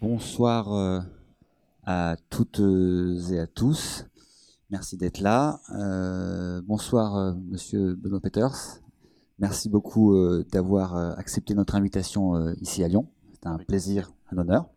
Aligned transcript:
bonsoir 0.00 0.72
euh, 0.72 1.00
à 1.84 2.16
toutes 2.30 2.60
et 3.30 3.38
à 3.38 3.46
tous. 3.46 4.04
Merci 4.70 4.96
d'être 4.96 5.20
là. 5.20 5.60
Euh, 5.74 6.60
bonsoir, 6.64 7.16
euh, 7.16 7.32
monsieur 7.50 7.94
Benoît 7.94 8.20
Peters. 8.20 8.80
Merci 9.38 9.68
beaucoup 9.68 10.16
d'avoir 10.50 10.96
accepté 11.18 11.52
notre 11.52 11.74
invitation 11.74 12.54
ici 12.54 12.82
à 12.82 12.88
Lyon. 12.88 13.06
C'est 13.34 13.46
un 13.46 13.58
plaisir, 13.58 14.14
un 14.32 14.38
honneur. 14.38 14.70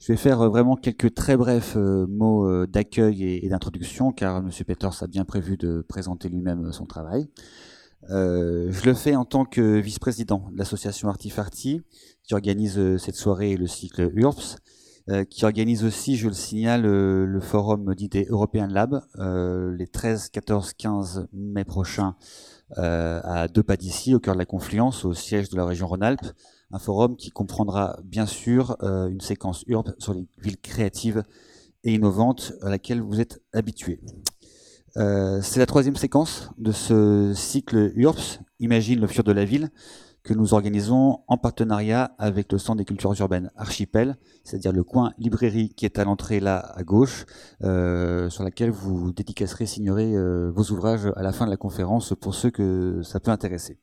Je 0.00 0.12
vais 0.12 0.16
faire 0.16 0.50
vraiment 0.50 0.74
quelques 0.74 1.14
très 1.14 1.36
brefs 1.36 1.76
mots 1.76 2.66
d'accueil 2.66 3.22
et, 3.22 3.48
d'introduction, 3.48 4.10
car 4.10 4.42
monsieur 4.42 4.64
Peters 4.64 5.00
a 5.00 5.06
bien 5.06 5.24
prévu 5.24 5.56
de 5.56 5.84
présenter 5.88 6.28
lui-même 6.28 6.72
son 6.72 6.86
travail. 6.86 7.28
Je 8.08 8.84
le 8.84 8.94
fais 8.94 9.16
en 9.16 9.24
tant 9.24 9.44
que 9.44 9.78
vice-président 9.78 10.48
de 10.52 10.58
l'association 10.58 11.08
Artifarti, 11.08 11.82
qui 12.28 12.34
organise 12.34 12.78
euh, 12.78 12.98
cette 12.98 13.16
soirée 13.16 13.56
le 13.56 13.66
cycle 13.66 14.10
URPS, 14.14 14.58
euh, 15.08 15.24
qui 15.24 15.46
organise 15.46 15.84
aussi, 15.84 16.16
je 16.16 16.28
le 16.28 16.34
signale, 16.34 16.84
euh, 16.84 17.24
le 17.24 17.40
forum 17.40 17.94
d'idées 17.94 18.26
European 18.28 18.66
Lab 18.66 19.00
les 19.16 19.86
13, 19.86 20.28
14, 20.28 20.74
15 20.74 21.28
mai 21.32 21.64
prochains 21.64 22.14
à 22.76 23.48
deux 23.48 23.62
pas 23.62 23.78
d'ici, 23.78 24.14
au 24.14 24.20
cœur 24.20 24.34
de 24.34 24.38
la 24.38 24.44
confluence, 24.44 25.06
au 25.06 25.14
siège 25.14 25.48
de 25.48 25.56
la 25.56 25.64
région 25.64 25.86
Rhône-Alpes. 25.86 26.26
Un 26.70 26.78
forum 26.78 27.16
qui 27.16 27.30
comprendra 27.30 27.98
bien 28.04 28.26
sûr 28.26 28.76
une 28.82 29.22
séquence 29.22 29.64
URP 29.66 29.88
sur 29.96 30.12
les 30.12 30.26
villes 30.36 30.60
créatives 30.60 31.22
et 31.84 31.94
innovantes 31.94 32.52
à 32.60 32.68
laquelle 32.68 33.00
vous 33.00 33.22
êtes 33.22 33.40
habitués. 33.54 34.00
C'est 34.94 35.58
la 35.58 35.66
troisième 35.66 35.96
séquence 35.96 36.50
de 36.58 36.72
ce 36.72 37.32
cycle 37.34 37.92
URPS, 37.94 38.40
Imagine 38.60 39.00
le 39.00 39.06
futur 39.06 39.22
de 39.22 39.32
la 39.32 39.44
ville, 39.44 39.70
que 40.24 40.34
nous 40.34 40.52
organisons 40.52 41.20
en 41.28 41.36
partenariat 41.38 42.10
avec 42.18 42.52
le 42.52 42.58
Centre 42.58 42.78
des 42.78 42.84
cultures 42.84 43.14
urbaines 43.20 43.50
Archipel, 43.56 44.16
c'est-à-dire 44.44 44.72
le 44.72 44.82
coin 44.82 45.12
librairie 45.16 45.70
qui 45.70 45.84
est 45.84 45.98
à 45.98 46.04
l'entrée 46.04 46.40
là 46.40 46.58
à 46.74 46.82
gauche, 46.82 47.24
euh, 47.62 48.28
sur 48.28 48.42
laquelle 48.42 48.70
vous 48.70 49.12
dédicacerez, 49.12 49.66
signerez 49.66 50.14
euh, 50.14 50.50
vos 50.54 50.64
ouvrages 50.72 51.10
à 51.16 51.22
la 51.22 51.32
fin 51.32 51.46
de 51.46 51.50
la 51.50 51.56
conférence 51.56 52.14
pour 52.20 52.34
ceux 52.34 52.50
que 52.50 53.00
ça 53.02 53.20
peut 53.20 53.30
intéresser. 53.30 53.78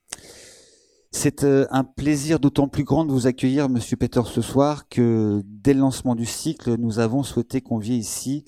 C'est 1.12 1.44
euh, 1.44 1.66
un 1.70 1.84
plaisir 1.84 2.38
d'autant 2.40 2.68
plus 2.68 2.84
grand 2.84 3.04
de 3.04 3.12
vous 3.12 3.26
accueillir, 3.26 3.68
Monsieur 3.68 3.96
Peter, 3.96 4.22
ce 4.26 4.42
soir, 4.42 4.88
que 4.88 5.42
dès 5.46 5.74
le 5.74 5.80
lancement 5.80 6.14
du 6.14 6.26
cycle, 6.26 6.76
nous 6.78 6.98
avons 6.98 7.22
souhaité 7.22 7.60
convier 7.60 7.96
ici 7.96 8.44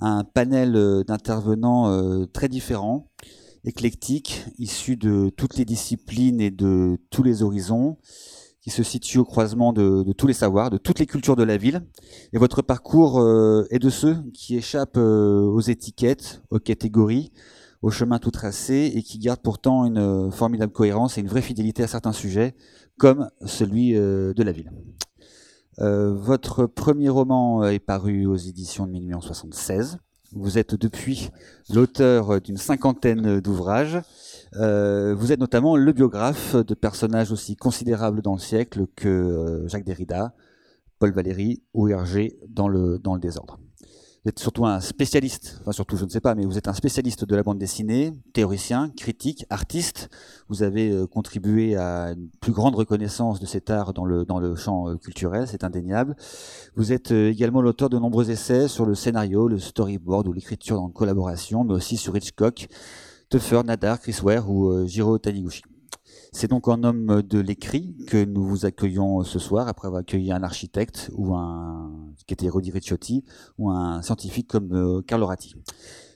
un 0.00 0.24
panel 0.24 1.04
d'intervenants 1.06 2.26
très 2.32 2.48
différents, 2.48 3.08
éclectique, 3.64 4.44
issu 4.58 4.96
de 4.96 5.30
toutes 5.36 5.56
les 5.56 5.64
disciplines 5.64 6.40
et 6.40 6.50
de 6.50 6.98
tous 7.10 7.22
les 7.22 7.42
horizons, 7.42 7.98
qui 8.62 8.70
se 8.70 8.84
situe 8.84 9.18
au 9.18 9.24
croisement 9.24 9.72
de, 9.72 10.12
tous 10.12 10.28
les 10.28 10.34
savoirs, 10.34 10.70
de 10.70 10.78
toutes 10.78 11.00
les 11.00 11.06
cultures 11.06 11.34
de 11.34 11.42
la 11.42 11.56
ville. 11.56 11.84
Et 12.32 12.38
votre 12.38 12.62
parcours 12.62 13.18
euh, 13.18 13.66
est 13.70 13.80
de 13.80 13.90
ceux 13.90 14.16
qui 14.32 14.56
échappent 14.56 14.96
euh, 14.96 15.42
aux 15.42 15.60
étiquettes, 15.60 16.42
aux 16.50 16.60
catégories, 16.60 17.32
au 17.82 17.90
chemin 17.90 18.18
tout 18.18 18.30
tracé 18.30 18.92
et 18.94 19.02
qui 19.02 19.18
gardent 19.18 19.42
pourtant 19.42 19.84
une 19.84 19.98
euh, 19.98 20.30
formidable 20.30 20.72
cohérence 20.72 21.18
et 21.18 21.20
une 21.20 21.28
vraie 21.28 21.42
fidélité 21.42 21.82
à 21.82 21.86
certains 21.86 22.12
sujets, 22.12 22.54
comme 22.98 23.28
celui 23.44 23.92
de 23.92 24.42
la 24.42 24.52
ville. 24.52 24.70
votre 25.78 26.66
premier 26.66 27.08
roman 27.08 27.64
est 27.64 27.80
paru 27.80 28.26
aux 28.26 28.36
éditions 28.36 28.86
de 28.86 28.92
Minuit 28.92 29.14
en 29.14 29.20
76. 29.20 29.98
Vous 30.34 30.56
êtes 30.56 30.74
depuis 30.74 31.30
l'auteur 31.68 32.40
d'une 32.40 32.56
cinquantaine 32.56 33.40
d'ouvrages. 33.40 34.00
Euh, 34.56 35.14
vous 35.14 35.32
êtes 35.32 35.40
notamment 35.40 35.76
le 35.76 35.92
biographe 35.92 36.56
de 36.56 36.74
personnages 36.74 37.32
aussi 37.32 37.56
considérables 37.56 38.22
dans 38.22 38.34
le 38.34 38.38
siècle 38.38 38.86
que 38.96 39.08
euh, 39.08 39.68
Jacques 39.68 39.84
Derrida, 39.84 40.34
Paul 40.98 41.12
Valéry 41.12 41.62
ou 41.74 41.88
Hergé 41.88 42.38
dans 42.48 42.68
le, 42.68 42.98
dans 42.98 43.14
le 43.14 43.20
désordre. 43.20 43.58
Vous 44.24 44.28
êtes 44.28 44.38
surtout 44.38 44.66
un 44.66 44.78
spécialiste, 44.78 45.58
enfin 45.62 45.72
surtout 45.72 45.96
je 45.96 46.04
ne 46.04 46.08
sais 46.08 46.20
pas, 46.20 46.36
mais 46.36 46.44
vous 46.44 46.56
êtes 46.56 46.68
un 46.68 46.74
spécialiste 46.74 47.24
de 47.24 47.34
la 47.34 47.42
bande 47.42 47.58
dessinée, 47.58 48.12
théoricien, 48.32 48.90
critique, 48.96 49.44
artiste. 49.50 50.10
Vous 50.48 50.62
avez 50.62 50.92
euh, 50.92 51.08
contribué 51.08 51.74
à 51.74 52.12
une 52.12 52.28
plus 52.40 52.52
grande 52.52 52.76
reconnaissance 52.76 53.40
de 53.40 53.46
cet 53.46 53.68
art 53.68 53.92
dans 53.92 54.04
le, 54.04 54.24
dans 54.24 54.38
le 54.38 54.54
champ 54.54 54.88
euh, 54.88 54.96
culturel, 54.96 55.48
c'est 55.48 55.64
indéniable. 55.64 56.14
Vous 56.76 56.92
êtes 56.92 57.10
euh, 57.10 57.32
également 57.32 57.62
l'auteur 57.62 57.90
de 57.90 57.98
nombreux 57.98 58.30
essais 58.30 58.68
sur 58.68 58.86
le 58.86 58.94
scénario, 58.94 59.48
le 59.48 59.58
storyboard 59.58 60.28
ou 60.28 60.32
l'écriture 60.32 60.80
en 60.80 60.88
collaboration, 60.88 61.64
mais 61.64 61.74
aussi 61.74 61.96
sur 61.96 62.16
Hitchcock, 62.16 62.68
Tuffer, 63.28 63.62
Nadar, 63.64 63.98
Chris 63.98 64.20
Ware 64.22 64.48
ou 64.48 64.86
Jiro 64.86 65.18
Taniguchi. 65.18 65.62
C'est 66.34 66.48
donc 66.48 66.66
en 66.66 66.82
homme 66.82 67.20
de 67.20 67.38
l'écrit 67.38 67.94
que 68.06 68.24
nous 68.24 68.42
vous 68.42 68.64
accueillons 68.64 69.22
ce 69.22 69.38
soir, 69.38 69.68
après 69.68 69.86
avoir 69.86 70.00
accueilli 70.00 70.32
un 70.32 70.42
architecte 70.42 71.10
ou 71.14 71.34
un 71.34 71.92
qui 72.26 72.32
était 72.32 72.48
Rodi 72.48 72.70
Ricciotti 72.70 73.22
ou 73.58 73.70
un 73.70 74.00
scientifique 74.00 74.48
comme 74.48 74.72
euh, 74.72 75.02
Carlo 75.02 75.26
Ratti. 75.26 75.54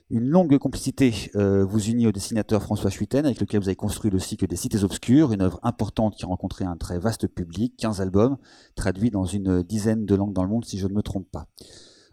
Une 0.09 0.27
longue 0.29 0.57
complicité 0.57 1.13
euh, 1.35 1.67
vous 1.67 1.85
unit 1.89 2.07
au 2.07 2.13
dessinateur 2.13 2.63
François 2.63 2.91
Schuiten, 2.91 3.27
avec 3.27 3.41
lequel 3.41 3.61
vous 3.61 3.69
avez 3.69 3.77
construit 3.77 4.11
le 4.11 4.19
cycle 4.19 4.47
des 4.47 4.57
Cités 4.57 4.85
Obscures, 4.85 5.33
une 5.33 5.43
œuvre 5.43 5.61
importante 5.63 6.17
qui 6.17 6.25
a 6.25 6.29
rencontré 6.29 6.65
un 6.65 6.77
très 6.77 6.99
vaste 6.99 7.27
public, 7.27 7.75
15 7.77 8.01
albums, 8.01 8.39
traduits 8.75 9.11
dans 9.11 9.27
une 9.27 9.63
dizaine 9.63 10.07
de 10.07 10.15
langues 10.15 10.33
dans 10.33 10.45
le 10.45 10.49
monde, 10.49 10.65
si 10.65 10.79
je 10.79 10.87
ne 10.87 10.95
me 10.95 11.03
trompe 11.03 11.31
pas. 11.31 11.47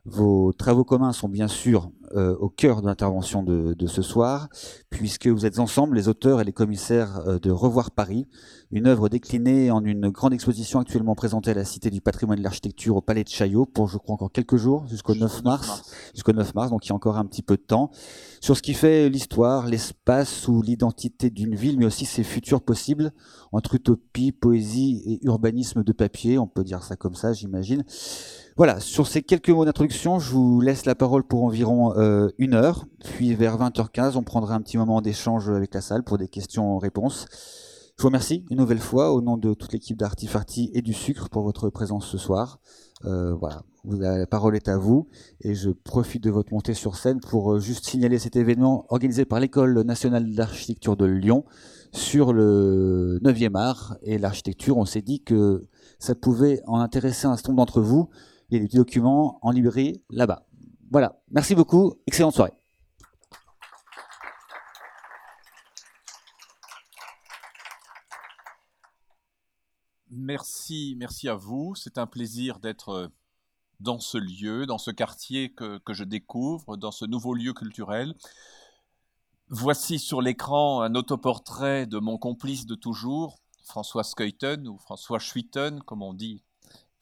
Vos 0.06 0.52
travaux 0.52 0.84
communs 0.84 1.14
sont 1.14 1.30
bien 1.30 1.48
sûr 1.48 1.90
euh, 2.16 2.36
au 2.36 2.50
cœur 2.50 2.82
de 2.82 2.88
l'intervention 2.88 3.42
de, 3.42 3.88
ce 3.88 4.02
soir, 4.02 4.50
puisque 4.90 5.28
vous 5.28 5.46
êtes 5.46 5.60
ensemble 5.60 5.96
les 5.96 6.10
auteurs 6.10 6.42
et 6.42 6.44
les 6.44 6.52
commissaires 6.52 7.22
euh, 7.26 7.40
de 7.40 7.50
Revoir 7.50 7.90
Paris, 7.90 8.28
une 8.72 8.86
œuvre 8.86 9.08
déclinée 9.08 9.72
en 9.72 9.84
une 9.84 10.10
grande 10.10 10.34
exposition 10.34 10.80
actuellement 10.80 11.16
présentée 11.16 11.52
à 11.52 11.54
la 11.54 11.64
Cité 11.64 11.90
du 11.90 12.02
patrimoine 12.02 12.38
de 12.38 12.44
l'architecture 12.44 12.98
au 12.98 13.02
Palais 13.02 13.24
de 13.24 13.30
Chaillot 13.30 13.66
pour, 13.66 13.88
je 13.88 13.98
crois, 13.98 14.14
encore 14.16 14.32
quelques 14.32 14.58
jours, 14.58 14.86
jusqu'au 14.88 15.16
9 15.16 15.44
mars, 15.44 15.92
jusqu'au 16.14 16.34
9 16.34 16.54
mars, 16.54 16.70
donc 16.70 16.86
il 16.86 16.90
y 16.90 16.92
a 16.92 16.96
encore 16.96 17.18
un 17.18 17.26
petit 17.26 17.42
peu 17.42 17.56
de 17.56 17.62
temps, 17.62 17.90
sur 18.42 18.58
ce 18.58 18.62
qui 18.62 18.74
fait 18.74 19.10
l'histoire, 19.10 19.68
l'espace 19.68 20.50
ou 20.50 20.62
l'identité 20.62 21.30
d'une 21.30 21.56
ville, 21.56 21.80
mais 21.80 21.86
aussi 21.86 22.06
ses 22.06 22.24
futurs 22.24 22.62
possibles, 22.62 23.14
entre 23.54 23.76
utopie, 23.76 24.34
poésie 24.34 25.02
et 25.06 25.26
urbanisme 25.26 25.82
de 25.82 25.94
papier, 25.94 26.38
on 26.38 26.48
peut 26.48 26.66
dire 26.66 26.84
ça 26.84 26.98
comme 26.98 27.16
ça, 27.16 27.32
j'imagine. 27.32 27.86
Voilà, 28.56 28.80
sur 28.80 29.08
ces 29.08 29.24
quelques 29.24 29.50
mots 29.50 29.66
d'introduction, 29.66 30.20
je 30.20 30.32
vous 30.32 30.62
laisse 30.62 30.86
la 30.86 30.94
parole 30.94 31.24
pour 31.24 31.44
environ 31.44 31.98
euh, 31.98 32.30
une 32.38 32.54
heure, 32.54 32.86
puis 33.04 33.34
vers 33.34 33.58
20h15, 33.58 34.16
on 34.16 34.22
prendra 34.22 34.54
un 34.54 34.62
petit 34.62 34.78
moment 34.78 35.02
d'échange 35.02 35.50
avec 35.50 35.74
la 35.74 35.82
salle 35.82 36.04
pour 36.04 36.20
des 36.20 36.28
questions-réponses. 36.28 37.26
Je 37.98 38.04
vous 38.04 38.10
remercie 38.10 38.46
une 38.52 38.58
nouvelle 38.58 38.80
fois 38.80 39.12
au 39.12 39.22
nom 39.22 39.38
de 39.38 39.56
toute 39.56 39.74
l'équipe 39.74 39.98
d'Artifarty 39.98 40.70
et 40.76 40.84
du 40.84 40.94
Sucre 40.94 41.30
pour 41.30 41.42
votre 41.42 41.72
présence 41.72 42.06
ce 42.06 42.20
soir. 42.20 42.60
Euh, 43.06 43.34
voilà, 43.34 43.64
la 43.86 44.28
parole 44.28 44.56
est 44.56 44.68
à 44.68 44.78
vous 44.78 45.08
et 45.42 45.56
je 45.56 45.72
profite 45.72 46.24
de 46.24 46.30
votre 46.30 46.54
montée 46.54 46.76
sur 46.76 46.96
scène 46.96 47.22
pour 47.22 47.54
euh, 47.54 47.60
juste 47.60 47.86
signaler 47.86 48.20
cet 48.20 48.36
événement 48.36 48.86
organisé 48.90 49.26
par 49.26 49.40
l'École 49.40 49.82
nationale 49.82 50.32
d'architecture 50.32 50.96
de 50.96 51.06
Lyon 51.06 51.44
sur 51.92 52.34
le 52.34 53.20
9e 53.24 53.58
art 53.58 53.98
et 54.04 54.20
l'architecture. 54.20 54.78
On 54.78 54.86
s'est 54.86 55.02
dit 55.02 55.24
que 55.24 55.66
ça 55.98 56.14
pouvait 56.14 56.62
en 56.68 56.80
intéresser 56.80 57.26
un 57.26 57.36
certain 57.36 57.54
nombre 57.54 57.66
d'entre 57.66 57.82
vous 57.82 58.10
il 58.54 58.64
y 58.64 58.68
des 58.68 58.78
documents 58.78 59.40
en 59.42 59.50
librairie 59.50 60.04
là-bas. 60.12 60.46
Voilà, 60.92 61.20
merci 61.32 61.56
beaucoup, 61.56 61.96
excellente 62.06 62.36
soirée. 62.36 62.54
Merci, 70.12 70.96
merci 71.00 71.28
à 71.28 71.34
vous. 71.34 71.74
C'est 71.74 71.98
un 71.98 72.06
plaisir 72.06 72.60
d'être 72.60 72.90
euh, 72.90 73.08
dans 73.80 74.00
ce 74.00 74.20
lieu, 74.20 74.68
dans 74.68 74.78
ce 74.78 74.92
quartier 74.92 75.52
que, 75.52 75.80
que, 75.80 75.94
je 75.94 76.04
découvre, 76.04 76.78
dans 76.78 76.92
ce 76.92 77.06
nouveau 77.06 77.34
lieu 77.34 77.54
culturel. 77.54 78.14
Voici 79.50 79.98
sur 79.98 80.22
l'écran 80.22 80.82
un 80.82 80.94
autoportrait 80.94 81.88
de 81.88 81.98
mon 81.98 82.20
complice 82.20 82.68
de 82.68 82.76
toujours, 82.76 83.40
François 83.64 84.04
Skeuten 84.04 84.68
ou 84.68 84.78
François 84.78 85.18
Schuiten, 85.18 85.82
comme 85.82 86.04
on 86.04 86.14
dit 86.14 86.44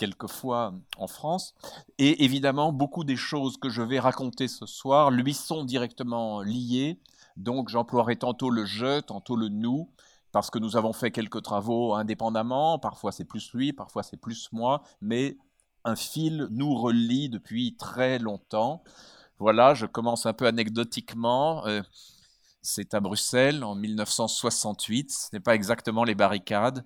quelquefois 0.01 0.73
en 0.97 1.05
France. 1.05 1.53
Et 1.99 2.23
évidemment, 2.25 2.71
beaucoup 2.71 3.03
des 3.03 3.15
choses 3.15 3.57
que 3.57 3.69
je 3.69 3.83
vais 3.83 3.99
raconter 3.99 4.47
ce 4.47 4.65
soir 4.65 5.11
lui 5.11 5.35
sont 5.35 5.63
directement 5.63 6.41
liées. 6.41 6.99
Donc 7.37 7.69
j'emploierai 7.69 8.15
tantôt 8.15 8.49
le 8.49 8.65
je, 8.65 9.01
tantôt 9.01 9.35
le 9.35 9.47
nous, 9.47 9.91
parce 10.31 10.49
que 10.49 10.57
nous 10.57 10.75
avons 10.75 10.91
fait 10.91 11.11
quelques 11.11 11.43
travaux 11.43 11.93
indépendamment. 11.93 12.79
Parfois 12.79 13.11
c'est 13.11 13.25
plus 13.25 13.53
lui, 13.53 13.73
parfois 13.73 14.01
c'est 14.01 14.17
plus 14.17 14.49
moi, 14.51 14.81
mais 15.01 15.37
un 15.83 15.95
fil 15.95 16.47
nous 16.49 16.73
relie 16.73 17.29
depuis 17.29 17.75
très 17.77 18.17
longtemps. 18.17 18.81
Voilà, 19.37 19.75
je 19.75 19.85
commence 19.85 20.25
un 20.25 20.33
peu 20.33 20.47
anecdotiquement. 20.47 21.63
Euh, 21.67 21.83
c'est 22.61 22.93
à 22.93 22.99
Bruxelles 22.99 23.63
en 23.63 23.75
1968. 23.75 25.11
Ce 25.11 25.29
n'est 25.33 25.39
pas 25.39 25.55
exactement 25.55 26.03
les 26.03 26.15
barricades, 26.15 26.85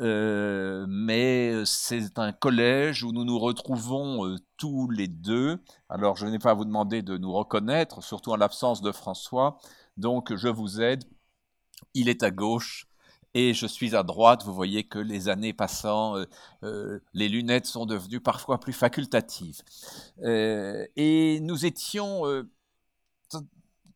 euh, 0.00 0.86
mais 0.88 1.64
c'est 1.64 2.18
un 2.18 2.32
collège 2.32 3.02
où 3.02 3.12
nous 3.12 3.24
nous 3.24 3.38
retrouvons 3.38 4.26
euh, 4.26 4.36
tous 4.56 4.88
les 4.90 5.08
deux. 5.08 5.58
Alors, 5.88 6.16
je 6.16 6.26
n'ai 6.26 6.38
pas 6.38 6.52
à 6.52 6.54
vous 6.54 6.64
demander 6.64 7.02
de 7.02 7.16
nous 7.18 7.32
reconnaître, 7.32 8.02
surtout 8.02 8.32
en 8.32 8.36
l'absence 8.36 8.82
de 8.82 8.92
François. 8.92 9.58
Donc, 9.96 10.34
je 10.34 10.48
vous 10.48 10.80
aide. 10.80 11.04
Il 11.94 12.08
est 12.08 12.22
à 12.22 12.30
gauche 12.30 12.86
Et 13.34 13.54
je 13.54 13.66
suis 13.66 13.94
à 13.96 14.02
droite, 14.02 14.44
vous 14.44 14.54
voyez 14.54 14.84
que 14.84 14.98
les 14.98 15.28
années 15.28 15.52
passant, 15.52 16.16
euh, 16.16 16.24
euh, 16.64 17.00
les 17.14 17.28
lunettes 17.28 17.66
sont 17.66 17.86
devenues 17.86 18.20
parfois 18.20 18.58
plus 18.60 18.72
facultatives. 18.72 19.62
et 20.24 21.38
nous 21.42 21.66
étions 21.66 22.22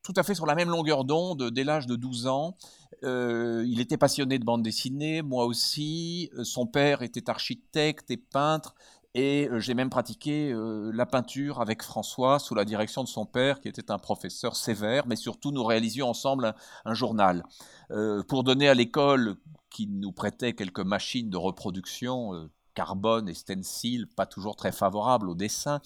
tout 0.03 0.15
à 0.17 0.23
fait 0.23 0.35
sur 0.35 0.47
la 0.47 0.55
même 0.55 0.71
longueur 0.71 1.05
d'onde 1.05 1.51
dès 1.51 1.65
l'âge 1.65 1.87
de 1.87 1.97
12 1.97 2.27
ans. 2.27 2.57
il 3.03 3.81
était 3.81 3.99
passionné 3.99 4.39
de 4.39 4.45
bande 4.45 4.63
dessinée, 4.63 5.23
moi 5.23 5.45
aussi. 5.45 6.31
Son 6.43 6.67
père 6.67 7.03
était 7.03 7.29
architecte 7.29 8.11
et 8.11 8.17
peintre. 8.17 8.75
Et 9.15 9.49
euh, 9.49 9.59
j'ai 9.59 9.75
même 9.75 9.91
pratiqué 9.91 10.53
euh, 10.53 10.93
la 10.95 11.05
peinture 11.05 11.61
avec 11.61 11.83
François 11.83 12.39
sous 12.39 12.55
la 12.55 12.65
direction 12.65 13.03
de 13.03 13.09
son 13.09 13.27
père, 13.27 13.61
qui 13.61 13.69
était 13.69 13.91
un 13.91 13.99
professeur 13.99 14.55
sévère, 14.55 15.07
mais 15.07 15.17
surtout 15.17 15.51
nous 15.51 15.65
réalisions 15.65 16.09
ensemble 16.09 16.55
un, 16.85 16.95
journal. 16.95 17.45
Euh, 17.91 18.23
pour 18.23 18.45
donner 18.45 18.69
à 18.69 18.75
l'école, 18.75 19.37
qui 19.69 19.87
nous 19.87 20.13
prêtait 20.13 20.53
quelques 20.53 20.81
machines 20.81 21.31
de 21.31 21.37
reproduction, 21.37 22.49
carbone 22.81 23.29
et 23.29 23.35
stencil, 23.35 24.07
pas 24.07 24.25
toujours 24.25 24.57
très 24.57 24.73
favorables 24.73 25.29
au 25.29 25.35
dessin, 25.35 25.81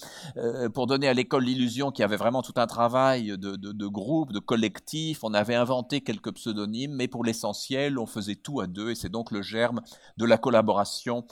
pour 0.74 0.86
donner 0.86 1.08
à 1.08 1.14
l'école 1.14 1.42
l'illusion 1.42 1.90
qu'il 1.90 2.02
y 2.02 2.04
avait 2.04 2.16
vraiment 2.16 2.40
tout 2.40 2.52
un 2.56 2.68
travail 2.68 3.36
de, 3.36 3.56
de, 3.56 3.86
groupe, 3.88 4.32
de 4.32 4.38
collectif, 4.38 5.24
on 5.24 5.34
avait 5.34 5.56
inventé 5.56 6.02
quelques 6.02 6.34
pseudonymes, 6.34 6.94
mais 6.94 7.08
pour 7.08 7.24
l'essentiel, 7.24 7.98
on 7.98 8.06
faisait 8.06 8.36
tout 8.36 8.60
à 8.60 8.68
deux, 8.68 8.90
et 8.90 8.94
c'est 8.94 9.08
donc 9.08 9.32
le 9.32 9.42
germe 9.42 9.80
de 10.18 10.24
la 10.24 10.38
collaboration 10.38 11.26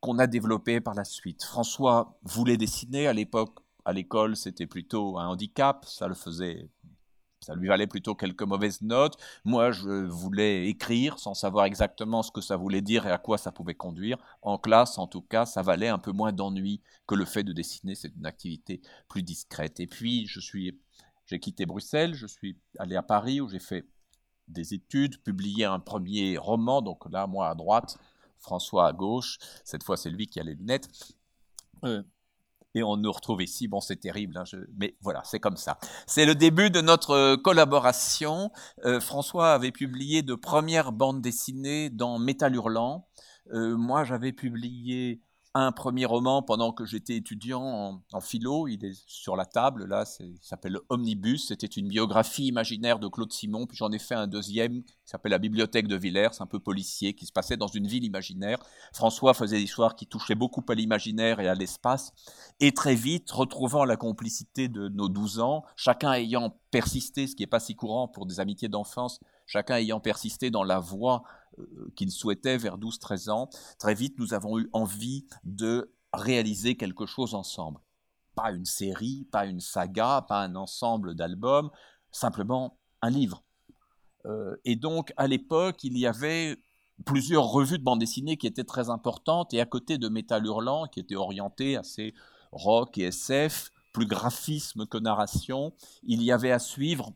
qu'on 0.00 0.18
a 0.18 0.26
développé 0.26 0.80
par 0.82 0.94
la 0.94 1.04
suite. 1.04 1.42
François 1.42 2.18
voulait 2.22 2.58
dessiner 2.58 3.06
à 3.06 3.14
l'époque, 3.14 3.60
à 3.86 3.94
l'école, 3.94 4.36
c'était 4.36 4.66
plutôt 4.66 5.18
un 5.18 5.28
handicap, 5.28 5.86
ça 5.86 6.06
le 6.06 6.14
faisait 6.14 6.68
ça 7.40 7.54
lui 7.54 7.68
valait 7.68 7.86
plutôt 7.86 8.14
quelques 8.14 8.42
mauvaises 8.42 8.82
notes. 8.82 9.16
Moi, 9.44 9.72
je 9.72 10.04
voulais 10.06 10.68
écrire 10.68 11.18
sans 11.18 11.34
savoir 11.34 11.64
exactement 11.64 12.22
ce 12.22 12.30
que 12.30 12.40
ça 12.40 12.56
voulait 12.56 12.82
dire 12.82 13.06
et 13.06 13.10
à 13.10 13.18
quoi 13.18 13.38
ça 13.38 13.50
pouvait 13.50 13.74
conduire. 13.74 14.18
En 14.42 14.58
classe, 14.58 14.98
en 14.98 15.06
tout 15.06 15.22
cas, 15.22 15.46
ça 15.46 15.62
valait 15.62 15.88
un 15.88 15.98
peu 15.98 16.12
moins 16.12 16.32
d'ennui 16.32 16.82
que 17.06 17.14
le 17.14 17.24
fait 17.24 17.42
de 17.42 17.52
dessiner. 17.52 17.94
C'est 17.94 18.14
une 18.14 18.26
activité 18.26 18.82
plus 19.08 19.22
discrète. 19.22 19.80
Et 19.80 19.86
puis, 19.86 20.26
je 20.26 20.38
suis, 20.38 20.78
j'ai 21.26 21.40
quitté 21.40 21.64
Bruxelles, 21.64 22.14
je 22.14 22.26
suis 22.26 22.58
allé 22.78 22.96
à 22.96 23.02
Paris 23.02 23.40
où 23.40 23.48
j'ai 23.48 23.58
fait 23.58 23.86
des 24.48 24.74
études, 24.74 25.22
publié 25.22 25.64
un 25.64 25.80
premier 25.80 26.36
roman. 26.36 26.82
Donc 26.82 27.10
là, 27.10 27.26
moi 27.26 27.48
à 27.48 27.54
droite, 27.54 27.96
François 28.36 28.88
à 28.88 28.92
gauche. 28.92 29.38
Cette 29.64 29.82
fois, 29.82 29.96
c'est 29.96 30.10
lui 30.10 30.26
qui 30.26 30.40
a 30.40 30.42
les 30.42 30.54
lunettes. 30.54 30.88
Euh, 31.84 32.02
et 32.74 32.82
on 32.82 32.96
nous 32.96 33.12
retrouve 33.12 33.42
ici. 33.42 33.68
Bon, 33.68 33.80
c'est 33.80 33.96
terrible, 33.96 34.36
hein, 34.36 34.44
mais 34.76 34.96
voilà, 35.00 35.22
c'est 35.24 35.40
comme 35.40 35.56
ça. 35.56 35.78
C'est 36.06 36.26
le 36.26 36.34
début 36.34 36.70
de 36.70 36.80
notre 36.80 37.10
euh, 37.10 37.36
collaboration. 37.36 38.50
Euh, 38.84 39.00
François 39.00 39.52
avait 39.52 39.72
publié 39.72 40.22
de 40.22 40.34
premières 40.34 40.92
bandes 40.92 41.20
dessinées 41.20 41.90
dans 41.90 42.18
Métal 42.18 42.54
Hurlant. 42.54 43.06
moi, 43.52 44.04
j'avais 44.04 44.32
publié 44.32 45.20
un 45.54 45.72
premier 45.72 46.04
roman 46.04 46.42
pendant 46.42 46.72
que 46.72 46.84
j'étais 46.84 47.16
étudiant 47.16 48.02
en, 48.12 48.20
philo. 48.20 48.68
Il 48.68 48.84
est 48.84 48.98
sur 49.06 49.36
la 49.36 49.44
table, 49.44 49.86
là, 49.86 50.04
il 50.20 50.38
s'appelle 50.40 50.78
Omnibus. 50.88 51.48
C'était 51.48 51.66
une 51.66 51.88
biographie 51.88 52.46
imaginaire 52.46 52.98
de 52.98 53.08
Claude 53.08 53.32
Simon. 53.32 53.66
Puis 53.66 53.76
j'en 53.76 53.90
ai 53.90 53.98
fait 53.98 54.14
un 54.14 54.28
deuxième 54.28 54.82
qui 54.82 54.92
s'appelle 55.04 55.32
La 55.32 55.38
Bibliothèque 55.38 55.88
de 55.88 55.96
Villers, 55.96 56.40
un 56.40 56.46
peu 56.46 56.60
policier, 56.60 57.14
qui 57.14 57.26
se 57.26 57.32
passait 57.32 57.56
dans 57.56 57.66
une 57.66 57.86
ville 57.86 58.04
imaginaire. 58.04 58.58
François 58.92 59.34
faisait 59.34 59.56
des 59.56 59.64
histoires 59.64 59.96
qui 59.96 60.06
touchaient 60.06 60.34
beaucoup 60.36 60.64
à 60.68 60.74
l'imaginaire 60.74 61.40
et 61.40 61.48
à 61.48 61.54
l'espace. 61.54 62.12
Et 62.60 62.72
très 62.72 62.94
vite, 62.94 63.30
retrouvant 63.30 63.84
la 63.84 63.96
complicité 63.96 64.68
de 64.68 64.88
nos 64.88 65.08
12 65.08 65.40
ans, 65.40 65.64
chacun 65.74 66.12
ayant 66.12 66.56
persisté, 66.70 67.26
ce 67.26 67.34
qui 67.34 67.42
n'est 67.42 67.48
pas 67.48 67.60
si 67.60 67.74
courant 67.74 68.06
pour 68.06 68.26
des 68.26 68.38
amitiés 68.38 68.68
d'enfance, 68.68 69.20
chacun 69.50 69.76
ayant 69.76 69.98
persisté 69.98 70.50
dans 70.50 70.62
la 70.62 70.78
voie 70.78 71.24
euh, 71.58 71.92
qu'il 71.96 72.10
souhaitait 72.12 72.56
vers 72.56 72.78
12-13 72.78 73.30
ans, 73.30 73.50
très 73.78 73.94
vite 73.94 74.14
nous 74.18 74.32
avons 74.32 74.58
eu 74.60 74.70
envie 74.72 75.26
de 75.42 75.92
réaliser 76.12 76.76
quelque 76.76 77.04
chose 77.04 77.34
ensemble. 77.34 77.80
Pas 78.36 78.52
une 78.52 78.64
série, 78.64 79.26
pas 79.32 79.46
une 79.46 79.60
saga, 79.60 80.24
pas 80.28 80.40
un 80.40 80.54
ensemble 80.54 81.16
d'albums, 81.16 81.70
simplement 82.12 82.78
un 83.02 83.10
livre. 83.10 83.42
Euh, 84.24 84.54
et 84.64 84.76
donc 84.76 85.12
à 85.16 85.26
l'époque, 85.26 85.82
il 85.82 85.98
y 85.98 86.06
avait 86.06 86.56
plusieurs 87.04 87.46
revues 87.46 87.78
de 87.78 87.84
bande 87.84 87.98
dessinée 87.98 88.36
qui 88.36 88.46
étaient 88.46 88.62
très 88.62 88.88
importantes, 88.88 89.52
et 89.52 89.60
à 89.60 89.66
côté 89.66 89.98
de 89.98 90.08
Métal 90.08 90.46
Hurlant, 90.46 90.86
qui 90.86 91.00
était 91.00 91.16
orienté 91.16 91.76
assez 91.76 92.14
rock 92.52 92.98
et 92.98 93.06
SF, 93.06 93.72
plus 93.92 94.06
graphisme 94.06 94.86
que 94.86 94.98
narration, 94.98 95.72
il 96.04 96.22
y 96.22 96.30
avait 96.30 96.52
à 96.52 96.60
suivre 96.60 97.12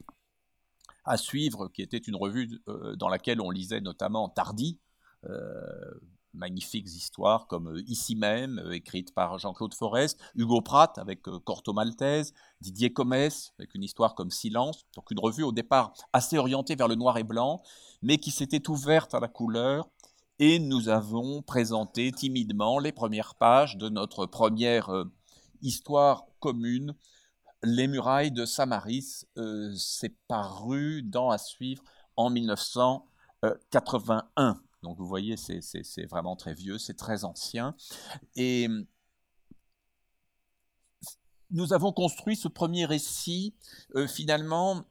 à 1.04 1.16
suivre, 1.16 1.68
qui 1.68 1.82
était 1.82 1.98
une 1.98 2.16
revue 2.16 2.60
euh, 2.68 2.96
dans 2.96 3.08
laquelle 3.08 3.40
on 3.40 3.50
lisait 3.50 3.80
notamment 3.80 4.28
Tardy, 4.28 4.78
euh, 5.24 6.00
magnifiques 6.32 6.86
histoires 6.86 7.46
comme 7.46 7.68
euh, 7.68 7.82
Ici 7.86 8.16
même, 8.16 8.62
écrite 8.72 9.14
par 9.14 9.38
Jean-Claude 9.38 9.74
Forest, 9.74 10.20
Hugo 10.34 10.60
Pratt 10.60 10.98
avec 10.98 11.22
Corto 11.22 11.72
Maltese, 11.72 12.32
Didier 12.60 12.92
Comès 12.92 13.52
avec 13.58 13.74
une 13.74 13.84
histoire 13.84 14.14
comme 14.14 14.30
Silence, 14.30 14.86
donc 14.96 15.10
une 15.10 15.20
revue 15.20 15.42
au 15.42 15.52
départ 15.52 15.92
assez 16.12 16.38
orientée 16.38 16.74
vers 16.74 16.88
le 16.88 16.94
noir 16.94 17.18
et 17.18 17.24
blanc, 17.24 17.62
mais 18.02 18.18
qui 18.18 18.30
s'était 18.30 18.68
ouverte 18.68 19.14
à 19.14 19.20
la 19.20 19.28
couleur, 19.28 19.88
et 20.40 20.58
nous 20.58 20.88
avons 20.88 21.42
présenté 21.42 22.10
timidement 22.10 22.80
les 22.80 22.90
premières 22.90 23.36
pages 23.36 23.76
de 23.76 23.88
notre 23.88 24.26
première 24.26 24.90
histoire 25.62 26.26
commune 26.40 26.94
les 27.64 27.88
murailles 27.88 28.32
de 28.32 28.44
Samaris, 28.44 29.25
euh, 29.38 29.72
c'est 29.76 30.14
paru 30.28 31.02
dans 31.02 31.31
à 31.31 31.38
suivre 31.38 31.82
en 32.16 32.31
1981. 32.31 34.61
Donc 34.82 34.99
vous 34.99 35.06
voyez, 35.06 35.37
c'est 35.37 36.06
vraiment 36.06 36.37
très 36.37 36.55
vieux, 36.55 36.78
c'est 36.78 36.96
très 36.96 37.25
ancien. 37.25 37.75
Et 38.37 38.69
nous 41.50 41.72
avons 41.72 41.93
construit 41.93 42.37
ce 42.37 42.49
premier 42.49 42.84
récit 42.84 43.55
euh, 43.96 44.06
finalement 44.06 44.84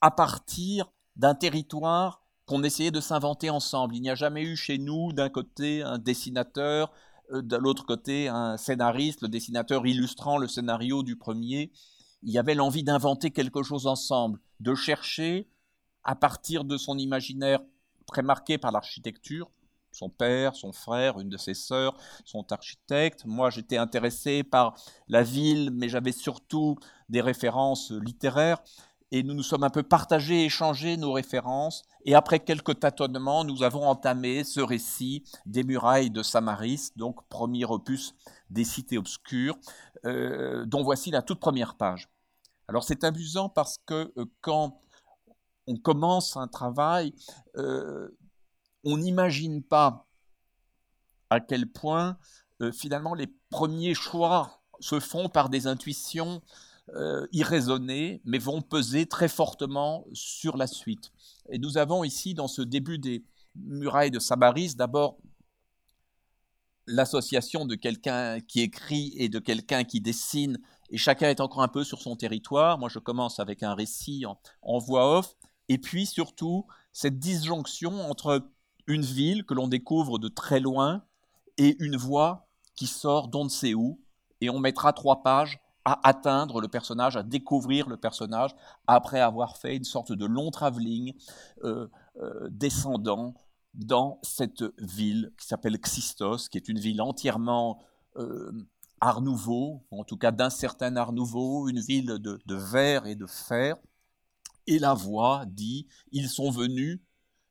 à 0.00 0.10
partir 0.10 0.90
d'un 1.16 1.34
territoire 1.34 2.22
qu'on 2.46 2.62
essayait 2.62 2.90
de 2.90 3.00
s'inventer 3.00 3.50
ensemble. 3.50 3.96
Il 3.96 4.00
n'y 4.00 4.10
a 4.10 4.14
jamais 4.14 4.42
eu 4.42 4.56
chez 4.56 4.78
nous 4.78 5.12
d'un 5.12 5.28
côté 5.28 5.82
un 5.82 5.98
dessinateur, 5.98 6.90
euh, 7.32 7.42
de 7.42 7.56
l'autre 7.56 7.84
côté 7.84 8.28
un 8.28 8.56
scénariste, 8.56 9.20
le 9.20 9.28
dessinateur 9.28 9.86
illustrant 9.86 10.38
le 10.38 10.48
scénario 10.48 11.02
du 11.02 11.16
premier 11.16 11.70
il 12.22 12.32
y 12.32 12.38
avait 12.38 12.54
l'envie 12.54 12.84
d'inventer 12.84 13.30
quelque 13.30 13.62
chose 13.62 13.86
ensemble, 13.86 14.40
de 14.60 14.74
chercher, 14.74 15.48
à 16.04 16.14
partir 16.14 16.64
de 16.64 16.76
son 16.76 16.98
imaginaire 16.98 17.60
très 18.06 18.22
marqué 18.22 18.58
par 18.58 18.72
l'architecture, 18.72 19.50
son 19.92 20.08
père, 20.08 20.54
son 20.54 20.72
frère, 20.72 21.18
une 21.18 21.28
de 21.28 21.36
ses 21.36 21.54
sœurs 21.54 21.96
sont 22.24 22.52
architectes. 22.52 23.24
Moi, 23.24 23.50
j'étais 23.50 23.78
intéressé 23.78 24.44
par 24.44 24.74
la 25.08 25.22
ville, 25.22 25.70
mais 25.72 25.88
j'avais 25.88 26.12
surtout 26.12 26.76
des 27.08 27.20
références 27.20 27.90
littéraires. 27.90 28.62
Et 29.10 29.22
nous 29.22 29.32
nous 29.32 29.42
sommes 29.42 29.64
un 29.64 29.70
peu 29.70 29.82
partagés, 29.82 30.44
échangés 30.44 30.98
nos 30.98 31.12
références. 31.12 31.82
Et 32.04 32.14
après 32.14 32.40
quelques 32.40 32.78
tâtonnements, 32.78 33.42
nous 33.42 33.62
avons 33.62 33.88
entamé 33.88 34.44
ce 34.44 34.60
récit 34.60 35.24
des 35.46 35.64
murailles 35.64 36.10
de 36.10 36.22
Samaris, 36.22 36.90
donc 36.94 37.26
premier 37.28 37.64
opus 37.64 38.14
des 38.50 38.64
cités 38.64 38.98
obscures, 38.98 39.56
euh, 40.04 40.64
dont 40.66 40.82
voici 40.82 41.10
la 41.10 41.22
toute 41.22 41.40
première 41.40 41.76
page. 41.76 42.08
Alors 42.68 42.84
c'est 42.84 43.04
amusant 43.04 43.48
parce 43.48 43.78
que 43.86 44.12
euh, 44.16 44.26
quand 44.40 44.80
on 45.66 45.76
commence 45.76 46.36
un 46.36 46.48
travail, 46.48 47.14
euh, 47.56 48.08
on 48.84 48.98
n'imagine 48.98 49.62
pas 49.62 50.06
à 51.30 51.40
quel 51.40 51.66
point 51.70 52.16
finalement 52.72 53.14
les 53.14 53.28
premiers 53.50 53.94
choix 53.94 54.62
se 54.80 54.98
font 54.98 55.28
par 55.28 55.48
des 55.48 55.68
intuitions 55.68 56.42
irraisonnées, 57.30 58.20
mais 58.24 58.38
vont 58.38 58.62
peser 58.62 59.06
très 59.06 59.28
fortement 59.28 60.06
sur 60.12 60.56
la 60.56 60.66
suite. 60.66 61.12
Et 61.50 61.58
nous 61.58 61.78
avons 61.78 62.02
ici, 62.02 62.34
dans 62.34 62.48
ce 62.48 62.62
début 62.62 62.98
des 62.98 63.22
murailles 63.54 64.10
de 64.10 64.18
Sabaris, 64.18 64.74
d'abord 64.74 65.18
l'association 66.88 67.66
de 67.66 67.74
quelqu'un 67.74 68.40
qui 68.40 68.60
écrit 68.60 69.12
et 69.16 69.28
de 69.28 69.38
quelqu'un 69.38 69.84
qui 69.84 70.00
dessine, 70.00 70.58
et 70.90 70.96
chacun 70.96 71.28
est 71.28 71.40
encore 71.40 71.62
un 71.62 71.68
peu 71.68 71.84
sur 71.84 72.00
son 72.00 72.16
territoire. 72.16 72.78
Moi, 72.78 72.88
je 72.88 72.98
commence 72.98 73.38
avec 73.38 73.62
un 73.62 73.74
récit 73.74 74.24
en, 74.62 74.78
voix 74.78 75.18
off, 75.18 75.36
et 75.68 75.78
puis 75.78 76.06
surtout 76.06 76.66
cette 76.92 77.18
disjonction 77.18 78.10
entre 78.10 78.50
une 78.86 79.02
ville 79.02 79.44
que 79.44 79.54
l'on 79.54 79.68
découvre 79.68 80.18
de 80.18 80.28
très 80.28 80.60
loin 80.60 81.04
et 81.58 81.76
une 81.78 81.96
voix 81.96 82.48
qui 82.74 82.86
sort 82.86 83.28
d'on 83.28 83.44
ne 83.44 83.50
sait 83.50 83.74
où, 83.74 84.00
et 84.40 84.50
on 84.50 84.58
mettra 84.58 84.92
trois 84.92 85.22
pages 85.22 85.60
à 85.84 86.00
atteindre 86.08 86.60
le 86.60 86.68
personnage, 86.68 87.16
à 87.16 87.22
découvrir 87.22 87.88
le 87.88 87.96
personnage, 87.96 88.54
après 88.86 89.20
avoir 89.20 89.56
fait 89.56 89.76
une 89.76 89.84
sorte 89.84 90.12
de 90.12 90.26
long 90.26 90.50
travelling 90.50 91.14
euh, 91.64 91.88
euh, 92.20 92.48
descendant 92.50 93.34
dans 93.78 94.18
cette 94.22 94.64
ville 94.78 95.32
qui 95.38 95.46
s'appelle 95.46 95.78
Xistos, 95.78 96.48
qui 96.50 96.58
est 96.58 96.68
une 96.68 96.80
ville 96.80 97.00
entièrement 97.00 97.80
euh, 98.16 98.52
art 99.00 99.22
nouveau, 99.22 99.84
en 99.92 100.04
tout 100.04 100.16
cas 100.16 100.32
d'un 100.32 100.50
certain 100.50 100.96
art 100.96 101.12
nouveau, 101.12 101.68
une 101.68 101.80
ville 101.80 102.18
de, 102.18 102.54
verre 102.54 103.06
et 103.06 103.14
de 103.14 103.26
fer. 103.26 103.76
Et 104.66 104.80
la 104.80 104.94
voix 104.94 105.44
dit, 105.46 105.86
ils 106.10 106.28
sont 106.28 106.50
venus 106.50 107.00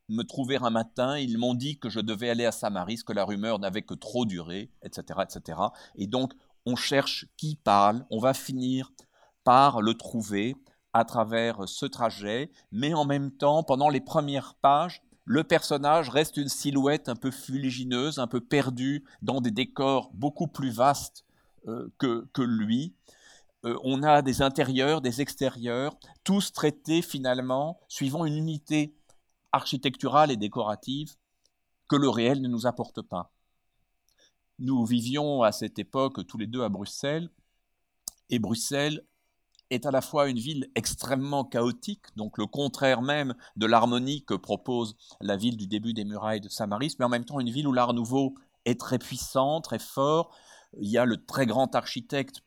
me 0.09 0.23
trouver 0.23 0.57
un 0.57 0.69
matin, 0.69 1.17
ils 1.17 1.37
m'ont 1.37 1.55
dit 1.55 1.79
que 1.79 1.89
je 1.89 1.99
devais 1.99 2.29
aller 2.29 2.45
à 2.45 2.51
Samaris, 2.51 3.03
que 3.05 3.13
la 3.13 3.23
rumeur 3.23 3.59
n'avait 3.59 3.81
que 3.81 3.93
trop 3.93 4.25
duré, 4.25 4.69
etc., 4.83 5.21
etc. 5.23 5.59
Et 5.95 6.07
donc, 6.07 6.33
on 6.65 6.75
cherche 6.75 7.27
qui 7.37 7.55
parle, 7.55 8.05
on 8.09 8.19
va 8.19 8.33
finir 8.33 8.91
par 9.43 9.81
le 9.81 9.93
trouver 9.93 10.55
à 10.91 11.05
travers 11.05 11.67
ce 11.67 11.85
trajet, 11.85 12.51
mais 12.71 12.93
en 12.93 13.05
même 13.05 13.31
temps, 13.31 13.63
pendant 13.63 13.89
les 13.89 14.01
premières 14.01 14.55
pages, 14.55 15.01
le 15.27 15.43
personnage 15.43 16.09
reste 16.09 16.37
une 16.37 16.47
silhouette 16.47 17.09
un 17.09 17.15
peu 17.17 17.31
fuligineuse, 17.31 18.17
un 18.17 18.27
peu 18.27 18.39
perdue 18.39 19.03
dans 19.21 19.41
des 19.41 19.51
décors 19.51 20.09
beaucoup 20.13 20.47
plus 20.47 20.69
vastes 20.69 21.25
euh, 21.67 21.91
que, 21.97 22.41
lui. 22.41 22.95
Euh, 23.65 23.77
on 23.83 24.03
a 24.03 24.21
des 24.21 24.41
intérieurs, 24.41 25.01
des 25.01 25.19
extérieurs, 25.19 25.97
tous 26.23 26.53
traités 26.53 27.01
finalement 27.01 27.81
suivant 27.89 28.23
une 28.23 28.37
unité 28.37 28.95
architecturale 29.51 30.31
et 30.31 30.37
décorative 30.37 31.15
que 31.89 31.97
le 31.97 32.07
réel 32.07 32.41
ne 32.41 32.47
nous 32.47 32.65
apporte 32.65 33.01
pas. 33.01 33.33
Nous 34.59 34.85
vivions 34.85 35.43
à 35.43 35.51
cette 35.51 35.77
époque 35.77 36.25
tous 36.25 36.37
les 36.37 36.47
deux 36.47 36.63
à 36.63 36.69
Bruxelles, 36.69 37.29
et 38.29 38.39
Bruxelles 38.39 39.03
est 39.69 39.85
à 39.85 39.91
la 39.91 40.01
fois 40.01 40.29
une 40.29 40.37
ville 40.37 40.69
extrêmement 40.75 41.43
chaotique, 41.43 42.05
donc 42.15 42.37
le 42.37 42.45
contraire 42.45 43.01
même 43.01 43.35
de 43.55 43.65
l'harmonie 43.65 44.23
que 44.23 44.33
propose 44.33 44.95
la 45.21 45.37
ville 45.37 45.57
du 45.57 45.67
début 45.67 45.93
des 45.93 46.05
murailles 46.05 46.41
de 46.41 46.49
Samaris, 46.49 46.95
mais 46.99 47.05
en 47.05 47.09
même 47.09 47.25
temps 47.25 47.39
une 47.39 47.49
ville 47.49 47.67
où 47.67 47.73
l'art 47.73 47.93
nouveau 47.93 48.35
est 48.65 48.79
très 48.79 48.99
puissant, 48.99 49.61
très 49.61 49.79
fort. 49.79 50.35
Il 50.79 50.89
y 50.89 50.97
a 50.97 51.05
le 51.05 51.23
très 51.25 51.45
grand 51.45 51.73
architecte 51.75 52.41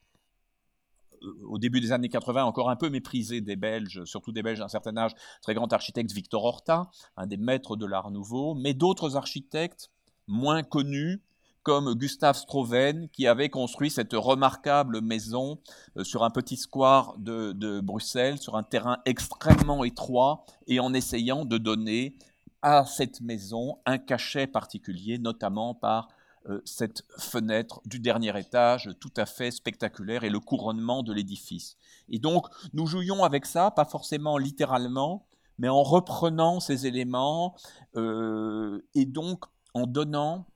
au 1.46 1.58
début 1.58 1.80
des 1.80 1.92
années 1.92 2.08
80, 2.08 2.44
encore 2.44 2.70
un 2.70 2.76
peu 2.76 2.88
méprisé 2.88 3.40
des 3.40 3.56
Belges, 3.56 4.04
surtout 4.04 4.32
des 4.32 4.42
Belges 4.42 4.60
d'un 4.60 4.68
certain 4.68 4.96
âge, 4.96 5.12
très 5.42 5.54
grand 5.54 5.70
architecte 5.72 6.12
Victor 6.12 6.44
Horta, 6.44 6.90
un 7.16 7.26
des 7.26 7.36
maîtres 7.36 7.76
de 7.76 7.86
l'Art 7.86 8.10
Nouveau, 8.10 8.54
mais 8.54 8.74
d'autres 8.74 9.16
architectes 9.16 9.90
moins 10.26 10.62
connus, 10.62 11.22
comme 11.62 11.94
Gustave 11.94 12.36
Stroven, 12.36 13.08
qui 13.10 13.26
avait 13.26 13.50
construit 13.50 13.90
cette 13.90 14.12
remarquable 14.12 15.00
maison 15.00 15.58
euh, 15.96 16.04
sur 16.04 16.24
un 16.24 16.30
petit 16.30 16.56
square 16.56 17.14
de, 17.18 17.80
Bruxelles, 17.80 18.38
sur 18.38 18.56
un 18.56 18.62
terrain 18.62 18.98
extrêmement 19.04 19.84
étroit, 19.84 20.44
et 20.66 20.80
en 20.80 20.94
essayant 20.94 21.44
de 21.44 21.58
donner 21.58 22.16
à 22.62 22.84
cette 22.84 23.20
maison 23.20 23.78
un 23.86 23.98
cachet 23.98 24.46
particulier, 24.46 25.18
notamment 25.18 25.74
par 25.74 26.08
euh, 26.48 26.60
cette 26.64 27.04
fenêtre 27.18 27.82
du 27.84 28.00
dernier 28.00 28.38
étage 28.38 28.90
tout 28.98 29.12
à 29.16 29.26
fait 29.26 29.50
spectaculaire 29.50 30.24
et 30.24 30.30
le 30.30 30.40
couronnement 30.40 31.02
de 31.02 31.12
l'édifice. 31.12 31.76
Et 32.08 32.18
donc 32.18 32.46
nous 32.72 32.86
jouions 32.86 33.24
avec 33.24 33.44
ça, 33.44 33.70
pas 33.70 33.84
forcément 33.84 34.38
littéralement, 34.38 35.26
mais 35.58 35.68
en 35.68 35.82
reprenant 35.82 36.58
ces 36.58 36.86
éléments 36.86 37.54
euh, 37.96 38.82
et 38.94 39.04
donc 39.04 39.44
en 39.74 39.86
donnant 39.86 40.46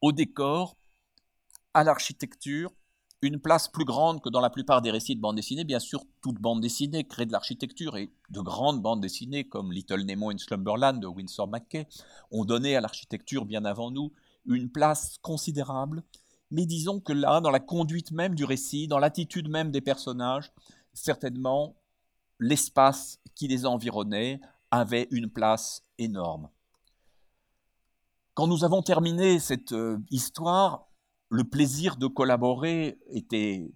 au 0.00 0.12
décor, 0.12 0.76
à 1.74 1.84
l'architecture, 1.84 2.72
une 3.22 3.40
place 3.40 3.68
plus 3.68 3.84
grande 3.84 4.20
que 4.22 4.28
dans 4.28 4.40
la 4.40 4.50
plupart 4.50 4.82
des 4.82 4.90
récits 4.90 5.16
de 5.16 5.20
bande 5.20 5.36
dessinée. 5.36 5.64
Bien 5.64 5.78
sûr, 5.78 6.04
toute 6.20 6.38
bande 6.38 6.60
dessinée 6.60 7.04
crée 7.04 7.26
de 7.26 7.32
l'architecture 7.32 7.96
et 7.96 8.10
de 8.30 8.40
grandes 8.40 8.82
bandes 8.82 9.00
dessinées 9.00 9.48
comme 9.48 9.72
Little 9.72 10.04
Nemo 10.04 10.30
in 10.30 10.38
Slumberland 10.38 11.00
de 11.00 11.06
Winsor 11.06 11.48
McKay 11.48 11.86
ont 12.30 12.44
donné 12.44 12.76
à 12.76 12.80
l'architecture 12.80 13.44
bien 13.44 13.64
avant 13.64 13.90
nous 13.90 14.12
une 14.44 14.70
place 14.70 15.18
considérable, 15.22 16.04
mais 16.50 16.66
disons 16.66 17.00
que 17.00 17.12
là, 17.12 17.40
dans 17.40 17.50
la 17.50 17.58
conduite 17.58 18.12
même 18.12 18.34
du 18.34 18.44
récit, 18.44 18.86
dans 18.86 18.98
l'attitude 18.98 19.48
même 19.48 19.72
des 19.72 19.80
personnages, 19.80 20.52
certainement, 20.92 21.76
l'espace 22.38 23.18
qui 23.34 23.48
les 23.48 23.66
environnait 23.66 24.40
avait 24.70 25.08
une 25.10 25.28
place 25.28 25.82
énorme. 25.98 26.48
Quand 28.36 28.46
nous 28.46 28.64
avons 28.64 28.82
terminé 28.82 29.38
cette 29.38 29.72
euh, 29.72 29.96
histoire, 30.10 30.90
le 31.30 31.44
plaisir 31.44 31.96
de 31.96 32.06
collaborer 32.06 32.98
était 33.08 33.72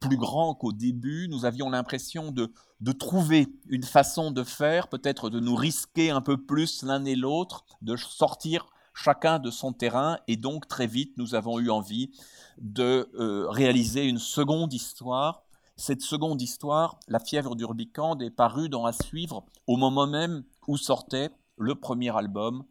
plus 0.00 0.18
grand 0.18 0.54
qu'au 0.54 0.72
début. 0.72 1.28
Nous 1.30 1.46
avions 1.46 1.70
l'impression 1.70 2.30
de, 2.30 2.52
de, 2.80 2.92
trouver 2.92 3.48
une 3.68 3.84
façon 3.84 4.30
de 4.30 4.44
faire, 4.44 4.88
peut-être 4.88 5.30
de 5.30 5.40
nous 5.40 5.54
risquer 5.54 6.10
un 6.10 6.20
peu 6.20 6.36
plus 6.36 6.82
l'un 6.82 7.06
et 7.06 7.14
l'autre, 7.14 7.64
de 7.80 7.96
sortir 7.96 8.66
chacun 8.92 9.38
de 9.38 9.50
son 9.50 9.72
terrain, 9.72 10.18
et 10.28 10.36
donc 10.36 10.68
très 10.68 10.86
vite 10.86 11.14
nous 11.16 11.34
avons 11.34 11.58
eu 11.58 11.70
envie 11.70 12.10
de 12.58 13.08
euh, 13.14 13.48
réaliser 13.48 14.06
une 14.06 14.18
seconde 14.18 14.74
histoire. 14.74 15.44
Cette 15.76 16.02
seconde 16.02 16.42
histoire, 16.42 17.00
La 17.08 17.18
fièvre 17.18 17.56
d'Urbicande, 17.56 18.20
est 18.20 18.30
parue 18.30 18.68
dans 18.68 18.84
À 18.84 18.92
suivre 18.92 19.46
au 19.66 19.78
moment 19.78 20.06
même 20.06 20.44
où 20.68 20.76
sortait 20.76 21.30
le 21.56 21.74
premier 21.76 22.14
album, 22.14 22.64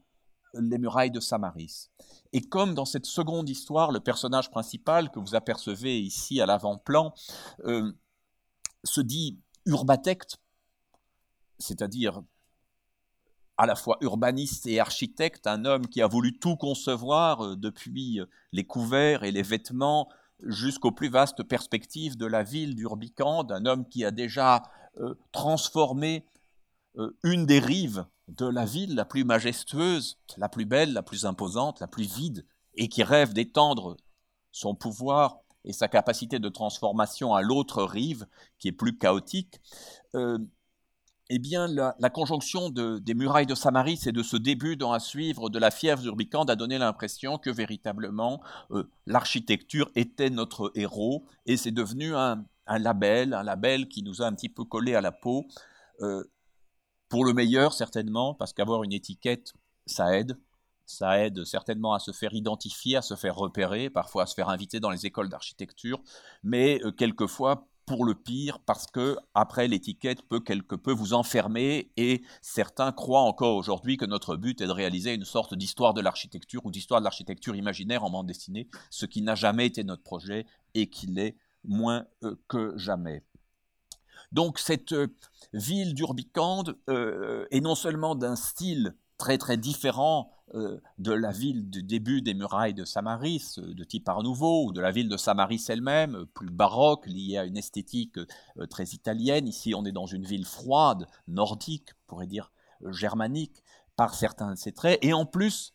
Les 0.53 0.77
murailles 0.77 1.11
de 1.11 1.19
Samaris. 1.19 1.89
Et 2.33 2.41
comme 2.41 2.73
dans 2.73 2.85
cette 2.85 3.05
seconde 3.05 3.49
histoire, 3.49 3.91
le 3.91 3.99
personnage 3.99 4.49
principal 4.49 5.11
que 5.11 5.19
vous 5.19 5.35
apercevez 5.35 5.99
ici 5.99 6.41
à 6.41 6.45
l'avant-plan 6.45 7.13
euh, 7.65 7.91
se 8.83 9.01
dit 9.01 9.39
urbatecte, 9.65 10.37
c'est-à-dire 11.59 12.21
à 13.57 13.65
la 13.65 13.75
fois 13.75 13.97
urbaniste 14.01 14.65
et 14.65 14.79
architecte, 14.79 15.45
un 15.45 15.65
homme 15.65 15.87
qui 15.87 16.01
a 16.01 16.07
voulu 16.07 16.39
tout 16.39 16.55
concevoir 16.55 17.45
euh, 17.45 17.55
depuis 17.55 18.19
euh, 18.19 18.25
les 18.51 18.65
couverts 18.65 19.23
et 19.23 19.31
les 19.31 19.43
vêtements 19.43 20.09
jusqu'aux 20.43 20.91
plus 20.91 21.09
vastes 21.09 21.43
perspectives 21.43 22.17
de 22.17 22.25
la 22.25 22.43
ville 22.43 22.75
d'Urbicande, 22.75 23.51
un 23.51 23.65
homme 23.65 23.87
qui 23.87 24.03
a 24.03 24.11
déjà 24.11 24.63
transformé 25.31 26.25
une 27.23 27.45
des 27.45 27.59
rives 27.59 28.05
de 28.31 28.45
la 28.45 28.65
ville 28.65 28.95
la 28.95 29.05
plus 29.05 29.23
majestueuse, 29.23 30.17
la 30.37 30.49
plus 30.49 30.65
belle, 30.65 30.93
la 30.93 31.03
plus 31.03 31.25
imposante, 31.25 31.79
la 31.79 31.87
plus 31.87 32.13
vide, 32.13 32.45
et 32.75 32.87
qui 32.89 33.03
rêve 33.03 33.33
d'étendre 33.33 33.97
son 34.51 34.75
pouvoir 34.75 35.39
et 35.63 35.73
sa 35.73 35.87
capacité 35.87 36.39
de 36.39 36.49
transformation 36.49 37.35
à 37.35 37.41
l'autre 37.41 37.83
rive, 37.83 38.25
qui 38.57 38.67
est 38.67 38.73
plus 38.73 38.97
chaotique 38.97 39.61
eh 41.33 41.39
bien, 41.39 41.69
la, 41.69 42.09
conjonction 42.09 42.69
des 42.69 43.13
murailles 43.13 43.45
de 43.45 43.55
Samaris 43.55 44.01
et 44.05 44.11
de 44.11 44.21
ce 44.21 44.35
début 44.35 44.75
dans 44.75 44.91
à 44.91 44.99
suivre 44.99 45.49
de 45.49 45.59
la 45.59 45.71
fièvre 45.71 46.05
urbicande 46.05 46.49
a 46.49 46.57
donné 46.57 46.77
l'impression 46.77 47.37
que 47.37 47.49
véritablement 47.49 48.41
euh, 48.71 48.89
l'architecture 49.05 49.89
était 49.95 50.29
notre 50.29 50.73
héros 50.75 51.23
et 51.45 51.55
c'est 51.55 51.71
devenu 51.71 52.13
un, 52.17 52.43
label, 52.67 53.33
un 53.33 53.43
label 53.43 53.87
qui 53.87 54.03
nous 54.03 54.21
a 54.21 54.25
un 54.25 54.33
petit 54.33 54.49
peu 54.49 54.65
collé 54.65 54.93
à 54.93 54.99
la 54.99 55.13
peau, 55.13 55.45
euh, 56.01 56.21
pour 57.11 57.25
le 57.25 57.33
meilleur 57.33 57.73
certainement, 57.73 58.33
parce 58.33 58.53
qu'avoir 58.53 58.83
une 58.83 58.93
étiquette, 58.93 59.53
ça 59.85 60.17
aide. 60.17 60.39
Ça 60.85 61.19
aide 61.19 61.43
certainement 61.43 61.93
à 61.93 61.99
se 61.99 62.11
faire 62.11 62.33
identifier, 62.33 62.97
à 62.97 63.01
se 63.01 63.15
faire 63.15 63.35
repérer, 63.35 63.89
parfois 63.89 64.23
à 64.23 64.25
se 64.25 64.33
faire 64.33 64.49
inviter 64.49 64.79
dans 64.79 64.89
les 64.89 65.05
écoles 65.05 65.29
d'architecture, 65.29 66.01
mais 66.41 66.81
euh, 66.83 66.91
quelquefois 66.91 67.67
pour 67.85 68.05
le 68.05 68.15
pire 68.15 68.59
parce 68.59 68.87
que 68.87 69.17
après 69.33 69.67
l'étiquette 69.67 70.21
peut 70.21 70.39
quelque 70.39 70.75
peu 70.75 70.93
vous 70.93 71.13
enfermer 71.13 71.91
et 71.97 72.21
certains 72.41 72.91
croient 72.91 73.21
encore 73.21 73.57
aujourd'hui 73.57 73.97
que 73.97 74.05
notre 74.05 74.37
but 74.37 74.61
est 74.61 74.67
de 74.67 74.71
réaliser 74.71 75.13
une 75.13 75.25
sorte 75.25 75.53
d'histoire 75.53 75.93
de 75.93 76.01
l'architecture 76.01 76.65
ou 76.65 76.71
d'histoire 76.71 77.01
de 77.01 77.05
l'architecture 77.05 77.55
imaginaire 77.55 78.03
en 78.03 78.09
bande 78.09 78.27
dessinée, 78.27 78.69
ce 78.89 79.05
qui 79.05 79.21
n'a 79.21 79.35
jamais 79.35 79.65
été 79.65 79.83
notre 79.83 80.03
projet 80.03 80.45
et 80.73 80.89
qui 80.89 81.07
l'est 81.07 81.35
moins 81.65 82.05
euh, 82.23 82.35
que 82.47 82.73
jamais. 82.77 83.23
Donc 84.31 84.59
cette 84.59 84.93
euh, 84.93 85.07
ville 85.53 85.93
d'Urbicande 85.93 86.77
euh, 86.89 87.45
est 87.51 87.59
non 87.59 87.75
seulement 87.75 88.15
d'un 88.15 88.35
style 88.35 88.95
très 89.17 89.37
très 89.37 89.57
différent 89.57 90.31
euh, 90.55 90.79
de 90.97 91.11
la 91.11 91.31
ville 91.31 91.69
du 91.69 91.83
début 91.83 92.21
des 92.21 92.33
murailles 92.33 92.73
de 92.73 92.85
Samaris, 92.85 93.55
de 93.57 93.83
type 93.83 94.07
Art 94.07 94.23
Nouveau, 94.23 94.67
ou 94.67 94.73
de 94.73 94.81
la 94.81 94.91
ville 94.91 95.09
de 95.09 95.17
Samaris 95.17 95.65
elle-même, 95.69 96.25
plus 96.33 96.49
baroque, 96.49 97.05
liée 97.07 97.37
à 97.37 97.45
une 97.45 97.57
esthétique 97.57 98.19
très 98.69 98.85
italienne. 98.85 99.47
Ici, 99.47 99.73
on 99.75 99.85
est 99.85 99.91
dans 99.91 100.07
une 100.07 100.25
ville 100.25 100.45
froide, 100.45 101.07
nordique, 101.27 101.89
pourrait 102.07 102.27
dire 102.27 102.51
germanique, 102.89 103.63
par 103.95 104.13
certains 104.13 104.51
de 104.51 104.57
ses 104.57 104.73
traits, 104.73 104.99
et 105.01 105.13
en 105.13 105.25
plus, 105.25 105.73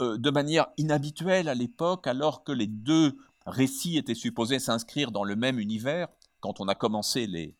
de 0.00 0.30
manière 0.30 0.66
inhabituelle 0.76 1.48
à 1.48 1.54
l'époque, 1.54 2.06
alors 2.06 2.44
que 2.44 2.52
les 2.52 2.66
deux 2.66 3.16
récits 3.46 3.96
étaient 3.96 4.14
supposés 4.14 4.58
s'inscrire 4.58 5.10
dans 5.10 5.24
le 5.24 5.36
même 5.36 5.58
univers. 5.58 6.08
Quand 6.40 6.60
on 6.60 6.68
a 6.68 6.74
commencé 6.74 7.26
les, 7.26 7.56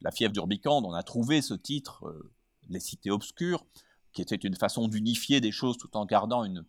la 0.00 0.10
fièvre 0.10 0.32
d'Urbicande, 0.32 0.84
on 0.84 0.92
a 0.92 1.02
trouvé 1.02 1.42
ce 1.42 1.54
titre, 1.54 2.04
Les 2.68 2.80
cités 2.80 3.10
obscures 3.10 3.64
qui 4.12 4.22
était 4.22 4.34
une 4.34 4.56
façon 4.56 4.88
d'unifier 4.88 5.40
des 5.40 5.52
choses 5.52 5.76
tout 5.76 5.94
en 5.96 6.06
gardant 6.06 6.42
une 6.42 6.64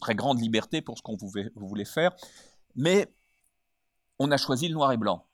très 0.00 0.14
grande 0.14 0.40
liberté 0.40 0.82
pour 0.82 0.98
ce 0.98 1.02
qu'on 1.02 1.16
voulait 1.16 1.84
faire. 1.84 2.14
Mais 2.76 3.12
on 4.18 4.30
a 4.30 4.36
choisi 4.36 4.68
le 4.68 4.74
noir 4.74 4.92
et 4.92 4.98
blanc. 4.98 5.26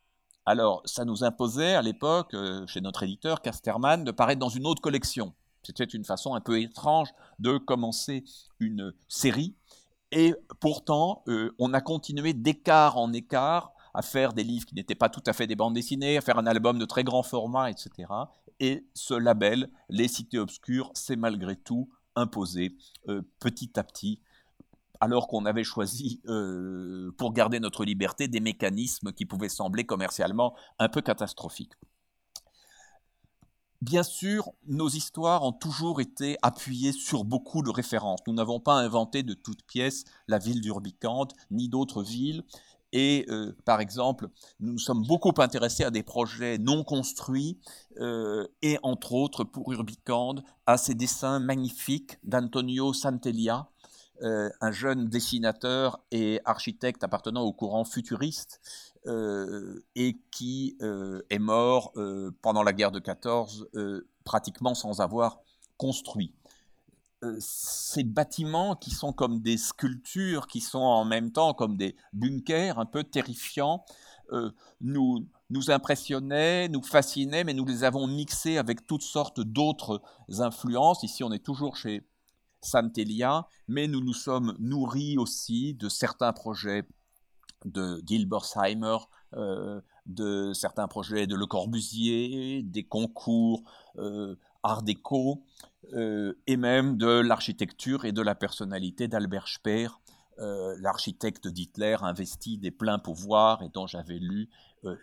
Alors, 0.47 0.81
ça 0.85 1.05
nous 1.05 1.25
imposait 1.25 1.75
à 1.75 1.83
l'époque, 1.83 2.33
euh, 2.35 2.65
chez 2.69 2.81
notre 2.81 3.03
éditeur 3.03 3.43
Casterman, 3.43 4.05
de 4.05 4.13
paraître 4.13 4.39
dans 4.39 4.49
une 4.49 4.65
autre 4.65 4.81
collection. 4.81 5.35
C'était 5.65 5.85
une 5.85 6.05
façon 6.05 6.35
un 6.35 6.41
peu 6.41 6.61
étrange 6.61 7.09
de 7.41 7.59
commencer 7.59 8.23
une 8.61 8.95
série. 9.09 9.57
Et 10.13 10.35
pourtant, 10.61 11.25
euh, 11.27 11.53
on 11.59 11.75
a 11.75 11.81
continué 11.81 12.33
d'écart 12.33 12.97
en 12.97 13.13
écart 13.13 13.73
à 13.97 14.03
faire 14.03 14.33
des 14.33 14.45
livres 14.45 14.67
qui 14.67 14.75
n'étaient 14.75 14.95
pas 14.95 15.09
tout 15.09 15.23
à 15.27 15.33
fait 15.33 15.47
des 15.47 15.57
bandes 15.57 15.75
dessinées, 15.75 16.19
à 16.19 16.21
faire 16.21 16.39
un 16.39 16.47
album 16.47 16.79
de 16.79 16.85
très 16.85 17.03
grand 17.03 17.23
format, 17.23 17.71
etc. 17.71 17.91
Et 18.61 18.87
ce 18.95 19.15
label, 19.15 19.71
Les 19.89 20.07
Cités 20.07 20.39
Obscures, 20.39 20.91
c'est 20.95 21.17
malgré 21.17 21.57
tout 21.57 21.89
imposé 22.15 22.77
petit 23.41 23.79
à 23.79 23.83
petit 23.83 24.21
alors 25.01 25.29
qu'on 25.29 25.45
avait 25.45 25.65
choisi, 25.65 26.23
pour 27.19 27.33
garder 27.33 27.61
notre 27.61 27.85
liberté, 27.85 28.29
des 28.29 28.41
mécanismes 28.41 29.13
qui 29.13 29.27
pouvaient 29.27 29.51
sembler 29.51 29.85
commercialement 29.85 30.55
un 30.79 30.89
peu 30.89 31.03
catastrophiques. 31.03 31.75
Bien 33.83 34.03
sûr, 34.03 34.53
nos 34.67 34.89
histoires 34.89 35.43
ont 35.43 35.53
toujours 35.53 36.01
été 36.01 36.39
appuyées 36.41 36.93
sur 36.93 37.25
beaucoup 37.25 37.63
de 37.63 37.69
références. 37.69 38.21
Nous 38.27 38.33
n'avons 38.33 38.59
pas 38.59 38.75
inventé 38.75 39.23
de 39.23 39.35
toutes 39.35 39.65
pièces 39.65 40.05
la 40.29 40.39
ville 40.39 40.63
d'Urbicante, 40.63 41.35
ni 41.51 41.69
d'autres 41.69 42.03
villes. 42.03 42.43
Et 42.99 43.27
euh, 43.29 43.53
par 43.67 43.83
exemple, 43.83 44.29
nous 44.59 44.79
sommes 44.79 45.03
beaucoup 45.07 45.35
intéressés 45.37 45.85
à 45.85 45.91
des 45.91 46.03
projets 46.03 46.57
non 46.57 46.83
construits, 46.83 47.61
euh, 48.01 48.47
et 48.63 48.79
entre 48.83 49.13
autres 49.13 49.45
pour 49.45 49.71
Urbicande, 49.71 50.43
à 50.65 50.79
ces 50.79 50.95
dessins 50.95 51.39
magnifiques 51.39 52.17
d'Antonio 52.25 52.95
Santelia, 52.95 53.69
euh, 54.23 54.49
un 54.63 54.73
jeune 54.73 55.11
dessinateur 55.11 56.01
et 56.11 56.41
architecte 56.47 57.05
appartenant 57.05 57.43
au 57.43 57.53
courant 57.53 57.85
futuriste, 57.85 58.63
et 59.95 60.19
qui 60.33 60.77
est 60.81 61.39
mort 61.39 61.93
pendant 62.43 62.65
la 62.65 62.73
guerre 62.73 62.91
de 62.91 62.99
14, 62.99 63.69
pratiquement 64.25 64.75
sans 64.75 65.01
avoir 65.01 65.39
construit. 65.77 66.35
Ces 67.39 68.05
bâtiments 68.05 68.77
qui 68.77 68.91
sont 68.91 69.13
comme 69.13 69.41
des 69.41 69.57
sculptures, 69.57 70.47
qui 70.47 70.61
sont 70.61 70.79
en 70.79 71.05
même 71.05 71.33
temps 71.33 71.55
comme 71.55 71.77
des 71.77 71.97
bunkers 72.13 72.79
un 72.79 72.87
peu 72.87 73.05
terrifiants, 73.05 73.85
nous, 74.81 75.27
nous 75.51 75.71
impressionnaient, 75.71 76.69
nous 76.69 76.83
fascinaient, 76.83 77.45
mais 77.45 77.55
nous 77.55 77.65
les 77.65 77.85
avons 77.85 78.07
mixés 78.07 78.59
avec 78.59 78.87
toutes 78.87 79.03
sortes 79.03 79.41
d'autres 79.41 80.03
influences. 80.39 81.03
Ici, 81.03 81.25
on 81.25 81.33
est 81.33 81.45
toujours 81.45 81.77
chez 81.77 82.07
Santelia, 82.61 83.47
mais 83.69 83.87
nous 83.87 84.01
nous 84.01 84.15
sommes 84.15 84.55
nourris 84.59 85.19
aussi 85.19 85.75
de 85.75 85.89
certains 85.89 86.33
projets 86.33 86.85
de 87.65 88.03
Gilbersheimer, 88.07 88.99
euh, 89.35 89.81
de 90.07 90.53
certains 90.53 90.89
projets 90.89 91.27
de 91.27 91.35
Le 91.35 91.47
Corbusier, 91.47 92.63
des 92.63 92.85
concours 92.85 93.63
euh, 93.99 94.37
Art 94.67 94.83
déco, 94.83 95.45
euh, 95.93 96.35
et 96.47 96.57
même 96.57 96.97
de 96.97 97.07
l'architecture 97.07 98.05
et 98.05 98.13
de 98.13 98.23
la 98.23 98.35
personnalité 98.35 99.09
d'Albert 99.09 99.49
Speer, 99.49 99.89
l'architecte 100.81 101.49
d'Hitler 101.49 101.97
investi 102.03 102.59
des 102.59 102.71
pleins 102.71 102.99
pouvoirs 102.99 103.63
et 103.63 103.71
dont 103.71 103.87
j'avais 103.87 104.19
lu 104.19 104.51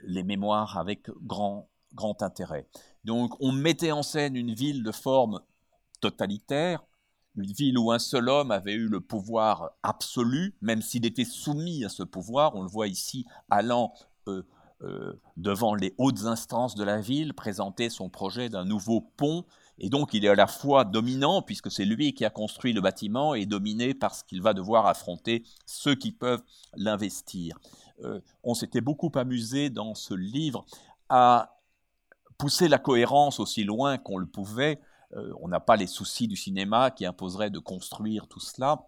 les 0.04 0.22
mémoires 0.22 0.78
avec 0.78 1.10
grand, 1.24 1.72
grand 1.96 2.22
intérêt. 2.22 2.68
Donc 3.04 3.34
on 3.40 3.52
mettait 3.52 3.92
en 3.92 4.04
scène 4.04 4.36
une 4.36 4.54
ville 4.54 4.84
de 4.84 4.92
forme 4.92 5.42
totalitaire, 6.02 6.84
une 7.36 7.52
ville 7.52 7.78
où 7.78 7.92
un 7.92 8.00
seul 8.00 8.30
homme 8.30 8.52
avait 8.52 8.74
eu 8.74 8.88
le 8.88 9.02
pouvoir 9.02 9.72
absolu, 9.82 10.56
même 10.62 10.82
s'il 10.82 11.06
était 11.06 11.26
soumis 11.26 11.84
à 11.84 11.90
ce 11.90 12.04
pouvoir. 12.04 12.56
On 12.56 12.62
le 12.62 12.70
voit 12.70 12.88
ici 12.88 13.26
allant 13.50 13.94
euh, 14.28 14.44
euh, 14.84 15.20
devant 15.38 15.76
les 15.76 15.94
hautes 15.98 16.26
instances 16.26 16.76
de 16.76 16.84
la 16.84 17.00
ville, 17.00 17.34
présenter 17.34 17.90
son 17.90 18.10
projet 18.10 18.50
d'un 18.50 18.66
nouveau 18.66 19.02
pont. 19.02 19.46
Et 19.80 19.90
donc 19.90 20.14
il 20.14 20.26
est 20.26 20.30
à 20.30 20.36
la 20.36 20.48
fois 20.48 20.86
dominant, 20.86 21.42
puisque 21.42 21.72
c'est 21.72 21.86
lui 21.86 22.14
qui 22.14 22.26
a 22.26 22.30
construit 22.30 22.74
le 22.74 22.82
bâtiment, 22.82 23.34
et 23.34 23.46
dominé 23.46 23.94
parce 23.94 24.24
qu'il 24.24 24.42
va 24.42 24.54
devoir 24.54 24.86
affronter 24.86 25.44
ceux 25.66 25.96
qui 25.96 26.12
peuvent 26.12 26.44
l'investir. 26.76 27.60
Euh, 28.04 28.20
on 28.44 28.54
s'était 28.54 28.82
beaucoup 28.82 29.12
amusé 29.16 29.70
dans 29.70 29.96
ce 29.96 30.14
livre 30.14 30.66
à 31.10 31.60
pousser 32.38 32.68
la 32.68 32.78
cohérence 32.78 33.40
aussi 33.40 33.64
loin 33.64 33.98
qu'on 33.98 34.18
le 34.18 34.26
pouvait 34.26 34.80
euh, 35.16 35.32
on 35.42 35.48
n'a 35.48 35.60
pas 35.60 35.76
les 35.76 35.88
soucis 35.88 36.28
du 36.28 36.36
cinéma 36.36 36.92
qui 36.92 37.06
imposeraient 37.06 37.50
de 37.50 37.60
construire 37.60 38.28
tout 38.28 38.40
cela. 38.40 38.88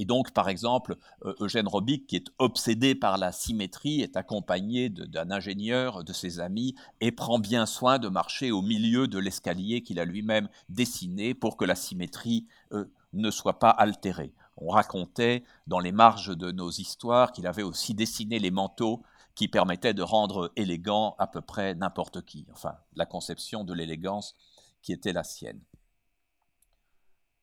Et 0.00 0.06
donc, 0.06 0.30
par 0.30 0.48
exemple, 0.48 0.96
euh, 1.26 1.34
Eugène 1.40 1.68
Robic, 1.68 2.06
qui 2.06 2.16
est 2.16 2.30
obsédé 2.38 2.94
par 2.94 3.18
la 3.18 3.32
symétrie, 3.32 4.00
est 4.00 4.16
accompagné 4.16 4.88
d'un 4.88 5.30
ingénieur 5.30 6.04
de 6.04 6.14
ses 6.14 6.40
amis 6.40 6.74
et 7.02 7.12
prend 7.12 7.38
bien 7.38 7.66
soin 7.66 7.98
de 7.98 8.08
marcher 8.08 8.50
au 8.50 8.62
milieu 8.62 9.08
de 9.08 9.18
l'escalier 9.18 9.82
qu'il 9.82 10.00
a 10.00 10.06
lui-même 10.06 10.48
dessiné 10.70 11.34
pour 11.34 11.58
que 11.58 11.66
la 11.66 11.74
symétrie 11.74 12.46
euh, 12.72 12.86
ne 13.12 13.30
soit 13.30 13.58
pas 13.58 13.68
altérée. 13.68 14.32
On 14.56 14.70
racontait 14.70 15.44
dans 15.66 15.80
les 15.80 15.92
marges 15.92 16.34
de 16.34 16.50
nos 16.50 16.70
histoires 16.70 17.30
qu'il 17.30 17.46
avait 17.46 17.62
aussi 17.62 17.92
dessiné 17.92 18.38
les 18.38 18.50
manteaux 18.50 19.02
qui 19.34 19.48
permettaient 19.48 19.92
de 19.92 20.02
rendre 20.02 20.50
élégant 20.56 21.14
à 21.18 21.26
peu 21.26 21.42
près 21.42 21.74
n'importe 21.74 22.24
qui. 22.24 22.46
Enfin, 22.54 22.76
la 22.96 23.04
conception 23.04 23.64
de 23.64 23.74
l'élégance 23.74 24.34
qui 24.80 24.94
était 24.94 25.12
la 25.12 25.24
sienne. 25.24 25.60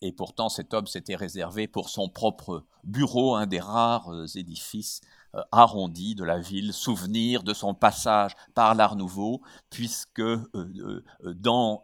Et 0.02 0.12
pourtant, 0.12 0.50
cet 0.50 0.74
homme 0.74 0.86
s'était 0.86 1.16
réservé 1.16 1.68
pour 1.68 1.90
son 1.90 2.08
propre 2.08 2.66
bureau 2.84 3.36
un 3.36 3.48
des 3.48 3.60
rares 3.60 4.14
euh, 4.14 4.28
édifices 4.36 5.02
euh, 5.34 5.42
arrondis 5.52 6.14
de 6.14 6.24
la 6.24 6.40
ville, 6.40 6.72
souvenir 6.72 7.42
de 7.42 7.54
son 7.54 7.74
passage 7.74 8.36
par 8.54 8.76
l'Art 8.76 8.96
Nouveau, 8.96 9.42
puisque 9.72 10.20
euh, 10.20 11.04
dans 11.24 11.82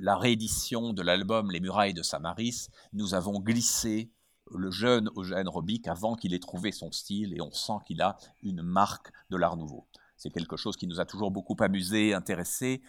la 0.00 0.16
réédition 0.16 0.92
de 0.92 1.02
l'album 1.02 1.50
Les 1.50 1.60
murailles 1.60 1.94
de 1.94 2.02
Samaris, 2.02 2.68
nous 2.92 3.14
avons 3.14 3.40
glissé 3.40 4.10
le 4.54 4.70
jeune 4.70 5.10
Eugène 5.16 5.48
Robic 5.48 5.88
avant 5.88 6.14
qu'il 6.14 6.34
ait 6.34 6.38
trouvé 6.38 6.70
son 6.70 6.92
style, 6.92 7.34
et 7.34 7.40
on 7.40 7.52
sent 7.52 7.78
qu'il 7.86 8.00
a 8.00 8.16
une 8.42 8.62
marque 8.62 9.10
de 9.30 9.36
l'Art 9.36 9.56
Nouveau. 9.56 9.86
C'est 10.16 10.30
quelque 10.30 10.56
chose 10.56 10.76
qui 10.76 10.86
nous 10.86 11.00
a 11.00 11.04
toujours 11.04 11.30
beaucoup 11.30 11.56
amusé, 11.58 12.14
intéressé, 12.14 12.82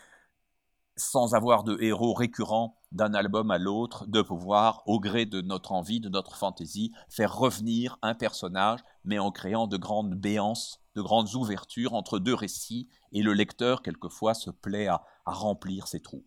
sans 0.97 1.35
avoir 1.35 1.63
de 1.63 1.77
héros 1.81 2.13
récurrents 2.13 2.77
d'un 2.91 3.13
album 3.13 3.51
à 3.51 3.57
l'autre, 3.57 4.07
de 4.07 4.21
pouvoir, 4.21 4.81
au 4.85 4.99
gré 4.99 5.25
de 5.25 5.41
notre 5.41 5.73
envie, 5.73 5.99
de 5.99 6.09
notre 6.09 6.37
fantaisie, 6.37 6.93
faire 7.09 7.35
revenir 7.35 7.97
un 8.01 8.13
personnage, 8.13 8.79
mais 9.03 9.19
en 9.19 9.31
créant 9.31 9.67
de 9.67 9.77
grandes 9.77 10.15
béances, 10.15 10.79
de 10.95 11.01
grandes 11.01 11.33
ouvertures 11.35 11.93
entre 11.93 12.19
deux 12.19 12.33
récits, 12.33 12.87
et 13.11 13.21
le 13.21 13.33
lecteur, 13.33 13.81
quelquefois, 13.81 14.33
se 14.33 14.49
plaît 14.49 14.87
à, 14.87 15.03
remplir 15.25 15.87
ces 15.87 16.01
trous. 16.01 16.23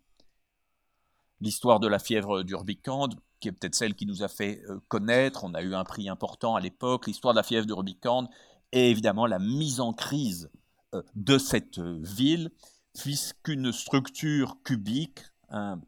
L'histoire 1.41 1.81
de 1.81 1.87
la 1.87 2.01
fièvre 2.01 2.43
d'Urbicande, 2.43 3.15
qui 3.41 3.49
est 3.49 3.53
peut-être 3.53 3.77
celle 3.77 3.95
qui 3.95 4.07
nous 4.07 4.25
a 4.25 4.29
fait 4.29 4.61
euh, 4.69 4.81
connaître, 4.89 5.45
on 5.45 5.55
a 5.55 5.63
eu 5.63 5.75
un 5.75 5.85
prix 5.85 6.09
important 6.09 6.57
à 6.57 6.61
l'époque, 6.61 7.07
l'histoire 7.07 7.33
de 7.33 7.39
la 7.39 7.45
fièvre 7.45 7.65
d'Urbicande 7.65 8.29
est 8.73 8.91
évidemment 8.91 9.27
la 9.27 9.39
mise 9.39 9.79
en 9.81 9.93
crise 9.93 10.51
euh, 10.95 11.03
de 11.15 11.39
cette 11.39 11.79
euh, 11.79 12.01
ville, 12.03 12.51
puisqu'une 12.99 13.73
structure 13.73 14.57
cubique, 14.65 15.21
un 15.51 15.81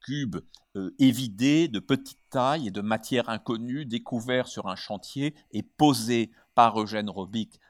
cube 0.00 0.36
euh, 0.76 0.94
évidé 0.98 1.66
de 1.68 1.80
petite 1.80 2.20
taille 2.30 2.68
et 2.68 2.70
de 2.70 2.80
matière 2.80 3.28
inconnue, 3.28 3.84
découvert 3.84 4.46
sur 4.46 4.68
un 4.68 4.76
chantier 4.76 5.34
et 5.50 5.62
posé 5.62 6.30
par 6.54 6.80
Eugène 6.80 7.10
Robic 7.10 7.60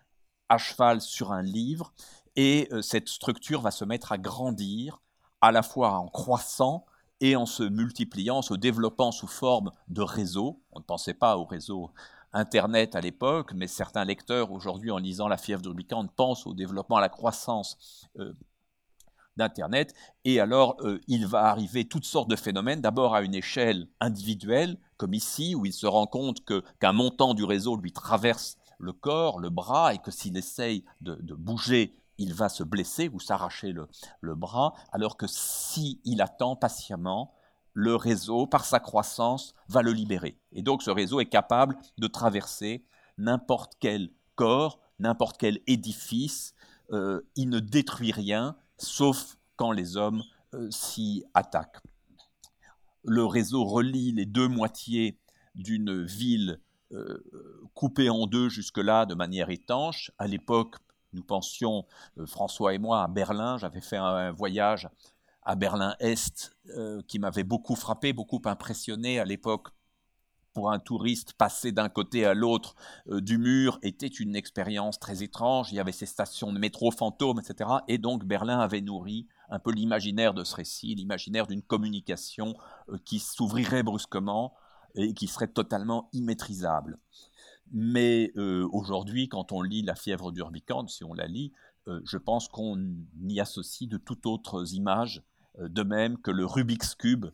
à 0.51 0.59
cheval 0.59 1.01
sur 1.01 1.33
un 1.33 1.43
livre, 1.43 1.93
et 2.37 2.69
euh, 2.73 2.83
cette 2.83 3.09
structure 3.09 3.63
va 3.63 3.71
se 3.71 3.85
mettre 3.85 4.13
à 4.13 4.19
grandir, 4.19 5.01
à 5.41 5.53
la 5.53 5.63
fois 5.63 5.99
en 5.99 6.09
croissant 6.09 6.85
et 7.21 7.37
en 7.37 7.47
se 7.47 7.63
multipliant, 7.63 8.39
en 8.39 8.43
se 8.43 8.55
développant 8.55 9.11
sous 9.11 9.27
forme 9.27 9.73
de 9.89 10.03
réseau. 10.03 10.61
On 10.73 10.81
ne 10.81 10.85
pensait 10.85 11.15
pas 11.15 11.39
au 11.39 11.45
réseau 11.45 11.91
Internet 12.33 12.95
à 12.95 13.01
l'époque, 13.01 13.53
mais 13.55 13.67
certains 13.67 14.05
lecteurs 14.05 14.53
aujourd'hui, 14.53 14.91
en 14.93 14.99
lisant 14.99 15.27
La 15.27 15.37
fièvre 15.37 15.63
d'Urbicane, 15.63 16.09
pensent 16.09 16.47
au 16.47 16.55
développement, 16.55 16.97
à 16.97 17.01
la 17.01 17.09
croissance 17.09 18.07
euh, 18.19 18.33
d'Internet. 19.37 19.95
Et 20.25 20.41
alors, 20.41 20.77
euh, 20.81 21.01
il 21.07 21.27
va 21.27 21.45
arriver 21.45 21.85
toutes 21.85 22.05
sortes 22.05 22.31
de 22.31 22.37
phénomènes, 22.37 22.81
d'abord 22.81 23.15
à 23.15 23.23
une 23.23 23.35
échelle 23.35 23.89
individuelle, 24.01 24.79
comme 24.97 25.15
ici, 25.15 25.55
où 25.55 25.65
il 25.65 25.73
se 25.73 25.87
rend 25.87 26.07
compte 26.07 26.45
qu'un 26.45 26.93
montant 26.93 27.35
du 27.35 27.45
réseau 27.45 27.77
lui 27.77 27.93
traverse 27.93 28.59
le 28.79 28.93
corps, 28.93 29.39
le 29.39 29.51
bras, 29.51 29.95
et 29.95 29.99
que 29.99 30.11
s'il 30.11 30.37
essaye 30.37 30.85
de, 31.01 31.35
bouger, 31.35 31.95
il 32.19 32.35
va 32.35 32.49
se 32.49 32.63
blesser 32.63 33.09
ou 33.09 33.21
s'arracher 33.21 33.73
le, 33.73 34.35
bras, 34.35 34.75
alors 34.93 35.17
que 35.17 35.27
s'il 35.27 35.99
il 36.05 36.21
attend 36.23 36.57
patiemment, 36.57 37.35
le 37.73 37.95
réseau, 37.95 38.47
par 38.47 38.65
sa 38.65 38.81
croissance, 38.81 39.55
va 39.69 39.83
le 39.83 39.93
libérer. 39.93 40.37
Et 40.53 40.63
donc 40.63 40.83
ce 40.83 40.91
réseau 40.91 41.21
est 41.21 41.29
capable 41.29 41.77
de 41.99 42.07
traverser 42.09 42.85
n'importe 43.17 43.75
quel 43.79 44.11
corps, 44.35 44.81
n'importe 44.99 45.37
quel 45.39 45.61
édifice. 45.67 46.55
Euh, 46.93 47.21
il 47.37 47.49
ne 47.51 47.61
détruit 47.61 48.11
rien, 48.11 48.57
sauf 48.83 49.37
quand 49.57 49.73
les 49.73 49.97
hommes 49.97 50.23
euh, 50.55 50.71
s'y 50.71 51.25
attaquent. 51.35 51.81
Le 53.05 53.25
réseau 53.25 53.65
relie 53.65 54.13
les 54.13 54.27
deux 54.27 54.49
moitiés 54.49 55.19
d'une 55.55 56.05
ville 56.05 56.61
euh, 56.93 57.23
coupée 57.75 58.11
en 58.11 58.27
deux 58.27 58.49
jusque-là 58.49 59.07
de 59.07 59.15
manière 59.15 59.51
étanche. 59.51 60.11
À 60.19 60.27
l'époque, 60.27 60.77
nous 61.13 61.23
pensions, 61.23 61.87
François 62.27 62.75
et 62.75 62.79
moi, 62.79 63.03
à 63.03 63.09
Berlin. 63.09 63.59
J'avais 63.59 63.81
fait 63.81 63.97
un 63.97 64.33
voyage 64.33 64.89
à 65.43 65.57
Berlin-Est, 65.57 66.55
euh, 66.77 67.03
qui 67.07 67.19
m'avait 67.19 67.45
beaucoup 67.45 67.75
frappé, 67.75 68.13
beaucoup 68.13 68.43
impressionné 68.45 69.19
à 69.19 69.25
l'époque 69.25 69.69
pour 70.53 70.71
un 70.71 70.79
touriste, 70.79 71.35
passer 71.35 71.73
d'un 71.73 71.89
côté 71.89 72.25
à 72.25 72.35
l'autre 72.35 72.75
euh, 73.09 73.21
du 73.21 73.39
mur 73.39 73.79
était 73.83 74.07
une 74.07 74.35
expérience 74.35 74.99
très 74.99 75.23
étrange. 75.23 75.73
Il 75.73 75.77
y 75.77 75.81
avait 75.81 75.93
ces 75.93 76.07
stations 76.07 76.53
de 76.53 76.59
métro 76.59 76.91
fantômes, 76.91 77.41
etc. 77.41 77.71
Et 77.89 77.99
donc 77.99 78.25
Berlin 78.25 78.59
avait 78.59 78.81
nourri 78.81 79.27
un 79.49 79.59
peu 79.59 79.73
l'imaginaire 79.73 80.35
de 80.35 80.45
ce 80.45 80.57
récit, 80.57 80.95
l'imaginaire 80.95 81.47
d'une 81.47 81.63
communication 81.63 82.55
euh, 82.89 82.99
qui 83.05 83.19
s'ouvrirait 83.19 83.83
brusquement 83.83 84.55
et 84.97 85.15
qui 85.15 85.29
serait 85.29 85.49
totalement 85.49 86.09
immaîtrisable. 86.13 86.99
Mais 87.73 88.33
euh, 88.37 88.69
aujourd'hui, 88.73 89.29
quand 89.29 89.53
on 89.53 89.63
lit 89.63 89.83
La 89.83 89.95
fièvre 89.95 90.33
d'Urbicande, 90.33 90.91
si 90.91 91.05
on 91.05 91.15
la 91.15 91.27
lit, 91.27 91.53
je 92.05 92.19
pense 92.19 92.47
qu'on 92.47 92.79
y 93.27 93.41
associe 93.41 93.89
de 93.89 93.97
toutes 93.97 94.25
autres 94.27 94.75
images, 94.75 95.25
de 95.59 95.83
même 95.83 96.19
que 96.19 96.31
le 96.31 96.47
Rubik's 96.47 96.95
Cube 96.95 97.27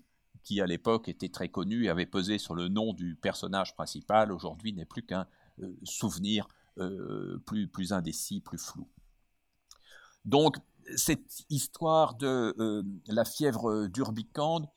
qui 0.47 0.61
à 0.61 0.67
l'époque 0.67 1.09
était 1.09 1.29
très 1.29 1.49
connu 1.49 1.85
et 1.85 1.89
avait 1.89 2.07
pesé 2.07 2.39
sur 2.39 2.55
le 2.55 2.69
nom 2.69 2.93
du 2.93 3.17
personnage 3.17 3.75
principal, 3.75 4.31
aujourd'hui 4.31 4.73
n'est 4.73 4.85
plus 4.85 5.03
qu'un 5.03 5.27
euh, 5.61 5.77
souvenir 5.83 6.47
euh, 6.79 7.43
plus, 7.47 7.67
plus 7.67 7.93
indécis, 7.93 8.41
plus 8.41 8.59
flou. 8.59 8.87
Donc, 10.25 10.57
cette 10.95 11.45
histoire 11.51 12.15
de 12.15 12.55
euh, 12.61 12.85
la 13.09 13.25
fièvre 13.25 13.89
d'Urbicande 13.89 14.69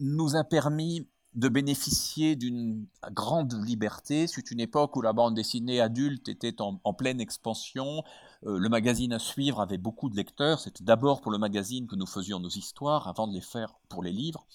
nous 0.00 0.34
a 0.34 0.42
permis 0.42 1.06
de 1.34 1.48
bénéficier 1.48 2.34
d'une 2.34 2.86
grande 3.12 3.52
liberté. 3.64 4.26
C'est 4.26 4.50
une 4.50 4.58
époque 4.58 4.96
où 4.96 5.00
la 5.00 5.12
bande 5.12 5.36
dessinée 5.36 5.80
adulte 5.80 6.28
était 6.28 6.60
en, 6.60 6.92
pleine 6.92 7.20
expansion. 7.20 8.02
Euh, 8.46 8.58
le 8.58 8.68
magazine 8.68 9.12
à 9.12 9.18
suivre 9.18 9.60
avait 9.60 9.78
beaucoup 9.78 10.08
de 10.08 10.16
lecteurs. 10.16 10.60
C'était 10.60 10.84
d'abord 10.84 11.20
pour 11.20 11.30
le 11.30 11.38
magazine 11.38 11.86
que 11.86 11.96
nous 11.96 12.06
faisions 12.06 12.40
nos 12.40 12.48
histoires 12.48 13.08
avant 13.08 13.26
de 13.26 13.34
les 13.34 13.40
faire 13.40 13.74
pour 13.88 14.02
les 14.02 14.12
livres. 14.12 14.46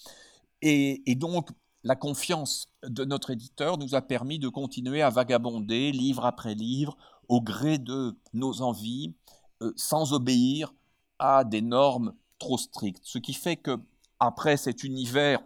Et, 0.62 1.14
donc, 1.14 1.50
la 1.84 1.94
confiance 1.94 2.66
de 2.82 3.04
notre 3.04 3.30
éditeur 3.30 3.78
nous 3.78 3.94
a 3.94 4.02
permis 4.02 4.38
de 4.38 4.48
continuer 4.48 5.02
à 5.02 5.10
vagabonder 5.10 5.92
livre 5.92 6.24
après 6.24 6.54
livre 6.54 6.96
au 7.28 7.40
gré 7.40 7.78
de 7.78 8.16
nos 8.32 8.62
envies, 8.62 9.14
euh, 9.62 9.72
sans 9.76 10.12
obéir 10.12 10.74
à 11.18 11.44
des 11.44 11.62
normes 11.62 12.14
trop 12.38 12.58
strictes. 12.58 13.02
Ce 13.04 13.18
qui 13.18 13.34
fait 13.34 13.56
que, 13.56 13.78
après 14.18 14.56
cet 14.56 14.82
univers 14.82 15.40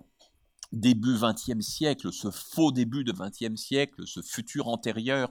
début 0.73 1.19
XXe 1.19 1.61
siècle, 1.61 2.13
ce 2.13 2.31
faux 2.31 2.73
début 2.73 3.05
de 3.05 3.13
XXe 3.13 3.61
siècle, 3.61 4.07
ce 4.07 4.23
futur 4.23 4.69
antérieur 4.69 5.31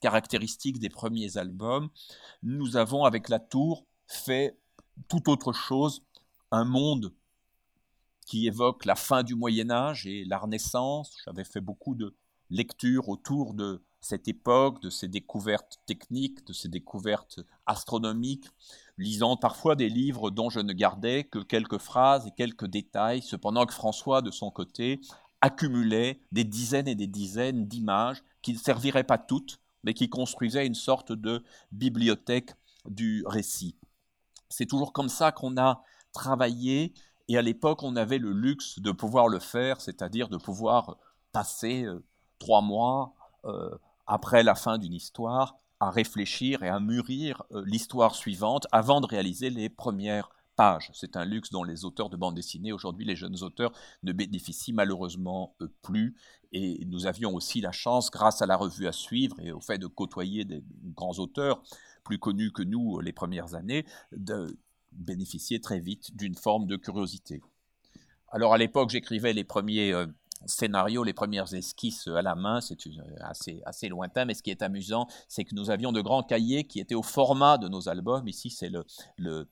caractéristique 0.00 0.78
des 0.78 0.88
premiers 0.88 1.36
albums, 1.36 1.88
nous 2.42 2.76
avons 2.76 3.04
avec 3.04 3.28
la 3.28 3.38
tour 3.38 3.86
fait 4.06 4.58
tout 5.08 5.30
autre 5.30 5.52
chose, 5.52 6.02
un 6.50 6.64
monde 6.64 7.12
qui 8.26 8.46
évoque 8.46 8.84
la 8.84 8.94
fin 8.94 9.22
du 9.22 9.34
Moyen 9.34 9.70
Âge 9.70 10.06
et 10.06 10.24
la 10.24 10.38
Renaissance. 10.38 11.16
J'avais 11.24 11.44
fait 11.44 11.60
beaucoup 11.60 11.94
de 11.94 12.14
lectures 12.50 13.08
autour 13.08 13.54
de 13.54 13.82
cette 14.00 14.28
époque, 14.28 14.80
de 14.82 14.90
ses 14.90 15.08
découvertes 15.08 15.80
techniques, 15.86 16.46
de 16.46 16.52
ses 16.52 16.68
découvertes 16.68 17.40
astronomiques, 17.66 18.46
lisant 18.96 19.36
parfois 19.36 19.76
des 19.76 19.88
livres 19.88 20.30
dont 20.30 20.50
je 20.50 20.60
ne 20.60 20.72
gardais 20.72 21.24
que 21.24 21.38
quelques 21.38 21.78
phrases 21.78 22.26
et 22.26 22.30
quelques 22.30 22.66
détails, 22.66 23.22
cependant 23.22 23.66
que 23.66 23.74
François, 23.74 24.22
de 24.22 24.30
son 24.30 24.50
côté, 24.50 25.00
accumulait 25.40 26.20
des 26.32 26.44
dizaines 26.44 26.88
et 26.88 26.94
des 26.94 27.06
dizaines 27.06 27.66
d'images 27.66 28.22
qui 28.42 28.52
ne 28.52 28.58
serviraient 28.58 29.04
pas 29.04 29.18
toutes, 29.18 29.60
mais 29.84 29.94
qui 29.94 30.08
construisaient 30.08 30.66
une 30.66 30.74
sorte 30.74 31.12
de 31.12 31.42
bibliothèque 31.72 32.52
du 32.86 33.24
récit. 33.26 33.76
C'est 34.48 34.66
toujours 34.66 34.92
comme 34.92 35.08
ça 35.08 35.32
qu'on 35.32 35.56
a 35.56 35.82
travaillé, 36.12 36.94
et 37.28 37.36
à 37.36 37.42
l'époque, 37.42 37.82
on 37.82 37.96
avait 37.96 38.18
le 38.18 38.32
luxe 38.32 38.78
de 38.78 38.90
pouvoir 38.90 39.28
le 39.28 39.38
faire, 39.38 39.80
c'est-à-dire 39.80 40.28
de 40.28 40.38
pouvoir 40.38 40.96
passer 41.32 41.84
euh, 41.84 42.02
trois 42.38 42.62
mois 42.62 43.14
euh, 43.44 43.70
après 44.06 44.42
la 44.42 44.54
fin 44.54 44.78
d'une 44.78 44.94
histoire, 44.94 45.56
à 45.80 45.90
réfléchir 45.90 46.62
et 46.62 46.68
à 46.68 46.80
mûrir 46.80 47.42
euh, 47.52 47.62
l'histoire 47.66 48.14
suivante 48.14 48.66
avant 48.72 49.00
de 49.00 49.06
réaliser 49.06 49.50
les 49.50 49.68
premières 49.68 50.30
C'est 50.92 51.16
un 51.16 51.24
luxe 51.24 51.50
dont 51.50 51.64
les 51.64 51.84
auteurs 51.84 52.10
de 52.10 52.16
bande 52.16 52.34
dessinée, 52.34 52.72
aujourd'hui 52.72 53.04
les 53.04 53.16
jeunes 53.16 53.42
auteurs, 53.42 53.72
ne 54.02 54.12
bénéficient 54.12 54.72
malheureusement 54.72 55.54
euh, 55.60 55.68
plus. 55.82 56.16
Et 56.52 56.84
nous 56.86 57.06
avions 57.06 57.34
aussi 57.34 57.60
la 57.60 57.72
chance, 57.72 58.10
grâce 58.10 58.42
à 58.42 58.46
la 58.46 58.56
revue 58.56 58.86
à 58.86 58.92
suivre 58.92 59.38
et 59.40 59.52
au 59.52 59.60
fait 59.60 59.78
de 59.78 59.86
côtoyer 59.86 60.44
des 60.44 60.62
grands 60.96 61.18
auteurs 61.18 61.62
plus 62.04 62.18
connus 62.18 62.52
que 62.52 62.62
nous 62.62 63.00
les 63.00 63.12
premières 63.12 63.54
années, 63.54 63.84
de 64.12 64.58
bénéficier 64.92 65.60
très 65.60 65.78
vite 65.78 66.16
d'une 66.16 66.34
forme 66.34 66.66
de 66.66 66.76
curiosité. 66.76 67.42
Alors 68.30 68.54
à 68.54 68.58
l'époque, 68.58 68.90
j'écrivais 68.90 69.34
les 69.34 69.44
premiers 69.44 69.92
euh, 69.92 70.06
scénario, 70.46 71.04
les 71.04 71.12
premières 71.12 71.52
esquisses 71.54 72.08
à 72.08 72.22
la 72.22 72.34
main, 72.34 72.60
c'est 72.60 72.78
assez, 73.64 73.88
lointain, 73.88 74.24
mais 74.24 74.34
ce 74.34 74.42
qui 74.42 74.50
est 74.50 74.62
amusant, 74.62 75.06
c'est 75.28 75.44
que 75.44 75.54
nous 75.54 75.70
avions 75.70 75.92
de 75.92 76.00
grands 76.00 76.22
cahiers 76.22 76.64
qui 76.64 76.80
étaient 76.80 76.94
au 76.94 77.02
format 77.02 77.58
de 77.58 77.68
nos 77.68 77.88
albums. 77.88 78.26
Ici, 78.26 78.50
c'est 78.50 78.70
euh, 78.74 79.44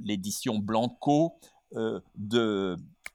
l'édition 0.00 0.58
Blanco 0.58 1.38
euh, 1.74 2.00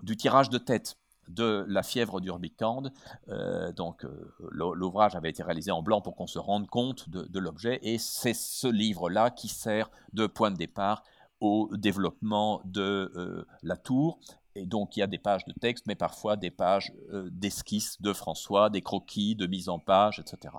du 0.02 0.17
tirage 0.17 0.50
de 0.50 0.58
tête 0.58 0.97
de 1.28 1.63
La 1.67 1.84
fièvre 1.84 2.19
d'Urbicande. 2.19 2.91
Euh, 3.30 3.71
donc, 3.71 4.06
l'ouvrage 4.50 5.15
avait 5.15 5.30
été 5.30 5.43
réalisé 5.43 5.71
en 5.71 5.82
blanc 5.82 6.02
pour 6.02 6.15
qu'on 6.15 6.28
se 6.28 6.39
rende 6.39 6.67
compte 6.67 7.10
de, 7.10 7.39
l'objet, 7.39 7.80
et 7.84 7.97
c'est 7.97 8.34
ce 8.34 8.67
livre-là 8.67 9.30
qui 9.30 9.47
sert 9.47 9.89
de 10.13 10.28
point 10.28 10.52
de 10.52 10.58
départ 10.58 11.04
au 11.39 11.69
développement 11.76 12.62
de 12.65 13.45
la 13.63 13.78
tour. 13.78 14.19
Et 14.56 14.65
donc 14.65 14.97
il 14.97 15.00
y 15.00 15.04
a 15.04 15.08
des 15.08 15.17
pages 15.17 15.45
de 15.45 15.54
texte, 15.54 15.86
mais 15.88 15.95
parfois 15.95 16.36
des 16.36 16.52
pages 16.52 16.93
euh, 17.13 17.30
d'esquisses 17.32 18.02
de 18.02 18.13
François, 18.13 18.69
des 18.69 18.82
croquis, 18.82 19.36
de 19.36 19.47
mise 19.47 19.69
en 19.69 19.80
page, 19.80 20.19
etc. 20.19 20.56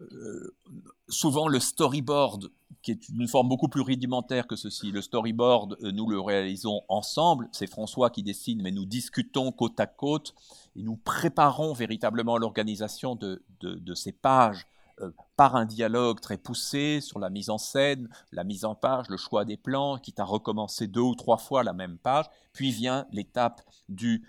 Euh, 0.00 0.54
souvent 1.08 1.48
le 1.48 1.58
storyboard, 1.58 2.50
qui 2.82 2.92
est 2.92 3.08
une 3.08 3.26
forme 3.26 3.48
beaucoup 3.48 3.68
plus 3.68 3.80
rudimentaire 3.80 4.46
que 4.46 4.54
ceci, 4.54 4.92
le 4.92 5.02
storyboard, 5.02 5.76
euh, 5.82 5.90
nous 5.90 6.06
le 6.06 6.20
réalisons 6.20 6.82
ensemble, 6.88 7.48
c'est 7.50 7.66
François 7.66 8.10
qui 8.10 8.22
dessine, 8.22 8.62
mais 8.62 8.70
nous 8.70 8.84
discutons 8.84 9.50
côte 9.50 9.80
à 9.80 9.86
côte, 9.86 10.34
et 10.76 10.82
nous 10.82 10.96
préparons 10.96 11.72
véritablement 11.72 12.38
l'organisation 12.38 13.16
de, 13.16 13.42
ces 13.94 14.12
pages 14.12 14.68
euh, 15.00 15.10
par 15.36 15.56
un 15.56 15.66
dialogue 15.66 16.20
très 16.20 16.38
poussé 16.38 17.00
sur 17.00 17.18
la 17.18 17.28
mise 17.28 17.50
en 17.50 17.58
scène, 17.58 18.08
la 18.30 18.44
mise 18.44 18.64
en 18.64 18.76
page, 18.76 19.08
le 19.08 19.16
choix 19.16 19.44
des 19.44 19.56
plans, 19.56 19.98
quitte 19.98 20.20
à 20.20 20.24
recommencer 20.24 20.86
deux 20.86 21.00
ou 21.00 21.16
trois 21.16 21.38
fois 21.38 21.64
la 21.64 21.72
même 21.72 21.98
page. 21.98 22.26
Puis 22.52 22.70
vient 22.70 23.06
l'étape 23.10 23.62
du 23.88 24.24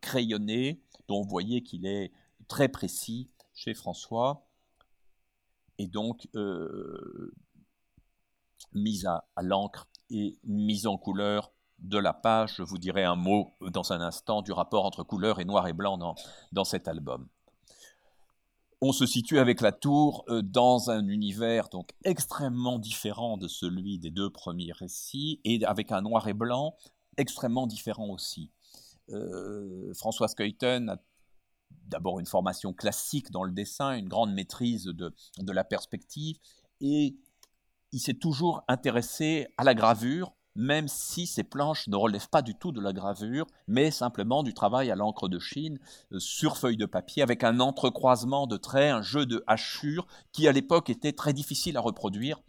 crayonné, 0.00 0.80
dont 1.08 1.22
vous 1.22 1.28
voyez 1.28 1.62
qu'il 1.62 1.86
est 1.86 2.12
très 2.46 2.68
précis 2.68 3.28
chez 3.54 3.74
François, 3.74 4.46
et 5.78 5.86
donc 5.86 6.28
euh, 6.34 7.32
mise 8.72 9.06
à, 9.06 9.24
l'encre 9.42 9.88
et 10.10 10.38
mise 10.44 10.86
en 10.86 10.96
couleur 10.96 11.52
de 11.78 11.98
la 11.98 12.12
page. 12.12 12.54
Je 12.56 12.62
vous 12.62 12.78
dirai 12.78 13.04
un 13.04 13.16
mot 13.16 13.54
dans 13.60 13.92
un 13.92 14.00
instant 14.00 14.42
du 14.42 14.52
rapport 14.52 14.84
entre 14.84 15.02
couleur 15.02 15.40
et 15.40 15.44
noir 15.44 15.66
et 15.66 15.72
blanc 15.72 15.98
dans, 15.98 16.14
dans 16.52 16.64
cet 16.64 16.88
album 16.88 17.28
on 18.84 18.92
se 18.92 19.06
situe 19.06 19.38
avec 19.38 19.62
la 19.62 19.72
tour 19.72 20.24
euh, 20.28 20.42
dans 20.42 20.90
un 20.90 21.08
univers 21.08 21.68
donc 21.70 21.90
extrêmement 22.04 22.78
différent 22.78 23.38
de 23.38 23.48
celui 23.48 23.98
des 23.98 24.10
deux 24.10 24.28
premiers 24.28 24.72
récits 24.72 25.40
et 25.44 25.64
avec 25.64 25.90
un 25.90 26.02
noir 26.02 26.28
et 26.28 26.34
blanc 26.34 26.76
extrêmement 27.16 27.66
différent 27.66 28.08
aussi. 28.10 28.50
Euh, 29.10 29.92
François 29.94 30.28
Skeuten 30.28 30.90
a 30.90 30.96
d'abord 31.86 32.20
une 32.20 32.26
formation 32.26 32.72
classique 32.72 33.30
dans 33.30 33.44
le 33.44 33.52
dessin, 33.52 33.92
une 33.92 34.08
grande 34.08 34.32
maîtrise 34.32 34.84
de, 34.84 35.12
la 35.52 35.64
perspective 35.64 36.38
et 36.80 37.16
il 37.92 38.00
s'est 38.00 38.14
toujours 38.14 38.64
intéressé 38.68 39.46
à 39.56 39.64
la 39.64 39.74
gravure 39.74 40.32
même 40.56 40.88
si 40.88 41.26
ces 41.26 41.42
planches 41.42 41.88
ne 41.88 41.96
relèvent 41.96 42.28
pas 42.28 42.42
du 42.42 42.54
tout 42.54 42.72
de 42.72 42.80
la 42.80 42.92
gravure, 42.92 43.46
mais 43.66 43.90
simplement 43.90 44.42
du 44.42 44.54
travail 44.54 44.90
à 44.90 44.94
l'encre 44.94 45.28
de 45.28 45.38
Chine 45.38 45.78
euh, 46.12 46.18
sur 46.18 46.56
feuille 46.56 46.76
de 46.76 46.86
papier 46.86 47.22
avec 47.22 47.42
un 47.44 47.60
entrecroisement 47.60 48.46
de 48.46 48.56
traits, 48.56 48.92
un 48.92 49.02
jeu 49.02 49.26
de 49.26 49.42
hachures 49.46 50.06
qui 50.32 50.46
à 50.46 50.52
l'époque 50.52 50.90
était 50.90 51.12
très 51.12 51.32
difficile 51.32 51.76
à 51.76 51.80
reproduire. 51.80 52.40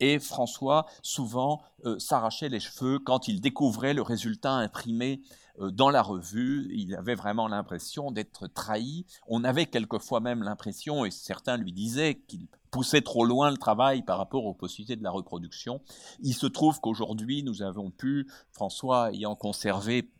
Et 0.00 0.18
François 0.18 0.86
souvent 1.02 1.62
euh, 1.84 1.98
s'arrachait 2.00 2.48
les 2.48 2.58
cheveux 2.58 2.98
quand 2.98 3.28
il 3.28 3.40
découvrait 3.40 3.94
le 3.94 4.02
résultat 4.02 4.52
imprimé 4.52 5.22
dans 5.58 5.90
la 5.90 6.02
revue. 6.02 6.68
Il 6.74 6.94
avait 6.94 7.14
vraiment 7.14 7.48
l'impression 7.48 8.10
d'être 8.10 8.46
trahi. 8.46 9.06
On 9.26 9.44
avait 9.44 9.66
quelquefois 9.66 10.20
même 10.20 10.42
l'impression, 10.42 11.04
et 11.04 11.10
certains 11.10 11.56
lui 11.56 11.72
disaient 11.72 12.16
qu'il 12.26 12.48
poussait 12.70 13.02
trop 13.02 13.24
loin 13.24 13.50
le 13.50 13.56
travail 13.56 14.02
par 14.02 14.18
rapport 14.18 14.44
aux 14.46 14.54
possibilités 14.54 14.96
de 14.96 15.04
la 15.04 15.10
reproduction. 15.10 15.80
Il 16.20 16.34
se 16.34 16.46
trouve 16.46 16.80
qu'aujourd'hui, 16.80 17.42
nous 17.44 17.62
avons 17.62 17.90
pu, 17.90 18.28
François 18.50 19.12
ayant 19.12 19.36
conservé 19.36 20.10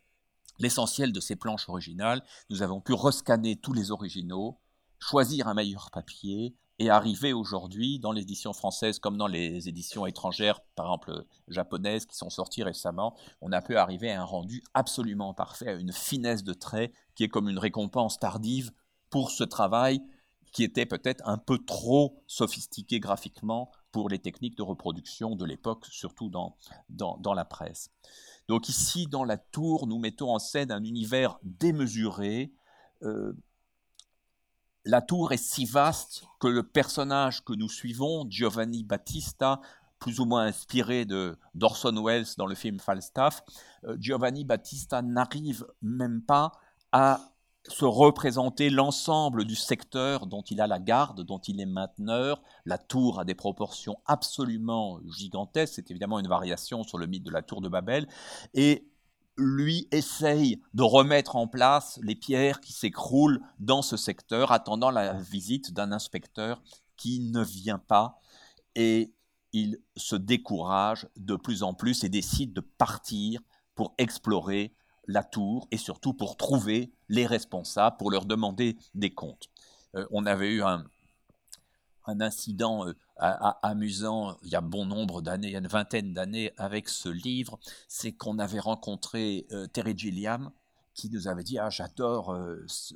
l'essentiel 0.60 1.12
de 1.12 1.20
ces 1.20 1.34
planches 1.34 1.68
originales, 1.68 2.22
nous 2.50 2.62
avons 2.62 2.80
pu 2.80 2.92
rescanner 2.92 3.56
tous 3.56 3.72
les 3.72 3.90
originaux, 3.90 4.60
choisir 5.00 5.48
un 5.48 5.54
meilleur 5.54 5.90
papier 5.90 6.54
et 6.78 6.90
arriver 6.90 7.32
aujourd'hui 7.32 7.98
dans 8.00 8.12
l'édition 8.12 8.52
française 8.52 8.98
comme 8.98 9.16
dans 9.16 9.26
les 9.26 9.68
éditions 9.68 10.06
étrangères, 10.06 10.60
par 10.74 10.86
exemple 10.86 11.24
japonaises 11.48 12.06
qui 12.06 12.16
sont 12.16 12.30
sorties 12.30 12.62
récemment, 12.62 13.16
on 13.40 13.52
a 13.52 13.62
pu 13.62 13.76
arriver 13.76 14.10
à 14.10 14.20
un 14.20 14.24
rendu 14.24 14.62
absolument 14.74 15.34
parfait, 15.34 15.68
à 15.68 15.74
une 15.74 15.92
finesse 15.92 16.42
de 16.42 16.52
trait 16.52 16.92
qui 17.14 17.24
est 17.24 17.28
comme 17.28 17.48
une 17.48 17.58
récompense 17.58 18.18
tardive 18.18 18.72
pour 19.10 19.30
ce 19.30 19.44
travail 19.44 20.00
qui 20.52 20.62
était 20.62 20.86
peut-être 20.86 21.22
un 21.28 21.36
peu 21.36 21.58
trop 21.58 22.22
sophistiqué 22.26 23.00
graphiquement 23.00 23.72
pour 23.90 24.08
les 24.08 24.20
techniques 24.20 24.56
de 24.56 24.62
reproduction 24.62 25.36
de 25.36 25.44
l'époque, 25.44 25.86
surtout 25.90 26.30
dans, 26.30 26.56
dans, 26.88 27.34
la 27.34 27.44
presse. 27.44 27.90
Donc 28.48 28.68
ici, 28.68 29.06
dans 29.06 29.24
la 29.24 29.36
tour, 29.36 29.86
nous 29.86 29.98
mettons 29.98 30.32
en 30.32 30.38
scène 30.38 30.70
un 30.70 30.82
univers 30.82 31.38
démesuré. 31.42 32.52
Euh, 33.02 33.32
la 34.84 35.00
tour 35.00 35.32
est 35.32 35.42
si 35.42 35.64
vaste 35.64 36.24
que 36.40 36.48
le 36.48 36.62
personnage 36.62 37.44
que 37.44 37.52
nous 37.52 37.68
suivons, 37.68 38.26
Giovanni 38.28 38.84
Battista, 38.84 39.60
plus 39.98 40.20
ou 40.20 40.26
moins 40.26 40.44
inspiré 40.44 41.04
de 41.04 41.38
d'Orson 41.54 42.02
Welles 42.04 42.26
dans 42.36 42.46
le 42.46 42.54
film 42.54 42.78
Falstaff, 42.78 43.42
euh, 43.84 43.96
Giovanni 43.98 44.44
Battista 44.44 45.00
n'arrive 45.00 45.66
même 45.80 46.20
pas 46.22 46.52
à 46.92 47.20
se 47.68 47.86
représenter 47.86 48.68
l'ensemble 48.68 49.46
du 49.46 49.54
secteur 49.54 50.26
dont 50.26 50.42
il 50.42 50.60
a 50.60 50.66
la 50.66 50.78
garde, 50.78 51.22
dont 51.22 51.38
il 51.38 51.60
est 51.60 51.66
mainteneur. 51.66 52.42
La 52.66 52.76
tour 52.76 53.20
a 53.20 53.24
des 53.24 53.34
proportions 53.34 53.96
absolument 54.04 55.00
gigantesques, 55.06 55.74
c'est 55.76 55.90
évidemment 55.90 56.18
une 56.18 56.28
variation 56.28 56.82
sur 56.82 56.98
le 56.98 57.06
mythe 57.06 57.22
de 57.22 57.30
la 57.30 57.40
tour 57.40 57.62
de 57.62 57.70
Babel, 57.70 58.06
et 58.52 58.86
lui 59.36 59.88
essaye 59.90 60.62
de 60.74 60.82
remettre 60.82 61.36
en 61.36 61.48
place 61.48 61.98
les 62.02 62.14
pierres 62.14 62.60
qui 62.60 62.72
s'écroulent 62.72 63.40
dans 63.58 63.82
ce 63.82 63.96
secteur, 63.96 64.52
attendant 64.52 64.90
la 64.90 65.14
visite 65.14 65.72
d'un 65.72 65.92
inspecteur 65.92 66.62
qui 66.96 67.20
ne 67.20 67.42
vient 67.42 67.78
pas, 67.78 68.20
et 68.76 69.12
il 69.52 69.78
se 69.96 70.16
décourage 70.16 71.08
de 71.16 71.36
plus 71.36 71.62
en 71.62 71.74
plus 71.74 72.04
et 72.04 72.08
décide 72.08 72.52
de 72.52 72.60
partir 72.60 73.40
pour 73.74 73.94
explorer 73.98 74.74
la 75.06 75.22
tour 75.22 75.68
et 75.70 75.76
surtout 75.76 76.14
pour 76.14 76.36
trouver 76.36 76.92
les 77.08 77.26
responsables, 77.26 77.96
pour 77.96 78.10
leur 78.10 78.24
demander 78.24 78.76
des 78.94 79.12
comptes. 79.12 79.48
Euh, 79.94 80.06
on 80.10 80.26
avait 80.26 80.50
eu 80.50 80.62
un, 80.62 80.84
incident 82.06 82.86
euh, 82.86 82.94
amusant 83.16 84.36
il 84.42 84.50
y 84.50 84.56
a 84.56 84.60
bon 84.60 84.86
nombre 84.86 85.22
d'années, 85.22 85.48
il 85.48 85.52
y 85.52 85.56
a 85.56 85.60
une 85.60 85.66
vingtaine 85.66 86.12
d'années 86.12 86.52
avec 86.56 86.88
ce 86.88 87.08
livre, 87.08 87.58
c'est 87.88 88.12
qu'on 88.12 88.38
avait 88.38 88.60
rencontré 88.60 89.46
euh, 89.52 89.66
Terry 89.66 89.96
Gilliam 89.96 90.50
qui 90.94 91.10
nous 91.10 91.26
avait 91.26 91.42
dit 91.42 91.58
ah 91.58 91.70
j'adore 91.70 92.36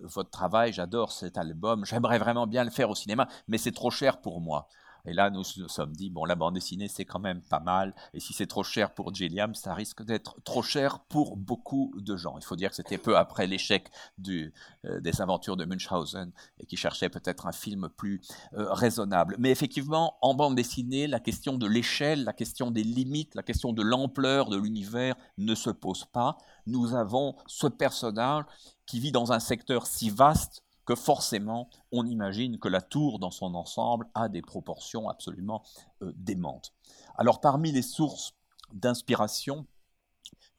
votre 0.02 0.30
travail, 0.30 0.72
j'adore 0.72 1.10
cet 1.10 1.36
album, 1.36 1.84
j'aimerais 1.84 2.18
vraiment 2.18 2.46
bien 2.46 2.62
le 2.62 2.70
faire 2.70 2.90
au 2.90 2.94
cinéma, 2.94 3.28
mais 3.48 3.58
c'est 3.58 3.72
trop 3.72 3.90
cher 3.90 4.20
pour 4.20 4.40
moi. 4.40 4.68
Et 5.08 5.14
là, 5.14 5.30
nous 5.30 5.42
nous 5.56 5.68
sommes 5.68 5.92
dit, 5.92 6.10
bon, 6.10 6.24
la 6.24 6.34
bande 6.34 6.54
dessinée, 6.54 6.86
c'est 6.88 7.06
quand 7.06 7.18
même 7.18 7.40
pas 7.40 7.60
mal. 7.60 7.94
Et 8.12 8.20
si 8.20 8.34
c'est 8.34 8.46
trop 8.46 8.62
cher 8.62 8.92
pour 8.92 9.14
Gilliam, 9.14 9.54
ça 9.54 9.72
risque 9.72 10.04
d'être 10.04 10.36
trop 10.44 10.62
cher 10.62 11.00
pour 11.00 11.36
beaucoup 11.36 11.94
de 11.96 12.16
gens. 12.16 12.36
Il 12.36 12.44
faut 12.44 12.56
dire 12.56 12.70
que 12.70 12.76
c'était 12.76 12.98
peu 12.98 13.16
après 13.16 13.46
l'échec 13.46 13.90
euh, 14.28 15.00
des 15.00 15.20
aventures 15.22 15.56
de 15.56 15.64
Munchausen 15.64 16.30
et 16.60 16.66
qui 16.66 16.76
cherchait 16.76 17.08
peut-être 17.08 17.46
un 17.46 17.52
film 17.52 17.88
plus 17.96 18.20
euh, 18.52 18.70
raisonnable. 18.72 19.36
Mais 19.38 19.50
effectivement, 19.50 20.16
en 20.20 20.34
bande 20.34 20.54
dessinée, 20.54 21.06
la 21.06 21.20
question 21.20 21.56
de 21.56 21.66
l'échelle, 21.66 22.24
la 22.24 22.34
question 22.34 22.70
des 22.70 22.82
limites, 22.82 23.34
la 23.34 23.42
question 23.42 23.72
de 23.72 23.82
l'ampleur 23.82 24.50
de 24.50 24.58
l'univers 24.58 25.14
ne 25.38 25.54
se 25.54 25.70
pose 25.70 26.04
pas. 26.04 26.36
Nous 26.66 26.94
avons 26.94 27.34
ce 27.46 27.66
personnage 27.66 28.44
qui 28.84 29.00
vit 29.00 29.12
dans 29.12 29.32
un 29.32 29.40
secteur 29.40 29.86
si 29.86 30.10
vaste 30.10 30.62
que 30.88 30.94
forcément, 30.94 31.68
on 31.92 32.06
imagine 32.06 32.58
que 32.58 32.66
la 32.66 32.80
tour 32.80 33.18
dans 33.18 33.30
son 33.30 33.54
ensemble 33.54 34.06
a 34.14 34.30
des 34.30 34.40
proportions 34.40 35.10
absolument 35.10 35.62
euh, 36.00 36.14
démentes. 36.16 36.72
Alors 37.18 37.42
parmi 37.42 37.72
les 37.72 37.82
sources 37.82 38.32
d'inspiration, 38.72 39.66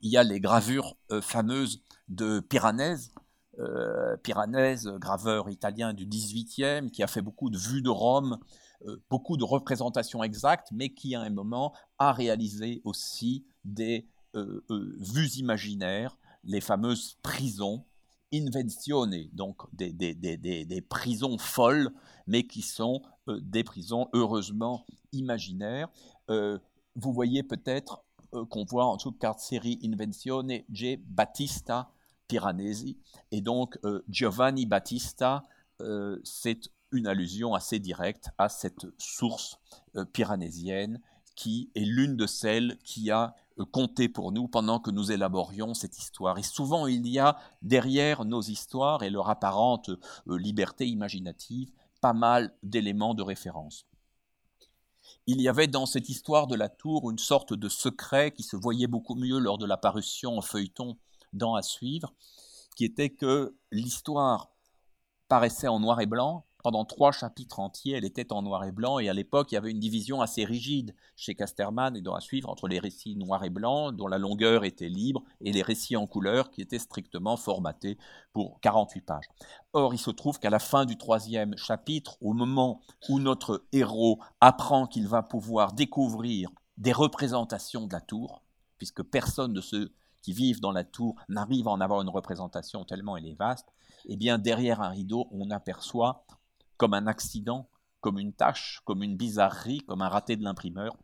il 0.01 0.11
y 0.11 0.17
a 0.17 0.23
les 0.23 0.39
gravures 0.39 0.97
euh, 1.11 1.19
fameuses 1.19 1.81
de 2.09 2.41
Piranèse, 2.41 3.11
euh, 3.57 4.17
Piranèse, 4.17 4.87
graveur 4.99 5.49
italien 5.49 5.93
du 5.93 6.05
XVIIIe, 6.05 6.91
qui 6.91 7.01
a 7.01 7.07
fait 7.07 7.23
beaucoup 7.23 7.49
de 7.49 7.57
vues 7.57 7.81
de 7.81 7.89
Rome, 7.89 8.37
beaucoup 9.09 9.35
de 9.35 9.43
représentations 9.43 10.21
exactes, 10.21 10.67
mais 10.71 10.93
qui 10.93 11.15
à 11.15 11.21
un 11.21 11.31
moment 11.31 11.73
a 11.97 12.13
réalisé 12.13 12.81
aussi 12.85 13.45
des 13.65 14.07
vues 14.33 15.31
imaginaires, 15.37 16.17
les 16.45 16.61
fameuses 16.61 17.17
prisons 17.21 17.83
invenzione, 18.33 19.29
donc 19.33 19.63
des, 19.73 19.91
des, 19.91 20.81
prisons 20.81 21.37
folles, 21.37 21.91
mais 22.27 22.43
qui 22.43 22.61
sont 22.61 23.01
euh, 23.27 23.39
des 23.41 23.63
prisons 23.63 24.07
heureusement 24.13 24.85
imaginaires. 25.11 25.89
Euh, 26.29 26.59
vous 26.95 27.11
voyez 27.13 27.43
peut-être 27.43 28.03
euh, 28.33 28.45
qu'on 28.45 28.65
voit 28.65 28.85
en 28.85 28.97
dessous 28.97 29.11
de 29.11 29.17
carte 29.17 29.39
série 29.39 29.79
Invenzione 29.83 30.61
G. 30.71 30.97
Battista 31.07 31.91
Piranesi, 32.27 32.97
et 33.31 33.41
donc 33.41 33.79
Giovanni 34.07 34.67
Battista, 34.67 35.41
c'est 36.23 36.69
une 36.91 37.07
allusion 37.07 37.55
assez 37.55 37.79
directe 37.79 38.29
à 38.37 38.49
cette 38.49 38.85
source 38.99 39.57
piranésienne 40.13 41.01
qui 41.35 41.71
est 41.73 41.85
l'une 41.85 42.17
de 42.17 42.27
celles 42.27 42.77
qui 42.83 43.09
a 43.09 43.33
compté 43.63 44.09
pour 44.09 44.31
nous 44.31 44.47
pendant 44.47 44.79
que 44.79 44.91
nous 44.91 45.11
élaborions 45.11 45.73
cette 45.73 45.97
histoire. 45.97 46.37
Et 46.37 46.43
souvent, 46.43 46.87
il 46.87 47.07
y 47.07 47.19
a 47.19 47.37
derrière 47.61 48.25
nos 48.25 48.41
histoires 48.41 49.03
et 49.03 49.09
leur 49.09 49.29
apparente 49.29 49.89
euh, 49.89 50.37
liberté 50.37 50.87
imaginative 50.87 51.71
pas 52.01 52.13
mal 52.13 52.53
d'éléments 52.63 53.13
de 53.13 53.23
référence. 53.23 53.85
Il 55.27 55.41
y 55.41 55.49
avait 55.49 55.67
dans 55.67 55.85
cette 55.85 56.09
histoire 56.09 56.47
de 56.47 56.55
la 56.55 56.69
tour 56.69 57.11
une 57.11 57.19
sorte 57.19 57.53
de 57.53 57.69
secret 57.69 58.31
qui 58.31 58.43
se 58.43 58.55
voyait 58.55 58.87
beaucoup 58.87 59.15
mieux 59.15 59.39
lors 59.39 59.57
de 59.57 59.65
la 59.65 59.77
parution 59.77 60.37
en 60.37 60.41
feuilleton 60.41 60.97
dans 61.33 61.55
À 61.55 61.61
suivre, 61.61 62.13
qui 62.75 62.85
était 62.85 63.11
que 63.11 63.55
l'histoire 63.71 64.49
paraissait 65.27 65.67
en 65.67 65.79
noir 65.79 66.01
et 66.01 66.07
blanc, 66.07 66.45
pendant 66.63 66.85
trois 66.85 67.11
chapitres 67.11 67.59
entiers, 67.59 67.93
elle 67.93 68.05
était 68.05 68.33
en 68.33 68.41
noir 68.41 68.63
et 68.65 68.71
blanc, 68.71 68.99
et 68.99 69.09
à 69.09 69.13
l'époque, 69.13 69.51
il 69.51 69.55
y 69.55 69.57
avait 69.57 69.71
une 69.71 69.79
division 69.79 70.21
assez 70.21 70.43
rigide 70.43 70.93
chez 71.15 71.35
Casterman 71.35 71.95
et 71.95 72.01
dans 72.01 72.15
à 72.15 72.21
suivre 72.21 72.49
entre 72.49 72.67
les 72.67 72.79
récits 72.79 73.15
noir 73.15 73.43
et 73.43 73.49
blanc, 73.49 73.91
dont 73.91 74.07
la 74.07 74.17
longueur 74.17 74.65
était 74.65 74.89
libre, 74.89 75.23
et 75.41 75.51
les 75.51 75.61
récits 75.61 75.95
en 75.95 76.05
couleur, 76.05 76.51
qui 76.51 76.61
étaient 76.61 76.79
strictement 76.79 77.37
formatés 77.37 77.97
pour 78.33 78.59
48 78.59 79.01
pages. 79.01 79.29
Or, 79.73 79.93
il 79.93 79.99
se 79.99 80.11
trouve 80.11 80.39
qu'à 80.39 80.49
la 80.49 80.59
fin 80.59 80.85
du 80.85 80.97
troisième 80.97 81.55
chapitre, 81.55 82.17
au 82.21 82.33
moment 82.33 82.81
où 83.07 83.19
notre 83.19 83.65
héros 83.71 84.19
apprend 84.41 84.85
qu'il 84.85 85.07
va 85.07 85.23
pouvoir 85.23 85.73
découvrir 85.73 86.49
des 86.77 86.91
représentations 86.91 87.87
de 87.87 87.93
la 87.93 88.01
tour, 88.01 88.43
puisque 88.77 89.03
personne 89.03 89.53
de 89.53 89.61
ceux 89.61 89.93
qui 90.21 90.33
vivent 90.33 90.59
dans 90.59 90.71
la 90.71 90.83
tour 90.83 91.15
n'arrive 91.29 91.67
à 91.67 91.71
en 91.71 91.81
avoir 91.81 92.01
une 92.01 92.09
représentation 92.09 92.83
tellement 92.83 93.15
elle 93.15 93.27
est 93.27 93.39
vaste, 93.39 93.67
eh 94.05 94.17
bien 94.17 94.37
derrière 94.37 94.81
un 94.81 94.89
rideau, 94.89 95.27
on 95.31 95.49
aperçoit 95.51 96.25
comme 96.79 96.93
un 96.93 97.05
accident, 97.07 97.69
comme 97.99 98.17
une 98.17 98.33
tâche, 98.33 98.81
comme 98.85 99.03
une 99.03 99.17
bizarrerie, 99.17 99.81
comme 99.81 100.01
un 100.01 100.07
raté 100.07 100.37
de 100.37 100.43
l'imprimeur, 100.43 100.95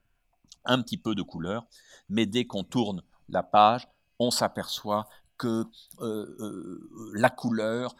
un 0.63 0.81
petit 0.81 0.97
peu 0.97 1.13
de 1.13 1.21
couleur, 1.21 1.67
mais 2.09 2.25
dès 2.25 2.45
qu'on 2.45 2.63
tourne 2.63 3.03
la 3.29 3.43
page, 3.43 3.87
on 4.17 4.31
s'aperçoit 4.31 5.07
que 5.37 5.65
euh, 5.99 6.35
euh, 6.39 7.11
la 7.13 7.29
couleur 7.29 7.93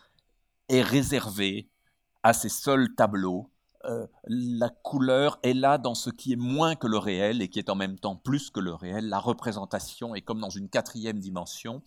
est 0.70 0.82
réservée 0.82 1.70
à 2.24 2.32
ces 2.32 2.50
seuls 2.50 2.96
tableaux. 2.96 3.52
Euh, 3.84 4.08
la 4.26 4.70
couleur 4.70 5.38
est 5.44 5.54
là 5.54 5.78
dans 5.78 5.96
ce 5.96 6.10
qui 6.10 6.32
est 6.32 6.38
moins 6.38 6.76
que 6.76 6.88
le 6.88 6.98
réel 6.98 7.42
et 7.42 7.50
qui 7.50 7.60
est 7.60 7.70
en 7.70 7.76
même 7.76 8.00
temps 8.00 8.16
plus 8.16 8.50
que 8.50 8.62
le 8.62 8.74
réel. 8.74 9.10
La 9.10 9.20
représentation 9.20 10.16
est 10.16 10.22
comme 10.22 10.40
dans 10.40 10.50
une 10.50 10.70
quatrième 10.70 11.20
dimension. 11.20 11.84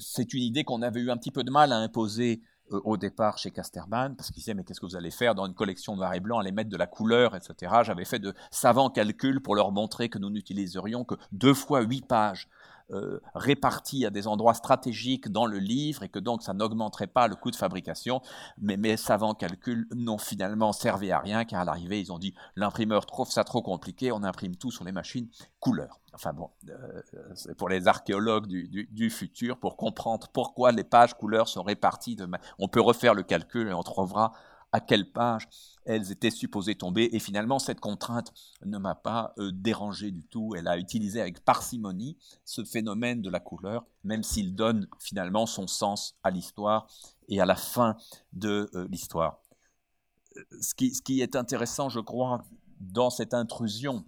c'est 0.00 0.32
une 0.32 0.42
idée 0.42 0.64
qu'on 0.64 0.80
avait 0.80 1.00
eu 1.00 1.10
un 1.10 1.18
petit 1.18 1.30
peu 1.30 1.44
de 1.44 1.50
mal 1.50 1.70
à 1.70 1.76
imposer 1.76 2.42
euh, 2.72 2.80
au 2.84 2.96
départ 2.96 3.38
chez 3.38 3.50
Casterman, 3.50 4.16
parce 4.16 4.30
qu'il 4.30 4.40
disait 4.40 4.54
mais 4.54 4.64
qu'est-ce 4.64 4.80
que 4.80 4.86
vous 4.86 4.96
allez 4.96 5.10
faire 5.10 5.34
dans 5.34 5.46
une 5.46 5.54
collection 5.54 5.96
noir 5.96 6.14
et 6.14 6.20
blanc, 6.20 6.38
aller 6.38 6.52
mettre 6.52 6.70
de 6.70 6.76
la 6.76 6.86
couleur, 6.86 7.36
etc. 7.36 7.72
J'avais 7.82 8.04
fait 8.04 8.18
de 8.18 8.34
savants 8.50 8.90
calculs 8.90 9.40
pour 9.40 9.54
leur 9.54 9.70
montrer 9.70 10.08
que 10.08 10.18
nous 10.18 10.30
n'utiliserions 10.30 11.04
que 11.04 11.14
deux 11.32 11.54
fois 11.54 11.82
huit 11.82 12.06
pages 12.06 12.48
euh, 12.90 13.20
répartis 13.34 14.04
à 14.04 14.10
des 14.10 14.26
endroits 14.26 14.54
stratégiques 14.54 15.30
dans 15.30 15.46
le 15.46 15.58
livre 15.58 16.02
et 16.02 16.08
que 16.08 16.18
donc 16.18 16.42
ça 16.42 16.52
n'augmenterait 16.52 17.06
pas 17.06 17.28
le 17.28 17.34
coût 17.34 17.50
de 17.50 17.56
fabrication. 17.56 18.20
Mais 18.58 18.76
mes 18.76 18.96
savants 18.96 19.34
calculs 19.34 19.86
n'ont 19.94 20.18
finalement 20.18 20.72
servi 20.72 21.10
à 21.10 21.18
rien 21.18 21.44
car 21.44 21.62
à 21.62 21.64
l'arrivée 21.64 22.00
ils 22.00 22.12
ont 22.12 22.18
dit 22.18 22.34
l'imprimeur 22.56 23.06
trouve 23.06 23.30
ça 23.30 23.42
trop 23.42 23.62
compliqué, 23.62 24.12
on 24.12 24.22
imprime 24.22 24.56
tout 24.56 24.70
sur 24.70 24.84
les 24.84 24.92
machines 24.92 25.28
couleur. 25.60 26.00
Enfin 26.12 26.32
bon, 26.32 26.50
euh, 26.68 27.02
c'est 27.34 27.56
pour 27.56 27.68
les 27.68 27.88
archéologues 27.88 28.46
du, 28.46 29.10
futur 29.10 29.58
pour 29.58 29.76
comprendre 29.76 30.28
pourquoi 30.32 30.70
les 30.70 30.84
pages 30.84 31.14
couleurs 31.14 31.48
sont 31.48 31.62
réparties. 31.62 32.16
On 32.58 32.68
peut 32.68 32.80
refaire 32.80 33.14
le 33.14 33.22
calcul 33.22 33.68
et 33.68 33.72
on 33.72 33.82
trouvera 33.82 34.32
à 34.74 34.80
quelle 34.80 35.12
page 35.12 35.48
elles 35.84 36.10
étaient 36.10 36.32
supposées 36.32 36.74
tomber. 36.74 37.08
Et 37.12 37.20
finalement, 37.20 37.60
cette 37.60 37.78
contrainte 37.78 38.32
ne 38.64 38.76
m'a 38.76 38.96
pas 38.96 39.32
euh, 39.38 39.52
dérangé 39.52 40.10
du 40.10 40.26
tout. 40.26 40.56
Elle 40.56 40.66
a 40.66 40.76
utilisé 40.78 41.20
avec 41.20 41.44
parcimonie 41.44 42.18
ce 42.44 42.64
phénomène 42.64 43.22
de 43.22 43.30
la 43.30 43.38
couleur, 43.38 43.86
même 44.02 44.24
s'il 44.24 44.56
donne 44.56 44.88
finalement 44.98 45.46
son 45.46 45.68
sens 45.68 46.16
à 46.24 46.32
l'histoire 46.32 46.88
et 47.28 47.40
à 47.40 47.46
la 47.46 47.54
fin 47.54 47.96
de 48.32 48.68
euh, 48.74 48.88
l'histoire. 48.90 49.38
Ce 50.60 50.74
qui, 50.74 50.92
ce 50.92 51.02
qui 51.02 51.20
est 51.20 51.36
intéressant, 51.36 51.88
je 51.88 52.00
crois, 52.00 52.42
dans 52.80 53.10
cette 53.10 53.32
intrusion 53.32 54.04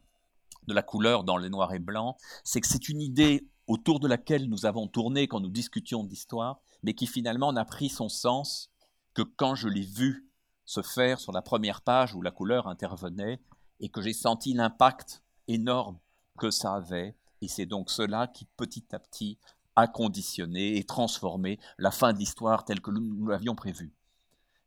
de 0.67 0.75
la 0.75 0.83
couleur 0.83 1.23
dans 1.23 1.37
les 1.37 1.49
noirs 1.49 1.75
et 1.75 1.79
blancs, 1.79 2.17
c'est 2.43 2.61
que 2.61 2.67
c'est 2.67 2.89
une 2.89 3.01
idée 3.01 3.49
autour 3.69 4.01
de 4.01 4.09
laquelle 4.09 4.49
nous 4.49 4.67
avons 4.67 4.89
tourné 4.89 5.29
quand 5.29 5.39
nous 5.39 5.49
discutions 5.49 6.03
d'histoire, 6.03 6.61
mais 6.83 6.95
qui 6.95 7.07
finalement 7.07 7.53
n'a 7.53 7.65
pris 7.65 7.89
son 7.89 8.09
sens 8.09 8.73
que 9.15 9.23
quand 9.23 9.55
je 9.55 9.69
l'ai 9.69 9.87
vu 9.87 10.26
se 10.67 10.83
faire 10.83 11.19
sur 11.21 11.33
la 11.33 11.43
première 11.43 11.81
page 11.81 12.15
où 12.15 12.21
la 12.21 12.31
couleur 12.31 12.67
intervenait 12.67 13.41
et 13.81 13.89
que 13.89 14.03
j'ai 14.03 14.13
senti 14.13 14.53
l'impact 14.53 15.23
énorme 15.49 15.99
que 16.39 16.51
ça 16.51 16.75
avait. 16.75 17.17
Et 17.41 17.49
c'est 17.49 17.67
donc 17.67 17.91
cela 17.91 18.27
qui 18.27 18.47
petit 18.57 18.85
à 18.93 18.99
petit 18.99 19.39
a 19.77 19.87
conditionné 19.87 20.77
et 20.77 20.85
transformé 20.85 21.59
la 21.79 21.91
fin 21.91 22.13
de 22.13 22.19
l'histoire 22.19 22.65
telle 22.65 22.81
que 22.81 22.91
nous 22.91 23.27
l'avions 23.27 23.55
prévue. 23.55 23.93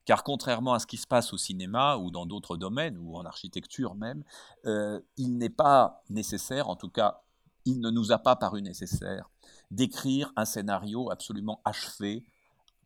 Car 0.05 0.23
contrairement 0.23 0.73
à 0.73 0.79
ce 0.79 0.87
qui 0.87 0.97
se 0.97 1.05
passe 1.05 1.33
au 1.33 1.37
cinéma 1.37 1.97
ou 1.97 2.09
dans 2.09 2.25
d'autres 2.25 2.57
domaines, 2.57 2.97
ou 2.97 3.15
en 3.15 3.25
architecture 3.25 3.95
même, 3.95 4.23
euh, 4.65 4.99
il 5.17 5.37
n'est 5.37 5.49
pas 5.49 6.03
nécessaire, 6.09 6.69
en 6.69 6.75
tout 6.75 6.89
cas 6.89 7.21
il 7.65 7.79
ne 7.79 7.89
nous 7.89 8.11
a 8.11 8.17
pas 8.17 8.35
paru 8.35 8.61
nécessaire, 8.61 9.29
d'écrire 9.69 10.31
un 10.35 10.45
scénario 10.45 11.11
absolument 11.11 11.61
achevé 11.65 12.23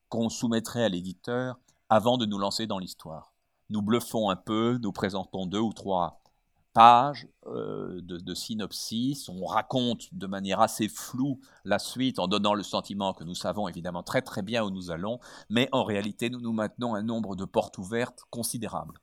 qu'on 0.09 0.29
soumettrait 0.29 0.83
à 0.83 0.89
l'éditeur 0.89 1.59
avant 1.93 2.17
de 2.17 2.25
nous 2.25 2.39
lancer 2.39 2.65
dans 2.65 2.79
l'histoire. 2.79 3.35
Nous 3.69 3.83
bluffons 3.83 4.31
un 4.31 4.35
peu, 4.35 4.79
nous 4.81 4.91
présentons 4.91 5.45
deux 5.45 5.59
ou 5.59 5.73
trois 5.73 6.23
pages 6.73 7.27
euh, 7.45 8.01
de, 8.01 8.33
synopsis, 8.33 9.29
on 9.29 9.45
raconte 9.45 10.11
de 10.11 10.25
manière 10.25 10.59
assez 10.59 10.87
floue 10.87 11.39
la 11.65 11.77
suite 11.77 12.17
en 12.17 12.27
donnant 12.27 12.55
le 12.55 12.63
sentiment 12.63 13.13
que 13.13 13.23
nous 13.23 13.35
savons 13.35 13.67
évidemment 13.67 14.01
très 14.01 14.23
très 14.23 14.41
bien 14.41 14.63
où 14.63 14.71
nous 14.71 14.89
allons, 14.89 15.19
mais 15.51 15.69
en 15.71 15.83
réalité 15.83 16.31
nous 16.31 16.41
nous 16.41 16.51
maintenons 16.51 16.95
un 16.95 17.03
nombre 17.03 17.35
de 17.35 17.45
portes 17.45 17.77
ouvertes 17.77 18.23
considérable. 18.31 18.97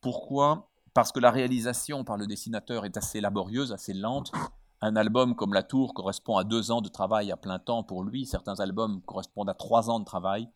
Pourquoi? 0.00 0.70
Parce 0.92 1.12
que 1.12 1.20
la 1.20 1.30
réalisation 1.30 2.02
par 2.02 2.16
le 2.16 2.26
dessinateur 2.26 2.84
est 2.84 2.96
assez 2.96 3.20
laborieuse, 3.20 3.70
assez 3.70 3.94
lente. 3.94 4.32
Un 4.80 4.96
album 4.96 5.36
comme 5.36 5.54
La 5.54 5.62
Tour 5.62 5.94
correspond 5.94 6.36
à 6.36 6.42
deux 6.42 6.72
ans 6.72 6.80
de 6.80 6.88
travail 6.88 7.30
à 7.30 7.36
plein 7.36 7.60
temps 7.60 7.84
pour 7.84 8.02
lui, 8.02 8.26
certains 8.26 8.58
albums 8.58 9.02
correspondent 9.02 9.50
à 9.50 9.54
trois 9.54 9.88
ans 9.88 10.00
de 10.00 10.04
travail. 10.04 10.48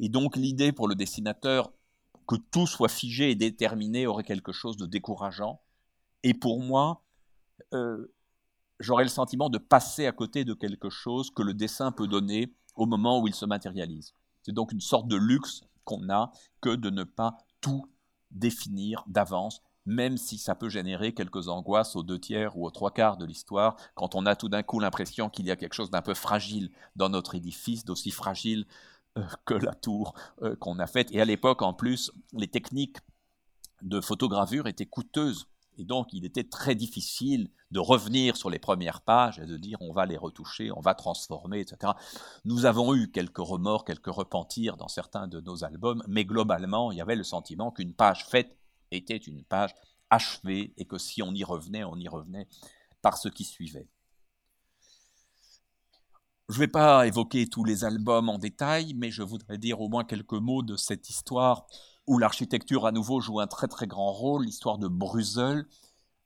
Et 0.00 0.08
donc 0.08 0.36
l'idée 0.36 0.72
pour 0.72 0.88
le 0.88 0.94
dessinateur 0.94 1.72
que 2.26 2.36
tout 2.36 2.66
soit 2.66 2.88
figé 2.88 3.30
et 3.30 3.34
déterminé 3.34 4.06
aurait 4.06 4.24
quelque 4.24 4.50
chose 4.50 4.76
de 4.76 4.86
décourageant. 4.86 5.60
Et 6.22 6.34
pour 6.34 6.60
moi, 6.60 7.02
euh, 7.74 8.12
j'aurais 8.78 9.04
le 9.04 9.10
sentiment 9.10 9.50
de 9.50 9.58
passer 9.58 10.06
à 10.06 10.12
côté 10.12 10.44
de 10.44 10.54
quelque 10.54 10.90
chose 10.90 11.30
que 11.30 11.42
le 11.42 11.54
dessin 11.54 11.92
peut 11.92 12.08
donner 12.08 12.54
au 12.76 12.86
moment 12.86 13.20
où 13.20 13.28
il 13.28 13.34
se 13.34 13.44
matérialise. 13.44 14.14
C'est 14.42 14.52
donc 14.52 14.72
une 14.72 14.80
sorte 14.80 15.06
de 15.06 15.16
luxe 15.16 15.62
qu'on 15.84 16.08
a 16.08 16.32
que 16.60 16.74
de 16.74 16.88
ne 16.88 17.04
pas 17.04 17.36
tout 17.60 17.84
définir 18.30 19.04
d'avance, 19.06 19.60
même 19.84 20.16
si 20.16 20.38
ça 20.38 20.54
peut 20.54 20.68
générer 20.68 21.12
quelques 21.12 21.48
angoisses 21.48 21.96
aux 21.96 22.02
deux 22.02 22.18
tiers 22.18 22.56
ou 22.56 22.64
aux 22.64 22.70
trois 22.70 22.92
quarts 22.92 23.16
de 23.16 23.26
l'histoire, 23.26 23.76
quand 23.94 24.14
on 24.14 24.24
a 24.24 24.36
tout 24.36 24.48
d'un 24.48 24.62
coup 24.62 24.78
l'impression 24.78 25.28
qu'il 25.28 25.46
y 25.46 25.50
a 25.50 25.56
quelque 25.56 25.74
chose 25.74 25.90
d'un 25.90 26.02
peu 26.02 26.14
fragile 26.14 26.70
dans 26.96 27.08
notre 27.08 27.34
édifice, 27.34 27.84
d'aussi 27.84 28.10
fragile 28.10 28.66
que 29.44 29.54
la 29.54 29.74
tour 29.74 30.14
euh, 30.42 30.56
qu'on 30.56 30.78
a 30.78 30.86
faite. 30.86 31.08
Et 31.12 31.20
à 31.20 31.24
l'époque, 31.24 31.62
en 31.62 31.74
plus, 31.74 32.12
les 32.32 32.48
techniques 32.48 32.98
de 33.82 34.00
photogravure 34.00 34.66
étaient 34.66 34.86
coûteuses 34.86 35.46
et 35.80 35.84
donc, 35.84 36.12
il 36.12 36.26
était 36.26 36.44
très 36.44 36.74
difficile 36.74 37.48
de 37.70 37.78
revenir 37.78 38.36
sur 38.36 38.50
les 38.50 38.58
premières 38.58 39.00
pages 39.00 39.38
et 39.38 39.46
de 39.46 39.56
dire 39.56 39.78
on 39.80 39.94
va 39.94 40.04
les 40.04 40.18
retoucher, 40.18 40.70
on 40.72 40.80
va 40.80 40.94
transformer, 40.94 41.60
etc. 41.60 41.94
Nous 42.44 42.66
avons 42.66 42.94
eu 42.94 43.10
quelques 43.10 43.38
remords, 43.38 43.86
quelques 43.86 44.12
repentirs 44.12 44.76
dans 44.76 44.88
certains 44.88 45.26
de 45.26 45.40
nos 45.40 45.64
albums, 45.64 46.02
mais 46.06 46.26
globalement, 46.26 46.92
il 46.92 46.98
y 46.98 47.00
avait 47.00 47.16
le 47.16 47.24
sentiment 47.24 47.70
qu'une 47.70 47.94
page 47.94 48.26
faite 48.26 48.58
était 48.90 49.16
une 49.16 49.42
page 49.42 49.74
achevée 50.10 50.74
et 50.76 50.84
que 50.84 50.98
si 50.98 51.22
on 51.22 51.32
y 51.32 51.44
revenait, 51.44 51.84
on 51.84 51.96
y 51.96 52.08
revenait 52.08 52.46
par 53.00 53.16
ce 53.16 53.28
qui 53.28 53.44
suivait. 53.44 53.88
Je 56.50 56.56
ne 56.56 56.58
vais 56.58 56.68
pas 56.68 57.06
évoquer 57.06 57.46
tous 57.46 57.62
les 57.62 57.84
albums 57.84 58.28
en 58.28 58.36
détail, 58.36 58.92
mais 58.94 59.12
je 59.12 59.22
voudrais 59.22 59.56
dire 59.56 59.80
au 59.80 59.88
moins 59.88 60.02
quelques 60.02 60.32
mots 60.32 60.62
de 60.62 60.74
cette 60.74 61.08
histoire 61.08 61.68
où 62.08 62.18
l'architecture 62.18 62.86
à 62.86 62.90
nouveau 62.90 63.20
joue 63.20 63.38
un 63.38 63.46
très 63.46 63.68
très 63.68 63.86
grand 63.86 64.10
rôle, 64.10 64.46
l'histoire 64.46 64.78
de 64.78 64.88
Bruxelles. 64.88 65.64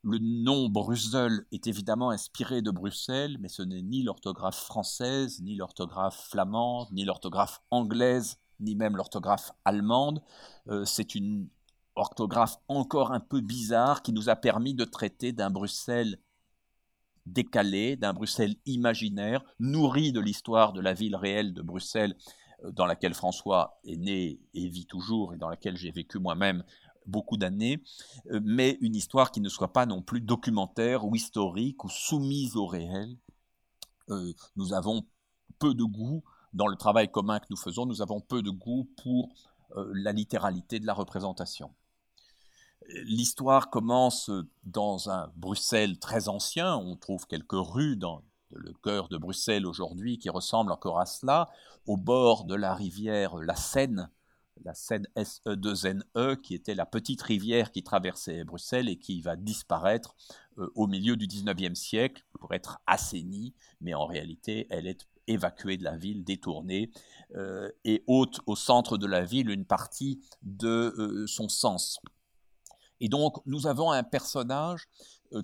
Le 0.01 0.17
nom 0.17 0.67
Bruxelles 0.67 1.45
est 1.51 1.67
évidemment 1.67 2.09
inspiré 2.09 2.63
de 2.63 2.71
Bruxelles, 2.71 3.37
mais 3.39 3.49
ce 3.49 3.61
n'est 3.61 3.83
ni 3.83 4.01
l'orthographe 4.01 4.57
française, 4.57 5.41
ni 5.43 5.55
l'orthographe 5.55 6.29
flamande, 6.31 6.87
ni 6.91 7.05
l'orthographe 7.05 7.61
anglaise, 7.69 8.39
ni 8.59 8.73
même 8.73 8.95
l'orthographe 8.95 9.51
allemande. 9.63 10.23
Euh, 10.69 10.85
c'est 10.85 11.13
une 11.13 11.47
orthographe 11.95 12.57
encore 12.67 13.11
un 13.11 13.19
peu 13.19 13.41
bizarre 13.41 14.01
qui 14.01 14.11
nous 14.11 14.27
a 14.27 14.35
permis 14.35 14.73
de 14.73 14.85
traiter 14.85 15.33
d'un 15.33 15.51
Bruxelles 15.51 16.17
décalé, 17.25 17.95
d'un 17.95 18.13
Bruxelles 18.13 18.55
imaginaire, 18.65 19.43
nourri 19.59 20.11
de 20.11 20.19
l'histoire 20.19 20.73
de 20.73 20.81
la 20.81 20.93
ville 20.93 21.15
réelle 21.15 21.53
de 21.53 21.61
Bruxelles 21.61 22.15
euh, 22.63 22.71
dans 22.71 22.85
laquelle 22.85 23.13
François 23.13 23.79
est 23.85 23.97
né 23.97 24.39
et 24.53 24.67
vit 24.67 24.85
toujours, 24.85 25.33
et 25.33 25.37
dans 25.37 25.49
laquelle 25.49 25.75
j'ai 25.75 25.91
vécu 25.91 26.19
moi-même 26.19 26.63
beaucoup 27.05 27.37
d'années, 27.37 27.83
euh, 28.31 28.39
mais 28.43 28.77
une 28.81 28.95
histoire 28.95 29.31
qui 29.31 29.41
ne 29.41 29.49
soit 29.49 29.73
pas 29.73 29.85
non 29.85 30.01
plus 30.01 30.21
documentaire 30.21 31.05
ou 31.05 31.15
historique 31.15 31.83
ou 31.83 31.89
soumise 31.89 32.55
au 32.55 32.67
réel. 32.67 33.17
Euh, 34.09 34.33
nous 34.55 34.73
avons 34.73 35.05
peu 35.59 35.73
de 35.73 35.83
goût, 35.83 36.23
dans 36.53 36.67
le 36.67 36.75
travail 36.77 37.11
commun 37.11 37.39
que 37.39 37.47
nous 37.49 37.57
faisons, 37.57 37.85
nous 37.85 38.01
avons 38.01 38.21
peu 38.21 38.41
de 38.41 38.49
goût 38.49 38.89
pour 39.03 39.33
la 39.93 40.13
littéralité 40.13 40.79
de 40.79 40.85
la 40.85 40.93
représentation. 40.93 41.73
L'histoire 42.89 43.69
commence 43.69 44.29
dans 44.63 45.09
un 45.09 45.31
Bruxelles 45.35 45.97
très 45.97 46.29
ancien, 46.29 46.75
on 46.75 46.95
trouve 46.95 47.25
quelques 47.27 47.53
rues 47.53 47.95
dans 47.95 48.21
le 48.51 48.73
cœur 48.73 49.09
de 49.09 49.17
Bruxelles 49.17 49.65
aujourd'hui 49.65 50.17
qui 50.17 50.29
ressemble 50.29 50.71
encore 50.71 50.99
à 50.99 51.05
cela, 51.05 51.49
au 51.87 51.97
bord 51.97 52.45
de 52.45 52.55
la 52.55 52.73
rivière 52.73 53.37
la 53.37 53.55
Seine, 53.55 54.09
la 54.63 54.73
Seine 54.73 55.07
SE2NE, 55.15 56.03
e, 56.15 56.35
qui 56.35 56.53
était 56.53 56.75
la 56.75 56.85
petite 56.85 57.21
rivière 57.21 57.71
qui 57.71 57.83
traversait 57.83 58.43
Bruxelles 58.43 58.89
et 58.89 58.97
qui 58.97 59.21
va 59.21 59.35
disparaître 59.35 60.15
euh, 60.57 60.71
au 60.75 60.87
milieu 60.87 61.15
du 61.15 61.27
19e 61.27 61.75
siècle 61.75 62.23
pour 62.39 62.53
être 62.53 62.79
assainie, 62.87 63.53
mais 63.81 63.93
en 63.93 64.05
réalité, 64.05 64.67
elle 64.69 64.87
est 64.87 65.07
évacuée 65.27 65.77
de 65.77 65.83
la 65.83 65.97
ville, 65.97 66.23
détournée, 66.23 66.91
euh, 67.35 67.69
et 67.83 68.03
ôte 68.07 68.39
au 68.45 68.55
centre 68.55 68.97
de 68.97 69.07
la 69.07 69.23
ville 69.23 69.49
une 69.49 69.65
partie 69.65 70.21
de 70.43 70.93
euh, 70.97 71.27
son 71.27 71.49
sens. 71.49 71.99
Et 72.99 73.09
donc, 73.09 73.37
nous 73.45 73.67
avons 73.67 73.91
un 73.91 74.03
personnage 74.03 74.87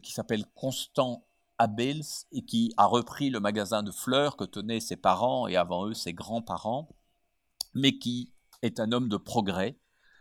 qui 0.01 0.11
s'appelle 0.11 0.45
Constant 0.55 1.25
Abels 1.61 2.25
et 2.31 2.43
qui 2.43 2.73
a 2.77 2.85
repris 2.85 3.29
le 3.29 3.39
magasin 3.39 3.83
de 3.83 3.91
fleurs 3.91 4.35
que 4.35 4.43
tenaient 4.43 4.79
ses 4.79 4.95
parents 4.95 5.47
et 5.47 5.55
avant 5.55 5.85
eux 5.85 5.93
ses 5.93 6.13
grands-parents, 6.13 6.89
mais 7.75 7.99
qui 7.99 8.33
est 8.63 8.79
un 8.79 8.91
homme 8.91 9.09
de 9.09 9.17
progrès, 9.17 9.77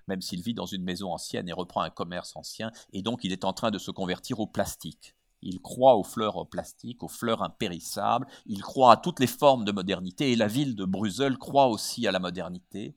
même 0.06 0.20
s'il 0.20 0.42
vit 0.42 0.54
dans 0.54 0.66
une 0.66 0.82
maison 0.82 1.12
ancienne 1.12 1.48
et 1.48 1.52
reprend 1.52 1.80
un 1.80 1.90
commerce 1.90 2.36
ancien, 2.36 2.70
et 2.92 3.02
donc 3.02 3.24
il 3.24 3.32
est 3.32 3.44
en 3.44 3.52
train 3.52 3.70
de 3.70 3.78
se 3.78 3.90
convertir 3.90 4.40
au 4.40 4.46
plastique. 4.46 5.14
Il 5.42 5.60
croit 5.60 5.96
aux 5.96 6.04
fleurs 6.04 6.46
plastiques, 6.46 7.02
aux 7.02 7.08
fleurs 7.08 7.42
impérissables, 7.42 8.26
il 8.44 8.60
croit 8.60 8.92
à 8.92 8.96
toutes 8.98 9.20
les 9.20 9.26
formes 9.26 9.64
de 9.64 9.72
modernité, 9.72 10.32
et 10.32 10.36
la 10.36 10.46
ville 10.46 10.74
de 10.74 10.84
Bruxelles 10.84 11.38
croit 11.38 11.68
aussi 11.68 12.06
à 12.06 12.12
la 12.12 12.18
modernité. 12.18 12.94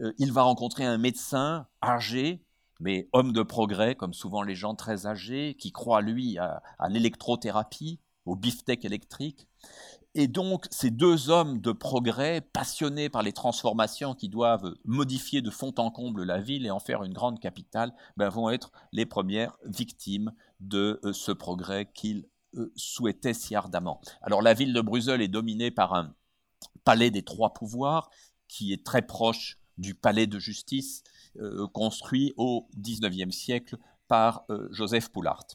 Euh, 0.00 0.12
il 0.18 0.32
va 0.32 0.42
rencontrer 0.42 0.84
un 0.84 0.98
médecin 0.98 1.66
âgé, 1.82 2.44
mais 2.82 3.08
homme 3.12 3.32
de 3.32 3.42
progrès, 3.42 3.94
comme 3.94 4.12
souvent 4.12 4.42
les 4.42 4.56
gens 4.56 4.74
très 4.74 5.06
âgés, 5.06 5.54
qui 5.54 5.70
croient, 5.70 6.02
lui, 6.02 6.36
à, 6.38 6.62
l'électrothérapie, 6.88 8.00
au 8.26 8.34
beefsteak 8.34 8.84
électrique. 8.84 9.46
Et 10.14 10.26
donc, 10.26 10.66
ces 10.70 10.90
deux 10.90 11.30
hommes 11.30 11.60
de 11.60 11.72
progrès, 11.72 12.40
passionnés 12.40 13.08
par 13.08 13.22
les 13.22 13.32
transformations 13.32 14.14
qui 14.14 14.28
doivent 14.28 14.74
modifier 14.84 15.40
de 15.40 15.50
fond 15.50 15.72
en 15.78 15.90
comble 15.90 16.24
la 16.24 16.40
ville 16.40 16.66
et 16.66 16.70
en 16.70 16.80
faire 16.80 17.02
une 17.04 17.14
grande 17.14 17.40
capitale, 17.40 17.94
ben, 18.16 18.28
vont 18.28 18.50
être 18.50 18.72
les 18.92 19.06
premières 19.06 19.56
victimes 19.64 20.32
de 20.60 21.00
euh, 21.04 21.12
ce 21.12 21.32
progrès 21.32 21.88
qu'ils 21.94 22.26
euh, 22.56 22.72
souhaitaient 22.76 23.32
si 23.32 23.54
ardemment. 23.54 24.00
Alors, 24.20 24.42
la 24.42 24.54
ville 24.54 24.74
de 24.74 24.80
Bruxelles 24.80 25.22
est 25.22 25.28
dominée 25.28 25.70
par 25.70 25.94
un 25.94 26.14
palais 26.84 27.10
des 27.10 27.22
trois 27.22 27.54
pouvoirs 27.54 28.10
qui 28.48 28.72
est 28.72 28.84
très 28.84 29.02
proche 29.02 29.58
du 29.78 29.94
palais 29.94 30.26
de 30.26 30.38
justice 30.38 31.02
construit 31.72 32.32
au 32.36 32.68
XIXe 32.76 33.34
siècle 33.34 33.76
par 34.08 34.44
euh, 34.50 34.68
Joseph 34.70 35.08
Poulart. 35.08 35.46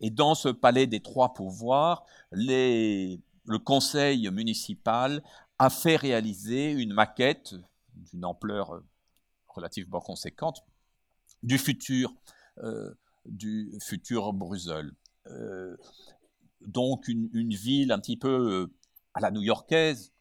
Et 0.00 0.10
dans 0.10 0.34
ce 0.34 0.48
palais 0.48 0.86
des 0.86 1.00
trois 1.00 1.34
pouvoirs, 1.34 2.04
le 2.30 3.18
conseil 3.64 4.30
municipal 4.30 5.22
a 5.58 5.70
fait 5.70 5.96
réaliser 5.96 6.70
une 6.70 6.92
maquette 6.92 7.54
d'une 7.94 8.24
ampleur 8.24 8.74
euh, 8.74 8.84
relativement 9.48 10.00
conséquente, 10.00 10.64
du 11.42 11.58
futur, 11.58 12.14
du 13.24 13.76
futur 13.82 14.32
Bruxelles. 14.32 14.92
donc 16.60 17.08
une, 17.08 17.28
une, 17.32 17.54
ville 17.54 17.90
un 17.90 17.98
petit 17.98 18.16
peu 18.16 18.70
à 19.14 19.20
la 19.20 19.30
new-yorkaise, 19.30 20.12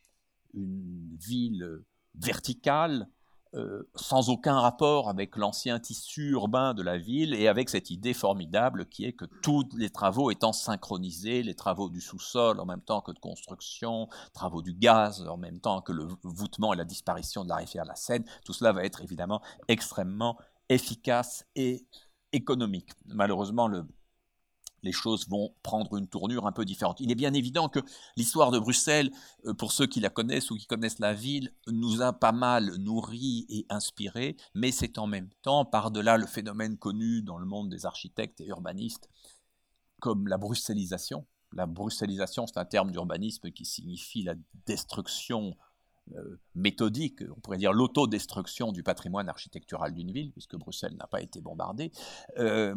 une 0.53 1.17
ville 1.19 1.83
verticale, 2.15 3.07
euh, 3.55 3.89
sans 3.95 4.29
aucun 4.29 4.59
rapport 4.59 5.09
avec 5.09 5.37
l'ancien 5.37 5.79
tissu 5.79 6.31
urbain 6.31 6.73
de 6.73 6.83
la 6.83 6.97
ville 6.97 7.33
et 7.33 7.47
avec 7.47 7.69
cette 7.69 7.89
idée 7.89 8.13
formidable 8.13 8.85
qui 8.87 9.05
est 9.05 9.13
que 9.13 9.25
tous 9.41 9.63
les 9.77 9.89
travaux 9.89 10.29
étant 10.29 10.51
synchronisés, 10.51 11.41
les 11.41 11.55
travaux 11.55 11.89
du 11.89 12.01
sous-sol 12.01 12.59
en 12.59 12.65
même 12.65 12.81
temps 12.81 12.99
que 12.99 13.13
de 13.13 13.19
construction, 13.19 14.09
travaux 14.33 14.61
du 14.61 14.73
gaz 14.73 15.25
en 15.27 15.37
même 15.37 15.59
temps 15.59 15.81
que 15.81 15.93
le 15.93 16.05
voûtement 16.23 16.73
et 16.73 16.77
la 16.77 16.83
disparition 16.83 17.43
de 17.45 17.49
la 17.49 17.55
rivière 17.55 17.85
la 17.85 17.95
Seine, 17.95 18.25
tout 18.43 18.53
cela 18.53 18.73
va 18.73 18.83
être 18.83 19.01
évidemment 19.01 19.41
extrêmement 19.67 20.37
efficace 20.67 21.45
et 21.55 21.85
économique. 22.33 22.91
Malheureusement, 23.05 23.67
le 23.67 23.85
les 24.85 24.91
choses 24.91 25.27
vont 25.27 25.53
prendre 25.63 25.97
une 25.97 26.07
tournure 26.07 26.47
un 26.47 26.51
peu 26.51 26.63
différente. 26.63 26.99
Il 27.01 27.11
est 27.11 27.15
bien 27.15 27.33
évident 27.33 27.67
que 27.67 27.79
l'histoire 28.15 28.51
de 28.51 28.59
Bruxelles, 28.59 29.11
euh, 29.45 29.53
pour 29.53 29.71
ceux 29.71 29.87
qui 29.87 29.99
la 29.99 30.09
connaissent 30.09 30.51
ou 30.51 30.55
qui 30.55 30.67
connaissent 30.67 30.99
la 30.99 31.13
ville, 31.13 31.51
nous 31.67 32.01
a 32.01 32.13
pas 32.13 32.31
mal 32.31 32.75
nourri 32.77 33.45
et 33.49 33.65
inspiré, 33.69 34.37
mais 34.53 34.71
c'est 34.71 34.97
en 34.97 35.07
même 35.07 35.29
temps, 35.41 35.65
par-delà 35.65 36.17
le 36.17 36.27
phénomène 36.27 36.77
connu 36.77 37.21
dans 37.23 37.37
le 37.37 37.45
monde 37.45 37.69
des 37.69 37.85
architectes 37.85 38.39
et 38.39 38.45
urbanistes, 38.45 39.09
comme 39.99 40.27
la 40.27 40.37
bruxellisation. 40.37 41.25
La 41.53 41.65
bruxellisation, 41.65 42.45
c'est 42.47 42.59
un 42.59 42.65
terme 42.65 42.91
d'urbanisme 42.91 43.49
qui 43.51 43.65
signifie 43.65 44.23
la 44.23 44.35
destruction 44.65 45.55
euh, 46.13 46.39
méthodique, 46.53 47.23
on 47.35 47.39
pourrait 47.39 47.57
dire 47.57 47.73
l'autodestruction 47.73 48.71
du 48.71 48.83
patrimoine 48.83 49.27
architectural 49.27 49.91
d'une 49.91 50.11
ville, 50.11 50.31
puisque 50.31 50.55
Bruxelles 50.55 50.95
n'a 50.95 51.07
pas 51.07 51.19
été 51.19 51.41
bombardée. 51.41 51.91
Euh, 52.37 52.75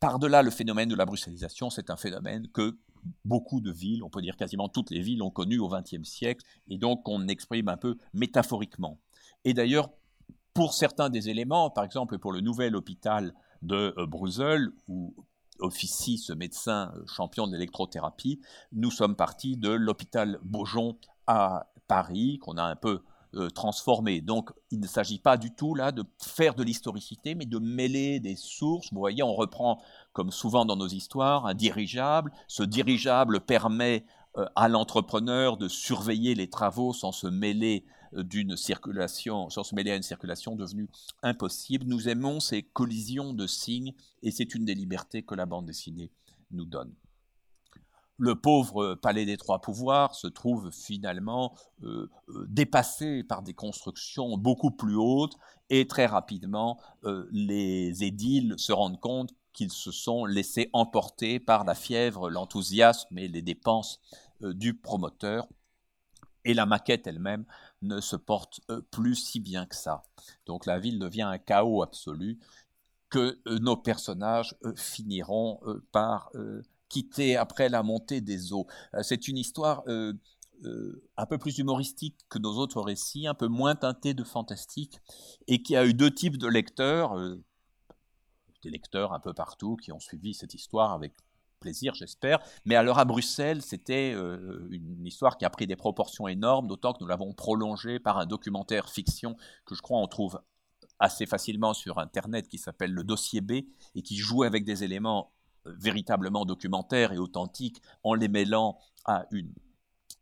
par-delà 0.00 0.42
le 0.42 0.50
phénomène 0.50 0.88
de 0.88 0.94
la 0.94 1.04
bruxellisation, 1.04 1.70
c'est 1.70 1.90
un 1.90 1.96
phénomène 1.96 2.48
que 2.48 2.78
beaucoup 3.24 3.60
de 3.60 3.72
villes, 3.72 4.02
on 4.02 4.10
peut 4.10 4.22
dire 4.22 4.36
quasiment 4.36 4.68
toutes 4.68 4.90
les 4.90 5.00
villes, 5.00 5.22
ont 5.22 5.30
connu 5.30 5.58
au 5.58 5.68
XXe 5.68 6.08
siècle, 6.08 6.44
et 6.68 6.78
donc 6.78 7.08
on 7.08 7.28
exprime 7.28 7.68
un 7.68 7.76
peu 7.76 7.96
métaphoriquement. 8.12 9.00
Et 9.44 9.54
d'ailleurs, 9.54 9.90
pour 10.54 10.74
certains 10.74 11.10
des 11.10 11.28
éléments, 11.28 11.70
par 11.70 11.84
exemple 11.84 12.18
pour 12.18 12.32
le 12.32 12.40
nouvel 12.40 12.76
hôpital 12.76 13.34
de 13.62 13.94
euh, 13.96 14.06
Bruxelles, 14.06 14.68
où 14.88 15.14
officie 15.60 16.18
ce 16.18 16.32
médecin 16.32 16.92
euh, 16.94 17.04
champion 17.06 17.46
de 17.46 17.52
l'électrothérapie, 17.52 18.40
nous 18.72 18.90
sommes 18.90 19.16
partis 19.16 19.56
de 19.56 19.70
l'hôpital 19.70 20.38
Beaujon 20.42 20.98
à 21.26 21.70
Paris, 21.86 22.38
qu'on 22.38 22.56
a 22.56 22.62
un 22.62 22.76
peu 22.76 23.02
euh. 23.38 24.20
Donc 24.20 24.50
il 24.70 24.80
ne 24.80 24.86
s'agit 24.86 25.18
pas 25.18 25.36
du 25.36 25.54
tout 25.54 25.74
là 25.74 25.92
de 25.92 26.04
faire 26.18 26.54
de 26.54 26.62
l'historicité, 26.62 27.34
mais 27.34 27.46
de 27.46 27.58
mêler 27.58 28.20
des 28.20 28.36
sources. 28.36 28.92
Vous 28.92 28.98
voyez, 28.98 29.22
on 29.22 29.34
reprend, 29.34 29.80
comme 30.12 30.30
souvent 30.30 30.64
dans 30.64 30.76
nos 30.76 30.88
histoires, 30.88 31.46
un 31.46 31.54
dirigeable. 31.54 32.32
Ce 32.46 32.62
dirigeable 32.62 33.40
permet 33.40 34.04
euh, 34.36 34.46
à 34.56 34.68
l'entrepreneur 34.68 35.56
de 35.56 35.68
surveiller 35.68 36.34
les 36.34 36.48
travaux 36.48 36.92
sans 36.92 37.12
se 37.12 37.26
mêler 37.26 37.84
euh, 38.14 38.22
d'une 38.22 38.56
circulation, 38.56 39.50
sans 39.50 39.64
se 39.64 39.74
mêler 39.74 39.92
à 39.92 39.96
une 39.96 40.02
circulation 40.02 40.56
devenue 40.56 40.88
impossible. 41.22 41.86
Nous 41.86 42.08
aimons 42.08 42.40
ces 42.40 42.62
collisions 42.62 43.32
de 43.32 43.46
signes 43.46 43.94
et 44.22 44.30
c'est 44.30 44.54
une 44.54 44.64
des 44.64 44.74
libertés 44.74 45.22
que 45.22 45.34
la 45.34 45.46
bande 45.46 45.66
dessinée 45.66 46.10
nous 46.50 46.66
donne 46.66 46.92
le 48.18 48.34
pauvre 48.34 48.96
palais 48.96 49.24
des 49.24 49.36
trois 49.36 49.60
pouvoirs 49.60 50.14
se 50.14 50.26
trouve 50.26 50.70
finalement 50.72 51.54
euh, 51.84 52.10
euh, 52.28 52.46
dépassé 52.48 53.22
par 53.22 53.42
des 53.42 53.54
constructions 53.54 54.36
beaucoup 54.36 54.72
plus 54.72 54.96
hautes 54.96 55.36
et 55.70 55.86
très 55.86 56.06
rapidement 56.06 56.80
euh, 57.04 57.28
les 57.30 58.02
édiles 58.02 58.54
se 58.58 58.72
rendent 58.72 59.00
compte 59.00 59.30
qu'ils 59.52 59.70
se 59.70 59.92
sont 59.92 60.24
laissés 60.24 60.68
emporter 60.72 61.38
par 61.38 61.64
la 61.64 61.74
fièvre, 61.74 62.28
l'enthousiasme 62.28 63.16
et 63.18 63.28
les 63.28 63.42
dépenses 63.42 64.00
du 64.40 64.74
promoteur 64.74 65.48
et 66.44 66.54
la 66.54 66.64
maquette 66.64 67.08
elle-même 67.08 67.44
ne 67.82 68.00
se 68.00 68.14
porte 68.14 68.60
plus 68.92 69.16
si 69.16 69.40
bien 69.40 69.66
que 69.66 69.74
ça. 69.74 70.04
Donc 70.46 70.64
la 70.64 70.78
ville 70.78 71.00
devient 71.00 71.22
un 71.22 71.38
chaos 71.38 71.82
absolu 71.82 72.38
que 73.10 73.40
nos 73.58 73.76
personnages 73.76 74.54
finiront 74.76 75.58
par 75.90 76.30
quitté 76.88 77.36
après 77.36 77.68
la 77.68 77.82
montée 77.82 78.20
des 78.20 78.52
eaux. 78.52 78.66
Euh, 78.94 79.02
c'est 79.02 79.28
une 79.28 79.38
histoire 79.38 79.82
euh, 79.88 80.12
euh, 80.64 81.02
un 81.16 81.26
peu 81.26 81.38
plus 81.38 81.58
humoristique 81.58 82.16
que 82.28 82.38
nos 82.38 82.56
autres 82.56 82.80
récits, 82.80 83.26
un 83.26 83.34
peu 83.34 83.48
moins 83.48 83.74
teintée 83.74 84.14
de 84.14 84.24
fantastique, 84.24 85.00
et 85.46 85.62
qui 85.62 85.76
a 85.76 85.84
eu 85.84 85.94
deux 85.94 86.12
types 86.12 86.38
de 86.38 86.48
lecteurs, 86.48 87.16
des 88.62 88.70
lecteurs 88.70 89.12
un 89.12 89.20
peu 89.20 89.32
partout 89.32 89.76
qui 89.76 89.92
ont 89.92 90.00
suivi 90.00 90.34
cette 90.34 90.54
histoire 90.54 90.92
avec 90.92 91.14
plaisir, 91.60 91.94
j'espère. 91.94 92.40
Mais 92.64 92.74
alors 92.74 92.98
à 92.98 93.04
Bruxelles, 93.04 93.62
c'était 93.62 94.12
une 94.12 95.06
histoire 95.06 95.38
qui 95.38 95.44
a 95.44 95.50
pris 95.50 95.68
des 95.68 95.76
proportions 95.76 96.26
énormes, 96.26 96.66
d'autant 96.66 96.92
que 96.92 96.98
nous 97.00 97.08
l'avons 97.08 97.32
prolongée 97.34 98.00
par 98.00 98.18
un 98.18 98.26
documentaire 98.26 98.88
fiction 98.88 99.36
que 99.64 99.76
je 99.76 99.82
crois 99.82 100.00
on 100.00 100.08
trouve 100.08 100.40
assez 100.98 101.26
facilement 101.26 101.74
sur 101.74 101.98
Internet 101.98 102.48
qui 102.48 102.58
s'appelle 102.58 102.92
Le 102.92 103.04
Dossier 103.04 103.40
B 103.40 103.52
et 103.94 104.02
qui 104.02 104.16
joue 104.16 104.42
avec 104.42 104.64
des 104.64 104.82
éléments 104.84 105.32
véritablement 105.78 106.44
documentaires 106.44 107.12
et 107.12 107.18
authentiques 107.18 107.82
en 108.04 108.14
les 108.14 108.28
mêlant 108.28 108.78
à 109.04 109.26
une 109.30 109.52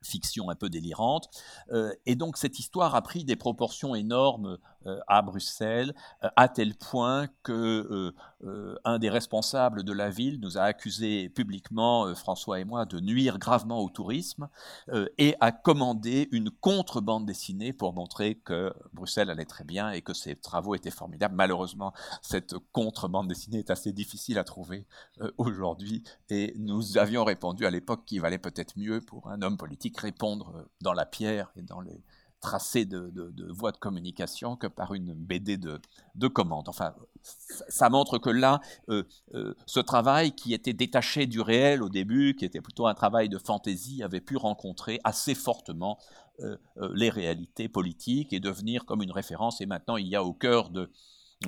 fiction 0.02 0.50
un 0.50 0.54
peu 0.54 0.68
délirante. 0.68 1.28
Euh, 1.72 1.92
et 2.06 2.14
donc 2.14 2.36
cette 2.36 2.58
histoire 2.58 2.94
a 2.94 3.02
pris 3.02 3.24
des 3.24 3.36
proportions 3.36 3.94
énormes 3.94 4.58
à 5.06 5.22
Bruxelles, 5.22 5.94
euh, 6.24 6.28
à 6.36 6.48
tel 6.48 6.74
point 6.74 7.28
que 7.42 8.12
un 8.84 8.98
des 8.98 9.08
responsables 9.08 9.82
de 9.82 9.92
la 9.92 10.10
ville 10.10 10.38
nous 10.40 10.58
a 10.58 10.62
accusé 10.62 11.28
publiquement, 11.30 12.14
François 12.14 12.60
et 12.60 12.64
moi, 12.64 12.84
de 12.84 13.00
nuire 13.00 13.38
gravement 13.38 13.80
au 13.80 13.88
tourisme 13.88 14.48
et 15.18 15.34
a 15.40 15.52
commandé 15.52 16.28
une 16.32 16.50
contre-bande 16.50 17.26
dessinée 17.26 17.72
pour 17.72 17.94
montrer 17.94 18.36
que 18.36 18.72
Bruxelles 18.92 19.30
allait 19.30 19.46
très 19.46 19.64
bien 19.64 19.90
et 19.90 20.02
que 20.02 20.12
ses 20.12 20.36
travaux 20.36 20.74
étaient 20.74 20.90
formidables. 20.90 21.34
Malheureusement, 21.34 21.92
cette 22.20 22.54
contre-bande 22.72 23.28
dessinée 23.28 23.58
est 23.58 23.70
assez 23.70 23.92
difficile 23.92 24.38
à 24.38 24.44
trouver 24.44 24.86
aujourd'hui 25.38 26.02
et 26.28 26.54
nous 26.58 26.98
avions 26.98 27.24
répondu 27.24 27.66
à 27.66 27.70
l'époque 27.70 28.04
qu'il 28.04 28.20
valait 28.20 28.38
peut-être 28.38 28.78
mieux 28.78 29.00
pour 29.00 29.28
un 29.30 29.42
homme 29.42 29.56
politique 29.56 29.98
répondre 29.98 30.68
dans 30.80 30.92
la 30.92 31.06
pierre 31.06 31.52
et 31.56 31.62
dans 31.62 31.80
les 31.80 32.04
tracés 32.40 32.84
de, 32.84 33.12
voies 33.52 33.72
de 33.72 33.76
communication 33.76 34.56
que 34.56 34.66
par 34.66 34.94
une 34.94 35.14
BD 35.14 35.56
de, 35.56 35.80
de 36.14 36.28
commande. 36.28 36.68
Enfin, 36.68 36.94
ça 37.22 37.88
montre 37.90 38.18
que 38.18 38.30
là, 38.30 38.60
euh, 38.88 39.04
euh, 39.34 39.54
ce 39.66 39.80
travail 39.80 40.32
qui 40.32 40.54
était 40.54 40.72
détaché 40.72 41.26
du 41.26 41.40
réel 41.40 41.82
au 41.82 41.88
début, 41.88 42.34
qui 42.36 42.44
était 42.44 42.60
plutôt 42.60 42.86
un 42.86 42.94
travail 42.94 43.28
de 43.28 43.38
fantaisie, 43.38 44.02
avait 44.02 44.20
pu 44.20 44.36
rencontrer 44.36 45.00
assez 45.04 45.34
fortement 45.34 45.98
euh, 46.40 46.56
les 46.94 47.10
réalités 47.10 47.68
politiques 47.68 48.32
et 48.32 48.40
devenir 48.40 48.84
comme 48.84 49.02
une 49.02 49.12
référence. 49.12 49.60
Et 49.60 49.66
maintenant, 49.66 49.96
il 49.96 50.06
y 50.06 50.16
a 50.16 50.22
au 50.22 50.32
cœur 50.32 50.70
de 50.70 50.90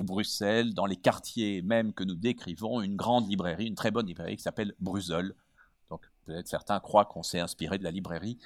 Bruxelles, 0.01 0.73
dans 0.73 0.85
les 0.85 0.97
quartiers 0.97 1.61
même 1.61 1.93
que 1.93 2.03
nous 2.03 2.15
décrivons, 2.15 2.81
une 2.81 2.95
grande 2.95 3.27
librairie, 3.29 3.67
une 3.67 3.75
très 3.75 3.91
bonne 3.91 4.05
librairie 4.05 4.37
qui 4.37 4.43
s'appelle 4.43 4.75
Bruxelles. 4.79 5.33
Donc 5.89 6.01
peut-être 6.25 6.47
certains 6.47 6.79
croient 6.79 7.05
qu'on 7.05 7.23
s'est 7.23 7.39
inspiré 7.39 7.77
de 7.77 7.83
la 7.83 7.91
librairie 7.91 8.37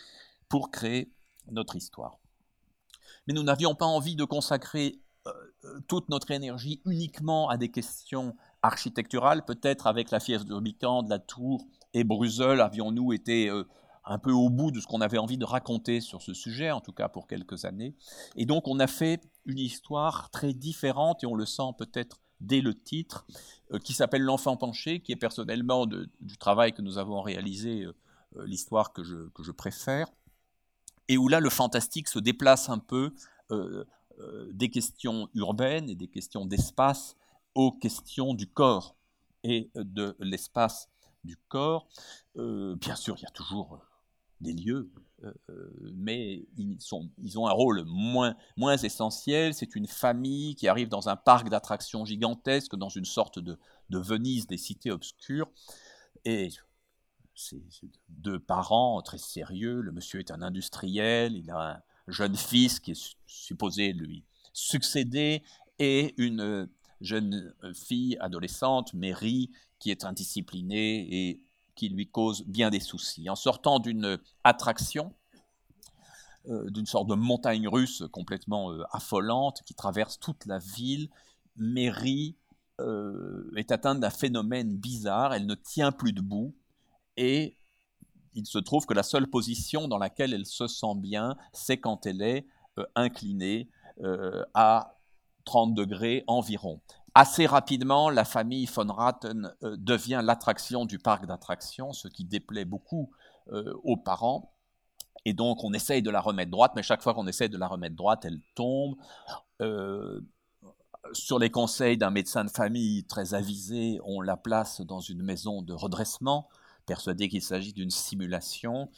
pour 0.48 0.72
créer 0.72 1.12
notre 1.52 1.76
histoire 1.76 2.20
mais 3.28 3.34
nous 3.34 3.44
n'avions 3.44 3.76
pas 3.76 3.86
envie 3.86 4.16
de 4.16 4.26
consacrer 4.26 5.00
euh, 5.26 5.32
euh, 5.66 5.80
toute 5.88 6.10
notre 6.10 6.32
énergie 6.32 6.82
uniquement 6.86 7.50
à 7.50 7.58
des 7.58 7.70
questions 7.70 8.36
architecturales. 8.62 9.46
Peut-être 9.46 9.88
avec 9.88 10.12
la 10.12 10.20
fièvre 10.20 10.44
de 10.44 10.60
de 10.60 11.10
la 11.10 11.20
Tour 11.20 11.66
et 11.94 12.04
Bruxelles, 12.04 12.60
avions-nous 12.60 13.14
été 13.14 13.50
euh, 13.50 13.64
un 14.04 14.18
peu 14.18 14.32
au 14.32 14.50
bout 14.50 14.72
de 14.72 14.82
ce 14.82 14.88
qu'on 14.88 15.00
avait 15.00 15.18
envie 15.18 15.38
de 15.38 15.46
raconter 15.46 16.02
sur 16.02 16.22
ce 16.22 16.34
sujet, 16.34 16.72
en 16.72 16.82
tout 16.82 16.92
cas 16.92 17.08
pour 17.08 17.28
quelques 17.28 17.64
années. 17.64 17.96
Et 18.36 18.46
donc 18.46 18.68
on 18.68 18.80
a 18.80 18.88
fait 18.88 19.22
une 19.46 19.60
histoire 19.60 20.30
très 20.30 20.54
différente, 20.54 21.24
et 21.24 21.28
on 21.28 21.36
le 21.36 21.46
sent 21.46 21.72
peut-être 21.78 22.20
dès 22.42 22.60
le 22.60 22.74
titre, 22.74 23.26
qui 23.86 23.94
s'appelle 23.94 24.24
L'enfant 24.24 24.58
penché, 24.58 25.00
qui 25.00 25.14
est 25.14 25.18
personnellement 25.18 25.86
du 25.86 26.38
travail 26.38 26.74
que 26.74 26.82
nous 26.82 26.98
avons 26.98 27.22
réalisé, 27.22 27.88
l'histoire 28.36 28.92
que 28.92 29.04
je 29.04 29.52
préfère 29.52 30.08
et 31.08 31.18
où 31.18 31.28
là 31.28 31.40
le 31.40 31.50
fantastique 31.50 32.08
se 32.08 32.20
déplace 32.20 32.70
un 32.70 32.80
peu 32.80 33.14
euh, 33.52 33.84
euh, 34.20 34.50
des 34.54 34.70
questions 34.70 35.28
urbaines 35.34 35.90
et 35.90 35.96
des 35.96 36.08
questions 36.08 36.46
d'espace 36.46 37.16
aux 37.56 37.72
questions 37.72 38.34
du 38.34 38.48
corps 38.48 38.96
et 39.44 39.70
de 39.76 40.16
l'espace 40.20 40.90
du 41.24 41.38
corps. 41.48 41.88
Euh, 42.38 42.76
bien 42.76 42.96
sûr, 42.96 43.16
il 43.18 43.24
y 43.24 43.26
a 43.26 43.32
toujours 43.32 43.80
des 44.40 44.54
lieux, 44.54 44.92
mais 45.94 46.46
ils, 46.58 47.38
ont 47.38 47.48
un 47.48 47.52
rôle 47.52 47.84
moins, 47.86 48.36
moins 48.58 48.76
essentiel. 48.76 49.54
C'est 49.54 49.76
une 49.76 49.88
famille 49.88 50.56
qui 50.56 50.68
arrive 50.68 50.90
dans 50.90 51.08
un 51.08 51.16
parc 51.16 51.50
d'attractions 51.50 52.04
gigantesque, 52.04 52.76
dans 52.76 52.90
une 52.90 53.06
sorte 53.06 53.40
de, 53.40 53.58
de 53.90 54.00
Venise 54.00 54.46
des 54.48 54.58
cités 54.58 54.92
obscures. 54.92 55.50
Et 56.26 56.50
c'est 57.36 57.62
deux 58.10 58.40
parents 58.40 59.02
très 59.02 59.18
sérieux. 59.18 59.82
Le 59.82 59.92
monsieur 59.92 60.20
est 60.20 60.32
un 60.32 60.42
industriel, 60.42 61.36
il 61.36 61.50
a 61.50 61.76
un 61.76 61.82
jeune 62.08 62.36
fils 62.36 62.80
qui 62.80 62.92
est 62.92 63.16
supposé 63.26 63.94
lui 63.94 64.24
succéder 64.54 65.44
et 65.80 66.14
une 66.18 66.70
jeune 67.02 67.54
fille 67.74 68.18
adolescente, 68.20 68.94
Mary, 68.94 69.52
qui 69.80 69.92
est 69.92 70.06
indisciplinée 70.06 71.30
et 71.30 71.42
qui 71.76 71.90
lui 71.90 72.08
cause 72.08 72.44
bien 72.46 72.70
des 72.70 72.80
soucis. 72.80 73.30
En 73.30 73.36
sortant 73.36 73.80
d'une 73.80 74.20
attraction, 74.44 75.14
euh, 76.50 76.70
d'une 76.70 76.86
sorte 76.86 77.08
de 77.08 77.16
montagne 77.16 77.68
russe 77.68 78.04
complètement 78.12 78.72
euh, 78.72 78.84
affolante 78.92 79.62
qui 79.66 79.74
traverse 79.74 80.20
toute 80.20 80.46
la 80.46 80.60
ville, 80.60 81.10
Mary 81.56 82.36
euh, 82.82 83.50
est 83.56 83.72
atteinte 83.72 84.00
d'un 84.00 84.10
phénomène 84.10 84.76
bizarre, 84.76 85.34
elle 85.34 85.46
ne 85.46 85.56
tient 85.56 85.92
plus 85.92 86.12
debout 86.12 86.54
et 87.18 87.58
il 88.34 88.46
se 88.46 88.58
trouve 88.58 88.86
que 88.86 88.94
la 88.94 89.04
seule 89.04 89.28
position 89.28 89.88
dans 89.88 89.98
laquelle 89.98 90.34
elle 90.34 90.46
se 90.46 90.68
sent 90.68 90.96
bien, 90.98 91.36
c'est 91.52 91.78
quand 91.78 92.06
elle 92.06 92.22
est 92.22 92.48
inclinée 92.96 93.70
à 94.56 94.98
30 95.46 95.74
degrés 95.74 96.24
environ. 96.28 96.82
Assez 97.16 97.46
rapidement, 97.46 98.10
la 98.10 98.26
famille 98.26 98.66
von 98.66 98.92
Ratten 98.92 99.54
euh, 99.64 99.76
devient 99.78 100.22
l'attraction 100.24 100.86
du 100.86 100.98
parc 100.98 101.28
d'attractions, 101.28 101.94
ce 101.94 102.08
qui 102.08 102.26
déplaît 102.26 102.66
beaucoup 102.66 103.12
euh, 103.52 103.74
aux 103.84 103.98
parents. 103.98 104.56
Et 105.26 105.34
donc, 105.34 105.64
on 105.64 105.74
essaye 105.74 106.02
de 106.02 106.10
la 106.10 106.22
remettre 106.22 106.50
droite, 106.50 106.72
mais 106.76 106.82
chaque 106.82 107.04
fois 107.04 107.14
qu'on 107.14 107.28
essaye 107.28 107.50
de 107.50 107.58
la 107.58 107.68
remettre 107.68 107.96
droite, 107.96 108.26
elle 108.26 108.42
tombe. 108.56 108.96
Euh, 109.62 110.22
sur 111.12 111.38
les 111.38 111.52
conseils 111.52 111.98
d'un 111.98 112.10
médecin 112.10 112.46
de 112.46 112.50
famille 112.50 113.04
très 113.04 113.36
avisé, 113.36 114.00
on 114.06 114.22
la 114.22 114.38
place 114.38 114.82
dans 114.82 115.00
une 115.00 115.22
maison 115.22 115.62
de 115.62 115.74
redressement, 115.74 116.50
persuadé 116.86 117.30
qu'il 117.30 117.42
s'agit 117.42 117.74
d'une 117.74 117.92
simulation. 117.92 118.90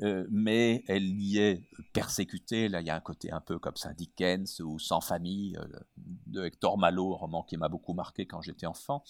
Euh, 0.00 0.26
mais 0.30 0.84
elle 0.88 1.20
y 1.20 1.38
est 1.38 1.68
persécutée. 1.92 2.68
Là, 2.68 2.80
il 2.80 2.86
y 2.86 2.90
a 2.90 2.96
un 2.96 3.00
côté 3.00 3.30
un 3.30 3.40
peu 3.40 3.58
comme 3.58 3.76
ça, 3.76 3.92
Dickens 3.92 4.60
ou 4.60 4.78
Sans 4.78 5.02
famille 5.02 5.56
euh, 5.58 5.66
de 6.26 6.44
Hector 6.44 6.78
Malo, 6.78 7.14
roman 7.14 7.42
qui 7.42 7.58
m'a 7.58 7.68
beaucoup 7.68 7.92
marqué 7.92 8.26
quand 8.26 8.40
j'étais 8.40 8.66
enfant. 8.66 9.04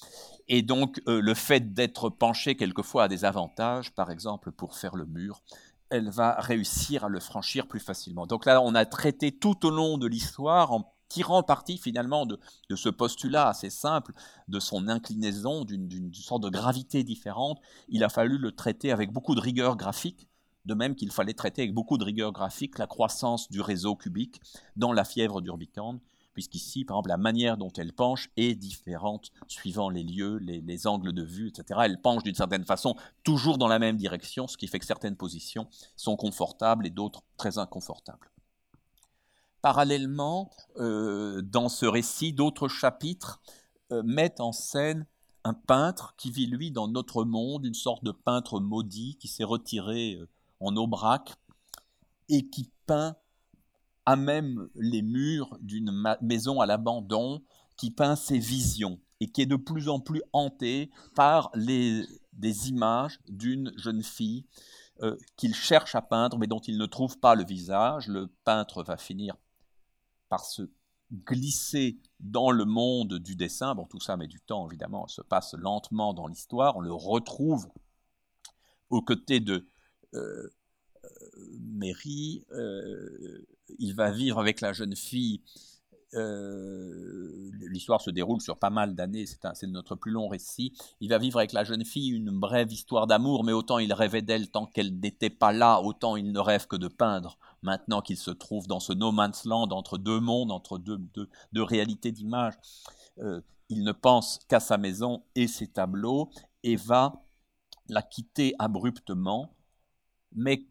Et 0.49 0.63
donc, 0.63 1.01
euh, 1.07 1.21
le 1.21 1.35
fait 1.35 1.73
d'être 1.73 2.09
penchée 2.09 2.57
quelquefois 2.57 3.05
a 3.05 3.09
des 3.09 3.25
avantages, 3.25 3.93
par 3.93 4.11
exemple 4.11 4.51
pour 4.51 4.75
faire 4.75 4.97
le 4.97 5.07
mur. 5.07 5.43
Elle 5.89 6.11
va 6.11 6.35
réussir 6.41 7.05
à 7.05 7.09
le 7.09 7.21
franchir 7.21 7.69
plus 7.69 7.81
facilement. 7.81 8.27
Donc 8.27 8.45
là, 8.45 8.61
on 8.61 8.75
a 8.75 8.85
traité 8.85 9.31
tout 9.31 9.65
au 9.67 9.71
long 9.71 9.99
de 9.99 10.07
l'histoire 10.07 10.73
en 10.73 10.92
tirant 11.13 11.43
parti 11.43 11.77
finalement 11.77 12.25
de, 12.25 12.39
ce 12.75 12.89
postulat 12.89 13.49
assez 13.49 13.69
simple, 13.69 14.15
de 14.49 14.59
son 14.59 14.89
inclinaison, 14.89 15.67
d'une 15.67 16.15
sorte 16.15 16.43
de 16.43 16.49
gravité 16.49 17.05
différente, 17.05 17.61
il 17.89 18.03
a 18.03 18.09
fallu 18.09 18.39
le 18.39 18.53
traiter 18.53 18.91
avec 18.91 19.13
beaucoup 19.13 19.35
de 19.35 19.41
rigueur 19.41 19.77
graphique, 19.77 20.27
de 20.65 20.73
même 20.73 20.95
qu'il 20.95 21.11
fallait 21.11 21.35
traiter 21.35 21.63
avec 21.63 21.75
beaucoup 21.75 21.99
de 21.99 22.05
rigueur 22.05 22.33
graphique 22.33 22.79
la 22.79 22.87
croissance 22.87 23.51
du 23.51 23.61
réseau 23.61 23.95
cubique 23.95 24.41
dans 24.77 24.91
la 24.95 25.05
fièvre 25.05 25.43
d'Urbicande, 25.43 26.01
puisqu'ici, 26.33 26.87
par 26.87 26.97
exemple, 26.97 27.11
la 27.11 27.19
manière 27.19 27.59
dont 27.59 27.73
elle 27.77 27.93
penche 27.93 28.31
est 28.39 28.55
différente 28.55 29.33
suivant 29.49 29.91
les 29.91 30.05
lieux, 30.05 30.39
les, 30.39 30.87
angles 30.87 31.13
de 31.13 31.23
vue, 31.23 31.49
etc. 31.49 31.81
Elle 31.85 32.01
penche 32.01 32.23
d'une 32.23 32.35
certaine 32.35 32.65
façon 32.65 32.97
toujours 33.23 33.59
dans 33.59 33.69
la 33.69 33.79
même 33.79 33.99
direction, 33.99 34.47
ce 34.47 34.57
qui 34.57 34.67
fait 34.67 34.79
que 34.79 34.87
certaines 34.87 35.17
positions 35.17 35.69
sont 35.95 36.17
confortables 36.17 36.87
et 36.87 36.91
d'autres 36.91 37.23
très 37.37 37.59
inconfortables. 37.59 38.32
Parallèlement, 39.63 40.51
euh, 40.79 41.41
dans 41.41 41.69
ce 41.69 41.87
récit, 41.87 42.33
d'autres 42.33 42.67
chapitres 42.67 43.41
euh, 43.93 44.03
mettent 44.05 44.41
en 44.41 44.51
scène 44.51 45.07
un 45.45 45.55
peintre 45.55 46.15
qui 46.19 46.33
vit, 46.33 46.49
lui, 46.49 46.73
dans 46.73 46.89
notre 46.89 47.25
monde, 47.25 47.65
une 47.65 47.75
sorte 47.75 48.03
de 48.03 48.11
peintre 48.11 48.59
maudit 48.59 49.17
qui 49.21 49.29
s'est 49.29 49.45
retiré 49.45 50.15
euh, 50.15 50.29
en 50.59 50.77
Aubrac 50.77 51.35
et 52.29 52.49
qui 52.49 52.73
peint 52.87 53.15
à 54.05 54.17
même 54.17 54.69
les 54.75 55.01
murs 55.01 55.57
d'une 55.61 55.93
maison 56.21 56.61
à 56.61 56.67
l'abandon, 56.67 57.41
qui 57.77 57.93
peint 57.93 58.17
ses 58.17 58.39
visions 58.39 58.99
et 59.21 59.31
qui 59.31 59.43
est 59.43 59.47
de 59.47 59.55
plus 59.55 59.89
en 59.89 60.01
plus 60.01 60.23
hanté 60.33 60.91
par 61.15 61.53
les, 61.55 62.05
des 62.33 62.69
images 62.69 63.21
d'une 63.29 63.73
jeune 63.77 64.03
fille 64.03 64.45
qu'il 65.37 65.55
cherche 65.55 65.97
à 65.97 66.03
peindre 66.03 66.39
mais 66.39 66.47
dont 66.47 66.61
il 66.61 66.79
ne 66.79 66.87
trouve 66.87 67.19
pas 67.19 67.35
le 67.35 67.45
visage. 67.45 68.07
Le 68.07 68.29
peintre 68.45 68.85
va 68.85 68.97
finir 68.97 69.37
par 70.33 70.47
se 70.47 70.63
glisser 71.27 71.99
dans 72.19 72.51
le 72.51 72.65
monde 72.65 73.19
du 73.19 73.37
dessin. 73.37 73.75
Bon, 73.75 73.85
tout 73.85 74.01
ça 74.01 74.17
met 74.17 74.29
du 74.29 74.41
temps, 74.41 74.67
évidemment, 74.67 75.07
se 75.09 75.21
passe 75.21 75.53
lentement 75.53 76.15
dans 76.15 76.27
l'histoire. 76.27 76.79
On 76.79 76.81
le 76.81 76.95
retrouve 76.95 77.69
aux 78.89 79.03
côtés 79.03 79.41
de 79.41 79.69
euh, 80.15 80.49
Mary, 81.61 82.47
euh, 82.53 83.45
il 83.79 83.95
va 83.95 84.11
vivre 84.11 84.39
avec 84.39 84.63
la 84.63 84.73
jeune 84.73 84.97
fille. 84.97 85.43
Euh, 86.15 87.51
l'histoire 87.69 88.01
se 88.01 88.11
déroule 88.11 88.41
sur 88.41 88.59
pas 88.59 88.71
mal 88.71 88.95
d'années, 88.95 89.27
c'est 89.27 89.67
notre 89.67 89.97
plus 89.97 90.13
long 90.13 90.29
récit. 90.29 90.73
Il 91.01 91.11
va 91.11 91.19
vivre 91.19 91.41
avec 91.41 91.53
la 91.53 91.65
jeune 91.65 91.85
fille 91.85 92.09
une 92.09 92.31
brève 92.31 92.73
histoire 92.73 93.07
d'amour, 93.07 93.45
mais 93.45 93.53
autant 93.53 93.79
il 93.79 93.93
rêvait 93.93 94.23
d'elle 94.23 94.51
tant 94.51 94.65
qu'elle 94.65 94.99
n'était 94.99 95.29
pas 95.29 95.53
là, 95.53 95.83
autant 95.83 96.17
il 96.17 96.33
ne 96.33 96.41
rêve 96.41 96.67
que 96.67 96.77
de 96.77 96.89
peindre. 96.89 97.37
Maintenant 97.63 98.01
qu'il 98.01 98.17
se 98.17 98.31
trouve 98.31 98.67
dans 98.67 98.81
ce 98.81 98.93
no 98.93 99.13
man's 99.13 99.45
land 99.45 99.69
entre 99.71 99.99
deux 99.99 100.21
mondes, 100.21 100.51
entre 100.51 100.79
deux, 100.79 100.99
réalités 101.55 102.13
d'image, 102.13 102.55
il 103.69 103.85
ne 103.85 103.93
pense 103.93 104.41
qu'à 104.49 104.61
sa 104.61 104.79
maison 104.79 105.25
et 105.35 105.47
ses 105.47 105.69
tableaux 105.69 106.31
et 106.65 106.77
va 106.77 107.25
la 107.89 108.03
quitter 108.03 108.55
abruptement 108.59 109.55
mais 110.35 110.67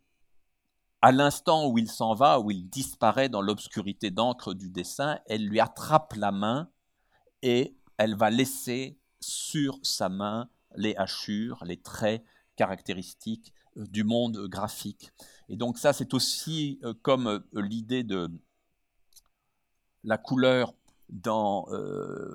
à 1.02 1.12
l'instant 1.12 1.68
où 1.68 1.78
il 1.78 1.90
s'en 1.90 2.14
va, 2.14 2.40
où 2.40 2.52
il 2.52 2.70
disparaît 2.70 3.30
dans 3.30 3.42
l'obscurité 3.42 4.12
d'encre 4.12 4.54
du 4.54 4.70
dessin, 4.70 5.20
elle 5.26 5.46
lui 5.48 5.60
attrape 5.60 6.14
la 6.14 6.32
main 6.32 6.70
et 7.42 7.76
elle 7.98 8.16
va 8.16 8.30
laisser 8.30 9.00
sur 9.20 9.80
sa 9.84 10.10
main 10.10 10.50
les 10.76 10.96
hachures, 10.96 11.64
les 11.66 11.82
traits 11.82 12.24
caractéristiques 12.56 13.54
euh, 13.78 13.86
du 13.88 14.04
monde 14.04 14.48
graphique. 14.48 15.12
Et 15.52 15.58
donc 15.58 15.78
ça, 15.78 15.94
c'est 15.94 16.16
aussi 16.16 16.80
euh, 16.84 16.96
comme 17.04 17.28
euh, 17.28 17.40
l'idée 17.54 18.04
de 18.04 18.28
la 20.04 20.18
couleur 20.18 20.74
dans 21.10 21.68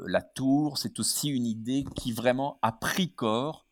la 0.07 0.21
tour, 0.21 0.77
c'est 0.77 1.01
aussi 1.01 1.31
une 1.31 1.47
idée 1.47 1.87
qui 1.97 2.13
vraiment 2.13 2.59
a 2.61 2.73
pris 2.73 3.11
corps 3.11 3.67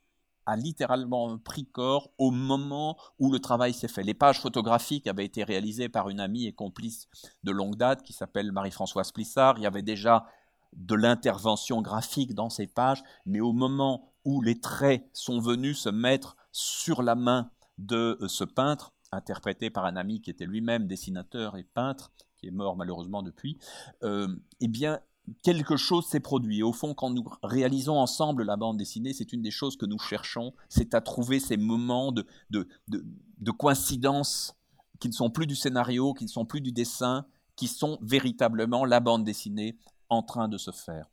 a 0.46 0.56
littéralement 0.56 1.38
pris 1.38 1.66
corps 1.66 2.10
au 2.18 2.30
moment 2.30 2.96
où 3.18 3.32
le 3.32 3.38
travail 3.38 3.72
s'est 3.72 3.88
fait. 3.88 4.02
Les 4.02 4.14
pages 4.14 4.40
photographiques 4.40 5.06
avaient 5.06 5.24
été 5.24 5.44
réalisées 5.44 5.88
par 5.88 6.08
une 6.08 6.20
amie 6.20 6.46
et 6.46 6.52
complice 6.52 7.08
de 7.42 7.50
longue 7.50 7.76
date 7.76 8.02
qui 8.02 8.12
s'appelle 8.12 8.52
Marie-Françoise 8.52 9.12
Plissard. 9.12 9.58
Il 9.58 9.62
y 9.62 9.66
avait 9.66 9.82
déjà 9.82 10.26
de 10.74 10.94
l'intervention 10.94 11.82
graphique 11.82 12.34
dans 12.34 12.50
ces 12.50 12.66
pages, 12.66 13.02
mais 13.26 13.40
au 13.40 13.52
moment 13.52 14.12
où 14.24 14.42
les 14.42 14.60
traits 14.60 15.08
sont 15.12 15.38
venus 15.38 15.78
se 15.78 15.88
mettre 15.88 16.36
sur 16.52 17.02
la 17.02 17.14
main 17.14 17.50
de 17.78 18.18
euh, 18.20 18.28
ce 18.28 18.44
peintre, 18.44 18.92
interprété 19.14 19.70
par 19.70 19.84
un 19.86 19.96
ami 19.96 20.20
qui 20.20 20.30
était 20.30 20.46
lui-même 20.46 20.86
dessinateur 20.86 21.56
et 21.56 21.64
peintre, 21.64 22.12
qui 22.36 22.46
est 22.46 22.50
mort 22.50 22.76
malheureusement 22.76 23.22
depuis, 23.22 23.58
euh, 24.02 24.28
eh 24.60 24.68
bien, 24.68 25.00
quelque 25.42 25.76
chose 25.76 26.06
s'est 26.06 26.20
produit. 26.20 26.62
au 26.62 26.72
fond, 26.72 26.94
quand 26.94 27.10
nous 27.10 27.24
réalisons 27.42 27.98
ensemble 27.98 28.44
la 28.44 28.56
bande 28.56 28.76
dessinée, 28.76 29.12
c'est 29.12 29.32
une 29.32 29.42
des 29.42 29.50
choses 29.50 29.76
que 29.76 29.86
nous 29.86 29.98
cherchons, 29.98 30.52
c'est 30.68 30.94
à 30.94 31.00
trouver 31.00 31.40
ces 31.40 31.56
moments 31.56 32.12
de, 32.12 32.26
de, 32.50 32.68
de, 32.88 33.50
coïncidence 33.50 34.54
qui 35.00 35.08
ne 35.08 35.14
sont 35.14 35.30
plus 35.30 35.46
du 35.46 35.56
scénario, 35.56 36.14
qui 36.14 36.24
ne 36.24 36.30
sont 36.30 36.44
plus 36.44 36.60
du 36.60 36.72
dessin, 36.72 37.26
qui 37.56 37.68
sont 37.68 37.98
véritablement 38.02 38.84
la 38.84 39.00
bande 39.00 39.24
dessinée 39.24 39.78
en 40.08 40.22
train 40.22 40.48
de 40.48 40.58
se 40.58 40.70
faire. 40.70 41.08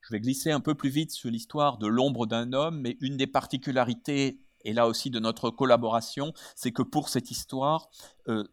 Je 0.00 0.12
vais 0.12 0.20
glisser 0.20 0.52
un 0.52 0.60
peu 0.60 0.74
plus 0.74 0.88
vite 0.88 1.10
sur 1.10 1.30
l'histoire 1.30 1.78
de 1.78 1.88
l'ombre 1.88 2.26
d'un 2.26 2.52
homme, 2.52 2.80
mais 2.80 2.96
une 3.00 3.16
des 3.16 3.26
particularités, 3.26 4.40
et 4.66 4.72
là 4.72 4.88
aussi 4.88 5.10
de 5.10 5.20
notre 5.20 5.50
collaboration, 5.50 6.32
c'est 6.56 6.72
que 6.72 6.82
pour 6.82 7.08
cette 7.08 7.30
histoire, 7.30 7.88
euh, 8.28 8.44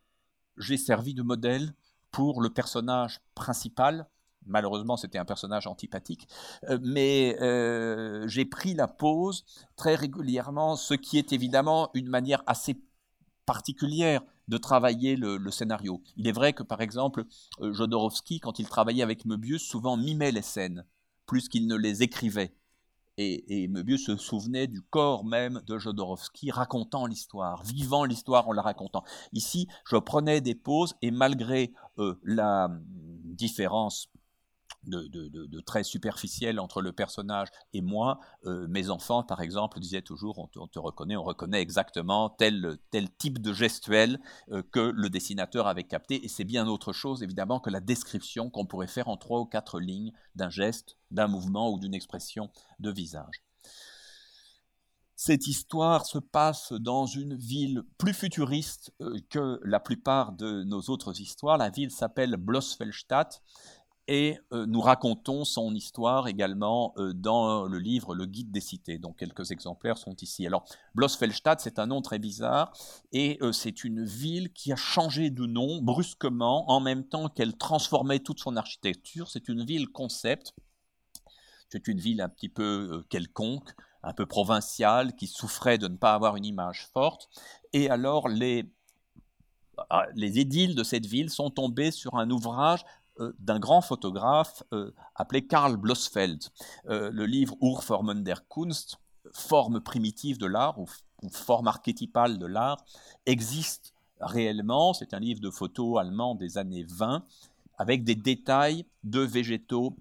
j'ai 0.58 0.78
servi 0.78 1.16
de 1.16 1.24
modèle 1.24 1.74
pour 2.12 2.40
le 2.40 2.52
personnage 2.52 3.20
principal. 3.34 4.08
Malheureusement, 4.46 4.96
c'était 4.96 5.18
un 5.18 5.26
personnage 5.26 5.66
antipathique, 5.66 6.28
euh, 6.70 6.78
mais 6.84 7.36
euh, 7.42 8.28
j'ai 8.28 8.46
pris 8.46 8.76
la 8.76 8.88
pose 8.88 9.44
très 9.76 9.96
régulièrement, 9.96 10.76
ce 10.76 10.94
qui 10.94 11.18
est 11.18 11.34
évidemment 11.34 11.90
une 11.96 12.10
manière 12.10 12.44
assez 12.46 12.80
particulière 13.48 14.22
de 14.48 14.58
travailler 14.58 15.16
le, 15.16 15.40
scénario. 15.50 16.04
Il 16.16 16.28
est 16.28 16.32
vrai 16.32 16.54
que, 16.54 16.64
par 16.64 16.82
exemple, 16.82 17.26
Jodorowsky, 17.60 18.40
quand 18.40 18.60
il 18.60 18.68
travaillait 18.68 19.02
avec 19.04 19.26
Möbius, 19.26 19.64
souvent 19.64 19.98
mimait 19.98 20.32
les 20.32 20.42
scènes, 20.42 20.86
plus 21.26 21.50
qu'il 21.50 21.66
ne 21.66 21.76
les 21.76 22.04
écrivait. 22.04 22.54
Et, 23.18 23.64
et 23.64 23.68
Möbius 23.68 24.06
se 24.06 24.18
souvenait 24.18 24.68
du 24.68 24.82
corps 24.82 25.24
même 25.24 25.62
de 25.68 25.78
Jodorowsky 25.78 26.52
racontant 26.52 27.06
l'histoire, 27.06 27.64
vivant 27.64 28.06
l'histoire 28.06 28.48
en 28.48 28.54
la 28.54 28.62
racontant. 28.62 29.04
Ici, 29.34 29.68
je 29.86 29.98
prenais 29.98 30.42
des 30.42 30.56
pauses 30.56 30.96
et 31.02 31.12
malgré 31.12 31.74
euh, 32.00 32.20
la 32.24 32.70
différence 33.34 34.10
de, 34.86 35.60
très 35.62 35.84
superficiel 35.84 36.60
entre 36.60 36.82
le 36.82 36.92
personnage 36.92 37.48
et 37.74 37.82
moi. 37.82 38.20
Euh, 38.46 38.68
mes 38.68 38.90
enfants, 38.90 39.24
par 39.24 39.42
exemple, 39.42 39.80
disaient 39.80 40.02
toujours 40.02 40.40
on 40.40 40.68
te, 40.68 40.80
reconnaît, 40.80 41.16
on 41.16 41.24
reconnaît 41.24 41.62
exactement 41.62 42.30
tel, 42.30 42.78
tel 42.92 43.10
type 43.10 43.40
de 43.40 43.54
gestuel 43.54 44.20
euh, 44.52 44.62
que 44.72 44.80
le 44.80 45.10
dessinateur 45.10 45.68
avait 45.68 45.84
capté. 45.84 46.24
Et 46.26 46.28
c'est 46.28 46.44
bien 46.44 46.68
autre 46.68 46.94
chose, 46.94 47.24
évidemment, 47.24 47.60
que 47.60 47.70
la 47.70 47.80
description 47.80 48.50
qu'on 48.50 48.66
pourrait 48.66 48.88
faire 48.88 49.08
en 49.08 49.18
trois 49.18 49.40
ou 49.40 49.46
quatre 49.46 49.80
lignes 49.80 50.14
d'un 50.36 50.50
geste, 50.50 50.98
d'un 51.12 51.28
mouvement 51.28 51.72
ou 51.72 51.80
d'une 51.80 51.94
expression 51.94 52.50
de 52.80 52.92
visage. 52.92 53.44
Cette 55.26 55.48
histoire 55.48 56.06
se 56.06 56.18
passe 56.18 56.74
dans 56.74 57.06
une 57.06 57.38
ville 57.38 57.84
plus 57.98 58.14
futuriste 58.14 58.92
euh, 59.00 59.18
que 59.30 59.58
la 59.64 59.80
plupart 59.80 60.34
de 60.34 60.64
nos 60.64 60.82
autres 60.82 61.22
histoires. 61.22 61.58
La 61.58 61.70
ville 61.70 61.92
s'appelle 61.92 62.36
Blossfeldstadt 62.36 63.42
et 64.08 64.38
euh, 64.52 64.66
nous 64.66 64.82
racontons 64.82 65.46
son 65.46 65.74
histoire 65.74 66.28
également 66.28 66.94
euh, 66.98 67.14
dans 67.14 67.66
le 67.66 67.80
livre 67.80 68.16
Le 68.16 68.26
Guide 68.26 68.52
des 68.52 68.60
cités, 68.60 68.98
dont 68.98 69.14
quelques 69.14 69.52
exemplaires 69.52 69.98
sont 69.98 70.16
ici. 70.18 70.46
Alors, 70.46 70.66
Blossfeldstadt, 70.96 71.62
c'est 71.62 71.80
un 71.80 71.88
nom 71.88 72.02
très 72.02 72.20
bizarre, 72.20 72.74
et 73.12 73.38
euh, 73.42 73.52
c'est 73.52 73.84
une 73.84 74.04
ville 74.04 74.52
qui 74.52 74.74
a 74.74 74.76
changé 74.76 75.30
de 75.30 75.46
nom 75.46 75.82
brusquement 75.82 76.70
en 76.70 76.80
même 76.80 77.06
temps 77.06 77.30
qu'elle 77.30 77.56
transformait 77.56 78.20
toute 78.20 78.40
son 78.40 78.58
architecture. 78.58 79.30
C'est 79.30 79.48
une 79.48 79.64
ville 79.64 79.90
concept, 79.90 80.54
c'est 81.70 81.88
une 81.88 82.00
ville 82.00 82.22
un 82.22 82.30
petit 82.30 82.50
peu 82.50 83.04
quelconque, 83.10 83.70
un 84.04 84.14
peu 84.14 84.26
provinciale, 84.26 85.16
qui 85.16 85.28
souffrait 85.28 85.78
de 85.78 85.88
ne 85.88 85.96
pas 85.96 86.14
avoir 86.14 86.36
une 86.36 86.46
image 86.46 86.88
forte, 86.94 87.30
et 87.72 87.90
alors 87.90 88.28
les 88.28 88.70
ah, 89.90 90.06
les 90.14 90.40
édiles 90.40 90.76
de 90.76 90.84
cette 90.84 91.08
ville 91.08 91.32
sont 91.32 91.50
tombés 91.50 91.90
sur 91.90 92.16
un 92.16 92.30
ouvrage 92.30 92.86
d'un 93.40 93.60
grand 93.60 93.82
photographe 93.82 94.64
euh, 94.74 94.92
appelé 95.16 95.46
Karl 95.46 95.78
Blossfeld. 95.78 96.44
Euh, 96.90 97.12
le 97.12 97.26
livre 97.26 97.56
Urformen 97.62 98.24
der 98.24 98.48
Kunst, 98.48 98.98
forme 99.32 99.82
primitive 99.82 100.38
de 100.38 100.48
l'art 100.48 100.80
ou, 100.80 100.88
forme 101.32 101.68
archétypale 101.68 102.38
de 102.38 102.46
l'art, 102.46 102.84
existe 103.26 103.94
réellement. 104.20 104.94
C'est 104.94 105.14
un 105.14 105.20
livre 105.20 105.40
de 105.40 105.50
photos 105.50 106.00
allemand 106.00 106.36
des 106.36 106.58
années 106.58 106.86
20 106.90 107.26
avec 107.78 108.04
des 108.04 108.16
détails 108.16 108.86
de 109.04 109.22
végétaux 109.22 109.96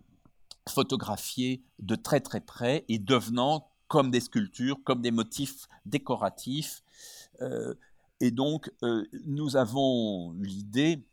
photographiés 0.69 1.63
de 1.79 1.95
très 1.95 2.21
très 2.21 2.41
près 2.41 2.85
et 2.89 2.99
devenant 2.99 3.69
comme 3.89 4.11
des 4.11 4.21
sculptures, 4.21 4.79
comme 4.85 5.01
des 5.03 5.11
motifs 5.11 5.69
décoratifs. 5.87 6.83
et 8.21 8.31
donc, 8.31 8.71
nous 9.27 9.57
avons 9.57 10.33
l'idée 10.41 11.05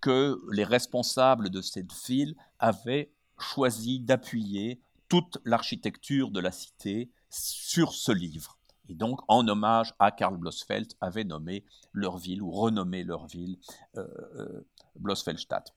que 0.00 0.40
les 0.52 0.64
responsables 0.64 1.50
de 1.50 1.60
cette 1.60 1.92
ville 2.06 2.34
avaient 2.58 3.12
choisi 3.38 4.00
d'appuyer 4.00 4.80
toute 5.08 5.38
l'architecture 5.44 6.30
de 6.30 6.40
la 6.40 6.52
cité 6.52 7.10
sur 7.28 7.92
ce 7.92 8.12
livre. 8.12 8.58
Et 8.88 8.94
donc, 8.94 9.20
en 9.28 9.46
hommage 9.46 9.94
à 9.98 10.10
Karl 10.10 10.36
Blossfeld, 10.36 10.92
avaient 11.00 11.24
nommé 11.24 11.64
leur 11.92 12.18
ville 12.18 12.42
ou 12.42 12.50
renommé 12.50 13.04
leur 13.04 13.26
ville 13.26 13.58
euh, 13.96 14.06
euh, 14.36 14.66
Blossfeldstadt. 14.96 15.72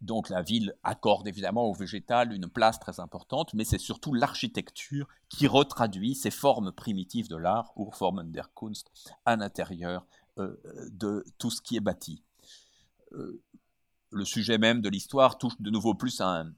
Donc 0.00 0.28
la 0.28 0.42
ville 0.42 0.74
accorde 0.84 1.26
évidemment 1.26 1.64
au 1.64 1.74
végétal 1.74 2.32
une 2.32 2.48
place 2.48 2.78
très 2.78 3.00
importante, 3.00 3.52
mais 3.54 3.64
c'est 3.64 3.78
surtout 3.78 4.14
l'architecture 4.14 5.08
qui 5.28 5.48
retraduit 5.48 6.14
ces 6.14 6.30
formes 6.30 6.70
primitives 6.70 7.28
de 7.28 7.36
l'art, 7.36 7.72
Urformen 7.76 8.30
der 8.30 8.52
Kunst, 8.54 8.90
à 9.24 9.34
l'intérieur 9.34 10.06
euh, 10.38 10.56
de 10.92 11.24
tout 11.38 11.50
ce 11.50 11.60
qui 11.60 11.76
est 11.76 11.80
bâti. 11.80 12.22
Le 13.10 14.24
sujet 14.24 14.58
même 14.58 14.80
de 14.80 14.88
l'histoire 14.88 15.38
touche 15.38 15.60
de 15.60 15.70
nouveau 15.70 15.94
plus 15.94 16.20
à 16.20 16.40
un 16.40 16.52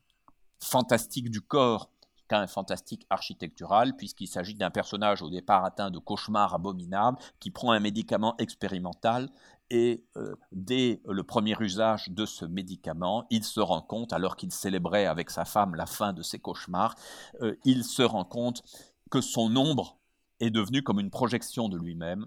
fantastique 0.60 1.30
du 1.30 1.40
corps 1.40 1.90
qu'à 2.28 2.40
un 2.40 2.46
fantastique 2.46 3.06
architectural, 3.10 3.96
puisqu'il 3.96 4.28
s'agit 4.28 4.54
d'un 4.54 4.70
personnage 4.70 5.20
au 5.20 5.30
départ 5.30 5.64
atteint 5.64 5.90
de 5.90 5.98
cauchemars 5.98 6.54
abominables, 6.54 7.18
qui 7.40 7.50
prend 7.50 7.72
un 7.72 7.80
médicament 7.80 8.36
expérimental, 8.38 9.28
et 9.70 10.04
euh, 10.16 10.36
dès 10.52 11.00
le 11.08 11.22
premier 11.24 11.56
usage 11.60 12.08
de 12.10 12.26
ce 12.26 12.44
médicament, 12.44 13.26
il 13.30 13.44
se 13.44 13.60
rend 13.60 13.82
compte, 13.82 14.12
alors 14.12 14.36
qu'il 14.36 14.52
célébrait 14.52 15.06
avec 15.06 15.30
sa 15.30 15.44
femme 15.44 15.74
la 15.74 15.86
fin 15.86 16.12
de 16.12 16.22
ses 16.22 16.38
cauchemars, 16.38 16.94
euh, 17.42 17.56
il 17.64 17.84
se 17.84 18.02
rend 18.02 18.24
compte 18.24 18.62
que 19.10 19.20
son 19.20 19.56
ombre 19.56 19.98
est 20.38 20.50
devenu 20.50 20.82
comme 20.82 21.00
une 21.00 21.10
projection 21.10 21.68
de 21.68 21.76
lui-même, 21.76 22.26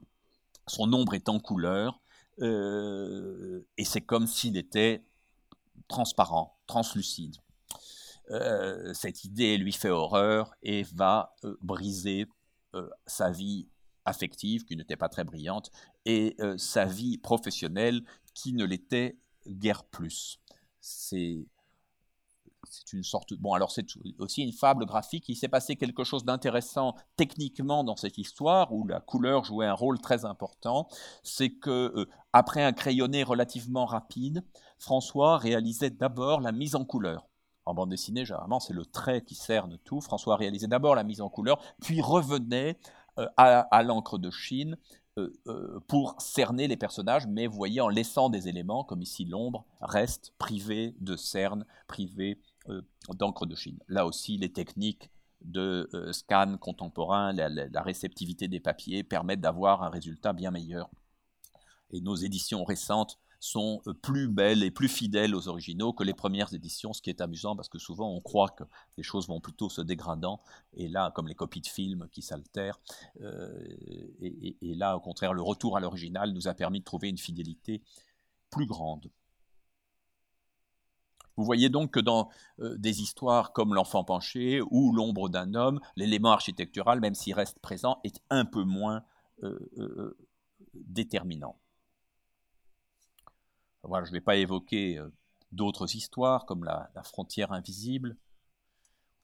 son 0.67 0.91
ombre 0.93 1.13
est 1.13 1.29
en 1.29 1.39
couleur, 1.39 2.01
euh, 2.41 3.65
et 3.77 3.85
c'est 3.85 4.01
comme 4.01 4.27
s'il 4.27 4.57
était 4.57 5.03
transparent, 5.87 6.57
translucide. 6.67 7.35
Euh, 8.31 8.93
cette 8.93 9.25
idée 9.25 9.57
lui 9.57 9.73
fait 9.73 9.89
horreur 9.89 10.53
et 10.63 10.83
va 10.83 11.35
euh, 11.43 11.57
briser 11.61 12.27
sa 13.05 13.29
vie 13.29 13.69
affective, 14.03 14.65
qui 14.65 14.75
n'était 14.75 14.95
pas 14.95 15.07
très 15.07 15.23
brillante, 15.23 15.69
et 16.05 16.35
sa 16.57 16.85
vie 16.85 17.19
professionnelle, 17.19 18.01
qui 18.33 18.53
ne 18.53 18.65
l'était 18.65 19.19
guère 19.47 19.83
plus. 19.83 20.39
C'est 22.69 22.93
une 22.93 23.03
sorte. 23.03 23.33
Bon, 23.33 23.53
alors 23.53 23.71
c'est 23.71 23.85
aussi 24.19 24.43
une 24.43 24.53
fable 24.53 24.85
graphique. 24.85 25.25
Il 25.27 25.35
s'est 25.35 25.47
passé 25.47 25.75
quelque 25.75 26.03
chose 26.03 26.25
d'intéressant 26.25 26.95
techniquement 27.15 27.83
dans 27.83 27.95
cette 27.95 28.17
histoire 28.17 28.73
où 28.73 28.87
la 28.87 28.99
couleur 28.99 29.43
jouait 29.43 29.65
un 29.65 29.73
rôle 29.73 29.99
très 29.99 30.25
important. 30.25 30.87
C'est 31.23 31.51
que 31.51 31.69
euh, 31.95 32.09
après 32.31 32.63
un 32.63 32.73
crayonné 32.73 33.23
relativement 33.23 33.85
rapide, 33.85 34.43
François 34.79 35.37
réalisait 35.37 35.89
d'abord 35.89 36.41
la 36.41 36.51
mise 36.51 36.75
en 36.75 36.85
couleur. 36.85 37.27
En 37.65 37.73
bande 37.73 37.89
dessinée, 37.89 38.25
généralement, 38.25 38.59
c'est 38.59 38.73
le 38.73 38.85
trait 38.85 39.21
qui 39.21 39.35
cerne 39.35 39.77
tout. 39.85 40.01
François 40.01 40.35
réalisait 40.35 40.67
d'abord 40.67 40.95
la 40.95 41.03
mise 41.03 41.21
en 41.21 41.29
couleur, 41.29 41.61
puis 41.81 42.01
revenait 42.01 42.77
euh, 43.19 43.27
à, 43.37 43.83
l'encre 43.83 44.17
de 44.17 44.29
Chine 44.29 44.77
euh, 45.19 45.79
pour 45.87 46.19
cerner 46.19 46.67
les 46.67 46.75
personnages, 46.75 47.27
mais 47.27 47.47
vous 47.47 47.55
voyez, 47.55 47.79
en 47.79 47.87
laissant 47.87 48.29
des 48.29 48.47
éléments, 48.47 48.83
comme 48.83 49.01
ici 49.01 49.23
l'ombre, 49.23 49.63
reste 49.79 50.33
privée 50.39 50.95
de 50.99 51.15
cerne, 51.15 51.65
privée 51.87 52.41
d'encre 53.09 53.45
de 53.45 53.55
Chine. 53.55 53.79
Là 53.87 54.05
aussi, 54.05 54.37
les 54.37 54.51
techniques 54.51 55.09
de 55.43 55.89
euh, 55.93 56.11
scan 56.13 56.57
contemporain, 56.57 57.33
la, 57.33 57.81
réceptivité 57.81 58.47
des 58.47 58.59
papiers 58.59 59.03
permettent 59.03 59.41
d'avoir 59.41 59.83
un 59.83 59.89
résultat 59.89 60.33
bien 60.33 60.51
meilleur. 60.51 60.89
Et 61.91 62.01
nos 62.01 62.15
éditions 62.15 62.63
récentes 62.63 63.19
sont 63.39 63.81
euh, 63.87 63.93
plus 63.93 64.29
belles 64.29 64.63
et 64.63 64.71
plus 64.71 64.87
fidèles 64.87 65.35
aux 65.35 65.49
originaux 65.49 65.91
que 65.91 66.03
les 66.03 66.13
premières 66.13 66.53
éditions, 66.53 66.93
ce 66.93 67.01
qui 67.01 67.09
est 67.09 67.19
amusant 67.19 67.57
parce 67.57 67.67
que 67.67 67.77
souvent 67.77 68.09
on 68.09 68.21
croit 68.21 68.49
que 68.49 68.63
les 68.97 69.03
choses 69.03 69.27
vont 69.27 69.41
plutôt 69.41 69.69
se 69.69 69.81
dégradant, 69.81 70.41
et 70.73 70.87
là, 70.87 71.11
comme 71.13 71.27
les 71.27 71.35
copies 71.35 71.61
de 71.61 71.67
films 71.67 72.07
qui 72.11 72.21
s'altèrent, 72.21 72.79
et, 73.19 74.75
là, 74.75 74.95
au 74.95 75.01
contraire, 75.01 75.33
le 75.33 75.41
retour 75.41 75.75
à 75.75 75.81
l'original 75.81 76.31
nous 76.31 76.47
a 76.47 76.53
permis 76.53 76.79
de 76.79 76.85
trouver 76.85 77.09
une 77.09 77.17
fidélité 77.17 77.83
plus 78.49 78.65
grande. 78.65 79.09
Vous 81.35 81.45
voyez 81.45 81.69
donc 81.69 81.91
que 81.91 81.99
dans 81.99 82.29
euh, 82.59 82.77
des 82.77 83.01
histoires 83.01 83.53
comme 83.53 83.73
L'enfant 83.73 84.03
penché 84.03 84.61
ou 84.69 84.93
L'ombre 84.93 85.29
d'un 85.29 85.55
homme, 85.55 85.79
l'élément 85.95 86.31
architectural, 86.31 86.99
même 86.99 87.15
s'il 87.15 87.33
reste 87.33 87.59
présent, 87.59 87.99
est 88.03 88.21
un 88.29 88.45
peu 88.45 88.63
moins 88.63 89.03
euh, 89.43 89.59
euh, 89.77 90.17
déterminant. 90.73 91.57
Voilà, 93.83 94.05
je 94.05 94.11
ne 94.11 94.17
vais 94.17 94.21
pas 94.21 94.37
évoquer 94.37 95.01
d'autres 95.51 95.95
histoires 95.95 96.45
comme 96.45 96.63
la, 96.63 96.89
la, 96.95 97.03
frontière 97.03 97.51
invisible, 97.51 98.15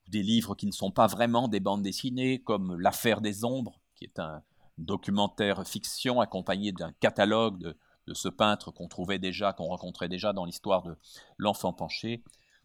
des 0.10 0.22
livres 0.22 0.54
qui 0.56 0.66
ne 0.66 0.72
sont 0.72 0.92
pas 0.92 1.08
vraiment 1.08 1.48
des 1.48 1.62
bandes 1.62 1.82
dessinées, 1.82 2.40
comme 2.42 2.78
L'affaire 2.78 3.22
des 3.22 3.46
ombres, 3.46 3.80
qui 3.96 4.04
est 4.04 4.20
un 4.20 4.44
documentaire 4.78 5.66
fiction 5.66 6.20
accompagné 6.20 6.72
d'un 6.74 6.92
catalogue 6.94 7.60
de, 7.60 7.78
de 8.10 8.16
ce 8.16 8.28
peintre 8.28 8.72
qu'on 8.72 8.88
trouvait 8.88 9.20
déjà, 9.20 9.54
qu'on 9.54 9.68
rencontrait 9.68 10.10
déjà 10.10 10.34
dans 10.34 10.44
l'histoire 10.44 10.82
de 10.82 10.98
l'enfant 11.38 11.74
penché. 11.74 12.24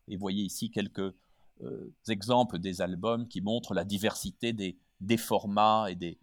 Et 0.08 0.16
voyez 0.16 0.42
ici 0.42 0.70
quelques 0.70 1.14
euh, 1.62 1.94
exemples 2.08 2.58
des 2.58 2.80
albums 2.80 3.28
qui 3.28 3.42
montrent 3.42 3.74
la 3.74 3.84
diversité 3.84 4.54
des, 4.54 4.78
des 5.00 5.18
formats 5.18 5.90
et 5.90 5.94
des, 5.94 6.18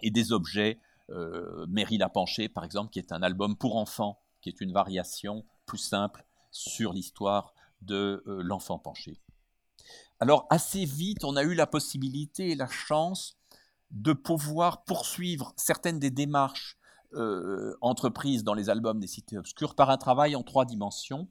et 0.00 0.10
des 0.10 0.32
objets. 0.32 0.78
Euh, 1.10 1.66
la 1.90 2.08
penché, 2.08 2.48
par 2.48 2.64
exemple, 2.64 2.90
qui 2.90 3.00
est 3.00 3.12
un 3.12 3.22
album 3.22 3.56
pour 3.56 3.76
enfants, 3.76 4.20
qui 4.40 4.48
est 4.48 4.60
une 4.60 4.72
variation 4.72 5.44
plus 5.66 5.78
simple 5.78 6.24
sur 6.52 6.92
l'histoire 6.92 7.52
de 7.82 8.22
euh, 8.26 8.42
l'enfant 8.42 8.78
penché. 8.78 9.20
Alors 10.20 10.46
assez 10.50 10.84
vite, 10.84 11.24
on 11.24 11.34
a 11.34 11.42
eu 11.42 11.54
la 11.54 11.66
possibilité 11.66 12.50
et 12.50 12.54
la 12.54 12.68
chance 12.68 13.36
de 13.90 14.12
pouvoir 14.12 14.84
poursuivre 14.84 15.52
certaines 15.56 15.98
des 15.98 16.10
démarches 16.10 16.78
euh, 17.14 17.76
entreprise 17.80 18.44
dans 18.44 18.54
les 18.54 18.70
albums 18.70 19.00
des 19.00 19.06
cités 19.06 19.38
obscures 19.38 19.74
par 19.74 19.90
un 19.90 19.96
travail 19.96 20.36
en 20.36 20.42
trois 20.42 20.64
dimensions. 20.64 21.28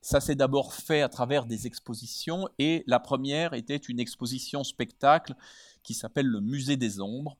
Ça 0.00 0.20
s'est 0.20 0.34
d'abord 0.34 0.74
fait 0.74 1.02
à 1.02 1.08
travers 1.08 1.46
des 1.46 1.66
expositions 1.66 2.48
et 2.58 2.82
la 2.86 2.98
première 2.98 3.54
était 3.54 3.76
une 3.76 4.00
exposition 4.00 4.64
spectacle 4.64 5.34
qui 5.82 5.94
s'appelle 5.94 6.26
le 6.26 6.40
Musée 6.40 6.76
des 6.76 7.00
Ombres 7.00 7.36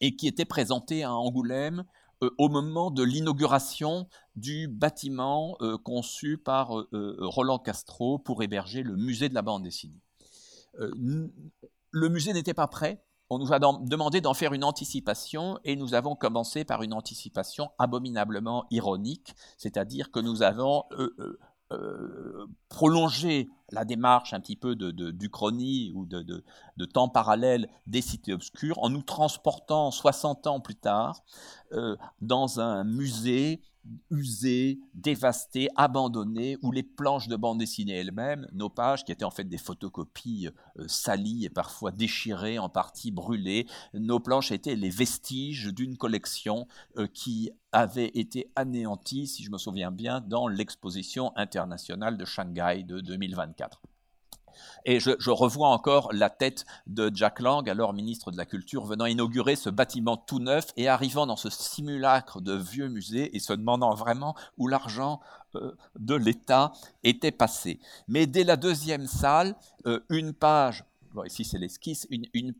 et 0.00 0.16
qui 0.16 0.26
était 0.26 0.44
présentée 0.44 1.04
à 1.04 1.12
Angoulême 1.12 1.84
au 2.38 2.48
moment 2.48 2.90
de 2.90 3.02
l'inauguration 3.02 4.08
du 4.34 4.66
bâtiment 4.66 5.56
conçu 5.84 6.38
par 6.38 6.70
Roland 6.92 7.58
Castro 7.58 8.18
pour 8.18 8.42
héberger 8.42 8.82
le 8.82 8.96
musée 8.96 9.28
de 9.28 9.34
la 9.34 9.42
bande 9.42 9.62
dessinée. 9.62 10.00
le 10.72 12.08
musée 12.08 12.32
n'était 12.32 12.54
pas 12.54 12.66
prêt, 12.66 13.05
on 13.30 13.38
nous 13.38 13.52
a 13.52 13.58
demandé 13.58 14.20
d'en 14.20 14.34
faire 14.34 14.52
une 14.52 14.64
anticipation 14.64 15.58
et 15.64 15.76
nous 15.76 15.94
avons 15.94 16.14
commencé 16.14 16.64
par 16.64 16.82
une 16.82 16.92
anticipation 16.92 17.70
abominablement 17.78 18.66
ironique, 18.70 19.34
c'est-à-dire 19.58 20.10
que 20.10 20.20
nous 20.20 20.42
avons 20.42 20.84
euh, 21.72 22.46
prolonger 22.68 23.48
la 23.72 23.84
démarche 23.84 24.32
un 24.32 24.38
petit 24.38 24.54
peu 24.54 24.76
de, 24.76 24.92
d'Uchronie 25.10 25.90
ou 25.96 26.06
de, 26.06 26.22
de, 26.22 26.84
temps 26.84 27.08
parallèle 27.08 27.68
des 27.88 28.02
cités 28.02 28.32
obscures 28.32 28.78
en 28.84 28.88
nous 28.88 29.02
transportant 29.02 29.90
60 29.90 30.46
ans 30.46 30.60
plus 30.60 30.76
tard 30.76 31.24
euh, 31.72 31.96
dans 32.20 32.60
un 32.60 32.84
musée 32.84 33.62
usé, 34.10 34.78
dévasté, 34.94 35.68
abandonné, 35.76 36.56
où 36.62 36.72
les 36.72 36.82
planches 36.82 37.28
de 37.28 37.36
bande 37.36 37.58
dessinée 37.58 37.94
elles-mêmes, 37.94 38.46
nos 38.52 38.68
pages, 38.68 39.04
qui 39.04 39.12
étaient 39.12 39.24
en 39.24 39.30
fait 39.30 39.44
des 39.44 39.58
photocopies 39.58 40.48
euh, 40.78 40.84
salies 40.88 41.44
et 41.44 41.50
parfois 41.50 41.92
déchirées, 41.92 42.58
en 42.58 42.68
partie 42.68 43.10
brûlées, 43.10 43.66
nos 43.94 44.20
planches 44.20 44.52
étaient 44.52 44.76
les 44.76 44.90
vestiges 44.90 45.72
d'une 45.72 45.96
collection 45.96 46.66
euh, 46.98 47.06
qui 47.06 47.50
avait 47.72 48.10
été 48.14 48.50
anéantie, 48.56 49.26
si 49.26 49.42
je 49.42 49.50
me 49.50 49.58
souviens 49.58 49.90
bien, 49.90 50.20
dans 50.20 50.48
l'exposition 50.48 51.32
internationale 51.36 52.16
de 52.16 52.24
Shanghai 52.24 52.84
de 52.84 53.00
2024. 53.00 53.82
Et 54.84 55.00
je, 55.00 55.30
revois 55.30 55.68
encore 55.68 56.12
la 56.12 56.30
tête 56.30 56.64
de 56.86 57.10
Jack 57.12 57.40
Lang, 57.40 57.68
alors 57.68 57.92
ministre 57.92 58.30
de 58.30 58.36
la 58.36 58.46
Culture, 58.46 58.84
venant 58.84 59.06
inaugurer 59.06 59.56
ce 59.56 59.70
bâtiment 59.70 60.16
tout 60.16 60.38
neuf 60.38 60.72
et 60.76 60.88
arrivant 60.88 61.26
dans 61.26 61.36
ce 61.36 61.50
simulacre 61.50 62.40
de 62.40 62.54
vieux 62.54 62.88
musée 62.88 63.34
et 63.36 63.40
se 63.40 63.52
demandant 63.52 63.94
vraiment 63.94 64.34
où 64.58 64.68
l'argent 64.68 65.20
euh, 65.56 65.72
de 65.98 66.14
l'État 66.14 66.72
était 67.04 67.32
passé. 67.32 67.80
Mais 68.08 68.26
dès 68.26 68.44
la 68.44 68.56
deuxième 68.56 69.06
salle, 69.06 69.56
euh, 69.86 70.00
une 70.10 70.32
page, 70.32 70.84
ici 71.24 71.44
c'est 71.44 71.58
l'esquisse, 71.58 72.06
une, 72.10 72.54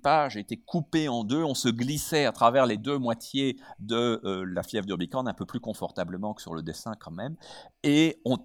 page 0.00 0.36
était 0.36 0.56
coupée 0.56 1.08
en 1.08 1.24
deux, 1.24 1.42
on 1.42 1.54
se 1.54 1.68
glissait 1.68 2.24
à 2.24 2.32
travers 2.32 2.66
les 2.66 2.76
deux 2.76 2.98
moitiés 2.98 3.56
de 3.80 4.20
euh, 4.24 4.44
la 4.44 4.62
fièvre 4.62 4.86
d'Urbicane, 4.86 5.26
un 5.26 5.34
peu 5.34 5.46
plus 5.46 5.60
confortablement 5.60 6.34
que 6.34 6.42
sur 6.42 6.54
le 6.54 6.62
dessin 6.62 6.94
quand 6.98 7.10
même, 7.10 7.36
et 7.82 8.20
on 8.24 8.38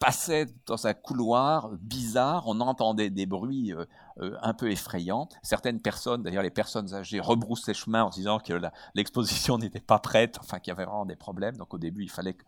passait 0.00 0.46
dans 0.66 0.86
un 0.86 0.94
couloir 0.94 1.70
bizarre, 1.82 2.48
on 2.48 2.58
entendait 2.60 3.10
des 3.10 3.26
bruits 3.26 3.72
euh, 3.72 3.84
euh, 4.18 4.36
un 4.42 4.54
peu 4.54 4.72
effrayants. 4.72 5.28
Certaines 5.42 5.80
personnes, 5.80 6.22
d'ailleurs 6.22 6.42
les 6.42 6.50
personnes 6.50 6.94
âgées, 6.94 7.20
rebroussaient 7.20 7.74
chemin 7.74 8.04
en 8.04 8.08
disant 8.08 8.38
que 8.40 8.54
l'exposition 8.94 9.58
n'était 9.58 9.78
pas 9.78 9.98
prête, 9.98 10.38
enfin 10.40 10.58
qu'il 10.58 10.70
y 10.70 10.72
avait 10.72 10.86
vraiment 10.86 11.04
des 11.04 11.16
problèmes. 11.16 11.56
Donc 11.58 11.74
au 11.74 11.78
début, 11.78 12.02
il 12.02 12.10
fallait 12.10 12.32
que 12.32 12.44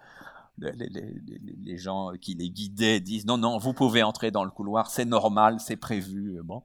les, 0.59 1.77
gens 1.77 2.13
qui 2.21 2.35
les 2.35 2.51
guidaient 2.51 3.01
disent 3.01 3.27
non, 3.27 3.37
non, 3.37 3.59
vous 3.59 3.75
pouvez 3.75 4.03
entrer 4.03 4.31
dans 4.31 4.45
le 4.45 4.51
couloir, 4.51 4.91
c'est 4.91 5.05
normal, 5.05 5.61
c'est 5.61 5.77
prévu. 5.77 6.39
Euh, 6.39 6.43
bon. 6.43 6.63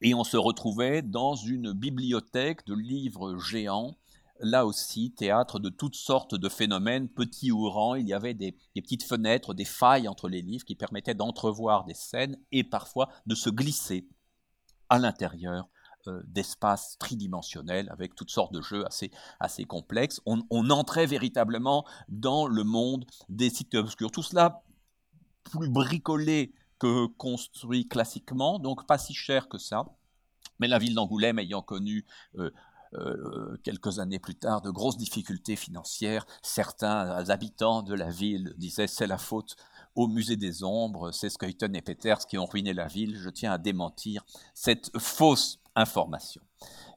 Et 0.00 0.14
on 0.14 0.24
se 0.24 0.36
retrouvait 0.36 1.02
dans 1.02 1.34
une 1.34 1.72
bibliothèque 1.72 2.64
de 2.66 2.74
livres 2.74 3.36
géants 3.36 3.96
là 4.40 4.66
aussi, 4.66 5.12
théâtre 5.12 5.58
de 5.58 5.68
toutes 5.68 5.94
sortes 5.94 6.34
de 6.34 6.48
phénomènes, 6.48 7.08
petits 7.08 7.52
ou 7.52 7.62
grands. 7.62 7.94
Il 7.94 8.08
y 8.08 8.14
avait 8.14 8.34
des, 8.34 8.56
petites 8.74 9.04
fenêtres, 9.04 9.54
des 9.54 9.64
failles 9.64 10.08
entre 10.08 10.28
les 10.28 10.42
livres 10.42 10.64
qui 10.64 10.74
permettaient 10.74 11.14
d'entrevoir 11.14 11.84
des 11.84 11.94
scènes 11.94 12.38
et 12.52 12.64
parfois 12.64 13.08
de 13.26 13.34
se 13.34 13.50
glisser 13.50 14.08
à 14.88 14.98
l'intérieur 14.98 15.68
euh, 16.06 16.22
d'espaces 16.26 16.96
tridimensionnels 16.98 17.88
avec 17.90 18.14
toutes 18.14 18.30
sortes 18.30 18.52
de 18.52 18.62
jeux 18.62 18.84
assez, 18.86 19.64
complexes. 19.64 20.20
On, 20.26 20.70
entrait 20.70 21.06
véritablement 21.06 21.86
dans 22.08 22.46
le 22.46 22.64
monde 22.64 23.04
des 23.28 23.50
cités 23.50 23.78
obscures. 23.78 24.10
Tout 24.10 24.22
cela 24.22 24.62
plus 25.44 25.68
bricolé 25.68 26.52
que 26.78 27.06
construit 27.06 27.86
classiquement, 27.86 28.58
donc 28.58 28.86
pas 28.86 28.98
si 28.98 29.12
cher 29.12 29.48
que 29.48 29.58
ça. 29.58 29.84
Mais 30.58 30.68
la 30.68 30.78
ville 30.78 30.94
d'Angoulême 30.94 31.38
ayant 31.38 31.62
connu 31.62 32.06
euh, 32.36 32.50
euh, 32.94 33.56
quelques 33.62 34.00
années 34.00 34.18
plus 34.18 34.34
tard, 34.34 34.62
de 34.62 34.70
grosses 34.70 34.96
difficultés 34.96 35.54
financières. 35.54 36.26
Certains 36.42 37.30
habitants 37.30 37.82
de 37.82 37.94
la 37.94 38.10
ville 38.10 38.52
disaient 38.56 38.88
c'est 38.88 39.06
la 39.06 39.18
faute 39.18 39.54
au 39.94 40.08
musée 40.08 40.36
des 40.36 40.64
ombres, 40.64 41.12
c'est 41.12 41.30
Skuyten 41.30 41.76
et 41.76 41.82
Peters 41.82 42.26
qui 42.26 42.36
ont 42.36 42.46
ruiné 42.46 42.72
la 42.72 42.88
ville. 42.88 43.16
Je 43.16 43.30
tiens 43.30 43.52
à 43.52 43.58
démentir 43.58 44.24
cette 44.54 44.90
fausse 44.98 45.60
information. 45.76 46.42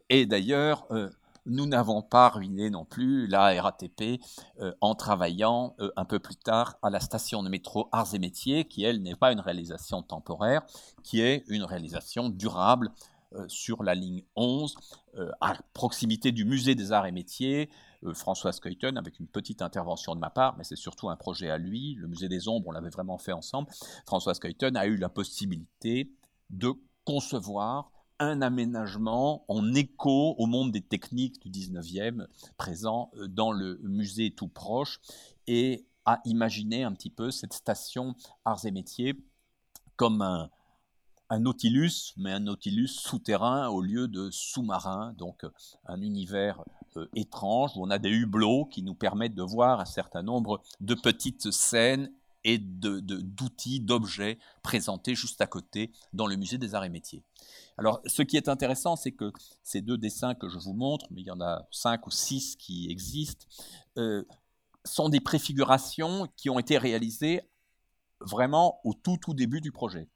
Et 0.10 0.26
d'ailleurs, 0.26 0.88
euh, 0.90 1.12
nous 1.46 1.68
n'avons 1.68 2.02
pas 2.02 2.30
ruiné 2.30 2.72
non 2.72 2.86
plus 2.86 3.28
la 3.28 3.62
RATP 3.62 4.20
euh, 4.62 4.74
en 4.82 4.96
travaillant 4.96 5.76
un 5.96 6.06
peu 6.06 6.18
plus 6.18 6.38
tard 6.38 6.78
à 6.82 6.90
la 6.90 7.02
station 7.02 7.44
de 7.44 7.50
métro 7.50 7.90
Arts 7.92 8.16
et 8.16 8.20
Métiers, 8.20 8.66
qui 8.66 8.84
elle 8.84 9.04
n'est 9.04 9.16
pas 9.16 9.32
une 9.32 9.42
réalisation 9.42 10.02
temporaire, 10.02 10.64
qui 11.04 11.22
est 11.22 11.44
une 11.50 11.64
réalisation 11.64 12.30
durable 12.30 12.92
sur 13.48 13.84
la 13.84 13.96
ligne 13.96 14.24
11, 14.36 14.76
euh, 15.18 15.32
à 15.42 15.56
proximité 15.74 16.32
du 16.32 16.46
musée 16.46 16.76
des 16.76 16.92
arts 16.92 17.06
et 17.06 17.12
métiers. 17.12 17.70
Euh, 18.04 18.14
François 18.14 18.52
Skuyten, 18.52 18.98
avec 18.98 19.20
une 19.20 19.28
petite 19.28 19.62
intervention 19.62 20.16
de 20.16 20.20
ma 20.20 20.30
part, 20.30 20.56
mais 20.58 20.64
c'est 20.64 20.76
surtout 20.76 21.10
un 21.10 21.16
projet 21.16 21.50
à 21.50 21.58
lui. 21.58 21.96
Le 21.96 22.08
musée 22.08 22.30
des 22.30 22.48
ombres, 22.48 22.68
on 22.68 22.72
l'avait 22.72 22.90
vraiment 22.90 23.18
fait 23.18 23.32
ensemble. 23.32 23.70
François 24.06 24.34
Skuyten 24.34 24.76
a 24.76 24.86
eu 24.86 24.98
la 24.98 25.10
possibilité 25.10 26.12
de 26.50 26.74
concevoir 27.06 27.92
un 28.20 28.42
aménagement 28.42 29.44
en 29.48 29.74
écho 29.74 30.36
au 30.38 30.46
monde 30.46 30.72
des 30.72 30.82
techniques 30.82 31.42
du 31.42 31.50
19e 31.50 32.28
présent 32.58 33.12
dans 33.28 33.52
le 33.52 33.80
musée 33.84 34.32
tout 34.32 34.48
proche 34.48 35.02
et 35.48 35.86
a 36.06 36.22
imaginé 36.26 36.84
un 36.84 36.94
petit 36.94 37.10
peu 37.10 37.32
cette 37.32 37.54
station 37.54 38.16
arts 38.46 38.66
et 38.66 38.72
métiers 38.72 39.16
comme 39.96 40.22
un, 40.22 40.50
un 41.30 41.40
Nautilus, 41.40 42.14
mais 42.18 42.32
un 42.32 42.42
Nautilus 42.42 42.88
souterrain 42.88 43.68
au 43.70 43.82
lieu 43.82 44.08
de 44.08 44.30
sous-marin, 44.32 45.14
donc 45.18 45.44
euh, 45.44 45.50
un 45.86 46.02
univers 46.02 46.64
euh, 46.98 47.08
étrange 47.16 47.72
où 47.76 47.84
on 47.84 47.90
a 47.90 48.00
des 48.00 48.10
hublots 48.10 48.66
qui 48.66 48.84
nous 48.84 48.96
permettent 48.96 49.36
de 49.36 49.44
voir 49.44 49.80
un 49.80 49.86
certain 49.86 50.22
nombre 50.22 50.62
de 50.80 50.94
petites 50.94 51.52
scènes 51.52 52.12
et 52.44 52.58
d'outils, 52.58 53.80
de, 53.80 53.86
d'objets 53.86 54.38
présentés 54.64 55.16
juste 55.16 55.40
à 55.42 55.48
côté 55.48 55.92
dans 56.12 56.28
le 56.28 56.36
musée 56.36 56.58
des 56.58 56.76
arts 56.76 56.84
et 56.84 56.90
métiers. 56.90 57.24
Alors, 57.78 58.02
ce 58.06 58.22
qui 58.22 58.38
est 58.38 58.50
intéressant, 58.50 58.96
c'est 58.96 59.14
que 59.14 59.32
ces 59.64 59.82
deux 59.82 59.98
dessins 59.98 60.36
que 60.36 60.50
je 60.50 60.60
vous 60.60 60.74
montre, 60.74 61.08
mais 61.12 61.22
il 61.22 61.28
y 61.28 61.32
en 61.32 61.42
a 61.42 61.66
cinq 61.72 62.06
ou 62.06 62.12
six 62.12 62.56
qui 62.58 62.88
existent, 62.90 63.46
euh, 63.98 64.24
sont 64.84 65.10
des 65.10 65.22
préfigurations 65.22 66.28
qui 66.36 66.50
ont 66.50 66.60
été 66.60 66.78
réalisées 66.78 67.42
vraiment 68.20 68.80
au 68.84 68.94
tout 68.94 69.18
tout 69.18 69.34
début 69.34 69.62
du 69.62 69.72
projet. 69.72 70.10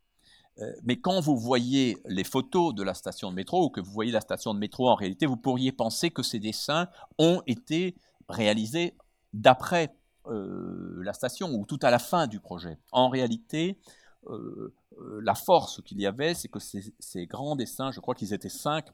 Euh, 0.60 0.74
mais 0.84 0.99
quand 0.99 1.20
vous 1.20 1.38
voyez 1.38 1.97
les 2.05 2.24
photos 2.24 2.74
de 2.74 2.84
la 2.84 2.93
station 2.93 3.30
de 3.30 3.36
métro 3.36 3.66
ou 3.66 3.70
que 3.70 3.80
vous 3.80 3.91
voyez 3.91 4.12
la 4.12 4.22
station 4.22 4.53
de 4.53 4.60
métro 4.60 4.89
en 4.89 4.95
réalité, 4.95 5.26
vous 5.26 5.38
pourriez 5.38 5.72
penser 5.72 6.10
que 6.10 6.24
ces 6.24 6.39
dessins 6.39 6.88
ont 7.20 7.41
été 7.45 7.95
réalisés 8.28 8.97
d'après 9.34 9.95
euh, 10.28 10.99
la 11.03 11.14
station 11.14 11.53
ou 11.53 11.66
tout 11.66 11.80
à 11.82 11.91
la 11.91 11.99
fin 11.99 12.28
du 12.28 12.39
projet. 12.39 12.78
En 12.91 13.10
réalité, 13.10 13.80
euh, 14.28 14.74
la 15.22 15.36
force 15.36 15.82
qu'il 15.84 16.01
y 16.01 16.08
avait, 16.08 16.34
c'est 16.34 16.47
que 16.47 16.60
ces, 16.60 16.93
ces, 16.99 17.28
grands 17.28 17.55
dessins, 17.55 17.91
je 17.91 17.99
crois 17.99 18.16
qu'ils 18.16 18.34
étaient 18.34 18.49
cinq, 18.49 18.88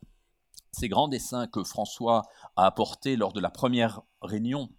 ces 0.72 0.90
grands 0.90 1.08
dessins 1.08 1.48
que 1.48 1.64
François 1.64 2.24
a 2.56 2.66
apportés 2.66 3.16
lors 3.16 3.32
de 3.32 3.40
la 3.40 3.50
première 3.50 4.02
réunion, 4.22 4.70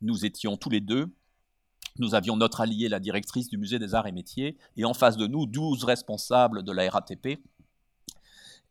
nous 0.00 0.24
étions 0.24 0.56
tous 0.56 0.70
les 0.70 0.80
deux, 0.80 1.14
nous 1.98 2.14
avions 2.14 2.36
notre 2.36 2.60
allié, 2.60 2.88
la 2.88 3.00
directrice 3.00 3.48
du 3.48 3.58
musée 3.58 3.78
des 3.78 3.94
arts 3.94 4.06
et 4.06 4.12
métiers, 4.12 4.56
et 4.76 4.84
en 4.84 4.94
face 4.94 5.16
de 5.16 5.26
nous, 5.26 5.46
12 5.46 5.84
responsables 5.84 6.62
de 6.62 6.72
la 6.72 6.90
RATP. 6.90 7.38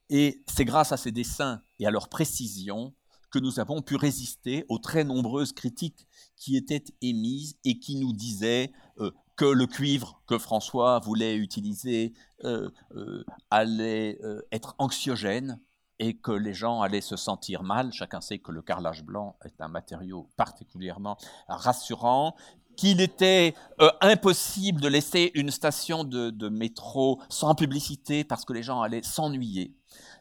Et 0.09 0.43
c'est 0.47 0.65
grâce 0.65 0.91
à 0.91 0.97
ces 0.97 1.11
dessins 1.11 1.61
et 1.80 1.88
à 1.88 1.91
leur 1.91 2.09
précision 2.09 2.93
que 3.32 3.39
nous 3.39 3.59
avons 3.59 3.82
pu 3.82 3.95
résister 3.95 4.63
aux 4.69 4.78
très 4.78 5.03
nombreuses 5.03 5.53
critiques 5.53 6.07
qui 6.36 6.55
étaient 6.55 6.84
émises 7.01 7.57
et 7.65 7.80
qui 7.80 7.95
nous 7.95 8.13
disaient 8.13 8.71
euh, 8.99 9.11
que 9.36 9.45
le 9.45 9.65
cuivre 9.65 10.21
que 10.28 10.38
François 10.38 10.99
voulait 10.99 11.36
utiliser 11.36 12.13
euh, 12.43 12.69
euh, 12.95 13.26
allait 13.49 14.19
être 14.51 14.76
anxiogène 14.78 15.59
et 15.97 16.15
que 16.15 16.32
les 16.32 16.53
gens 16.53 16.82
allaient 16.82 17.01
se 17.01 17.15
sentir 17.15 17.63
mal. 17.63 17.91
Chacun 17.91 18.21
sait 18.21 18.38
que 18.38 18.51
le 18.51 18.61
carrelage 18.61 19.03
blanc 19.03 19.38
est 19.45 19.59
un 19.61 19.67
matériau 19.67 20.30
particulièrement 20.36 21.17
rassurant 21.47 22.36
qu'il 22.76 23.01
était 23.01 23.53
euh, 23.82 23.89
impossible 24.01 24.82
de 24.82 24.88
laisser 24.88 25.32
une 25.36 25.51
station 25.51 26.03
de, 26.03 26.49
métro 26.49 27.19
sans 27.30 27.55
publicité 27.55 28.24
parce 28.24 28.45
que 28.45 28.53
les 28.53 28.63
gens 28.63 28.82
allaient 28.82 29.03
s'ennuyer. 29.03 29.74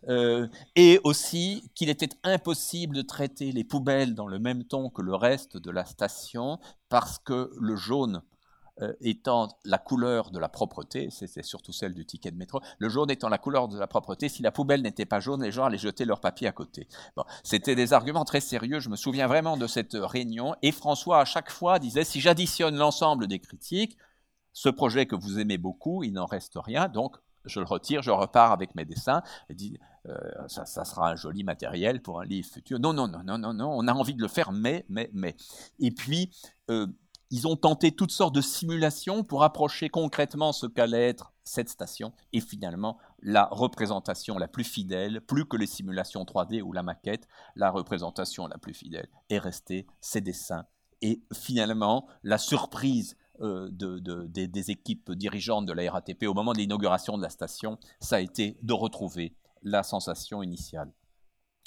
Euh, 0.09 0.48
et 0.74 1.00
aussi 1.05 1.64
qu'il 1.74 1.88
était 1.88 2.09
impossible 2.24 2.96
de 2.96 3.03
traiter 3.03 3.53
les 3.53 3.64
poubelles 3.64 4.14
dans 4.14 4.26
le 4.26 4.38
même 4.38 4.64
ton 4.64 4.90
que 4.90 5.00
le 5.00 5.14
reste 5.14 5.57
de 5.57 5.70
la 5.70 5.84
station 5.84 6.59
parce 6.88 7.18
que 7.18 7.50
le 7.59 7.76
jaune 7.76 8.22
euh, 8.82 8.92
étant 9.00 9.48
la 9.64 9.78
couleur 9.78 10.30
de 10.30 10.38
la 10.38 10.48
propreté, 10.48 11.08
c'est 11.10 11.42
surtout 11.42 11.72
celle 11.72 11.94
du 11.94 12.04
ticket 12.04 12.30
de 12.30 12.36
métro, 12.36 12.60
le 12.78 12.88
jaune 12.88 13.10
étant 13.10 13.28
la 13.28 13.38
couleur 13.38 13.68
de 13.68 13.78
la 13.78 13.86
propreté, 13.86 14.28
si 14.28 14.42
la 14.42 14.50
poubelle 14.50 14.82
n'était 14.82 15.06
pas 15.06 15.20
jaune, 15.20 15.42
les 15.42 15.52
gens 15.52 15.64
allaient 15.64 15.78
jeter 15.78 16.04
leur 16.04 16.20
papier 16.20 16.48
à 16.48 16.52
côté. 16.52 16.88
Bon, 17.16 17.24
C'était 17.44 17.74
des 17.74 17.92
arguments 17.92 18.24
très 18.24 18.40
sérieux, 18.40 18.80
je 18.80 18.88
me 18.88 18.96
souviens 18.96 19.26
vraiment 19.26 19.56
de 19.56 19.66
cette 19.66 19.94
réunion, 19.94 20.54
et 20.62 20.72
François 20.72 21.20
à 21.20 21.24
chaque 21.24 21.50
fois 21.50 21.78
disait, 21.78 22.04
si 22.04 22.20
j'additionne 22.20 22.76
l'ensemble 22.76 23.26
des 23.28 23.38
critiques, 23.38 23.96
ce 24.52 24.68
projet 24.68 25.06
que 25.06 25.16
vous 25.16 25.38
aimez 25.38 25.58
beaucoup, 25.58 26.02
il 26.02 26.12
n'en 26.12 26.26
reste 26.26 26.54
rien, 26.56 26.88
donc 26.88 27.16
je 27.44 27.60
le 27.60 27.66
retire, 27.66 28.02
je 28.02 28.10
repars 28.10 28.52
avec 28.52 28.74
mes 28.74 28.84
dessins, 28.84 29.22
et 29.48 29.54
dit, 29.54 29.78
euh, 30.08 30.14
ça, 30.48 30.84
sera 30.84 31.10
un 31.10 31.16
joli 31.16 31.44
matériel 31.44 32.02
pour 32.02 32.20
un 32.20 32.24
livre 32.24 32.48
futur. 32.48 32.78
Non, 32.80 32.92
non, 32.92 33.08
non, 33.08 33.22
non, 33.24 33.38
non, 33.38 33.54
non, 33.54 33.70
on 33.72 33.86
a 33.86 33.92
envie 33.92 34.14
de 34.14 34.22
le 34.22 34.28
faire, 34.28 34.52
mais, 34.52 34.84
mais, 34.88 35.10
mais. 35.12 35.36
Et 35.78 35.90
puis, 35.90 36.30
euh, 36.70 36.86
ils 37.32 37.48
ont 37.48 37.56
tenté 37.56 37.92
toutes 37.92 38.10
sortes 38.10 38.34
de 38.34 38.42
simulations 38.42 39.24
pour 39.24 39.42
approcher 39.42 39.88
concrètement 39.88 40.52
ce 40.52 40.66
qu'allait 40.66 41.08
être 41.08 41.32
cette 41.44 41.70
station, 41.70 42.12
et 42.34 42.40
finalement, 42.40 42.98
la 43.22 43.48
représentation 43.50 44.36
la 44.36 44.48
plus 44.48 44.64
fidèle, 44.64 45.22
plus 45.22 45.46
que 45.46 45.56
les 45.56 45.66
simulations 45.66 46.24
3D 46.24 46.60
ou 46.60 46.74
la 46.74 46.82
maquette, 46.82 47.26
la 47.56 47.70
représentation 47.70 48.46
la 48.46 48.58
plus 48.58 48.74
fidèle 48.74 49.08
est 49.30 49.38
restée 49.38 49.86
ces 50.02 50.20
dessins. 50.20 50.66
Et 51.00 51.22
finalement, 51.32 52.06
la 52.22 52.36
surprise 52.36 53.16
euh, 53.40 53.68
des, 53.70 54.70
équipes 54.70 55.12
dirigeantes 55.12 55.64
de 55.64 55.72
la 55.72 55.90
RATP 55.90 56.24
au 56.24 56.34
moment 56.34 56.52
de 56.52 56.58
l'inauguration 56.58 57.16
de 57.16 57.22
la 57.22 57.30
station, 57.30 57.78
ça 57.98 58.16
a 58.16 58.20
été 58.20 58.58
de 58.62 58.74
retrouver 58.74 59.34
la 59.62 59.82
sensation 59.82 60.42
initiale. 60.42 60.92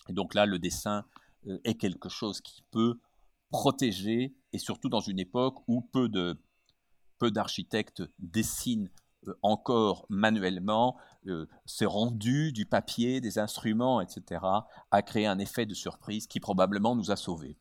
Et 0.09 0.13
donc 0.13 0.35
là, 0.35 0.45
le 0.45 0.59
dessin 0.59 1.05
euh, 1.47 1.57
est 1.63 1.75
quelque 1.75 2.07
chose 2.07 2.39
qui 2.39 2.63
peut 2.69 2.99
protéger, 3.49 4.35
et 4.53 4.57
surtout 4.57 4.89
dans 4.89 4.99
une 4.99 5.19
époque 5.19 5.57
où 5.67 5.81
peu 5.81 6.09
de 6.09 6.39
peu 7.17 7.31
d'architectes 7.31 8.03
dessinent 8.19 8.89
euh, 9.27 9.33
encore 9.41 10.05
manuellement, 10.09 10.97
c'est 11.65 11.85
rendu 11.85 12.51
du 12.51 12.65
papier, 12.65 13.19
des 13.19 13.39
instruments, 13.39 13.99
etc., 13.99 14.41
a 14.91 15.01
créé 15.01 15.25
un 15.25 15.39
effet 15.39 15.65
de 15.65 15.73
surprise 15.73 16.27
qui 16.27 16.39
probablement 16.39 16.95
nous 16.95 17.09
a 17.09 17.15
sauvés. 17.15 17.57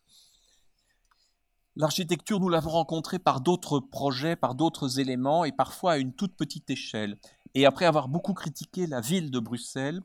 L'architecture, 1.77 2.39
nous 2.39 2.49
l'avons 2.49 2.71
rencontrée 2.71 3.19
par 3.19 3.41
d'autres 3.41 3.81
projets, 3.81 4.37
par 4.37 4.55
d'autres 4.55 5.01
éléments, 5.01 5.45
et 5.45 5.53
parfois 5.53 5.93
à 5.93 5.99
une 5.99 6.13
toute 6.13 6.37
petite 6.37 6.71
échelle. 6.71 7.19
Et 7.55 7.67
après 7.67 7.85
avoir 7.85 8.09
beaucoup 8.09 8.35
critiqué 8.35 8.87
la 8.87 9.01
ville 9.01 9.31
de 9.31 9.39
Bruxelles 9.39 10.01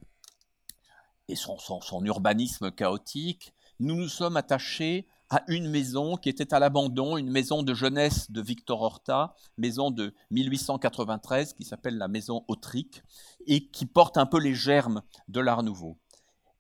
et 1.27 1.35
son, 1.35 1.57
urbanisme 2.05 2.71
chaotique, 2.71 3.53
nous 3.79 3.95
nous 3.95 4.09
sommes 4.09 4.37
attachés 4.37 5.07
à 5.29 5.43
une 5.47 5.69
maison 5.69 6.17
qui 6.17 6.29
était 6.29 6.53
à 6.53 6.59
l'abandon, 6.59 7.17
une 7.17 7.29
maison 7.29 7.61
de 7.63 7.73
jeunesse 7.73 8.31
de 8.31 8.41
Victor 8.41 8.81
Horta, 8.81 9.35
maison 9.57 9.91
de 9.91 10.13
1893 10.31 11.53
qui 11.53 11.63
s'appelle 11.63 11.97
la 11.97 12.07
maison 12.07 12.43
Autrique 12.47 13.03
et 13.45 13.67
qui 13.67 13.85
porte 13.85 14.17
un 14.17 14.25
peu 14.25 14.39
les 14.39 14.55
germes 14.55 15.01
de 15.27 15.39
l'Art 15.39 15.63
Nouveau. 15.63 15.97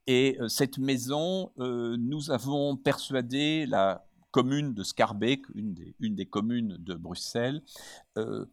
Et 0.07 0.37
euh, 0.39 0.47
cette 0.47 0.77
maison, 0.77 1.51
euh, 1.59 1.95
nous 1.99 2.31
avons 2.31 2.77
persuadé 2.77 3.65
la 3.65 4.05
commune 4.31 4.73
de 4.73 4.83
Scarbeck, 4.83 5.41
une 5.55 5.73
des, 5.73 5.95
une 5.99 6.15
des 6.15 6.25
communes 6.25 6.77
de 6.79 6.93
Bruxelles, 6.93 7.61
euh, 8.17 8.45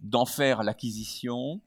d'en 0.00 0.26
faire 0.26 0.62
l'acquisition. 0.62 1.60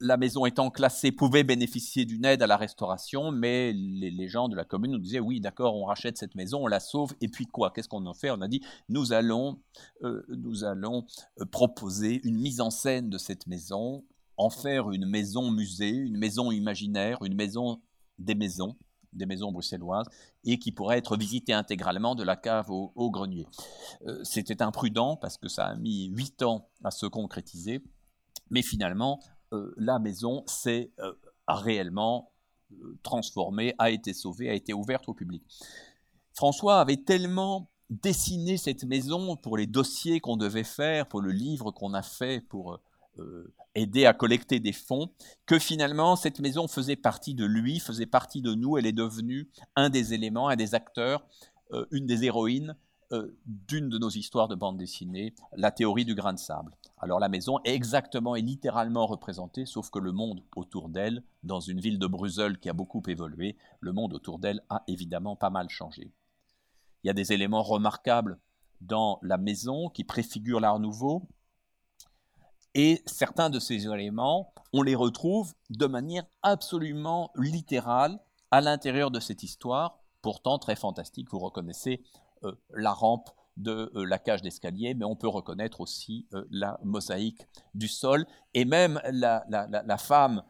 Euh, 0.00 0.06
la 0.06 0.16
maison 0.16 0.46
étant 0.46 0.70
classée 0.70 1.12
pouvait 1.12 1.44
bénéficier 1.44 2.04
d'une 2.04 2.24
aide 2.24 2.42
à 2.42 2.46
la 2.46 2.56
restauration, 2.56 3.30
mais 3.30 3.72
les, 3.72 4.28
gens 4.28 4.48
de 4.48 4.56
la 4.56 4.64
commune 4.64 4.92
nous 4.92 4.98
disaient 4.98 5.20
oui, 5.20 5.40
d'accord, 5.40 5.76
on 5.76 5.84
rachète 5.84 6.18
cette 6.18 6.34
maison, 6.34 6.64
on 6.64 6.66
la 6.66 6.80
sauve, 6.80 7.14
et 7.20 7.28
puis 7.28 7.46
quoi 7.46 7.70
Qu'est-ce 7.70 7.88
qu'on 7.88 8.06
en 8.06 8.14
fait? 8.14 8.30
On 8.30 8.40
a 8.40 8.48
dit 8.48 8.60
nous 8.88 9.12
allons, 9.12 9.58
euh, 10.02 10.24
nous 10.28 10.64
allons 10.64 11.06
proposer 11.50 12.20
une 12.24 12.38
mise 12.38 12.60
en 12.60 12.70
scène 12.70 13.10
de 13.10 13.18
cette 13.18 13.46
maison, 13.46 14.04
en 14.36 14.50
faire 14.50 14.90
une 14.90 15.06
maison 15.06 15.50
musée, 15.50 15.90
une 15.90 16.18
maison 16.18 16.50
imaginaire, 16.50 17.22
une 17.24 17.34
maison 17.34 17.80
des 18.18 18.34
maisons 18.34 18.76
des 19.12 19.26
maisons 19.26 19.52
bruxelloises 19.52 20.06
et 20.44 20.58
qui 20.58 20.72
pourrait 20.72 20.98
être 20.98 21.16
visité 21.16 21.52
intégralement 21.52 22.14
de 22.14 22.22
la 22.22 22.36
cave 22.36 22.70
au, 22.70 23.10
grenier. 23.10 23.46
Euh, 24.06 24.22
c'était 24.22 24.62
imprudent 24.62 25.16
parce 25.16 25.38
que 25.38 25.48
ça 25.48 25.66
a 25.66 25.76
mis 25.76 26.06
huit 26.08 26.42
ans 26.42 26.68
à 26.84 26.90
se 26.90 27.06
concrétiser, 27.06 27.82
mais 28.50 28.62
finalement, 28.62 29.18
euh, 29.22 29.37
la 29.76 29.98
maison 29.98 30.44
s'est 30.46 30.92
euh, 31.00 31.12
réellement 31.46 32.32
transformée, 33.02 33.74
a 33.78 33.90
été 33.90 34.12
sauvée, 34.12 34.50
a 34.50 34.54
été 34.54 34.74
ouverte 34.74 35.08
au 35.08 35.14
public. 35.14 35.42
François 36.34 36.80
avait 36.80 36.98
tellement 36.98 37.70
dessiné 37.90 38.58
cette 38.58 38.84
maison 38.84 39.36
pour 39.36 39.56
les 39.56 39.66
dossiers 39.66 40.20
qu'on 40.20 40.36
devait 40.36 40.64
faire, 40.64 41.06
pour 41.08 41.22
le 41.22 41.32
livre 41.32 41.70
qu'on 41.70 41.94
a 41.94 42.02
fait 42.02 42.40
pour 42.40 42.78
euh, 43.18 43.54
aider 43.74 44.06
à 44.06 44.12
collecter 44.12 44.60
des 44.60 44.72
fonds, 44.72 45.10
que 45.46 45.58
finalement 45.58 46.16
cette 46.16 46.40
maison 46.40 46.68
faisait 46.68 46.96
partie 46.96 47.34
de 47.34 47.44
lui, 47.44 47.80
faisait 47.80 48.06
partie 48.06 48.42
de 48.42 48.54
nous, 48.54 48.76
elle 48.76 48.86
est 48.86 48.92
devenue 48.92 49.48
un 49.76 49.88
des 49.88 50.14
éléments, 50.14 50.48
un 50.48 50.56
des 50.56 50.74
acteurs, 50.74 51.24
euh, 51.72 51.86
une 51.90 52.06
des 52.06 52.24
héroïnes 52.24 52.76
euh, 53.12 53.38
d'une 53.46 53.88
de 53.88 53.98
nos 53.98 54.10
histoires 54.10 54.48
de 54.48 54.54
bande 54.54 54.76
dessinée, 54.76 55.34
la 55.56 55.70
théorie 55.70 56.04
du 56.04 56.14
grain 56.14 56.34
de 56.34 56.38
sable. 56.38 56.76
Alors 56.98 57.20
la 57.20 57.28
maison 57.28 57.58
est 57.64 57.74
exactement 57.74 58.36
et 58.36 58.42
littéralement 58.42 59.06
représentée, 59.06 59.64
sauf 59.64 59.88
que 59.90 59.98
le 59.98 60.12
monde 60.12 60.42
autour 60.56 60.88
d'elle, 60.88 61.22
dans 61.42 61.60
une 61.60 61.80
ville 61.80 61.98
de 61.98 62.06
Bruxelles 62.06 62.58
qui 62.58 62.68
a 62.68 62.74
beaucoup 62.74 63.02
évolué, 63.06 63.56
le 63.80 63.92
monde 63.92 64.12
autour 64.12 64.38
d'elle 64.38 64.62
a 64.68 64.82
évidemment 64.88 65.36
pas 65.36 65.50
mal 65.50 65.70
changé. 65.70 66.12
Il 67.02 67.06
y 67.06 67.10
a 67.10 67.14
des 67.14 67.32
éléments 67.32 67.62
remarquables 67.62 68.38
dans 68.80 69.18
la 69.22 69.38
maison 69.38 69.88
qui 69.88 70.04
préfigurent 70.04 70.60
l'art 70.60 70.78
nouveau, 70.78 71.28
et 72.74 73.02
certains 73.06 73.50
de 73.50 73.58
ces 73.58 73.86
éléments, 73.86 74.52
on 74.72 74.82
les 74.82 74.94
retrouve 74.94 75.54
de 75.70 75.86
manière 75.86 76.26
absolument 76.42 77.32
littérale 77.36 78.20
à 78.50 78.60
l'intérieur 78.60 79.10
de 79.10 79.20
cette 79.20 79.42
histoire, 79.42 79.98
pourtant 80.22 80.58
très 80.58 80.76
fantastique. 80.76 81.30
Vous 81.30 81.38
reconnaissez 81.38 82.02
la 82.70 82.92
rampe 82.92 83.30
de 83.58 83.90
euh, 83.94 84.04
la 84.04 84.18
cage 84.18 84.42
d'escalier, 84.42 84.94
mais 84.94 85.04
on 85.04 85.16
peut 85.16 85.28
reconnaître 85.28 85.80
aussi 85.80 86.26
euh, 86.32 86.44
la 86.50 86.78
mosaïque 86.84 87.46
du 87.74 87.88
sol, 87.88 88.24
et 88.54 88.64
même 88.64 89.00
la 89.04 89.98
femme 89.98 90.42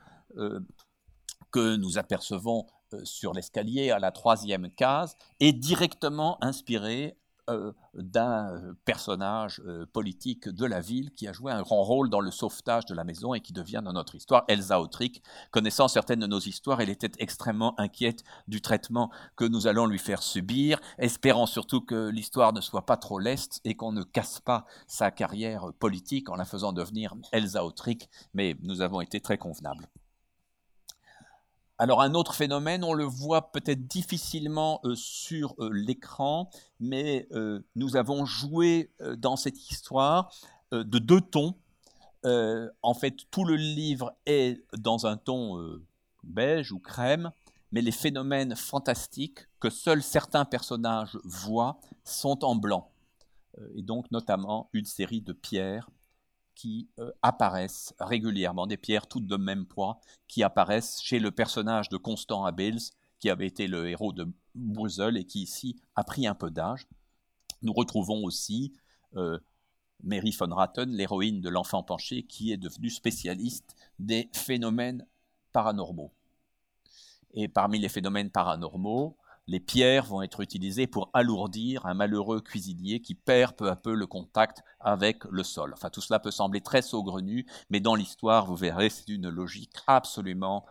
que 1.51 1.76
nous 1.76 1.97
apercevons 1.97 2.66
sur 3.03 3.32
l'escalier 3.32 3.91
à 3.91 3.99
la 3.99 4.12
troisième 4.12 4.70
case 4.70 5.16
est 5.41 5.53
directement 5.53 6.43
inspirée 6.45 7.18
euh, 7.49 7.72
d'un 7.94 8.55
euh, 8.55 8.74
personnage 8.84 9.61
euh, 9.66 9.86
politique 9.86 10.49
de 10.49 10.66
la 10.66 10.80
ville 10.80 11.11
qui 11.12 11.26
a 11.26 11.32
joué 11.32 11.51
un 11.51 11.62
grand 11.62 11.82
rôle 11.82 12.11
dans 12.11 12.20
le 12.20 12.30
sauvetage 12.30 12.84
de 12.86 12.94
la 12.94 13.05
maison 13.05 13.34
et 13.34 13.40
qui 13.40 13.53
devient 13.53 13.80
dans 13.82 13.92
notre 13.92 14.14
histoire 14.14 14.44
Elsa 14.49 14.80
Autric. 14.80 15.22
Connaissant 15.51 15.88
certaines 15.88 16.20
de 16.20 16.26
nos 16.26 16.38
histoires, 16.38 16.80
elle 16.80 16.90
était 16.90 17.11
extrêmement 17.18 17.78
inquiète 17.80 18.22
du 18.46 18.61
traitement 18.61 19.11
que 19.36 19.44
nous 19.44 19.66
allons 19.66 19.86
lui 19.86 19.99
faire 19.99 20.22
subir, 20.22 20.78
espérant 20.99 21.46
surtout 21.46 21.80
que 21.80 22.09
l'histoire 22.09 22.53
ne 22.53 22.61
soit 22.61 22.86
pas 22.86 22.96
trop 22.96 23.18
leste 23.18 23.61
et 23.64 23.74
qu'on 23.74 23.92
ne 23.92 24.03
casse 24.03 24.40
pas 24.40 24.66
sa 24.86 25.11
carrière 25.11 25.72
politique 25.78 26.28
en 26.28 26.36
la 26.36 26.44
faisant 26.44 26.72
devenir 26.72 27.14
Elsa 27.32 27.64
Autric, 27.64 28.09
mais 28.34 28.57
nous 28.62 28.80
avons 28.82 29.01
été 29.01 29.20
très 29.20 29.38
convenables. 29.38 29.88
Alors 31.81 32.03
un 32.03 32.14
autre 32.14 32.35
phénomène, 32.35 32.83
on 32.83 32.93
le 32.93 33.05
voit 33.05 33.53
peut-être 33.53 33.87
difficilement 33.87 34.81
euh, 34.83 34.97
sur 34.97 35.55
euh, 35.61 35.70
l'écran, 35.72 36.51
mais 36.81 37.29
euh, 37.31 37.61
nous 37.76 37.97
avons 37.97 38.26
joué 38.26 38.91
dans 39.16 39.37
cette 39.37 39.70
histoire 39.70 40.33
de 40.72 40.99
deux 40.99 41.20
tons. 41.20 41.55
en 42.24 42.95
fait, 42.95 43.16
tout 43.31 43.45
le 43.45 43.55
livre 43.55 44.12
est 44.26 44.61
dans 44.76 45.07
un 45.07 45.16
ton 45.16 45.81
beige 46.24 46.72
ou 46.72 46.79
crème, 46.79 47.31
mais 47.72 47.81
les 47.81 47.93
phénomènes 47.93 48.55
fantastiques 48.57 49.47
que 49.61 49.70
seuls 49.70 50.03
certains 50.03 50.45
personnages 50.45 51.16
voient 51.24 51.81
sont 52.05 52.45
en 52.45 52.55
blanc. 52.57 52.91
et 53.76 53.83
donc 53.83 54.11
notamment 54.11 54.68
une 54.72 54.85
série 54.85 55.22
de 55.22 55.33
pierres 55.33 55.89
qui 56.59 56.88
euh, 56.98 57.12
apparaissent 57.22 57.94
régulièrement, 58.00 58.66
des 58.66 58.76
pierres 58.76 59.06
toutes 59.06 59.28
de 59.28 59.36
même 59.36 59.64
poids, 59.64 60.00
qui 60.26 60.42
apparaissent 60.42 61.00
chez 61.00 61.20
le 61.20 61.30
personnage 61.30 61.88
de 61.88 61.96
Constant 61.96 62.44
Abels, 62.44 62.80
qui 63.20 63.30
avait 63.30 63.46
été 63.46 63.68
le 63.68 63.88
héros 63.88 64.12
de 64.12 64.26
Brussels 64.56 65.16
et 65.16 65.24
qui 65.24 65.42
ici 65.42 65.80
a 65.94 66.02
pris 66.02 66.26
un 66.26 66.34
peu 66.34 66.50
d'âge. 66.50 66.88
Nous 67.62 67.72
retrouvons 67.72 68.24
aussi 68.24 68.72
euh, 69.14 69.38
Mary 70.02 70.32
von 70.32 70.52
Ratten, 70.52 70.90
l'héroïne 70.90 71.40
de 71.40 71.48
l'enfant 71.48 71.84
penché, 71.84 72.24
qui 72.24 72.50
est 72.50 72.56
devenue 72.56 72.90
spécialiste 72.90 73.76
des 74.00 74.28
phénomènes 74.32 75.06
paranormaux. 75.52 76.12
Et 77.34 77.46
parmi 77.46 77.78
les 77.78 77.88
phénomènes 77.88 78.30
paranormaux, 78.30 79.16
les 79.49 79.61
pierres 79.61 80.05
vont 80.05 80.22
être 80.22 80.40
utilisées 80.40 80.86
pour 80.86 81.11
alourdir 81.14 81.86
un 81.86 81.94
malheureux 81.94 82.40
cuisinier 82.40 83.01
qui 83.01 83.14
perd 83.14 83.57
peu 83.57 83.70
à 83.70 83.76
peu 83.76 83.94
le 83.94 84.07
contact 84.07 84.62
avec 84.78 85.24
le 85.24 85.42
sol. 85.42 85.72
Enfin, 85.72 85.88
tout 85.88 86.03
cela 86.03 86.20
peut 86.20 86.30
sembler 86.30 86.61
très 86.61 86.82
saugrenu, 86.82 87.46
mais 87.70 87.80
dans 87.80 87.94
l'histoire, 87.94 88.46
vous 88.46 88.57
verrez, 88.57 88.90
c'est 88.90 89.09
une 89.09 89.30
logique 89.30 89.72
absolument 89.86 90.66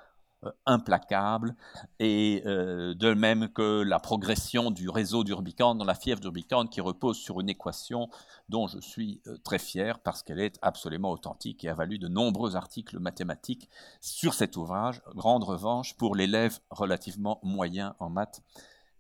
implacable, 0.66 1.56
et 2.00 2.44
euh, 2.46 2.94
de 2.94 3.14
même 3.14 3.50
que 3.50 3.82
la 3.82 4.00
progression 4.00 4.72
du 4.72 4.90
réseau 4.90 5.24
d'Urbicane 5.24 5.78
dans 5.78 5.86
la 5.86 5.96
fièvre 5.96 6.20
d'Urbicane 6.20 6.70
qui 6.70 6.82
repose 6.82 7.18
sur 7.18 7.40
une 7.40 7.50
équation 7.50 8.10
dont 8.50 8.68
je 8.68 8.80
suis 8.80 9.22
euh, 9.28 9.38
très 9.44 9.60
fier 9.60 10.00
parce 10.00 10.24
qu'elle 10.24 10.40
est 10.40 10.58
absolument 10.62 11.12
authentique 11.12 11.64
et 11.64 11.70
a 11.70 11.74
valu 11.74 12.00
de 12.00 12.08
nombreux 12.08 12.56
articles 12.56 13.00
mathématiques 13.00 13.70
sur 14.02 14.34
cet 14.34 14.58
ouvrage, 14.58 15.02
grande 15.16 15.44
revanche 15.44 15.96
pour 15.98 16.16
l'élève 16.16 16.60
relativement 16.70 17.40
moyen 17.44 17.96
en 18.00 18.10
maths 18.10 18.42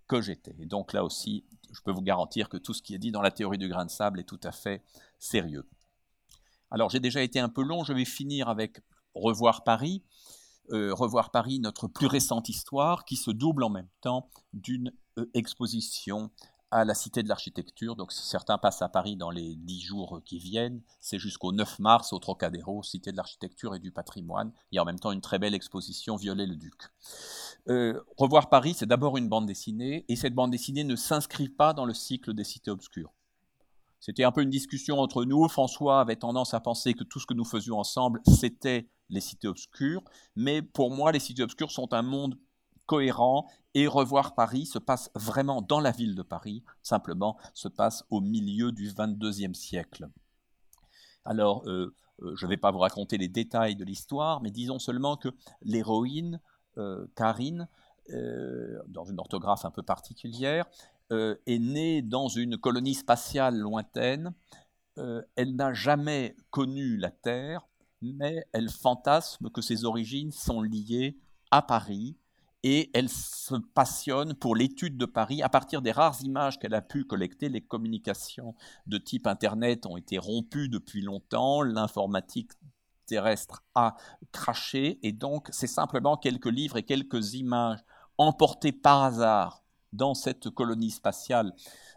que 0.08 0.22
j'étais. 0.22 0.54
Donc 0.66 0.93
là 0.93 1.04
aussi, 1.04 1.45
je 1.72 1.82
peux 1.82 1.91
vous 1.91 2.02
garantir 2.02 2.50
que 2.50 2.58
tout 2.58 2.74
ce 2.74 2.82
qui 2.82 2.95
est 2.95 3.00
dit 3.00 3.12
dans 3.12 3.22
la 3.22 3.32
théorie 3.32 3.58
du 3.58 3.68
grain 3.68 3.86
de 3.86 3.91
sable 3.91 4.20
est 4.20 4.24
tout 4.24 4.39
à 4.43 4.52
fait 4.52 4.84
sérieux. 5.20 5.68
Alors 6.72 6.89
j'ai 6.89 7.00
déjà 7.00 7.22
été 7.22 7.39
un 7.39 7.50
peu 7.50 7.64
long, 7.64 7.84
je 7.84 7.93
vais 7.93 8.06
finir 8.06 8.50
avec 8.50 8.82
Revoir 9.14 9.64
Paris. 9.64 10.04
Euh, 10.72 10.93
Revoir 10.93 11.32
Paris, 11.32 11.59
notre 11.59 11.88
plus 11.88 12.07
récente 12.07 12.49
histoire, 12.49 13.05
qui 13.05 13.15
se 13.15 13.32
double 13.32 13.63
en 13.63 13.70
même 13.70 13.89
temps 14.01 14.30
d'une 14.53 14.91
euh, 15.18 15.30
exposition 15.34 16.32
à 16.72 16.84
la 16.84 16.93
Cité 16.93 17.24
de 17.24 17.30
l'Architecture. 17.30 17.95
Donc 17.95 18.11
certains 18.11 18.57
passent 18.57 18.82
à 18.82 18.89
Paris 18.89 19.15
dans 19.15 19.32
les 19.32 19.55
dix 19.55 19.82
jours 19.82 20.22
qui 20.26 20.38
viennent, 20.38 20.82
c'est 20.99 21.20
jusqu'au 21.20 21.51
9 21.51 21.80
mars 21.80 22.13
au 22.13 22.20
Trocadéro, 22.20 22.84
Cité 22.84 23.11
de 23.11 23.18
l'Architecture 23.18 23.76
et 23.76 23.80
du 23.80 23.91
Patrimoine. 23.91 24.51
Il 24.72 24.76
y 24.76 24.80
a 24.80 24.82
en 24.82 24.86
même 24.86 24.99
temps 24.99 25.11
une 25.11 25.22
très 25.22 25.39
belle 25.39 25.55
exposition 25.55 26.15
Violet-le-Duc. 26.15 26.74
Euh, 27.70 28.01
Revoir 28.18 28.49
Paris, 28.49 28.76
c'est 28.78 28.86
d'abord 28.86 29.18
une 29.18 29.30
bande 29.30 29.45
dessinée, 29.45 30.05
et 30.07 30.15
cette 30.15 30.36
bande 30.36 30.51
dessinée 30.51 30.84
ne 30.84 30.95
s'inscrit 30.95 31.49
pas 31.49 31.74
dans 31.74 31.86
le 31.86 31.93
cycle 31.93 32.34
des 32.34 32.43
cités 32.43 32.72
obscures. 32.72 33.13
C'était 34.00 34.24
un 34.24 34.32
peu 34.32 34.41
une 34.41 34.50
discussion 34.50 35.00
entre 35.00 35.26
nous. 35.26 35.48
François 35.48 36.02
avait 36.02 36.16
tendance 36.16 36.54
à 36.54 36.60
penser 36.60 36.93
que 36.93 37.04
tout 37.04 37.20
ce 37.20 37.26
que 37.26 37.34
nous 37.34 37.45
faisions 37.45 37.80
ensemble, 37.80 38.22
c'était 38.26 38.89
les 39.10 39.22
cités 39.22 39.48
obscures. 39.48 40.04
Mais 40.36 40.62
pour 40.62 40.91
moi, 40.91 41.12
les 41.12 41.20
cités 41.20 41.43
obscures 41.43 41.72
sont 41.72 41.93
un 41.93 42.02
monde 42.02 42.38
cohérent 42.86 43.48
et 43.74 43.86
revoir 43.86 44.34
Paris 44.34 44.66
se 44.66 44.80
passe 44.80 45.12
vraiment 45.14 45.62
dans 45.62 45.80
la 45.80 45.91
ville 45.91 46.16
de 46.16 46.24
Paris, 46.24 46.64
simplement 46.82 47.38
se 47.54 47.68
passe 47.68 48.04
au 48.10 48.22
milieu 48.22 48.72
du 48.72 48.89
22e 48.89 49.54
siècle. 49.54 50.10
Alors, 51.26 51.68
euh, 51.68 51.93
euh, 52.22 52.36
je 52.36 52.45
ne 52.45 52.50
vais 52.50 52.58
pas 52.58 52.72
vous 52.72 52.80
raconter 52.80 53.18
les 53.18 53.28
détails 53.28 53.76
de 53.76 53.84
l'histoire, 53.84 54.41
mais 54.41 54.50
disons 54.50 54.80
seulement 54.80 55.18
que 55.18 55.30
l'héroïne, 55.62 56.41
euh, 56.78 57.06
Karine, 57.16 57.68
dans 58.88 59.04
une 59.04 59.20
orthographe 59.20 59.66
un 59.66 59.70
peu 59.70 59.84
particulière, 59.84 60.66
est 61.12 61.60
née 61.60 62.01
dans 62.01 62.28
une 62.28 62.58
colonie 62.58 62.95
spatiale 62.95 63.58
lointaine. 63.58 64.34
elle 65.36 65.55
n'a 65.55 65.74
jamais 65.74 66.36
connu 66.49 66.97
la 66.97 67.12
Terre, 67.12 67.68
mais 68.01 68.45
elle 68.53 68.70
fantasme 68.70 69.49
que 69.49 69.62
ses 69.62 69.86
origines 69.86 70.32
sont 70.32 70.62
liées 70.62 71.18
à 71.51 71.62
Paris 71.62 72.18
et 72.64 72.89
elle 72.93 73.10
se 73.10 73.55
passionne 73.74 74.34
pour 74.34 74.55
l'étude 74.55 74.97
de 74.97 75.05
Paris 75.05 75.41
à 75.41 75.49
partir 75.49 75.82
des 75.82 75.91
rares 75.91 76.22
images 76.24 76.60
qu'elle 76.60 76.74
a 76.74 76.82
pu 76.82 77.05
collecter. 77.05 77.49
Les 77.49 77.62
communications 77.62 78.55
de 78.88 78.97
type 78.97 79.28
Internet 79.28 79.86
ont 79.86 79.97
été 79.97 80.18
rompues 80.18 80.70
depuis 80.70 81.01
longtemps, 81.01 81.62
l'informatique 81.62 82.51
terrestre 83.05 83.64
a 83.74 83.95
craché 84.34 84.99
et 85.01 85.14
donc 85.14 85.47
c'est 85.51 85.66
simplement 85.66 86.18
quelques 86.18 86.51
livres 86.51 86.76
et 86.76 86.84
quelques 86.84 87.36
images 87.36 87.80
emportées 88.18 88.74
par 88.74 89.03
hasard 89.03 89.64
dans 89.93 90.13
cette 90.13 90.49
colonie 90.49 90.91
spatiale 90.91 91.53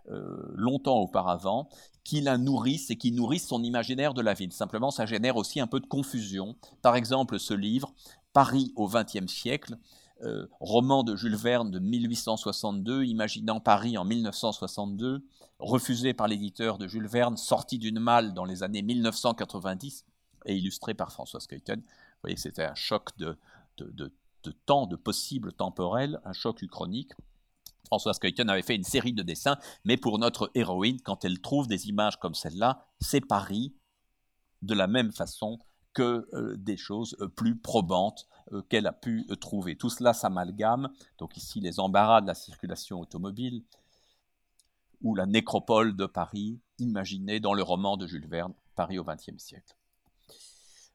euh, 0.09 0.53
longtemps 0.55 0.99
auparavant, 0.99 1.69
qui 2.05 2.21
la 2.21 2.39
nourrissent 2.39 2.91
et 2.91 2.97
qui 2.97 3.13
nourrissent 3.13 3.49
son 3.49 3.63
imaginaire 3.63 4.15
de 4.15 4.23
la 4.23 4.35
ville. 4.35 4.53
Simplement, 4.53 4.91
ça 4.91 5.07
génère 5.07 5.37
aussi 5.37 5.61
un 5.61 5.67
peu 5.67 5.81
de 5.81 5.87
confusion. 5.87 6.57
Par 6.83 6.97
exemple, 6.97 7.39
ce 7.39 7.55
livre, 7.55 7.93
Paris 8.33 8.73
au 8.77 8.89
XXe 8.89 9.27
siècle, 9.27 9.77
euh, 10.23 10.47
roman 10.61 11.03
de 11.03 11.17
Jules 11.17 11.37
Verne 11.37 11.71
de 11.71 11.79
1862, 11.79 13.05
imaginant 13.05 13.61
Paris 13.61 13.97
en 13.99 14.05
1962, 14.05 15.25
refusé 15.59 16.15
par 16.15 16.29
l'éditeur 16.29 16.79
de 16.79 16.87
Jules 16.87 17.07
Verne, 17.07 17.37
sorti 17.37 17.79
d'une 17.79 18.01
malle 18.01 18.35
dans 18.35 18.45
les 18.45 18.63
années 18.63 18.83
1990 18.83 20.05
et 20.47 20.57
illustré 20.57 20.95
par 20.95 21.13
François 21.13 21.41
Skeuten. 21.41 21.81
Vous 21.81 22.23
voyez 22.23 22.37
c'était 22.37 22.65
un 22.65 22.75
choc 22.75 23.17
de, 23.19 23.37
de, 23.79 24.13
de 24.43 24.51
temps, 24.67 24.87
de 24.87 24.97
possible 24.97 25.53
temporel, 25.53 26.21
un 26.25 26.33
choc 26.33 26.63
uchronique. 26.63 27.13
François 27.87 28.15
Skeuten 28.15 28.49
avait 28.49 28.63
fait 28.63 28.77
une 28.77 28.85
série 28.85 29.13
de 29.13 29.23
dessins, 29.23 29.59
mais 29.85 29.97
pour 29.97 30.19
notre 30.19 30.51
héroïne, 30.55 31.01
quand 31.01 31.25
elle 31.25 31.41
trouve 31.41 31.67
des 31.67 31.89
images 31.89 32.19
comme 32.19 32.35
celle-là, 32.35 32.87
c'est 33.01 33.21
Paris 33.21 33.75
de 34.63 34.75
la 34.75 34.87
même 34.87 35.13
façon 35.13 35.59
que 35.93 36.29
euh, 36.35 36.57
des 36.57 36.77
choses 36.77 37.17
euh, 37.21 37.29
plus 37.29 37.57
probantes 37.57 38.29
euh, 38.53 38.63
qu'elle 38.63 38.87
a 38.87 38.93
pu 38.93 39.27
trouver. 39.41 39.77
Tout 39.77 39.91
cela 39.91 40.13
s'amalgame, 40.13 40.91
donc 41.19 41.37
ici 41.37 41.61
les 41.61 41.81
embarras 41.81 42.21
de 42.21 42.27
la 42.27 42.35
circulation 42.35 43.01
automobile, 43.01 43.65
ou 45.03 45.15
la 45.15 45.27
nécropole 45.27 45.97
de 45.97 46.07
Paris, 46.07 46.61
imaginée 46.79 47.41
dans 47.41 47.55
le 47.55 47.63
roman 47.63 47.97
de 47.97 48.07
Jules 48.07 48.29
Verne, 48.29 48.53
Paris 48.77 48.99
au 48.99 49.05
XXe 49.05 49.39
siècle. 49.39 49.75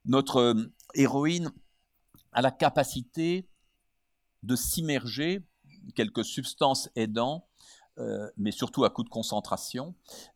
Notre 0.06 0.56
héroïne 0.94 1.52
a 2.32 2.42
la 2.42 2.52
capacité 2.52 3.50
de 4.44 4.56
s'immerger 4.56 5.44
quelques 5.94 6.26
substances 6.26 6.90
aidant, 6.96 7.48
euh, 7.98 8.30
mais 8.38 8.52
surtout 8.52 8.84
à 8.84 8.90
coup 8.90 9.04
de 9.04 9.10
concentration, 9.10 9.96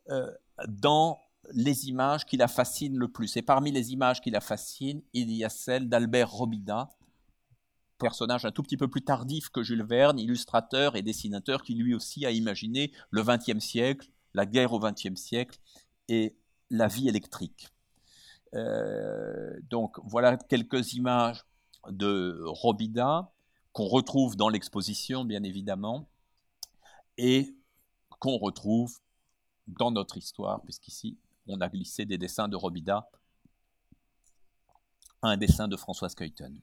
euh, 0.10 0.32
dans 0.68 1.20
les 1.52 1.88
images 1.88 2.26
qui 2.26 2.38
la 2.38 2.48
fascinent 2.48 2.98
le 2.98 3.08
plus. 3.08 3.38
Et 3.38 3.42
parmi 3.42 3.72
les 3.72 3.92
images 3.92 4.22
qui 4.22 4.30
la 4.30 4.42
fascinent, 4.42 5.02
il 5.14 5.32
y 5.32 5.44
a 5.44 5.50
celle 5.50 5.90
d'Albert 5.90 6.30
Robida, 6.30 6.90
personnage 7.98 8.46
un 8.46 8.52
tout 8.52 8.64
petit 8.64 8.78
peu 8.78 8.88
plus 8.88 9.02
tardif 9.02 9.50
que 9.50 9.62
Jules 9.62 9.84
Verne, 9.84 10.20
illustrateur 10.20 10.96
et 10.96 11.02
dessinateur 11.02 11.64
qui 11.64 11.76
lui 11.76 11.94
aussi 11.94 12.26
a 12.26 12.32
imaginé 12.32 12.92
le 13.12 13.24
XXe 13.24 13.60
siècle, 13.60 14.10
la 14.34 14.46
guerre 14.46 14.74
au 14.74 14.80
XXe 14.80 15.16
siècle 15.16 15.60
et 16.08 16.36
la 16.70 16.88
vie 16.88 17.10
électrique. 17.10 17.70
Euh, 18.56 19.54
donc 19.70 19.98
voilà 20.04 20.38
quelques 20.38 20.94
images 20.94 21.46
de 21.90 22.42
Robida 22.46 23.32
qu'on 23.74 23.88
retrouve 23.88 24.36
dans 24.36 24.50
l'exposition, 24.50 25.26
bien 25.26 25.44
évidemment, 25.44 26.10
et 27.18 27.56
qu'on 28.20 28.38
retrouve 28.38 29.00
dans 29.68 29.92
notre 29.92 30.18
histoire, 30.18 30.62
puisqu'ici, 30.64 31.18
on 31.48 31.62
a 31.62 31.70
glissé 31.70 32.06
des 32.06 32.18
dessins 32.18 32.48
de 32.48 32.56
Robida 32.56 33.10
à 35.22 35.30
un 35.30 35.38
dessin 35.38 35.68
de 35.68 35.76
François 35.76 36.10
Skeuten. 36.10 36.60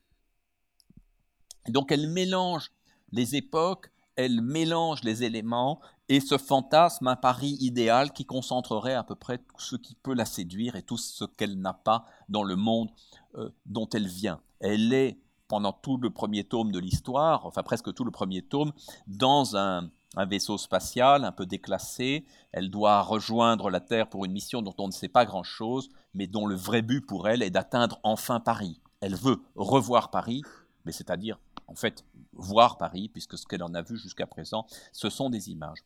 Donc 1.68 1.92
elle 1.92 2.08
mélange 2.08 2.72
les 3.12 3.36
époques, 3.36 3.90
elle 4.14 4.40
mélange 4.40 5.02
les 5.02 5.24
éléments 5.24 5.80
et 6.08 6.20
ce 6.20 6.38
fantasme 6.38 7.08
un 7.08 7.16
Paris 7.16 7.56
idéal 7.60 8.12
qui 8.12 8.24
concentrerait 8.24 8.94
à 8.94 9.02
peu 9.02 9.14
près 9.14 9.38
tout 9.38 9.60
ce 9.60 9.76
qui 9.76 9.94
peut 9.94 10.14
la 10.14 10.24
séduire 10.24 10.76
et 10.76 10.82
tout 10.82 10.96
ce 10.96 11.24
qu'elle 11.24 11.58
n'a 11.60 11.74
pas 11.74 12.06
dans 12.28 12.44
le 12.44 12.56
monde 12.56 12.90
euh, 13.34 13.50
dont 13.66 13.88
elle 13.90 14.06
vient. 14.06 14.40
Elle 14.60 14.92
est 14.92 15.18
pendant 15.48 15.72
tout 15.72 15.96
le 15.96 16.10
premier 16.10 16.44
tome 16.44 16.72
de 16.72 16.78
l'histoire, 16.78 17.46
enfin 17.46 17.62
presque 17.62 17.92
tout 17.94 18.04
le 18.04 18.10
premier 18.10 18.42
tome, 18.42 18.72
dans 19.06 19.56
un, 19.56 19.90
vaisseau 20.28 20.56
spatial 20.56 21.24
un 21.24 21.32
peu 21.32 21.44
déclassé. 21.44 22.24
Elle 22.52 22.70
doit 22.70 23.02
rejoindre 23.02 23.68
la 23.68 23.80
Terre 23.80 24.08
pour 24.08 24.24
une 24.24 24.32
mission 24.32 24.62
dont 24.62 24.74
on 24.78 24.86
ne 24.86 24.92
sait 24.92 25.08
pas 25.08 25.26
grand-chose, 25.26 25.90
mais 26.14 26.26
dont 26.26 26.46
le 26.46 26.54
vrai 26.54 26.80
but 26.80 27.02
pour 27.02 27.28
elle 27.28 27.42
est 27.42 27.50
d'atteindre 27.50 28.00
enfin 28.02 28.40
Paris. 28.40 28.80
Elle 29.00 29.14
veut 29.14 29.42
revoir 29.56 30.10
Paris, 30.10 30.42
mais 30.86 30.92
c'est-à-dire 30.92 31.38
en 31.66 31.74
fait 31.74 32.04
voir 32.32 32.78
Paris, 32.78 33.10
puisque 33.10 33.36
ce 33.36 33.44
qu'elle 33.46 33.62
en 33.62 33.74
a 33.74 33.82
vu 33.82 33.98
jusqu'à 33.98 34.26
présent, 34.26 34.66
ce 34.92 35.10
sont 35.10 35.28
des 35.28 35.50
images. 35.50 35.84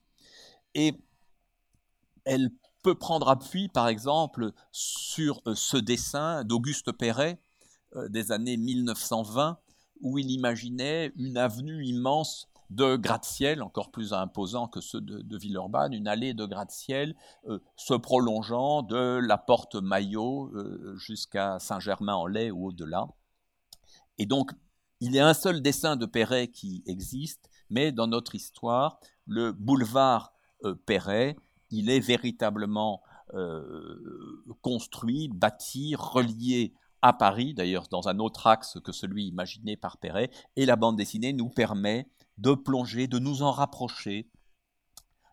Et 0.74 0.94
elle 2.24 2.50
peut 2.82 2.94
prendre 2.94 3.28
appui, 3.28 3.68
par 3.68 3.88
exemple, 3.88 4.52
sur 4.72 5.40
euh, 5.46 5.54
ce 5.54 5.76
dessin 5.76 6.44
d'Auguste 6.44 6.92
Perret, 6.92 7.38
des 8.08 8.32
années 8.32 8.56
1920, 8.56 9.58
où 10.00 10.18
il 10.18 10.30
imaginait 10.30 11.12
une 11.16 11.36
avenue 11.36 11.84
immense 11.84 12.50
de 12.70 12.94
gratte-ciel, 12.94 13.62
encore 13.62 13.90
plus 13.90 14.12
imposant 14.12 14.68
que 14.68 14.80
ceux 14.80 15.00
de, 15.00 15.36
Villeurbanne, 15.36 15.92
une 15.92 16.06
allée 16.06 16.34
de 16.34 16.46
gratte-ciel 16.46 17.16
euh, 17.48 17.58
se 17.76 17.94
prolongeant 17.94 18.82
de 18.82 19.18
la 19.18 19.38
porte 19.38 19.74
Maillot 19.74 20.52
euh, 20.54 20.96
jusqu'à 20.96 21.58
Saint-Germain-en-Laye 21.58 22.52
ou 22.52 22.68
au-delà. 22.68 23.08
Et 24.18 24.26
donc, 24.26 24.52
il 25.00 25.12
y 25.12 25.18
a 25.18 25.26
un 25.26 25.34
seul 25.34 25.62
dessin 25.62 25.96
de 25.96 26.06
Perret 26.06 26.48
qui 26.48 26.84
existe, 26.86 27.50
mais 27.70 27.90
dans 27.90 28.06
notre 28.06 28.34
histoire, 28.34 29.00
le 29.26 29.52
boulevard 29.52 30.32
Perret, 30.84 31.36
il 31.70 31.88
est 31.88 32.00
véritablement 32.00 33.02
construit, 34.60 35.28
bâti, 35.28 35.94
relié 35.96 36.74
à 37.02 37.12
Paris, 37.12 37.54
d'ailleurs 37.54 37.88
dans 37.88 38.08
un 38.08 38.18
autre 38.18 38.46
axe 38.46 38.78
que 38.84 38.92
celui 38.92 39.26
imaginé 39.26 39.76
par 39.76 39.98
Perret, 39.98 40.30
et 40.56 40.66
la 40.66 40.76
bande 40.76 40.96
dessinée 40.96 41.32
nous 41.32 41.48
permet 41.48 42.08
de 42.38 42.54
plonger, 42.54 43.06
de 43.06 43.18
nous 43.18 43.42
en 43.42 43.52
rapprocher, 43.52 44.30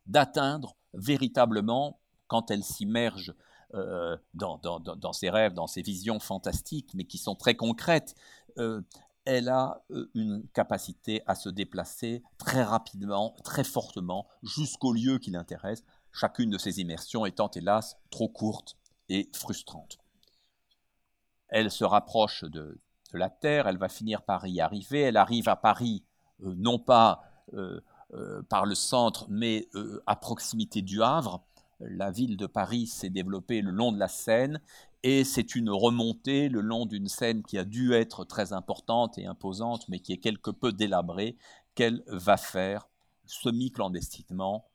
d'atteindre 0.05 0.75
véritablement, 0.93 1.99
quand 2.27 2.51
elle 2.51 2.63
s'immerge 2.63 3.33
euh, 3.73 4.17
dans, 4.33 5.13
ses 5.13 5.29
rêves, 5.29 5.53
dans 5.53 5.67
ses 5.67 5.81
visions 5.81 6.19
fantastiques, 6.19 6.91
mais 6.93 7.05
qui 7.05 7.17
sont 7.17 7.35
très 7.35 7.55
concrètes, 7.55 8.15
euh, 8.57 8.81
elle 9.25 9.49
a 9.49 9.83
euh, 9.91 10.09
une 10.13 10.47
capacité 10.53 11.21
à 11.27 11.35
se 11.35 11.49
déplacer 11.49 12.23
très 12.37 12.63
rapidement, 12.63 13.35
très 13.43 13.65
fortement, 13.65 14.27
jusqu'au 14.41 14.93
lieu 14.93 15.19
qui 15.19 15.31
l'intéresse, 15.31 15.83
chacune 16.11 16.49
de 16.49 16.57
ces 16.57 16.79
immersions 16.79 17.25
étant 17.25 17.51
hélas 17.51 17.97
trop 18.09 18.29
courte 18.29 18.77
et 19.09 19.29
frustrante. 19.33 19.97
Elle 21.49 21.71
se 21.71 21.83
rapproche 21.83 22.43
de, 22.43 22.79
la 23.13 23.29
Terre, 23.29 23.67
elle 23.67 23.77
va 23.77 23.89
finir 23.89 24.21
par 24.21 24.45
y 24.47 24.59
arriver, 24.59 25.01
elle 25.01 25.17
arrive 25.17 25.47
à 25.49 25.55
Paris, 25.55 26.03
euh, 26.43 26.53
non 26.57 26.77
pas 26.77 27.23
euh, 27.53 27.79
par 28.49 28.65
le 28.65 28.75
centre, 28.75 29.25
mais 29.29 29.67
à 30.05 30.15
proximité 30.15 30.81
du 30.81 31.03
Havre. 31.03 31.43
La 31.79 32.09
ville 32.09 32.37
de 32.37 32.45
Paris 32.45 32.87
s'est 32.87 33.09
développée 33.09 33.61
le 33.61 33.71
long 33.71 33.91
de 33.91 33.99
la 33.99 34.07
Seine 34.07 34.61
et 35.03 35.23
c'est 35.23 35.55
une 35.55 35.69
remontée 35.69 36.49
le 36.49 36.61
long 36.61 36.85
d'une 36.85 37.07
scène 37.07 37.43
qui 37.43 37.57
a 37.57 37.65
dû 37.65 37.93
être 37.93 38.23
très 38.23 38.53
importante 38.53 39.17
et 39.17 39.25
imposante, 39.25 39.87
mais 39.89 39.99
qui 39.99 40.13
est 40.13 40.17
quelque 40.17 40.51
peu 40.51 40.71
délabrée, 40.71 41.37
qu'elle 41.75 42.03
va 42.07 42.37
faire 42.37 42.89
semi-clandestinement, 43.25 44.65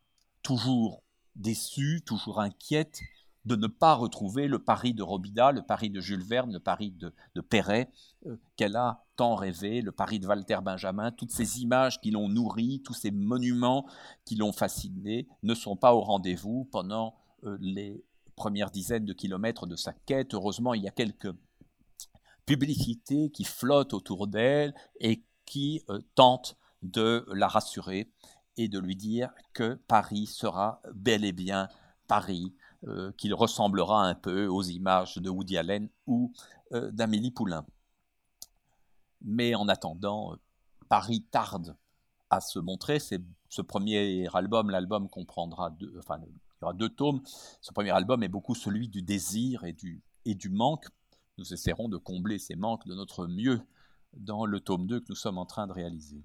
toujours 0.42 1.02
déçue, 1.34 2.02
toujours 2.06 2.40
inquiète 2.40 3.00
de 3.44 3.56
ne 3.56 3.66
pas 3.66 3.94
retrouver 3.94 4.46
le 4.46 4.58
Paris 4.58 4.94
de 4.94 5.02
Robida, 5.02 5.52
le 5.52 5.62
Paris 5.62 5.90
de 5.90 6.00
Jules 6.00 6.22
Verne, 6.22 6.52
le 6.52 6.60
Paris 6.60 6.92
de, 6.92 7.40
Perret, 7.40 7.90
euh, 8.26 8.36
qu'elle 8.56 8.76
a 8.76 9.04
tant 9.16 9.34
rêvé, 9.34 9.82
le 9.82 9.92
Paris 9.92 10.20
de 10.20 10.26
Walter 10.26 10.58
Benjamin, 10.62 11.10
toutes 11.10 11.32
ces 11.32 11.60
images 11.60 12.00
qui 12.00 12.10
l'ont 12.10 12.28
nourri, 12.28 12.82
tous 12.84 12.94
ces 12.94 13.10
monuments 13.10 13.86
qui 14.24 14.36
l'ont 14.36 14.52
fasciné, 14.52 15.26
ne 15.42 15.54
sont 15.54 15.76
pas 15.76 15.94
au 15.94 16.00
rendez-vous 16.00 16.68
pendant 16.70 17.16
euh, 17.44 17.56
les 17.60 18.04
première 18.34 18.70
dizaine 18.70 19.04
de 19.04 19.12
kilomètres 19.12 19.66
de 19.66 19.76
sa 19.76 19.92
quête. 19.92 20.34
Heureusement, 20.34 20.74
il 20.74 20.82
y 20.82 20.88
a 20.88 20.90
quelques 20.90 21.32
publicités 22.46 23.30
qui 23.30 23.44
flottent 23.44 23.94
autour 23.94 24.26
d'elle 24.26 24.74
et 25.00 25.24
qui 25.46 25.82
euh, 25.90 26.00
tentent 26.14 26.56
de 26.82 27.24
la 27.32 27.46
rassurer 27.46 28.10
et 28.56 28.68
de 28.68 28.78
lui 28.78 28.96
dire 28.96 29.30
que 29.54 29.74
Paris 29.86 30.26
sera 30.26 30.82
bel 30.94 31.24
et 31.24 31.32
bien 31.32 31.68
Paris, 32.08 32.54
euh, 32.86 33.12
qu'il 33.12 33.34
ressemblera 33.34 34.04
un 34.04 34.14
peu 34.14 34.46
aux 34.46 34.62
images 34.62 35.18
de 35.18 35.30
Woody 35.30 35.56
Allen 35.56 35.88
ou 36.06 36.32
euh, 36.72 36.90
d'Amélie 36.90 37.30
Poulain. 37.30 37.64
Mais 39.20 39.54
en 39.54 39.68
attendant, 39.68 40.36
Paris 40.88 41.22
tarde 41.30 41.76
à 42.30 42.40
se 42.40 42.58
montrer. 42.58 42.98
C'est 42.98 43.22
ce 43.48 43.62
premier 43.62 44.26
album, 44.34 44.70
l'album 44.70 45.08
comprendra 45.08 45.70
deux, 45.70 45.94
enfin, 45.98 46.18
y 46.62 46.64
aura 46.64 46.72
deux 46.72 46.88
tomes. 46.88 47.22
Ce 47.60 47.72
premier 47.72 47.90
album 47.90 48.22
est 48.22 48.28
beaucoup 48.28 48.54
celui 48.54 48.88
du 48.88 49.02
désir 49.02 49.64
et 49.64 49.72
du, 49.72 50.02
et 50.24 50.34
du 50.34 50.48
manque. 50.48 50.86
Nous 51.38 51.52
essaierons 51.52 51.88
de 51.88 51.98
combler 51.98 52.38
ces 52.38 52.56
manques 52.56 52.86
de 52.86 52.94
notre 52.94 53.26
mieux 53.26 53.60
dans 54.14 54.44
le 54.44 54.60
tome 54.60 54.86
2 54.86 55.00
que 55.00 55.06
nous 55.08 55.14
sommes 55.14 55.38
en 55.38 55.46
train 55.46 55.66
de 55.66 55.72
réaliser. 55.72 56.22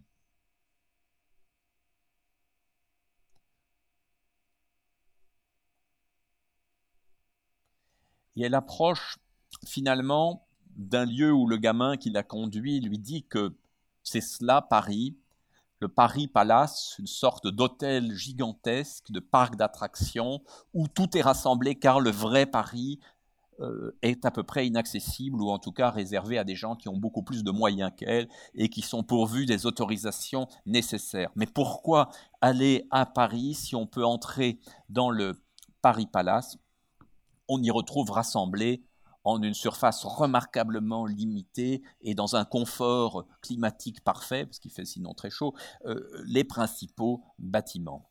Et 8.38 8.44
elle 8.44 8.54
approche 8.54 9.18
finalement 9.66 10.48
d'un 10.76 11.06
lieu 11.06 11.34
où 11.34 11.48
le 11.48 11.58
gamin 11.58 11.98
qui 11.98 12.12
l'a 12.12 12.24
conduit 12.24 12.80
lui 12.80 13.00
dit 13.00 13.24
que 13.24 13.58
c'est 14.04 14.22
cela 14.22 14.62
Paris, 14.62 15.18
le 15.80 15.88
Paris 15.88 16.28
Palace, 16.28 16.96
une 17.00 17.08
sorte 17.08 17.48
d'hôtel 17.48 18.14
gigantesque, 18.14 19.12
de 19.12 19.20
parc 19.20 19.56
d'attractions, 19.56 20.42
où 20.74 20.88
tout 20.88 21.18
est 21.18 21.22
rassemblé 21.22 21.76
car 21.76 22.00
le 22.00 22.12
vrai 22.12 22.46
Paris 22.46 23.00
euh, 23.60 23.98
est 24.04 24.24
à 24.24 24.30
peu 24.30 24.44
près 24.44 24.68
inaccessible 24.68 25.42
ou 25.42 25.50
en 25.50 25.58
tout 25.58 25.72
cas 25.72 25.90
réservé 25.90 26.38
à 26.38 26.44
des 26.44 26.56
gens 26.56 26.76
qui 26.76 26.90
ont 26.90 26.98
beaucoup 26.98 27.24
plus 27.24 27.44
de 27.44 27.50
moyens 27.50 27.92
qu'elle 27.98 28.30
et 28.54 28.70
qui 28.70 28.84
sont 28.84 29.02
pourvus 29.02 29.48
des 29.48 29.66
autorisations 29.66 30.48
nécessaires. 30.68 31.32
Mais 31.36 31.48
pourquoi 31.48 32.10
aller 32.40 32.88
à 32.92 33.08
Paris 33.08 33.56
si 33.56 33.76
on 33.76 33.88
peut 33.88 34.06
entrer 34.06 34.60
dans 34.90 35.10
le 35.10 35.42
Paris 35.82 36.06
Palace? 36.06 36.60
On 37.48 37.62
y 37.62 37.72
retrouve 37.72 38.12
rassemblés 38.12 38.84
en 39.24 39.42
une 39.42 39.54
surface 39.54 40.06
remarquablement 40.06 41.06
limitée 41.06 41.84
et 42.00 42.16
dans 42.16 42.38
un 42.38 42.46
confort 42.46 43.26
climatique 43.42 44.02
parfait, 44.04 44.46
parce 44.46 44.60
qu'il 44.60 44.72
fait 44.72 44.86
sinon 44.86 45.14
très 45.14 45.30
chaud, 45.30 45.54
euh, 45.86 46.08
les 46.26 46.46
principaux 46.46 47.24
bâtiments. 47.38 48.10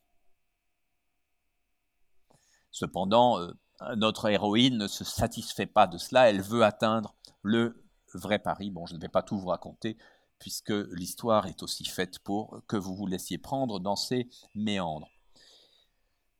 Cependant, 2.70 3.38
euh, 3.40 3.50
notre 3.96 4.28
héroïne 4.28 4.76
ne 4.76 4.88
se 4.88 5.04
satisfait 5.04 5.64
pas 5.64 5.86
de 5.86 5.96
cela, 5.96 6.28
elle 6.28 6.42
veut 6.42 6.64
atteindre 6.64 7.14
le 7.40 7.82
vrai 8.12 8.38
Paris. 8.38 8.70
Bon, 8.70 8.84
je 8.84 8.94
ne 8.94 9.00
vais 9.00 9.08
pas 9.08 9.22
tout 9.22 9.38
vous 9.38 9.48
raconter, 9.48 9.96
puisque 10.38 10.74
l'histoire 10.92 11.46
est 11.46 11.62
aussi 11.62 11.86
faite 11.86 12.18
pour 12.18 12.60
que 12.66 12.76
vous 12.76 12.94
vous 12.94 13.06
laissiez 13.06 13.38
prendre 13.38 13.80
dans 13.80 13.96
ces 13.96 14.28
méandres. 14.54 15.15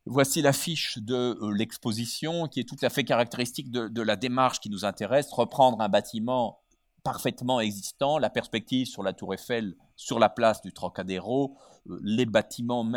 Voici 0.08 0.40
l'affiche 0.40 0.98
de 0.98 1.36
euh, 1.42 1.52
l'exposition 1.52 2.46
qui 2.46 2.60
est 2.60 2.68
tout 2.68 2.76
à 2.82 2.90
fait 2.90 3.02
caractéristique 3.02 3.72
de, 3.72 4.02
la 4.02 4.14
démarche 4.14 4.60
qui 4.60 4.70
nous 4.70 4.84
intéresse, 4.84 5.32
reprendre 5.32 5.80
un 5.80 5.88
bâtiment 5.88 6.60
parfaitement 7.02 7.58
existant, 7.58 8.18
la 8.18 8.30
perspective 8.30 8.86
sur 8.86 9.02
la 9.02 9.12
tour 9.12 9.34
Eiffel, 9.34 9.76
sur 9.96 10.20
la 10.20 10.28
place 10.28 10.62
du 10.62 10.72
Trocadéro, 10.72 11.56
euh, 11.88 12.00
les 12.04 12.24
bâtiments 12.24 12.88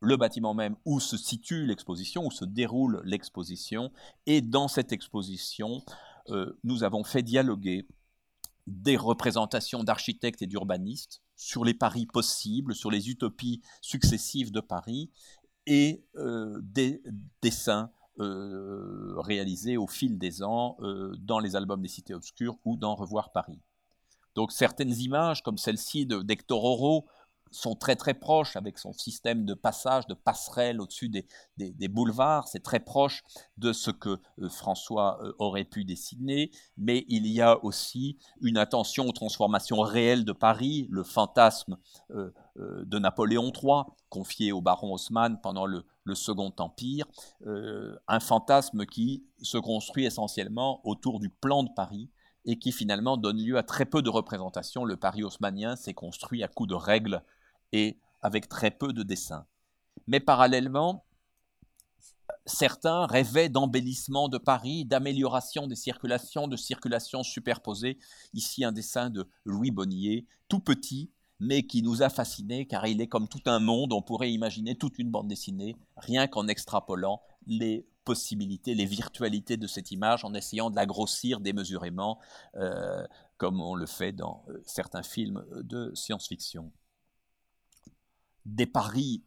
le 0.00 0.16
bâtiment 0.18 0.52
même 0.52 0.76
où 0.84 1.00
se 1.00 1.16
situe 1.16 1.64
l'exposition, 1.64 2.26
où 2.26 2.30
se 2.30 2.44
déroule 2.44 3.00
l'exposition. 3.06 3.90
Et 4.26 4.42
dans 4.42 4.68
cette 4.68 4.92
exposition, 4.92 5.82
euh, 6.28 6.58
nous 6.62 6.84
avons 6.84 7.04
fait 7.04 7.22
dialoguer 7.22 7.86
des 8.66 8.98
représentations 8.98 9.82
d'architectes 9.82 10.42
et 10.42 10.46
d'urbanistes 10.46 11.22
sur 11.36 11.64
les 11.64 11.74
paris 11.74 12.06
possibles, 12.06 12.74
sur 12.74 12.90
les 12.90 13.08
utopies 13.08 13.62
successives 13.80 14.52
de 14.52 14.60
Paris, 14.60 15.10
et 15.66 16.04
euh, 16.16 16.60
des 16.62 17.02
dessins 17.42 17.90
euh, 18.20 19.14
réalisés 19.18 19.76
au 19.76 19.86
fil 19.86 20.18
des 20.18 20.42
ans 20.42 20.76
euh, 20.80 21.14
dans 21.18 21.40
les 21.40 21.56
albums 21.56 21.82
des 21.82 21.88
Cités 21.88 22.14
Obscures 22.14 22.56
ou 22.64 22.76
dans 22.76 22.94
Revoir 22.94 23.32
Paris. 23.32 23.58
Donc 24.34 24.52
certaines 24.52 24.92
images, 24.92 25.42
comme 25.42 25.58
celle-ci 25.58 26.06
d'Hector 26.06 26.64
Oro, 26.64 27.06
sont 27.54 27.74
très 27.74 27.96
très 27.96 28.14
proches 28.14 28.56
avec 28.56 28.78
son 28.78 28.92
système 28.92 29.44
de 29.44 29.54
passage, 29.54 30.06
de 30.06 30.14
passerelle 30.14 30.80
au-dessus 30.80 31.08
des, 31.08 31.26
des, 31.56 31.88
boulevards. 31.88 32.48
C'est 32.48 32.62
très 32.62 32.80
proche 32.80 33.22
de 33.56 33.72
ce 33.72 33.90
que 33.90 34.20
euh, 34.40 34.48
François 34.48 35.18
euh, 35.22 35.32
aurait 35.38 35.64
pu 35.64 35.84
dessiner, 35.84 36.50
mais 36.76 37.04
il 37.08 37.26
y 37.26 37.40
a 37.40 37.62
aussi 37.64 38.18
une 38.40 38.58
attention 38.58 39.06
aux 39.06 39.12
transformations 39.12 39.80
réelles 39.80 40.24
de 40.24 40.32
Paris, 40.32 40.88
le 40.90 41.04
fantasme 41.04 41.76
euh, 42.10 42.32
de 42.56 42.98
Napoléon 42.98 43.52
III, 43.52 43.82
confié 44.08 44.52
au 44.52 44.60
baron 44.60 44.92
Haussmann 44.92 45.40
pendant 45.40 45.66
le, 45.66 45.84
Second 46.12 46.52
Empire, 46.58 47.06
un 47.46 48.20
fantasme 48.20 48.84
qui 48.84 49.24
se 49.40 49.56
construit 49.56 50.04
essentiellement 50.04 50.86
autour 50.86 51.18
du 51.18 51.30
plan 51.30 51.62
de 51.62 51.70
Paris 51.74 52.10
et 52.44 52.58
qui 52.58 52.72
finalement 52.72 53.16
donne 53.16 53.38
lieu 53.38 53.56
à 53.56 53.62
très 53.62 53.86
peu 53.86 54.02
de 54.02 54.10
représentations. 54.10 54.84
Le 54.84 54.96
Paris 54.96 55.22
haussmannien 55.22 55.76
s'est 55.76 55.94
construit 55.94 56.42
à 56.42 56.48
coups 56.48 56.68
de 56.68 56.74
règles 56.74 57.22
et 57.74 57.98
avec 58.22 58.48
très 58.48 58.70
peu 58.70 58.92
de 58.92 59.02
dessins. 59.02 59.46
Mais 60.06 60.20
parallèlement, 60.20 61.04
certains 62.46 63.04
rêvaient 63.06 63.48
d'embellissement 63.48 64.28
de 64.28 64.38
Paris, 64.38 64.84
d'amélioration 64.84 65.66
des 65.66 65.74
circulations, 65.74 66.46
de 66.46 66.56
circulations 66.56 67.24
superposées. 67.24 67.98
Ici 68.32 68.64
un 68.64 68.70
dessin 68.70 69.10
de 69.10 69.28
Louis 69.44 69.72
Bonnier, 69.72 70.24
tout 70.48 70.60
petit, 70.60 71.10
mais 71.40 71.64
qui 71.64 71.82
nous 71.82 72.02
a 72.02 72.10
fascinés 72.10 72.64
car 72.64 72.86
il 72.86 73.00
est 73.00 73.08
comme 73.08 73.26
tout 73.28 73.42
un 73.46 73.58
monde, 73.58 73.92
on 73.92 74.02
pourrait 74.02 74.32
imaginer 74.32 74.76
toute 74.76 75.00
une 75.00 75.10
bande 75.10 75.26
dessinée, 75.26 75.74
rien 75.96 76.28
qu'en 76.28 76.46
extrapolant 76.46 77.22
les 77.48 77.84
possibilités, 78.04 78.74
les 78.74 78.86
virtualités 78.86 79.56
de 79.56 79.66
cette 79.66 79.90
image, 79.90 80.24
en 80.24 80.32
essayant 80.32 80.70
de 80.70 80.76
la 80.76 80.86
grossir 80.86 81.40
démesurément, 81.40 82.20
euh, 82.54 83.04
comme 83.36 83.60
on 83.60 83.74
le 83.74 83.86
fait 83.86 84.12
dans 84.12 84.44
euh, 84.48 84.62
certains 84.64 85.02
films 85.02 85.44
de 85.62 85.90
science-fiction 85.94 86.70
des 88.44 88.66
paris 88.66 89.24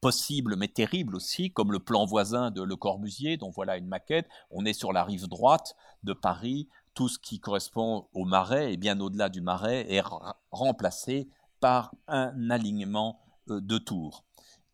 possibles 0.00 0.56
mais 0.56 0.68
terribles 0.68 1.16
aussi, 1.16 1.50
comme 1.50 1.72
le 1.72 1.80
plan 1.80 2.04
voisin 2.06 2.50
de 2.50 2.62
Le 2.62 2.76
Corbusier, 2.76 3.36
dont 3.36 3.50
voilà 3.50 3.76
une 3.76 3.86
maquette. 3.86 4.28
On 4.50 4.64
est 4.64 4.72
sur 4.72 4.92
la 4.92 5.04
rive 5.04 5.26
droite 5.26 5.74
de 6.04 6.12
Paris. 6.12 6.68
Tout 6.94 7.08
ce 7.08 7.18
qui 7.18 7.40
correspond 7.40 8.08
au 8.12 8.24
marais 8.24 8.72
et 8.72 8.76
bien 8.76 9.00
au-delà 9.00 9.28
du 9.28 9.40
marais 9.40 9.92
est 9.92 10.02
remplacé 10.50 11.28
par 11.60 11.94
un 12.06 12.50
alignement 12.50 13.20
euh, 13.50 13.60
de 13.60 13.78
tours. 13.78 14.24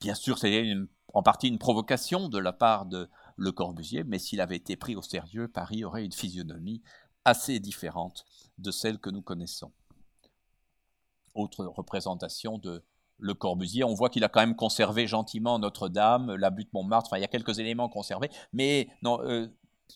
Bien 0.01 0.15
sûr, 0.15 0.39
c'est 0.39 0.75
en 1.13 1.23
partie 1.23 1.49
une 1.49 1.59
provocation 1.59 2.29
de 2.29 2.39
la 2.39 2.53
part 2.53 2.87
de 2.87 3.09
Le 3.37 3.53
Corbusier, 3.53 4.05
mais 4.05 4.19
s'il 4.19 4.41
avait 4.41 4.57
été 4.57 4.77
pris 4.77 4.97
au 4.97 5.03
sérieux, 5.03 5.49
Paris 5.49 5.85
aurait 5.85 6.05
une 6.05 6.13
physionomie 6.13 6.83
assez 7.25 7.59
différente 7.59 8.27
de 8.59 8.71
celle 8.71 8.99
que 8.99 9.11
nous 9.11 9.23
connaissons. 9.23 9.73
Autre 11.35 11.65
représentation 11.65 12.59
de 12.59 12.85
le 13.19 13.35
Corbusier. 13.35 13.85
On 13.85 13.95
voit 13.95 14.11
qu'il 14.11 14.25
a 14.25 14.29
quand 14.29 14.41
même 14.41 14.57
conservé 14.57 15.07
gentiment 15.07 15.59
Notre-Dame, 15.59 16.35
la 16.35 16.51
butte 16.51 16.73
Montmartre. 16.73 17.09
Enfin, 17.09 17.19
il 17.19 17.23
y 17.23 17.25
a 17.25 17.29
quelques 17.29 17.59
éléments 17.59 17.89
conservés, 17.89 18.31
mais 18.53 18.89
non, 19.03 19.21
euh, 19.23 19.47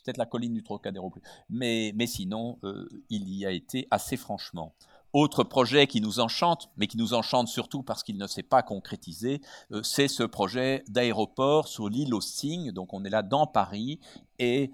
peut-être 0.04 0.16
la 0.18 0.26
colline 0.26 0.54
du 0.54 0.62
Trocadéro 0.62 1.10
plus. 1.10 1.22
Mais, 1.48 1.92
sinon, 2.06 2.58
euh, 2.64 2.88
il 3.10 3.28
y 3.34 3.46
a 3.46 3.50
été 3.50 3.86
assez 3.90 4.16
franchement. 4.16 4.74
autre 5.14 5.42
projet 5.42 5.86
qui 5.86 6.00
nous 6.00 6.20
enchante, 6.20 6.70
mais 6.76 6.86
qui 6.86 6.98
nous 6.98 7.14
enchante 7.14 7.48
surtout 7.48 7.82
parce 7.82 8.02
qu'il 8.02 8.18
ne 8.18 8.26
s'est 8.26 8.42
pas 8.42 8.62
concrétisé, 8.62 9.40
euh, 9.72 9.82
c'est 9.82 10.08
ce 10.08 10.22
projet 10.22 10.84
d'aéroport 10.88 11.66
sur 11.66 11.88
l'île 11.88 12.14
aux 12.14 12.20
Cygnes. 12.20 12.72
Donc 12.72 12.92
on 12.92 13.04
est 13.04 13.10
là 13.10 13.22
dans 13.22 13.46
Paris 13.46 14.00
et 14.38 14.70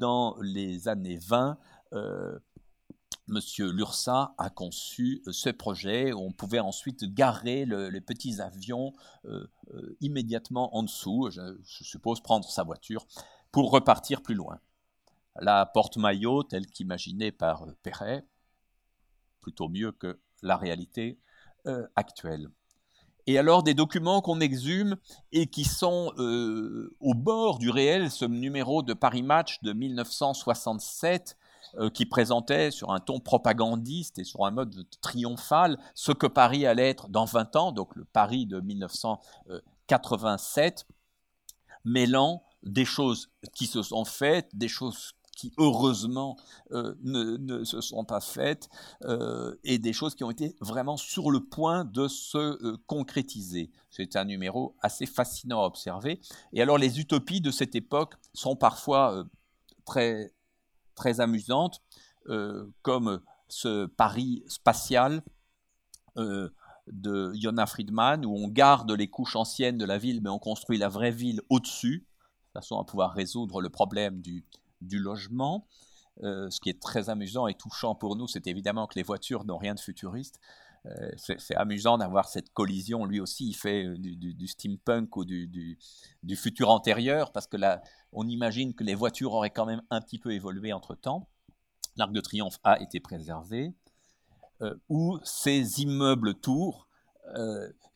dans 0.00 0.36
les 0.40 0.88
années 0.88 1.18
20, 1.18 1.56
euh, 1.92 2.38
Monsieur 3.28 3.70
Lursa 3.70 4.34
a 4.38 4.50
conçu 4.50 5.22
ce 5.30 5.50
projet 5.50 6.12
où 6.12 6.20
on 6.20 6.32
pouvait 6.32 6.60
ensuite 6.60 7.04
garer 7.12 7.66
les 7.66 8.00
petits 8.00 8.40
avions 8.40 8.92
immédiatement 10.00 10.76
en 10.76 10.84
dessous, 10.84 11.28
je, 11.30 11.56
suppose 11.64 12.20
prendre 12.20 12.48
sa 12.48 12.62
voiture 12.62 13.06
pour 13.50 13.70
repartir 13.70 14.22
plus 14.22 14.34
loin. 14.34 14.60
La 15.40 15.66
porte-maillot, 15.66 16.44
telle 16.44 16.66
qu'imaginée 16.66 17.32
par 17.32 17.66
Perret, 17.82 18.24
plutôt 19.40 19.68
mieux 19.68 19.92
que 19.92 20.18
la 20.42 20.56
réalité 20.56 21.18
euh, 21.66 21.86
actuelle. 21.94 22.48
Et 23.26 23.38
alors 23.38 23.62
des 23.62 23.74
documents 23.74 24.20
qu'on 24.20 24.40
exhume 24.40 24.96
et 25.32 25.46
qui 25.46 25.64
sont 25.64 26.12
euh, 26.18 26.94
au 27.00 27.14
bord 27.14 27.58
du 27.58 27.70
réel, 27.70 28.10
ce 28.10 28.24
numéro 28.24 28.82
de 28.82 28.94
Paris 28.94 29.22
Match 29.22 29.62
de 29.62 29.72
1967 29.72 31.36
euh, 31.78 31.90
qui 31.90 32.06
présentait 32.06 32.70
sur 32.70 32.92
un 32.92 33.00
ton 33.00 33.20
propagandiste 33.20 34.18
et 34.18 34.24
sur 34.24 34.46
un 34.46 34.50
mode 34.50 34.86
triomphal 35.02 35.78
ce 35.94 36.12
que 36.12 36.26
Paris 36.26 36.64
allait 36.66 36.88
être 36.88 37.08
dans 37.08 37.26
20 37.26 37.56
ans, 37.56 37.72
donc 37.72 37.94
le 37.96 38.04
Paris 38.04 38.46
de 38.46 38.60
1987, 38.60 40.86
mêlant 41.84 42.42
des 42.62 42.86
choses 42.86 43.30
qui 43.54 43.66
se 43.66 43.82
sont 43.82 44.06
faites, 44.06 44.48
des 44.54 44.68
choses 44.68 45.12
qui 45.36 45.52
heureusement 45.58 46.38
euh, 46.72 46.94
ne, 47.02 47.62
se 47.64 47.82
sont 47.82 48.06
pas 48.06 48.20
faites 48.20 48.70
euh, 49.04 49.54
et 49.64 49.78
des 49.78 49.92
choses 49.92 50.14
qui 50.14 50.24
ont 50.24 50.30
été 50.30 50.56
vraiment 50.62 50.96
sur 50.96 51.30
le 51.30 51.40
point 51.40 51.84
de 51.84 52.08
se 52.08 52.76
concrétiser. 52.86 53.70
C'est 53.90 54.16
un 54.16 54.24
numéro 54.24 54.74
assez 54.80 55.04
fascinant 55.04 55.62
à 55.62 55.66
observer. 55.66 56.22
Et 56.54 56.62
alors 56.62 56.78
les 56.78 57.00
utopies 57.00 57.42
de 57.42 57.50
cette 57.50 57.74
époque 57.74 58.14
sont 58.32 58.56
parfois 58.56 59.26
très, 59.84 60.32
très 60.96 61.20
amusantes, 61.20 61.80
comme 62.82 63.20
ce 63.48 63.86
Paris 63.86 64.42
spatial 64.48 65.22
de 66.16 67.32
Yona 67.34 67.66
Friedman, 67.66 68.24
où 68.24 68.34
on 68.34 68.48
garde 68.48 68.90
les 68.90 69.08
couches 69.08 69.36
anciennes 69.36 69.78
de 69.78 69.84
la 69.84 69.98
ville, 69.98 70.20
mais 70.22 70.30
on 70.30 70.38
construit 70.38 70.78
la 70.78 70.88
vraie 70.88 71.10
ville 71.10 71.40
au-dessus, 71.50 72.06
de 72.54 72.60
façon 72.60 72.80
à 72.80 72.84
pouvoir 72.84 73.12
résoudre 73.12 73.60
le 73.60 73.70
problème 73.70 74.20
du, 74.20 74.44
du 74.80 74.98
logement. 74.98 75.66
Euh, 76.22 76.48
ce 76.48 76.60
qui 76.60 76.70
est 76.70 76.80
très 76.80 77.10
amusant 77.10 77.46
et 77.46 77.54
touchant 77.54 77.94
pour 77.94 78.16
nous, 78.16 78.26
c'est 78.26 78.46
évidemment 78.46 78.86
que 78.86 78.94
les 78.94 79.02
voitures 79.02 79.44
n'ont 79.44 79.58
rien 79.58 79.74
de 79.74 79.80
futuriste. 79.80 80.40
Euh, 80.86 81.10
c'est 81.16 81.56
amusant 81.56 81.98
d'avoir 81.98 82.28
cette 82.28 82.52
collision. 82.52 83.04
Lui 83.04 83.20
aussi, 83.20 83.48
il 83.48 83.54
fait 83.54 83.84
euh, 83.84 83.96
du, 83.98 84.46
steampunk 84.46 85.16
ou 85.16 85.24
du, 85.24 85.78
futur 86.36 86.70
antérieur, 86.70 87.32
parce 87.32 87.46
que 87.46 87.56
là, 87.56 87.82
on 88.12 88.26
imagine 88.26 88.74
que 88.74 88.84
les 88.84 88.94
voitures 88.94 89.32
auraient 89.32 89.50
quand 89.50 89.66
même 89.66 89.82
un 89.90 90.00
petit 90.00 90.18
peu 90.18 90.32
évolué 90.32 90.72
entre-temps. 90.72 91.28
L'Arc 91.96 92.12
de 92.12 92.20
Triomphe 92.20 92.58
a 92.64 92.80
été 92.80 93.00
préservé. 93.00 93.74
ou 94.88 95.18
ces 95.22 95.82
immeubles 95.82 96.34
tours 96.34 96.88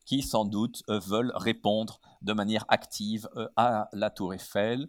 qui, 0.04 0.22
sans 0.22 0.44
doute, 0.44 0.82
veulent 0.88 1.32
répondre 1.34 2.00
de 2.22 2.32
manière 2.32 2.64
active 2.68 3.28
à 3.56 3.88
la 3.92 4.10
Tour 4.10 4.34
Eiffel, 4.34 4.88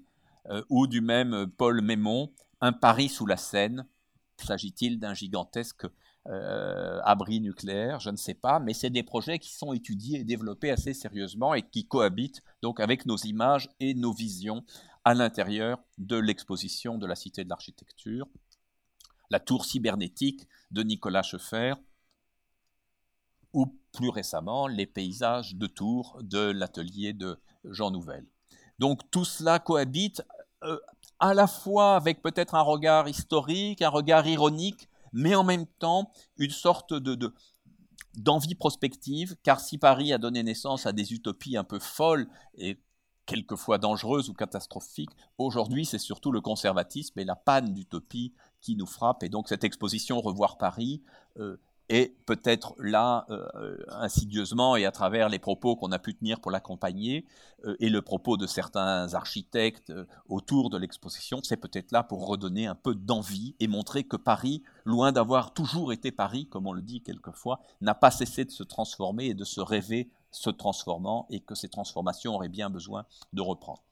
euh, 0.50 0.64
ou 0.70 0.88
du 0.88 1.02
même 1.02 1.34
euh, 1.34 1.46
Paul 1.46 1.82
Mémon, 1.82 2.32
Un 2.62 2.74
Paris 2.74 3.10
sous 3.10 3.26
la 3.26 3.38
Seine. 3.38 3.86
S'agit-il 4.38 5.00
d'un 5.00 5.14
gigantesque 5.14 5.86
euh, 5.86 5.90
abri 6.26 7.42
nucléaire, 7.42 8.00
je 8.00 8.10
ne 8.10 8.16
sais 8.16 8.36
pas, 8.36 8.60
mais 8.60 8.74
c'est 8.74 8.90
des 8.90 9.04
projets 9.04 9.40
qui 9.40 9.54
sont 9.54 9.74
étudiés 9.74 10.20
et 10.20 10.24
développés 10.24 10.70
assez 10.70 10.94
sérieusement 10.94 11.54
et 11.54 11.64
qui 11.64 11.88
cohabitent 11.88 12.42
donc 12.62 12.80
avec 12.80 13.06
nos 13.06 13.18
images 13.18 13.70
et 13.80 13.96
nos 13.96 14.14
visions 14.14 14.64
à 15.04 15.14
l'intérieur 15.14 15.80
de 15.98 16.18
l'exposition 16.18 16.98
de 16.98 17.08
la 17.08 17.16
Cité 17.16 17.44
de 17.44 17.50
l'Architecture. 17.50 18.28
La 19.30 19.40
tour 19.40 19.66
cybernétique 19.66 20.48
de 20.70 20.84
Nicolas 20.84 21.24
Schoeffer, 21.24 21.74
ou 23.54 23.68
plus 23.92 24.10
récemment 24.10 24.68
les 24.68 24.86
paysages 24.86 25.56
de 25.56 25.68
tours 25.68 26.20
de 26.22 26.52
l'atelier 26.52 27.14
de 27.14 27.40
Jean 27.66 27.92
Nouvel. 27.92 28.26
Donc 28.80 29.10
tout 29.12 29.26
cela 29.26 29.60
cohabite 29.60 30.24
euh, 30.64 30.80
à 31.20 31.34
la 31.34 31.48
fois 31.48 31.96
avec 31.96 32.22
peut-être 32.22 32.56
un 32.56 32.62
regard 32.62 33.10
historique, 33.10 33.82
un 33.82 33.90
regard 33.90 34.28
ironique, 34.28 34.88
mais 35.14 35.36
en 35.36 35.44
même 35.44 35.66
temps 35.80 36.12
une 36.38 36.52
sorte 36.52 36.94
de, 36.94 37.34
d'envie 38.16 38.56
prospective, 38.56 39.36
car 39.44 39.60
si 39.60 39.78
Paris 39.78 40.14
a 40.14 40.18
donné 40.18 40.44
naissance 40.44 40.86
à 40.86 40.92
des 40.92 41.14
utopies 41.14 41.58
un 41.58 41.64
peu 41.64 41.80
folles 41.80 42.28
et 42.56 42.80
quelquefois 43.26 43.78
dangereuses 43.78 44.30
ou 44.30 44.34
catastrophiques, 44.34 45.12
aujourd'hui 45.38 45.86
c'est 45.86 46.00
surtout 46.00 46.32
le 46.32 46.42
conservatisme 46.42 47.20
et 47.20 47.26
la 47.26 47.36
panne 47.36 47.74
d'utopie 47.74 48.34
qui 48.60 48.76
nous 48.76 48.88
frappe. 48.88 49.24
Et 49.24 49.30
donc 49.30 49.48
cette 49.48 49.64
exposition 49.64 50.20
Revoir 50.22 50.58
Paris 50.58 51.02
euh, 51.38 51.58
et 51.92 52.16
peut-être 52.26 52.74
là, 52.80 53.26
euh, 53.30 53.78
insidieusement, 53.90 54.78
et 54.78 54.86
à 54.86 54.92
travers 54.92 55.28
les 55.28 55.40
propos 55.40 55.76
qu'on 55.76 55.92
a 55.92 56.00
pu 56.00 56.16
tenir 56.16 56.40
pour 56.40 56.50
l'accompagner, 56.50 57.26
euh, 57.66 57.76
et 57.82 57.90
le 57.90 58.02
propos 58.02 58.38
de 58.38 58.48
certains 58.48 59.14
architectes 59.14 59.90
euh, 59.90 60.06
autour 60.30 60.70
de 60.70 60.78
l'exposition, 60.78 61.42
c'est 61.44 61.58
peut-être 61.58 61.92
là 61.92 62.02
pour 62.02 62.26
redonner 62.26 62.66
un 62.66 62.76
peu 62.76 62.96
d'envie 62.96 63.58
et 63.60 63.68
montrer 63.68 64.06
que 64.06 64.16
Paris, 64.16 64.64
loin 64.86 65.12
d'avoir 65.12 65.54
toujours 65.54 65.92
été 65.92 66.14
Paris, 66.14 66.48
comme 66.48 66.66
on 66.66 66.72
le 66.72 66.82
dit 66.82 67.02
quelquefois, 67.02 67.60
n'a 67.82 67.94
pas 67.94 68.10
cessé 68.10 68.46
de 68.46 68.52
se 68.52 68.64
transformer 68.64 69.26
et 69.26 69.34
de 69.34 69.44
se 69.44 69.60
rêver 69.60 70.10
se 70.32 70.50
transformant, 70.50 71.28
et 71.30 71.42
que 71.42 71.56
ces 71.56 71.68
transformations 71.68 72.36
auraient 72.36 72.48
bien 72.48 72.70
besoin 72.70 73.06
de 73.34 73.42
reprendre. 73.42 73.84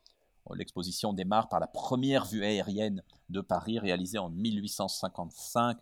L'exposition 0.55 1.11
démarre 1.11 1.49
par 1.49 1.59
la 1.59 1.67
première 1.67 2.25
vue 2.25 2.45
aérienne 2.45 3.03
de 3.27 3.41
Paris 3.41 3.77
réalisée 3.77 4.17
en 4.17 4.29
1855 4.29 5.77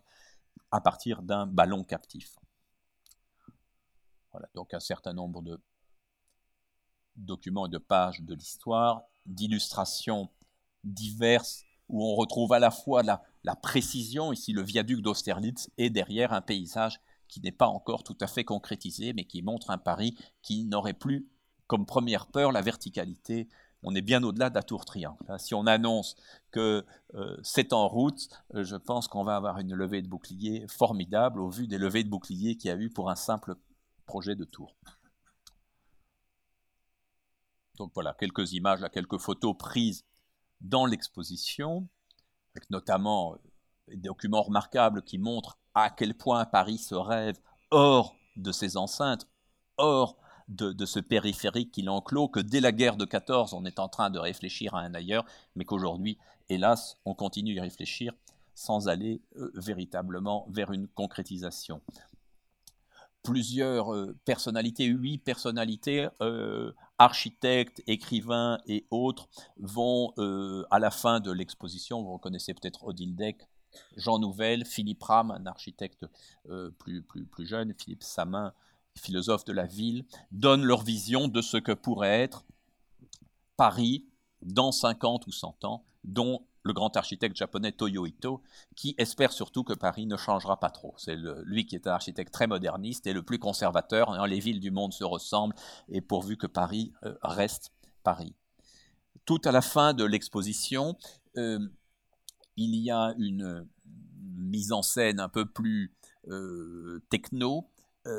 à 0.70 0.80
partir 0.80 1.22
d'un 1.22 1.46
ballon 1.46 1.84
captif. 1.84 2.38
Voilà, 4.32 4.48
donc 4.54 4.74
un 4.74 4.80
certain 4.80 5.12
nombre 5.12 5.42
de 5.42 5.60
documents 7.16 7.66
et 7.66 7.70
de 7.70 7.78
pages 7.78 8.20
de 8.20 8.34
l'histoire, 8.34 9.02
d'illustrations 9.26 10.30
diverses, 10.84 11.64
où 11.88 12.04
on 12.04 12.14
retrouve 12.14 12.52
à 12.52 12.58
la 12.58 12.70
fois 12.70 13.02
la, 13.02 13.22
précision, 13.56 14.32
ici 14.32 14.52
le 14.52 14.62
viaduc 14.62 15.00
d'Austerlitz, 15.00 15.70
et 15.78 15.90
derrière 15.90 16.32
un 16.32 16.42
paysage 16.42 17.00
qui 17.28 17.40
n'est 17.40 17.52
pas 17.52 17.66
encore 17.66 18.04
tout 18.04 18.16
à 18.20 18.26
fait 18.26 18.44
concrétisé, 18.44 19.12
mais 19.12 19.24
qui 19.24 19.42
montre 19.42 19.70
un 19.70 19.78
Paris 19.78 20.16
qui 20.42 20.64
n'aurait 20.64 20.94
plus 20.94 21.28
comme 21.66 21.86
première 21.86 22.26
peur 22.26 22.52
la 22.52 22.62
verticalité 22.62 23.48
on 23.82 23.94
est 23.94 24.02
bien 24.02 24.22
au-delà 24.22 24.50
de 24.50 24.54
la 24.54 24.62
tour 24.62 24.84
triangle. 24.84 25.18
Si 25.38 25.54
on 25.54 25.66
annonce 25.66 26.16
que 26.50 26.84
euh, 27.14 27.36
c'est 27.42 27.72
en 27.72 27.88
route, 27.88 28.28
euh, 28.54 28.64
je 28.64 28.76
pense 28.76 29.08
qu'on 29.08 29.22
va 29.22 29.36
avoir 29.36 29.58
une 29.58 29.74
levée 29.74 30.02
de 30.02 30.08
bouclier 30.08 30.66
formidable 30.68 31.40
au 31.40 31.48
vu 31.48 31.66
des 31.66 31.78
levées 31.78 32.04
de 32.04 32.08
bouclier 32.08 32.56
qu'il 32.56 32.68
y 32.68 32.72
a 32.72 32.76
eu 32.76 32.90
pour 32.90 33.10
un 33.10 33.16
simple 33.16 33.54
projet 34.06 34.34
de 34.34 34.44
tour. 34.44 34.74
Donc 37.76 37.92
voilà, 37.94 38.14
quelques 38.18 38.52
images, 38.52 38.80
quelques 38.92 39.18
photos 39.18 39.56
prises 39.56 40.04
dans 40.60 40.84
l'exposition, 40.84 41.88
avec 42.56 42.68
notamment 42.70 43.34
euh, 43.34 43.38
des 43.88 44.08
documents 44.08 44.42
remarquables 44.42 45.02
qui 45.02 45.18
montrent 45.18 45.58
à 45.74 45.90
quel 45.90 46.16
point 46.16 46.44
Paris 46.44 46.78
se 46.78 46.96
rêve 46.96 47.38
hors 47.70 48.16
de 48.36 48.50
ses 48.50 48.76
enceintes, 48.76 49.28
hors 49.76 50.18
de, 50.48 50.86
ce 50.86 50.98
périphérique 51.00 51.72
qui 51.72 51.82
l'enclos, 51.82 52.28
que 52.28 52.40
dès 52.40 52.60
la 52.60 52.72
guerre 52.72 52.96
de 52.96 53.04
14, 53.04 53.54
on 53.54 53.64
est 53.64 53.78
en 53.78 53.88
train 53.88 54.10
de 54.10 54.18
réfléchir 54.18 54.74
à 54.74 54.80
un 54.80 54.94
ailleurs, 54.94 55.24
mais 55.56 55.64
qu'aujourd'hui, 55.64 56.18
hélas, 56.48 56.96
on 57.04 57.14
continue 57.14 57.54
d'y 57.54 57.60
réfléchir 57.60 58.12
sans 58.54 58.88
aller 58.88 59.20
euh, 59.36 59.52
véritablement 59.54 60.46
vers 60.50 60.72
une 60.72 60.88
concrétisation. 60.88 61.80
Plusieurs 63.22 63.94
euh, 63.94 64.16
personnalités, 64.24 64.86
huit 64.86 65.18
personnalités, 65.18 66.08
euh, 66.22 66.72
architectes, 66.98 67.82
écrivains 67.86 68.58
et 68.66 68.86
autres, 68.90 69.28
vont 69.58 70.12
à 70.70 70.78
la 70.80 70.90
fin 70.90 71.20
de 71.20 71.30
l'exposition, 71.30 72.02
vous 72.02 72.14
reconnaissez 72.14 72.54
peut-être 72.54 72.84
Odile 72.84 73.14
Deck, 73.14 73.46
Jean 73.96 74.18
Nouvel, 74.18 74.64
Philippe 74.64 75.04
Ram, 75.04 75.30
un 75.30 75.46
architecte 75.46 76.06
plus, 76.78 77.02
plus, 77.02 77.24
plus 77.26 77.46
jeune, 77.46 77.72
Philippe 77.74 78.02
Samin, 78.02 78.52
philosophes 78.98 79.44
de 79.44 79.52
la 79.52 79.66
ville, 79.66 80.04
donnent 80.30 80.64
leur 80.64 80.82
vision 80.82 81.28
de 81.28 81.40
ce 81.40 81.56
que 81.56 81.72
pourrait 81.72 82.20
être 82.20 82.44
Paris 83.56 84.06
dans 84.42 84.72
50 84.72 85.26
ou 85.26 85.32
100 85.32 85.64
ans, 85.64 85.84
dont 86.04 86.46
le 86.62 86.72
grand 86.72 86.96
architecte 86.96 87.36
japonais 87.36 87.72
Toyo 87.72 88.06
Ito, 88.06 88.42
qui 88.76 88.94
espère 88.98 89.32
surtout 89.32 89.64
que 89.64 89.72
Paris 89.72 90.06
ne 90.06 90.16
changera 90.16 90.60
pas 90.60 90.70
trop. 90.70 90.94
C'est 90.98 91.16
lui 91.44 91.66
qui 91.66 91.74
est 91.74 91.86
un 91.86 91.92
architecte 91.92 92.32
très 92.32 92.46
moderniste 92.46 93.06
et 93.06 93.12
le 93.12 93.22
plus 93.22 93.38
conservateur. 93.38 94.10
Hein, 94.10 94.26
les 94.26 94.38
villes 94.38 94.60
du 94.60 94.70
monde 94.70 94.92
se 94.92 95.04
ressemblent 95.04 95.54
et 95.88 96.00
pourvu 96.00 96.36
que 96.36 96.46
Paris 96.46 96.92
euh, 97.04 97.14
reste 97.22 97.72
Paris. 98.02 98.34
Tout 99.24 99.40
à 99.44 99.52
la 99.52 99.62
fin 99.62 99.94
de 99.94 100.04
l'exposition, 100.04 100.96
euh, 101.36 101.58
il 102.56 102.74
y 102.76 102.90
a 102.90 103.14
une 103.18 103.66
mise 104.36 104.72
en 104.72 104.82
scène 104.82 105.20
un 105.20 105.28
peu 105.28 105.46
plus 105.46 105.94
techno 107.08 107.70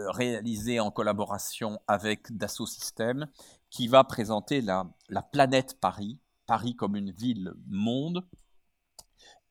réalisé 0.09 0.79
en 0.79 0.91
collaboration 0.91 1.79
avec 1.87 2.35
Dassault 2.35 2.65
Systèmes 2.65 3.27
qui 3.69 3.87
va 3.87 4.03
présenter 4.03 4.61
la, 4.61 4.89
la 5.09 5.21
planète 5.21 5.79
Paris, 5.79 6.19
Paris 6.45 6.75
comme 6.75 6.95
une 6.95 7.11
ville 7.11 7.53
monde. 7.67 8.25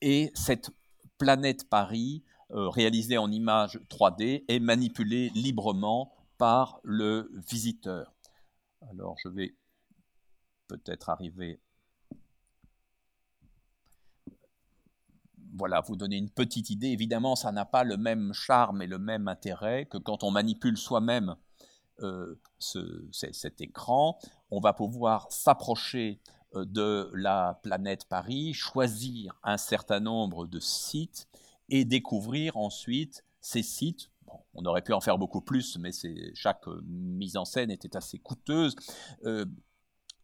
Et 0.01 0.31
cette 0.35 0.70
planète 1.19 1.69
Paris, 1.69 2.24
réalisée 2.51 3.19
en 3.19 3.31
images 3.31 3.78
3D, 3.90 4.44
est 4.48 4.60
manipulée 4.60 5.31
librement 5.31 6.12
par 6.39 6.81
le 6.82 7.31
visiteur. 7.51 8.15
Alors 8.90 9.16
je 9.23 9.28
vais 9.28 9.56
peut-être 10.69 11.09
arriver 11.09 11.60
voilà, 15.59 15.80
vous 15.80 15.97
donner 15.97 16.16
une 16.16 16.30
petite 16.30 16.70
idée. 16.70 16.89
Évidemment, 16.89 17.36
ça 17.36 17.52
n'a 17.52 17.64
pas 17.64 17.85
le 17.85 17.97
même 17.97 18.32
charme 18.32 18.82
et 18.82 18.86
le 18.86 18.98
même 18.98 19.28
intérêt 19.28 19.86
que 19.86 19.98
quand 19.98 20.24
on 20.24 20.30
manipule 20.30 20.76
soi-même 20.78 21.36
euh, 22.02 22.40
cet 22.60 23.60
écran. 23.60 24.18
On 24.51 24.60
va 24.60 24.72
pouvoir 24.72 25.30
s'approcher 25.32 26.20
euh, 26.55 26.64
de 26.64 27.10
la 27.12 27.59
planète 27.62 28.05
Paris, 28.05 28.52
choisir 28.52 29.35
un 29.43 29.56
certain 29.56 29.98
nombre 29.98 30.47
de 30.47 30.60
sites 30.60 31.28
et 31.68 31.85
découvrir 31.85 32.56
ensuite 32.56 33.24
ces 33.40 33.62
sites. 33.62 34.12
on 34.55 34.64
aurait 34.64 34.82
pu 34.82 34.93
en 34.93 35.01
faire 35.01 35.18
beaucoup 35.18 35.40
plus, 35.40 35.76
mais 35.78 35.90
chaque 36.35 36.68
euh, 36.68 36.80
mise 36.86 37.36
en 37.36 37.44
scène 37.44 37.70
était 37.72 37.97
assez 37.97 38.18
coûteuse. 38.18 38.76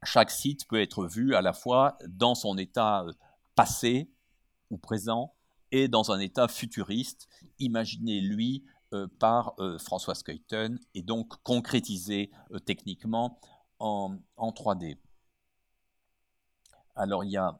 chaque 0.04 0.30
site 0.30 0.68
peut 0.68 0.80
être 0.80 1.06
vu 1.06 1.34
à 1.34 1.42
la 1.42 1.52
fois 1.52 1.98
dans 2.06 2.36
son 2.36 2.56
état 2.56 3.04
passé, 3.56 4.10
présent 4.78 5.34
et 5.70 5.88
dans 5.88 6.12
un 6.12 6.20
état 6.20 6.46
futuriste, 6.48 7.28
imaginé 7.58 8.20
lui 8.20 8.64
euh, 8.92 9.08
par 9.18 9.54
euh, 9.58 9.76
François 9.78 10.14
Skeuten 10.14 10.78
et 10.94 11.02
donc 11.02 11.42
concrétisé 11.42 12.30
euh, 12.52 12.60
techniquement 12.60 13.40
en, 13.80 14.16
3D. 14.38 14.98
Alors 16.94 17.24
il 17.24 17.32
y 17.32 17.36
a 17.36 17.58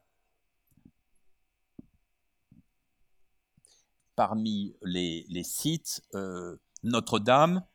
parmi 4.15 4.77
les, 4.81 5.25
les 5.27 5.43
sites 5.43 6.01
Notre-Dame, 6.83 7.65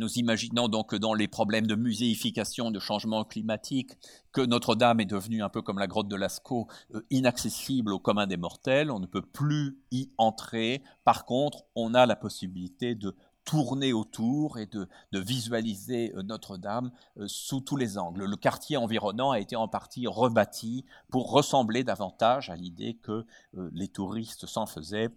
nous 0.00 0.18
imaginons 0.18 0.68
donc 0.68 0.90
que 0.90 0.96
dans 0.96 1.14
les 1.14 1.28
problèmes 1.28 1.66
de 1.66 1.74
muséification, 1.76 2.70
de 2.70 2.80
changement 2.80 3.22
climatique, 3.24 3.92
que 4.32 4.40
Notre-Dame 4.40 5.00
est 5.00 5.06
devenue 5.06 5.42
un 5.42 5.50
peu 5.50 5.62
comme 5.62 5.78
la 5.78 5.86
grotte 5.86 6.08
de 6.08 6.16
Lascaux, 6.16 6.66
euh, 6.94 7.06
inaccessible 7.10 7.92
au 7.92 8.00
commun 8.00 8.26
des 8.26 8.38
mortels, 8.38 8.90
on 8.90 8.98
ne 8.98 9.06
peut 9.06 9.22
plus 9.22 9.78
y 9.90 10.10
entrer. 10.16 10.82
Par 11.04 11.26
contre, 11.26 11.64
on 11.74 11.94
a 11.94 12.06
la 12.06 12.16
possibilité 12.16 12.94
de 12.94 13.14
tourner 13.44 13.92
autour 13.92 14.58
et 14.58 14.66
de, 14.66 14.88
visualiser 15.12 16.12
euh, 16.16 16.22
Notre-Dame 16.22 16.90
euh, 17.18 17.26
sous 17.26 17.60
tous 17.60 17.76
les 17.76 17.98
angles. 17.98 18.24
Le 18.24 18.36
quartier 18.36 18.78
environnant 18.78 19.32
a 19.32 19.38
été 19.38 19.54
en 19.54 19.68
partie 19.68 20.06
rebâti 20.06 20.86
pour 21.10 21.30
ressembler 21.30 21.84
davantage 21.84 22.48
à 22.48 22.56
l'idée 22.56 22.94
que 22.94 23.26
les 23.72 23.88
touristes 23.88 24.46
s'en 24.46 24.66
faisaient 24.66 25.10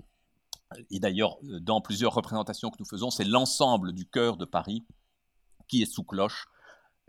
et 0.89 0.99
d'ailleurs, 0.99 1.37
euh, 1.43 1.59
dans 1.59 1.81
plusieurs 1.81 2.13
représentations 2.13 2.69
que 2.69 2.77
nous 2.79 2.85
faisons, 2.85 3.09
c'est 3.09 3.23
l'ensemble 3.23 3.93
du 3.93 4.05
cœur 4.05 4.37
de 4.37 4.45
Paris 4.45 4.83
qui 5.67 5.81
est 5.81 5.91
sous 5.91 6.03
cloche. 6.03 6.47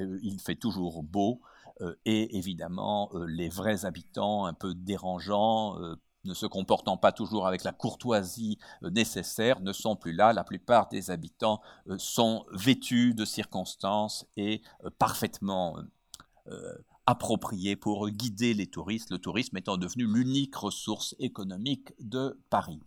Euh, 0.00 0.18
il 0.22 0.40
fait 0.40 0.56
toujours 0.56 1.02
beau. 1.02 1.40
Euh, 1.80 1.94
et 2.04 2.36
évidemment, 2.36 3.10
les 3.26 3.48
vrais 3.48 3.84
habitants, 3.84 4.46
un 4.46 4.54
peu 4.54 4.74
dérangeants, 4.74 5.76
ne 6.24 6.32
se 6.32 6.46
comportant 6.46 6.96
pas 6.96 7.12
toujours 7.12 7.46
avec 7.46 7.64
la 7.64 7.72
courtoisie 7.72 8.58
nécessaire, 8.82 9.60
ne 9.60 9.72
sont 9.72 9.96
plus 9.96 10.12
là. 10.12 10.32
La 10.32 10.44
plupart 10.44 10.88
des 10.88 11.10
habitants 11.10 11.60
sont 11.98 12.46
vêtus 12.52 13.12
de 13.12 13.24
circonstances 13.24 14.24
et 14.36 14.62
parfaitement 14.98 15.76
approprié 17.06 17.76
pour 17.76 18.08
guider 18.08 18.54
les 18.54 18.66
touristes, 18.66 19.10
le 19.10 19.18
tourisme 19.18 19.56
étant 19.56 19.76
devenu 19.76 20.06
l'unique 20.06 20.54
ressource 20.56 21.14
économique 21.18 21.92
de 22.00 22.38
Paris. 22.48 22.80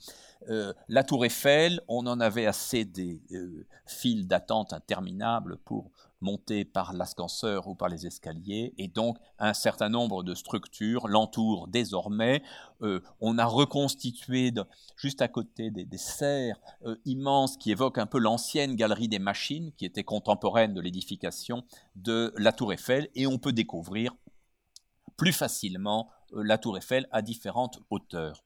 Euh, 0.49 0.73
la 0.87 1.03
tour 1.03 1.25
Eiffel, 1.25 1.81
on 1.87 2.07
en 2.07 2.19
avait 2.19 2.45
assez 2.45 2.85
des 2.85 3.21
euh, 3.31 3.65
files 3.85 4.27
d'attente 4.27 4.73
interminables 4.73 5.57
pour 5.65 5.91
monter 6.21 6.65
par 6.65 6.93
l'ascenseur 6.93 7.67
ou 7.67 7.75
par 7.75 7.89
les 7.89 8.07
escaliers, 8.07 8.73
et 8.77 8.87
donc 8.87 9.17
un 9.39 9.53
certain 9.53 9.89
nombre 9.89 10.23
de 10.23 10.33
structures 10.33 11.07
l'entourent 11.07 11.67
désormais. 11.67 12.41
Euh, 12.81 13.01
on 13.21 13.37
a 13.37 13.45
reconstitué 13.45 14.51
juste 14.95 15.21
à 15.21 15.27
côté 15.27 15.69
des, 15.71 15.97
serres 15.97 16.59
euh, 16.85 16.95
immenses 17.05 17.57
qui 17.57 17.71
évoquent 17.71 17.97
un 17.97 18.05
peu 18.05 18.19
l'ancienne 18.19 18.75
galerie 18.75 19.07
des 19.07 19.19
machines, 19.19 19.71
qui 19.73 19.85
était 19.85 20.03
contemporaine 20.03 20.73
de 20.73 20.81
l'édification 20.81 21.63
de 21.95 22.33
la 22.37 22.51
tour 22.51 22.73
Eiffel, 22.73 23.09
et 23.15 23.27
on 23.27 23.37
peut 23.37 23.53
découvrir 23.53 24.15
plus 25.17 25.33
facilement 25.33 26.09
euh, 26.33 26.43
la 26.43 26.57
tour 26.57 26.77
Eiffel 26.77 27.07
à 27.11 27.21
différentes 27.21 27.79
hauteurs. 27.89 28.43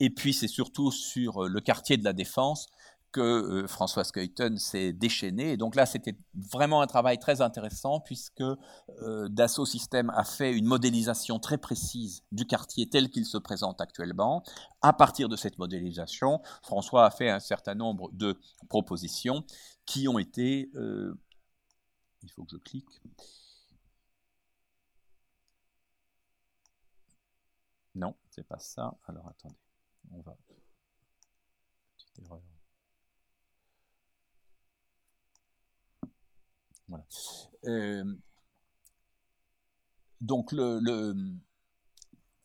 Et 0.00 0.10
puis 0.10 0.32
c'est 0.32 0.48
surtout 0.48 0.92
sur 0.92 1.48
le 1.48 1.60
quartier 1.60 1.96
de 1.96 2.04
la 2.04 2.12
Défense 2.12 2.68
que 3.12 3.20
euh, 3.20 3.66
François 3.66 4.04
Skeuten 4.04 4.58
s'est 4.58 4.92
déchaîné. 4.92 5.52
Et 5.52 5.56
donc 5.56 5.74
là, 5.74 5.86
c'était 5.86 6.16
vraiment 6.34 6.80
un 6.80 6.86
travail 6.86 7.18
très 7.18 7.40
intéressant 7.40 8.00
puisque 8.00 8.42
euh, 8.42 9.28
Dassault 9.28 9.66
Systèmes 9.66 10.10
a 10.10 10.24
fait 10.24 10.52
une 10.52 10.66
modélisation 10.66 11.38
très 11.38 11.58
précise 11.58 12.22
du 12.32 12.46
quartier 12.46 12.88
tel 12.88 13.10
qu'il 13.10 13.24
se 13.24 13.38
présente 13.38 13.80
actuellement. 13.80 14.42
À 14.82 14.92
partir 14.92 15.28
de 15.28 15.36
cette 15.36 15.58
modélisation, 15.58 16.40
François 16.62 17.06
a 17.06 17.10
fait 17.10 17.30
un 17.30 17.40
certain 17.40 17.74
nombre 17.74 18.10
de 18.12 18.38
propositions 18.68 19.44
qui 19.86 20.08
ont 20.08 20.18
été... 20.18 20.70
Euh, 20.74 21.14
il 22.22 22.30
faut 22.30 22.44
que 22.44 22.50
je 22.50 22.56
clique. 22.56 23.00
Non, 27.94 28.14
c'est 28.30 28.46
pas 28.46 28.58
ça. 28.58 28.96
Alors 29.06 29.28
attendez, 29.28 29.56
on 30.12 30.20
va... 30.20 30.36
Petite 31.96 32.18
erreur. 32.20 32.42
Euh, 37.64 38.04
donc 40.20 40.52
le, 40.52 41.14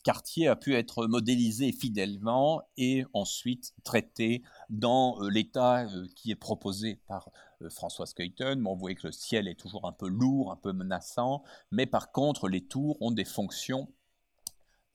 quartier 0.03 0.49
a 0.49 0.55
pu 0.57 0.75
être 0.75 1.07
modélisé 1.07 1.71
fidèlement 1.71 2.61
et 2.75 3.05
ensuite 3.13 3.73
traité 3.85 4.43
dans 4.69 5.21
euh, 5.21 5.29
l'état 5.29 5.85
euh, 5.85 6.07
qui 6.15 6.31
est 6.31 6.35
proposé 6.35 6.95
par 7.07 7.29
François 7.69 8.05
Skeuten. 8.05 8.61
Vous 8.61 8.75
voyez 8.75 8.95
que 8.95 9.07
le 9.07 9.13
ciel 9.13 9.47
est 9.47 9.55
toujours 9.57 9.87
un 9.87 9.93
peu 9.93 10.09
lourd, 10.09 10.51
un 10.51 10.57
peu 10.57 10.73
menaçant, 10.73 11.43
mais 11.71 11.85
par 11.85 12.11
contre 12.11 12.49
les 12.49 12.65
tours 12.65 13.01
ont 13.01 13.11
des 13.11 13.25
fonctions 13.25 13.87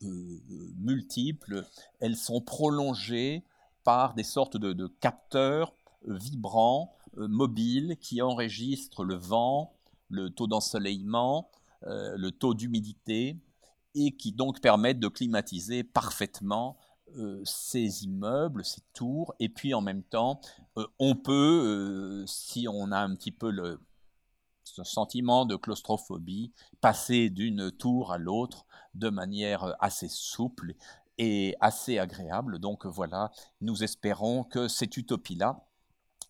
multiples. 0.01 1.65
Elles 1.99 2.15
sont 2.15 2.39
prolongées 2.39 3.43
par 3.83 4.13
des 4.13 4.23
sortes 4.23 4.55
de 4.55 4.87
capteurs 4.87 5.73
vibrants 6.05 6.95
mobile 7.15 7.97
qui 7.99 8.21
enregistre 8.21 9.03
le 9.03 9.15
vent, 9.15 9.73
le 10.09 10.29
taux 10.29 10.47
d'ensoleillement, 10.47 11.49
euh, 11.83 12.15
le 12.17 12.31
taux 12.31 12.53
d'humidité 12.53 13.37
et 13.95 14.15
qui 14.15 14.31
donc 14.31 14.61
permettent 14.61 14.99
de 14.99 15.07
climatiser 15.07 15.83
parfaitement 15.83 16.77
euh, 17.17 17.41
ces 17.43 18.03
immeubles, 18.03 18.63
ces 18.63 18.81
tours, 18.93 19.33
et 19.39 19.49
puis 19.49 19.73
en 19.73 19.81
même 19.81 20.03
temps, 20.03 20.41
on 20.99 21.15
peut, 21.15 22.23
si 22.27 22.67
on 22.69 22.91
a 22.91 22.99
un 22.99 23.15
petit 23.15 23.31
peu 23.31 23.49
le 23.49 23.79
ce 24.69 24.83
sentiment 24.83 25.45
de 25.45 25.55
claustrophobie, 25.55 26.51
passer 26.81 27.29
d'une 27.29 27.71
tour 27.71 28.11
à 28.11 28.17
l'autre 28.17 28.65
de 28.93 29.09
manière 29.09 29.75
assez 29.79 30.07
souple 30.07 30.73
et 31.17 31.55
assez 31.59 31.99
agréable. 31.99 32.59
Donc 32.59 32.85
voilà, 32.85 33.31
nous 33.61 33.83
espérons 33.83 34.43
que 34.43 34.67
cette 34.67 34.95
utopie-là, 34.97 35.65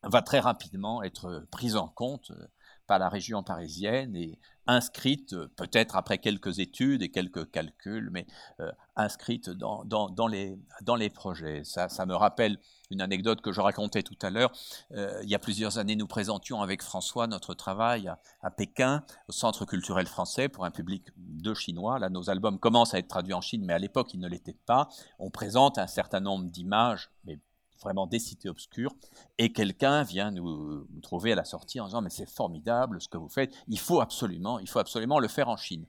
va 0.03 0.21
très 0.21 0.39
rapidement 0.39 1.03
être 1.03 1.45
prise 1.51 1.75
en 1.75 1.87
compte 1.87 2.31
euh, 2.31 2.47
par 2.87 2.99
la 2.99 3.09
région 3.09 3.43
parisienne 3.43 4.15
et 4.15 4.39
inscrite, 4.65 5.33
euh, 5.33 5.47
peut-être 5.55 5.95
après 5.95 6.17
quelques 6.17 6.59
études 6.59 7.03
et 7.03 7.09
quelques 7.09 7.51
calculs, 7.51 8.09
mais 8.11 8.25
euh, 8.59 8.71
inscrite 8.95 9.49
dans, 9.49 10.27
les, 10.27 10.57
dans 10.81 10.95
les 10.95 11.09
projets. 11.09 11.63
Ça, 11.63 11.89
ça 11.89 12.05
me 12.05 12.15
rappelle 12.15 12.57
une 12.89 13.01
anecdote 13.01 13.41
que 13.41 13.51
je 13.51 13.61
racontais 13.61 14.01
tout 14.01 14.17
à 14.21 14.31
l'heure. 14.31 14.51
il 14.91 15.29
y 15.29 15.35
a 15.35 15.39
plusieurs 15.39 15.77
années, 15.77 15.95
nous 15.95 16.07
présentions 16.07 16.61
avec 16.61 16.81
François 16.81 17.27
notre 17.27 17.53
travail 17.53 18.07
à, 18.07 18.19
à, 18.41 18.49
Pékin, 18.49 19.03
au 19.27 19.31
Centre 19.31 19.65
culturel 19.65 20.07
français, 20.07 20.49
pour 20.49 20.65
un 20.65 20.71
public 20.71 21.03
de 21.15 21.53
Chinois. 21.53 21.99
Là, 21.99 22.09
nos 22.09 22.29
albums 22.29 22.57
commencent 22.57 22.95
à 22.95 22.99
être 22.99 23.07
traduits 23.07 23.33
en 23.33 23.41
Chine, 23.41 23.63
mais 23.63 23.73
à 23.73 23.79
l'époque, 23.79 24.13
ils 24.13 24.19
ne 24.19 24.27
l'étaient 24.27 24.57
pas. 24.65 24.89
On 25.19 25.29
présente 25.29 25.77
un 25.77 25.87
certain 25.87 26.19
nombre 26.19 26.45
d'images, 26.49 27.11
mais 27.25 27.39
vraiment 27.81 28.07
des 28.07 28.19
cités 28.19 28.49
obscures, 28.49 28.93
et 29.37 29.51
quelqu'un 29.53 30.03
vient 30.03 30.31
nous, 30.31 30.87
trouver 31.01 31.33
à 31.33 31.35
la 31.35 31.45
sortie 31.45 31.79
en 31.79 31.85
disant 31.85 32.01
mais 32.01 32.09
c'est 32.09 32.29
formidable 32.29 33.01
ce 33.01 33.07
que 33.07 33.17
vous 33.17 33.29
faites, 33.29 33.53
il 33.67 33.79
faut 33.79 34.01
absolument, 34.01 34.59
il 34.59 34.69
faut 34.69 34.79
absolument 34.79 35.19
le 35.19 35.27
faire 35.27 35.49
en 35.49 35.57
Chine. 35.57 35.85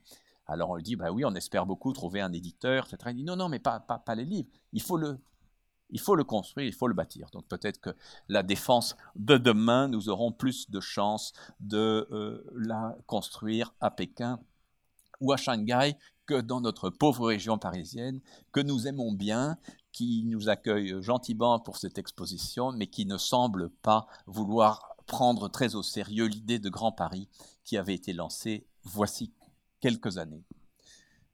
Alors 0.46 0.70
on 0.70 0.76
lui 0.76 0.82
dit 0.82 0.96
bah 0.96 1.10
oui, 1.12 1.24
on 1.24 1.34
espère 1.34 1.66
beaucoup 1.66 1.92
trouver 1.92 2.20
un 2.20 2.32
éditeur, 2.32 2.86
etc. 2.86 3.10
Il 3.10 3.16
dit 3.16 3.24
non 3.24 3.36
non 3.36 3.48
mais 3.48 3.58
pas, 3.58 3.80
pas, 3.80 4.14
les 4.14 4.24
livres, 4.24 4.48
il 4.72 4.82
faut 4.82 4.96
le 4.96 5.18
Il 5.90 6.00
faut 6.00 6.14
le 6.14 6.24
construire, 6.24 6.66
il 6.66 6.74
faut 6.74 6.88
le 6.88 6.94
bâtir. 6.94 7.30
Donc 7.32 7.46
peut-être 7.48 7.80
que 7.80 7.90
la 8.28 8.42
défense 8.42 8.96
de 9.16 9.36
demain, 9.38 9.88
nous 9.88 10.08
aurons 10.08 10.32
plus 10.32 10.70
de 10.70 10.80
chances 10.80 11.32
de 11.58 12.06
euh, 12.12 12.44
la 12.54 12.96
construire 13.06 13.74
à 13.80 13.90
Pékin 13.90 14.38
ou 15.20 15.32
à 15.32 15.36
Shanghai 15.36 15.96
que 16.26 16.40
dans 16.40 16.60
notre 16.60 16.90
pauvre 16.90 17.26
région 17.26 17.58
parisienne, 17.58 18.20
que 18.52 18.60
nous 18.60 18.86
aimons 18.86 19.12
bien, 19.12 19.58
qui 19.92 20.24
nous 20.24 20.48
accueille 20.48 21.02
gentiment 21.02 21.58
pour 21.58 21.76
cette 21.76 21.98
exposition, 21.98 22.72
mais 22.72 22.86
qui 22.86 23.06
ne 23.06 23.16
semble 23.16 23.70
pas 23.70 24.06
vouloir 24.26 24.96
prendre 25.06 25.48
très 25.48 25.74
au 25.74 25.82
sérieux 25.82 26.26
l'idée 26.26 26.58
de 26.58 26.68
Grand 26.68 26.92
Paris 26.92 27.28
qui 27.64 27.76
avait 27.76 27.94
été 27.94 28.12
lancée 28.12 28.66
voici 28.84 29.32
quelques 29.80 30.18
années. 30.18 30.44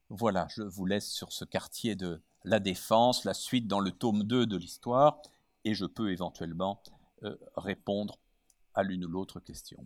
Voilà, 0.09 0.47
je 0.49 0.63
vous 0.63 0.85
laisse 0.85 1.09
sur 1.11 1.31
ce 1.31 1.45
quartier 1.45 1.95
de 1.95 2.21
la 2.43 2.59
Défense, 2.59 3.25
la 3.25 3.33
suite 3.33 3.67
dans 3.67 3.79
le 3.79 3.91
tome 3.91 4.23
2 4.23 4.45
de 4.45 4.57
l'histoire, 4.57 5.21
et 5.65 5.73
je 5.73 5.85
peux 5.85 6.11
éventuellement 6.11 6.81
euh, 7.23 7.35
répondre 7.55 8.19
à 8.73 8.83
l'une 8.83 9.05
ou 9.05 9.09
l'autre 9.09 9.39
question. 9.39 9.85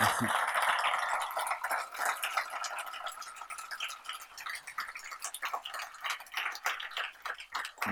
Merci. 0.00 0.24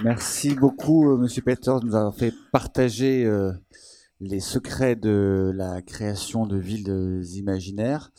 Merci 0.02 0.54
beaucoup, 0.54 1.10
euh, 1.10 1.16
Monsieur 1.16 1.42
Peters, 1.42 1.80
de 1.80 1.86
nous 1.86 1.94
avoir 1.94 2.14
fait 2.14 2.32
partager 2.52 3.24
euh, 3.24 3.52
les 4.20 4.40
secrets 4.40 4.96
de 4.96 5.52
la 5.54 5.82
création 5.82 6.46
de 6.46 6.58
villes 6.58 7.22
imaginaires. 7.34 8.10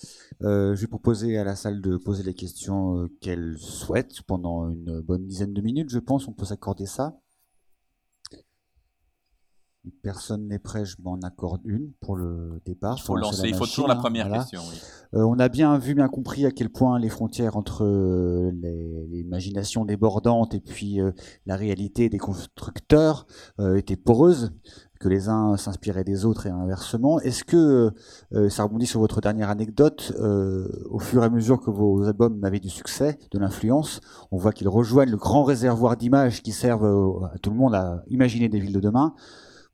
Euh, 0.41 0.73
je 0.73 0.81
vais 0.81 0.87
proposer 0.87 1.37
à 1.37 1.43
la 1.43 1.55
salle 1.55 1.81
de 1.81 1.97
poser 1.97 2.23
les 2.23 2.33
questions 2.33 3.09
qu'elle 3.19 3.57
souhaite 3.57 4.21
pendant 4.21 4.69
une 4.69 5.01
bonne 5.01 5.25
dizaine 5.27 5.53
de 5.53 5.61
minutes. 5.61 5.89
Je 5.89 5.99
pense 5.99 6.25
qu'on 6.25 6.33
peut 6.33 6.45
s'accorder 6.45 6.85
ça. 6.85 7.17
Personne 10.05 10.47
n'est 10.49 10.59
prêt, 10.59 10.85
je 10.85 10.97
m'en 11.01 11.19
accorde 11.21 11.61
une 11.65 11.91
pour 11.99 12.15
le 12.15 12.61
départ. 12.63 12.95
Il 12.99 13.01
faut 13.01 13.15
lancer, 13.15 13.47
il 13.47 13.55
faut 13.55 13.65
toujours 13.65 13.87
la 13.87 13.95
première 13.95 14.31
question. 14.31 14.61
Euh, 15.15 15.23
on 15.23 15.39
a 15.39 15.49
bien 15.49 15.79
vu, 15.79 15.95
bien 15.95 16.07
compris 16.09 16.45
à 16.45 16.51
quel 16.51 16.69
point 16.69 16.99
les 16.99 17.09
frontières 17.09 17.57
entre 17.57 17.83
euh, 17.83 18.51
l'imagination 19.09 19.83
débordante 19.83 20.53
et 20.53 20.59
puis 20.59 21.01
euh, 21.01 21.09
la 21.47 21.55
réalité 21.55 22.07
des 22.07 22.19
constructeurs 22.19 23.25
étaient 23.75 23.95
poreuses, 23.95 24.51
que 24.99 25.09
les 25.09 25.27
uns 25.27 25.57
s'inspiraient 25.57 26.03
des 26.03 26.23
autres 26.23 26.45
et 26.45 26.51
inversement. 26.51 27.19
Est-ce 27.21 27.43
que, 27.43 27.91
ça 28.49 28.61
rebondit 28.61 28.85
sur 28.85 28.99
votre 28.99 29.21
dernière 29.21 29.49
anecdote, 29.49 30.13
au 30.19 30.99
fur 30.99 31.23
et 31.23 31.25
à 31.25 31.29
mesure 31.29 31.59
que 31.59 31.71
vos 31.71 32.03
albums 32.03 32.43
avaient 32.43 32.59
du 32.59 32.69
succès, 32.69 33.17
de 33.31 33.39
l'influence, 33.39 34.01
on 34.31 34.37
voit 34.37 34.51
qu'ils 34.51 34.69
rejoignent 34.69 35.11
le 35.11 35.17
grand 35.17 35.43
réservoir 35.43 35.97
d'images 35.97 36.43
qui 36.43 36.51
servent 36.51 37.25
à 37.33 37.39
tout 37.39 37.49
le 37.49 37.55
monde 37.55 37.73
à 37.73 38.03
imaginer 38.07 38.49
des 38.49 38.59
villes 38.59 38.73
de 38.73 38.79
demain. 38.79 39.15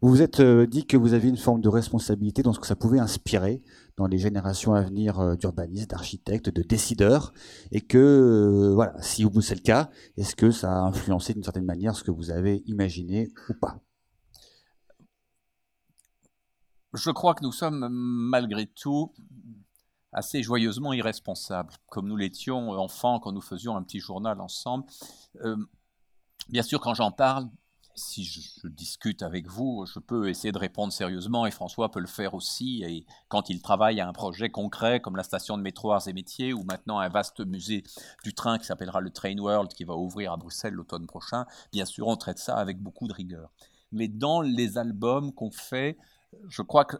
Vous 0.01 0.09
vous 0.09 0.23
êtes 0.23 0.39
euh, 0.39 0.65
dit 0.65 0.87
que 0.87 0.97
vous 0.97 1.13
aviez 1.13 1.29
une 1.29 1.37
forme 1.37 1.61
de 1.61 1.69
responsabilité 1.69 2.41
dans 2.41 2.53
ce 2.53 2.59
que 2.59 2.65
ça 2.65 2.75
pouvait 2.75 2.97
inspirer 2.97 3.61
dans 3.97 4.07
les 4.07 4.17
générations 4.17 4.73
à 4.73 4.81
venir 4.81 5.19
euh, 5.19 5.35
d'urbanistes, 5.35 5.91
d'architectes, 5.91 6.49
de 6.49 6.63
décideurs, 6.63 7.33
et 7.71 7.81
que, 7.81 7.99
euh, 7.99 8.73
voilà, 8.73 8.99
si 8.99 9.23
vous 9.23 9.41
c'est 9.41 9.53
le 9.53 9.61
cas, 9.61 9.91
est-ce 10.17 10.35
que 10.35 10.49
ça 10.49 10.71
a 10.71 10.79
influencé 10.79 11.35
d'une 11.35 11.43
certaine 11.43 11.65
manière 11.65 11.95
ce 11.95 12.03
que 12.03 12.09
vous 12.09 12.31
avez 12.31 12.63
imaginé 12.65 13.31
ou 13.49 13.53
pas? 13.53 13.79
Je 16.93 17.11
crois 17.11 17.35
que 17.35 17.43
nous 17.43 17.51
sommes 17.51 17.87
malgré 17.91 18.65
tout 18.65 19.13
assez 20.13 20.41
joyeusement 20.41 20.93
irresponsables, 20.93 21.73
comme 21.85 22.07
nous 22.07 22.17
l'étions 22.17 22.71
enfants 22.71 23.19
quand 23.19 23.31
nous 23.31 23.39
faisions 23.39 23.77
un 23.77 23.83
petit 23.83 23.99
journal 23.99 24.41
ensemble. 24.41 24.85
bien 26.49 26.63
sûr, 26.63 26.81
quand 26.81 26.95
j'en 26.95 27.11
parle, 27.11 27.49
si 27.95 28.23
je, 28.23 28.67
discute 28.67 29.21
avec 29.21 29.47
vous, 29.47 29.85
je 29.85 29.99
peux 29.99 30.29
essayer 30.29 30.51
de 30.51 30.57
répondre 30.57 30.93
sérieusement 30.93 31.45
et 31.45 31.51
François 31.51 31.91
peut 31.91 31.99
le 31.99 32.07
faire 32.07 32.33
aussi. 32.33 32.83
Et 32.83 33.05
quand 33.27 33.49
il 33.49 33.61
travaille 33.61 33.99
à 33.99 34.07
un 34.07 34.13
projet 34.13 34.49
concret 34.49 34.99
comme 34.99 35.15
la 35.15 35.23
station 35.23 35.57
de 35.57 35.63
métro 35.63 35.91
Arts 35.91 36.07
et 36.07 36.13
Métiers 36.13 36.53
ou 36.53 36.63
maintenant 36.63 36.99
un 36.99 37.09
vaste 37.09 37.41
musée 37.41 37.83
du 38.23 38.33
train 38.33 38.57
qui 38.57 38.65
s'appellera 38.65 39.01
le 39.01 39.09
Train 39.09 39.37
World 39.37 39.73
qui 39.73 39.83
va 39.83 39.95
ouvrir 39.95 40.31
à 40.31 40.37
Bruxelles 40.37 40.73
l'automne 40.73 41.07
prochain, 41.07 41.45
bien 41.71 41.85
sûr, 41.85 42.07
on 42.07 42.15
traite 42.15 42.39
ça 42.39 42.55
avec 42.55 42.79
beaucoup 42.79 43.07
de 43.07 43.13
rigueur. 43.13 43.51
Mais 43.91 44.07
dans 44.07 44.41
les 44.41 44.77
albums 44.77 45.33
qu'on 45.33 45.51
fait, 45.51 45.97
je 46.47 46.61
crois 46.61 46.85
que 46.85 46.97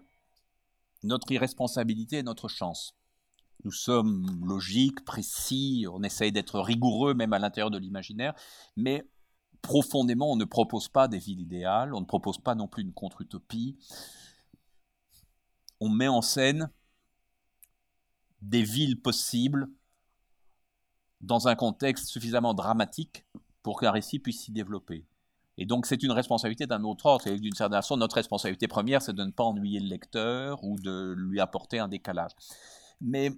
notre 1.04 1.32
irresponsabilité 1.32 2.18
est 2.18 2.24
notre 2.24 2.48
chance. 2.48 2.96
Nous 3.64 3.72
sommes 3.72 4.44
logiques, 4.44 5.06
précis, 5.06 5.86
on 5.92 6.04
essaye 6.04 6.32
d'être 6.32 6.60
rigoureux 6.60 7.14
même 7.14 7.34
à 7.34 7.40
l'intérieur 7.40 7.70
de 7.70 7.78
l'imaginaire, 7.78 8.34
mais 8.76 9.06
profondément, 9.62 10.32
on 10.32 10.36
ne 10.36 10.46
propose 10.46 10.88
pas 10.88 11.08
des 11.08 11.20
villes 11.20 11.42
idéales, 11.42 11.94
on 11.94 12.02
ne 12.02 12.06
propose 12.06 12.38
pas 12.38 12.56
non 12.56 12.68
plus 12.68 12.84
une 12.84 12.94
contre-utopie. 12.94 13.78
On 15.80 15.90
met 15.90 16.08
en 16.08 16.22
scène 16.22 16.70
des 18.42 18.64
villes 18.64 19.02
possibles 19.02 19.70
dans 21.22 21.48
un 21.48 21.56
contexte 21.56 22.08
suffisamment 22.08 22.54
dramatique 22.54 23.26
pour 23.64 23.80
qu'un 23.80 23.92
récit 23.92 24.20
puisse 24.20 24.42
s'y 24.42 24.52
développer. 24.52 25.06
Et 25.58 25.66
donc 25.66 25.86
c'est 25.86 26.02
une 26.02 26.12
responsabilité 26.12 26.66
d'un 26.66 26.84
autre 26.84 27.06
ordre. 27.06 27.28
Et 27.28 27.40
d'une 27.40 27.54
certaine 27.54 27.78
façon, 27.78 27.98
notre 27.98 28.16
responsabilité 28.16 28.68
première, 28.68 29.02
c'est 29.02 29.14
de 29.14 29.24
ne 29.24 29.32
pas 29.32 29.44
ennuyer 29.44 29.80
le 29.80 29.88
lecteur 29.88 30.64
ou 30.64 30.80
de 30.80 31.14
lui 31.18 31.40
apporter 31.40 31.78
un 31.78 31.88
décalage. 31.88 32.32
Mais 33.00 33.32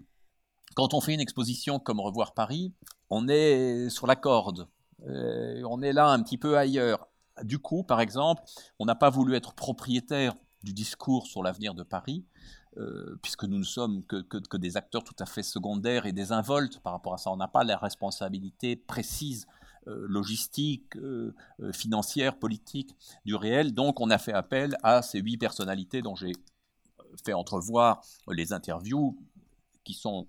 quand 0.76 0.94
on 0.94 1.02
fait 1.02 1.14
une 1.14 1.20
exposition 1.20 1.80
comme 1.80 2.00
Revoir 2.00 2.34
Paris, 2.34 2.74
on 3.10 3.28
est 3.28 3.90
sur 3.90 4.08
la 4.08 4.16
corde. 4.16 4.68
Euh, 5.08 5.64
on 5.70 5.82
est 5.82 5.94
là 5.94 6.08
un 6.08 6.22
petit 6.22 6.38
peu 6.38 6.58
ailleurs. 6.58 7.08
Du 7.44 7.60
coup, 7.60 7.84
par 7.84 8.00
exemple, 8.00 8.44
on 8.80 8.86
n'a 8.86 8.96
pas 8.96 9.10
voulu 9.10 9.36
être 9.36 9.54
propriétaire 9.54 10.36
du 10.64 10.74
discours 10.74 11.28
sur 11.28 11.44
l'avenir 11.44 11.74
de 11.74 11.84
Paris, 11.84 12.26
euh, 12.78 13.18
puisque 13.22 13.44
nous 13.44 13.58
ne 13.58 13.64
sommes 13.64 14.04
que, 14.04 14.58
des 14.58 14.78
acteurs 14.78 15.04
tout 15.04 15.16
à 15.20 15.26
fait 15.26 15.44
secondaires 15.44 16.06
et 16.06 16.12
désinvoltes 16.12 16.80
par 16.80 16.94
rapport 16.94 17.14
à 17.14 17.18
ça. 17.18 17.32
On 17.32 17.38
n'a 17.38 17.48
pas 17.48 17.64
la 17.64 17.78
responsabilité 17.78 18.76
précise, 18.76 19.48
euh, 19.88 20.06
logistique, 20.08 20.94
financière, 21.74 22.38
politique 22.38 22.96
du 23.26 23.36
réel. 23.36 23.74
Donc 23.74 24.00
on 24.00 24.10
a 24.10 24.18
fait 24.18 24.34
appel 24.34 24.78
à 24.84 25.02
ces 25.02 25.20
huit 25.20 25.38
personnalités 25.38 26.02
dont 26.02 26.16
j'ai 26.16 26.34
fait 27.26 27.34
entrevoir 27.34 28.02
les 28.28 28.54
interviews, 28.54 29.18
qui 29.84 29.94
sont 29.94 30.28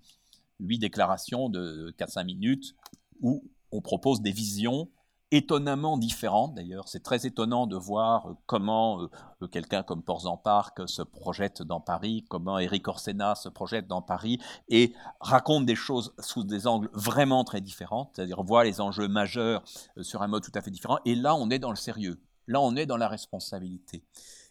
huit 0.58 0.78
déclarations 0.78 1.48
de 1.48 1.94
4-5 1.96 2.24
minutes, 2.24 2.74
où 3.20 3.44
on 3.74 3.80
propose 3.80 4.22
des 4.22 4.32
visions 4.32 4.88
étonnamment 5.30 5.98
différentes 5.98 6.54
d'ailleurs. 6.54 6.86
C'est 6.88 7.02
très 7.02 7.26
étonnant 7.26 7.66
de 7.66 7.76
voir 7.76 8.28
euh, 8.28 8.34
comment 8.46 9.02
euh, 9.02 9.10
euh, 9.42 9.48
quelqu'un 9.48 9.82
comme 9.82 10.02
Porzan 10.02 10.36
Park 10.36 10.88
se 10.88 11.02
projette 11.02 11.60
dans 11.60 11.80
Paris, 11.80 12.24
comment 12.28 12.58
Eric 12.58 12.86
Orsena 12.86 13.34
se 13.34 13.48
projette 13.48 13.88
dans 13.88 14.00
Paris 14.00 14.38
et 14.68 14.94
raconte 15.18 15.66
des 15.66 15.74
choses 15.74 16.14
sous 16.20 16.44
des 16.44 16.68
angles 16.68 16.88
vraiment 16.92 17.42
très 17.42 17.60
différents, 17.60 18.12
c'est-à-dire 18.14 18.44
voit 18.44 18.62
les 18.62 18.80
enjeux 18.80 19.08
majeurs 19.08 19.64
sur 20.02 20.22
un 20.22 20.28
mode 20.28 20.44
tout 20.44 20.52
à 20.54 20.60
fait 20.60 20.70
différent. 20.70 20.98
Et 21.04 21.16
là, 21.16 21.34
on 21.34 21.50
est 21.50 21.58
dans 21.58 21.70
le 21.70 21.76
sérieux, 21.76 22.20
là, 22.46 22.60
on 22.60 22.76
est 22.76 22.86
dans 22.86 22.96
la 22.96 23.08
responsabilité. 23.08 24.04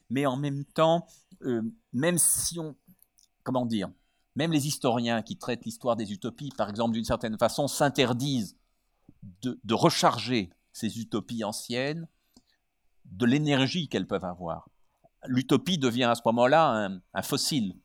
Mais 0.10 0.26
en 0.26 0.36
même 0.36 0.66
temps, 0.66 1.08
même 1.94 2.18
si 2.18 2.60
on, 2.60 2.76
comment 3.44 3.66
dire, 3.66 3.90
même 4.36 4.52
les 4.52 4.68
historiens 4.68 5.22
qui 5.22 5.38
traitent 5.38 5.64
l'histoire 5.66 5.96
des 5.96 6.12
utopies, 6.12 6.52
par 6.58 6.70
exemple, 6.70 6.94
d'une 6.94 7.06
certaine 7.06 7.38
façon, 7.38 7.68
s'interdisent 7.68 8.58
de, 9.42 9.74
recharger 9.74 10.50
ces 10.72 11.00
utopies 11.00 11.44
anciennes 11.44 12.08
de 13.06 13.26
l'énergie 13.26 13.88
qu'elles 13.88 14.08
peuvent 14.08 14.26
avoir. 14.26 14.70
L'utopie 15.26 15.78
devient 15.78 16.06
à 16.06 16.16
ce 16.16 16.22
moment-là 16.26 17.00
un, 17.14 17.22
fossile. 17.22 17.76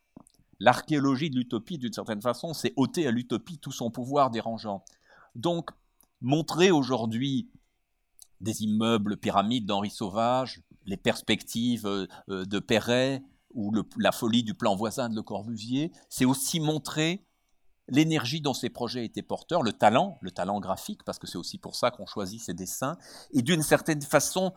L'archéologie 0.59 1.31
de 1.31 1.37
l'utopie, 1.37 1.79
d'une 1.79 1.93
certaine 1.93 2.23
façon, 2.23 2.53
c'est 2.53 2.73
ôter 2.77 3.07
à 3.07 3.11
l'utopie 3.11 3.59
tout 3.59 3.71
son 3.71 3.91
pouvoir 3.91 4.31
dérangeant. 4.31 4.85
Donc, 5.35 5.71
montrer 6.21 6.71
aujourd'hui 6.71 7.49
des 8.41 8.63
immeubles 8.63 9.17
pyramides 9.17 9.67
d'Henri 9.67 9.91
Sauvage, 9.91 10.63
les 10.85 10.97
perspectives 10.97 11.87
euh, 11.87 12.07
de 12.29 12.59
Perret 12.59 13.23
ou 13.55 13.73
la 13.97 14.13
folie 14.13 14.43
du 14.43 14.55
plan 14.55 14.75
voisin 14.75 15.09
de 15.09 15.15
Le 15.15 15.23
Corbusier, 15.23 15.93
c'est 16.09 16.25
aussi 16.25 16.61
montrer 16.61 17.28
l'énergie 17.89 18.41
dont 18.41 18.55
ces 18.55 18.69
projets 18.71 19.05
étaient 19.05 19.23
porteurs, 19.23 19.63
le 19.63 19.73
talent, 19.73 20.19
le 20.21 20.31
talent 20.31 20.61
graphique, 20.61 21.03
parce 21.05 21.19
que 21.19 21.27
c'est 21.27 21.39
aussi 21.39 21.59
pour 21.59 21.75
ça 21.75 21.91
qu'on 21.91 22.07
choisit 22.07 22.41
ces 22.41 22.55
dessins, 22.55 22.97
et 23.33 23.43
d'une 23.43 23.63
certaine 23.63 24.03
façon 24.03 24.53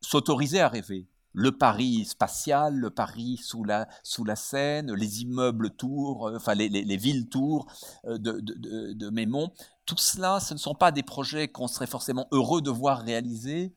s'autoriser 0.00 0.60
à 0.60 0.68
rêver. 0.68 1.08
Le 1.32 1.52
Paris 1.52 2.04
spatial, 2.04 2.74
le 2.74 2.90
Paris 2.90 3.38
sous 3.42 3.62
la, 3.62 3.86
sous 4.02 4.24
la 4.24 4.34
Seine, 4.34 4.92
les 4.94 5.22
immeubles 5.22 5.70
tours, 5.70 6.28
euh, 6.28 6.36
enfin 6.36 6.54
les, 6.54 6.96
villes 6.96 7.28
tours 7.28 7.66
euh, 8.06 8.18
de, 8.18 8.40
de, 8.40 8.92
de, 8.94 9.10
Mémont, 9.10 9.52
tout 9.84 9.98
cela, 9.98 10.40
ce 10.40 10.54
ne 10.54 10.58
sont 10.58 10.74
pas 10.74 10.90
des 10.90 11.02
projets 11.02 11.48
qu'on 11.48 11.68
serait 11.68 11.86
forcément 11.86 12.28
heureux 12.32 12.62
de 12.62 12.70
voir 12.70 13.00
réalisés, 13.00 13.74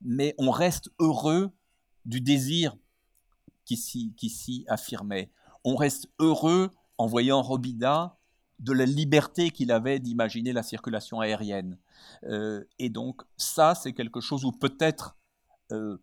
mais 0.00 0.34
on 0.38 0.50
reste 0.50 0.90
heureux 0.98 1.50
du 2.04 2.20
désir 2.20 2.76
qui 3.64 3.76
s'y 3.76 4.64
affirmait. 4.68 5.32
On 5.64 5.74
reste 5.74 6.08
heureux 6.20 6.70
en 6.98 7.06
voyant 7.06 7.42
Robida 7.42 8.16
de 8.58 8.72
la 8.72 8.86
liberté 8.86 9.50
qu'il 9.50 9.70
avait 9.70 9.98
d'imaginer 9.98 10.52
la 10.52 10.62
circulation 10.62 11.20
aérienne. 11.20 11.78
Euh, 12.24 12.64
et 12.78 12.88
donc 12.88 13.22
ça, 13.36 13.74
c'est 13.74 13.92
quelque 13.92 14.20
chose 14.20 14.44
où 14.44 14.52
peut-être 14.52 15.16
euh, 15.72 15.98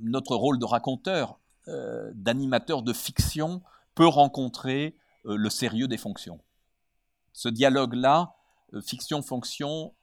notre 0.00 0.36
rôle 0.36 0.58
de 0.58 0.64
raconteur, 0.64 1.40
euh, 1.68 2.10
d'animateur 2.14 2.82
de 2.82 2.92
fiction, 2.92 3.62
peut 3.94 4.06
rencontrer 4.06 4.96
le 5.24 5.50
sérieux 5.50 5.86
des 5.86 5.98
fonctions. 5.98 6.40
Ce 7.32 7.48
dialogue-là, 7.48 8.34
fiction-fonction, 8.84 9.94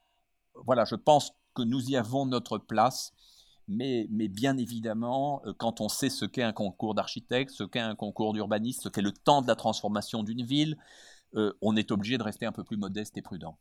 voilà, 0.53 0.85
je 0.85 0.95
pense 0.95 1.33
que 1.55 1.63
nous 1.63 1.89
y 1.89 1.97
avons 1.97 2.25
notre 2.25 2.57
place 2.57 3.13
mais, 3.69 4.07
bien 4.09 4.57
évidemment, 4.57 5.43
euh, 5.45 5.53
quand 5.53 5.79
on 5.79 5.89
sait 5.89 6.09
ce 6.09 6.25
qu'est 6.25 6.41
un 6.41 6.53
concours 6.53 6.95
d'architecte, 6.95 7.51
ce 7.51 7.63
qu'est 7.63 7.79
un 7.79 7.95
concours 7.95 8.33
d'urbaniste, 8.33 8.81
ce 8.81 8.89
qu'est 8.89 9.03
le 9.03 9.11
temps 9.11 9.43
de 9.43 9.47
la 9.47 9.55
transformation 9.55 10.23
d'une 10.23 10.43
ville, 10.43 10.75
euh, 11.35 11.53
on 11.61 11.75
est 11.75 11.91
obligé 11.91 12.17
de 12.17 12.23
rester 12.23 12.47
un 12.47 12.51
peu 12.51 12.63
plus 12.63 12.77
modeste 12.77 13.15
et 13.17 13.21
prudent. 13.21 13.59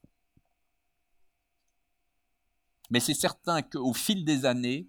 Mais 2.90 3.00
c'est 3.00 3.12
certain 3.12 3.60
qu'au 3.60 3.92
fil 3.92 4.24
des 4.24 4.46
années, 4.46 4.88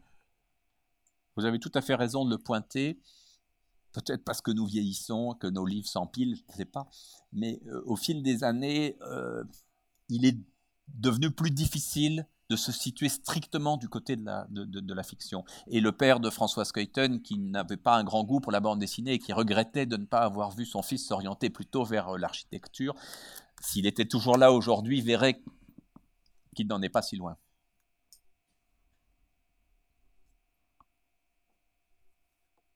vous 1.36 1.44
avez 1.44 1.60
tout 1.60 1.72
à 1.74 1.82
fait 1.82 1.96
raison 1.96 2.24
de 2.24 2.30
le 2.30 2.38
pointer, 2.38 2.98
peut-être 3.92 4.24
parce 4.24 4.40
que 4.40 4.52
nous 4.52 4.66
vieillissons, 4.68 5.34
que 5.34 5.48
nos 5.48 5.66
livres 5.66 5.88
s'empilent, 5.90 6.38
je 6.38 6.44
ne 6.54 6.58
sais 6.58 6.66
pas, 6.66 6.90
mais 7.34 7.60
euh, 7.68 7.82
au 7.86 7.98
fil 7.98 8.24
des 8.24 8.46
années, 8.46 8.98
il 10.08 10.26
est 10.26 10.38
devenu 10.88 11.30
plus 11.30 11.52
difficile 11.52 12.26
de 12.50 12.56
se 12.56 12.72
situer 12.72 13.10
strictement 13.10 13.78
du 13.78 13.90
côté 13.90 14.16
de 14.16 14.26
la, 14.26 14.48
de, 14.50 14.94
la 14.94 15.04
fiction. 15.04 15.46
Et 15.68 15.80
le 15.80 15.92
père 15.92 16.20
de 16.20 16.30
François 16.30 16.66
Skeuten, 16.66 17.22
qui 17.22 17.38
n'avait 17.38 17.78
pas 17.78 17.96
un 17.96 18.04
grand 18.04 18.24
goût 18.24 18.40
pour 18.40 18.52
la 18.52 18.60
bande 18.60 18.80
dessinée 18.80 19.14
et 19.14 19.20
qui 19.20 19.34
regrettait 19.34 19.86
de 19.86 19.98
ne 19.98 20.06
pas 20.06 20.22
avoir 20.22 20.52
vu 20.52 20.66
son 20.66 20.82
fils 20.82 21.08
s'orienter 21.08 21.50
plutôt 21.50 21.84
vers 21.84 22.10
euh, 22.10 22.18
l'architecture, 22.18 22.96
s'il 23.62 23.86
était 23.86 24.06
toujours 24.06 24.38
là 24.38 24.52
aujourd'hui, 24.52 25.02
verrait 25.02 25.42
qu'il 26.56 26.68
n'en 26.68 26.82
est 26.82 26.90
pas 26.90 27.04
si 27.04 27.18
loin. 27.18 27.38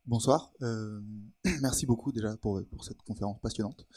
Bonsoir. 0.05 0.51
Euh, 0.61 1.01
merci 1.61 1.85
beaucoup 1.87 2.11
déjà 2.11 2.37
pour, 2.37 2.61
pour 2.69 2.83
cette 2.83 3.01
conférence 3.01 3.39
passionnante. 3.39 3.87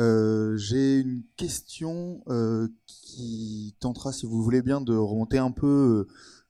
Euh, 0.00 0.56
j'ai 0.56 0.98
une 0.98 1.22
question 1.36 2.22
euh, 2.28 2.68
qui 2.86 3.76
tentera, 3.78 4.12
si 4.12 4.26
vous 4.26 4.42
voulez 4.42 4.62
bien, 4.62 4.80
de 4.80 4.94
remonter 4.94 5.38
un 5.38 5.52
peu 5.52 6.06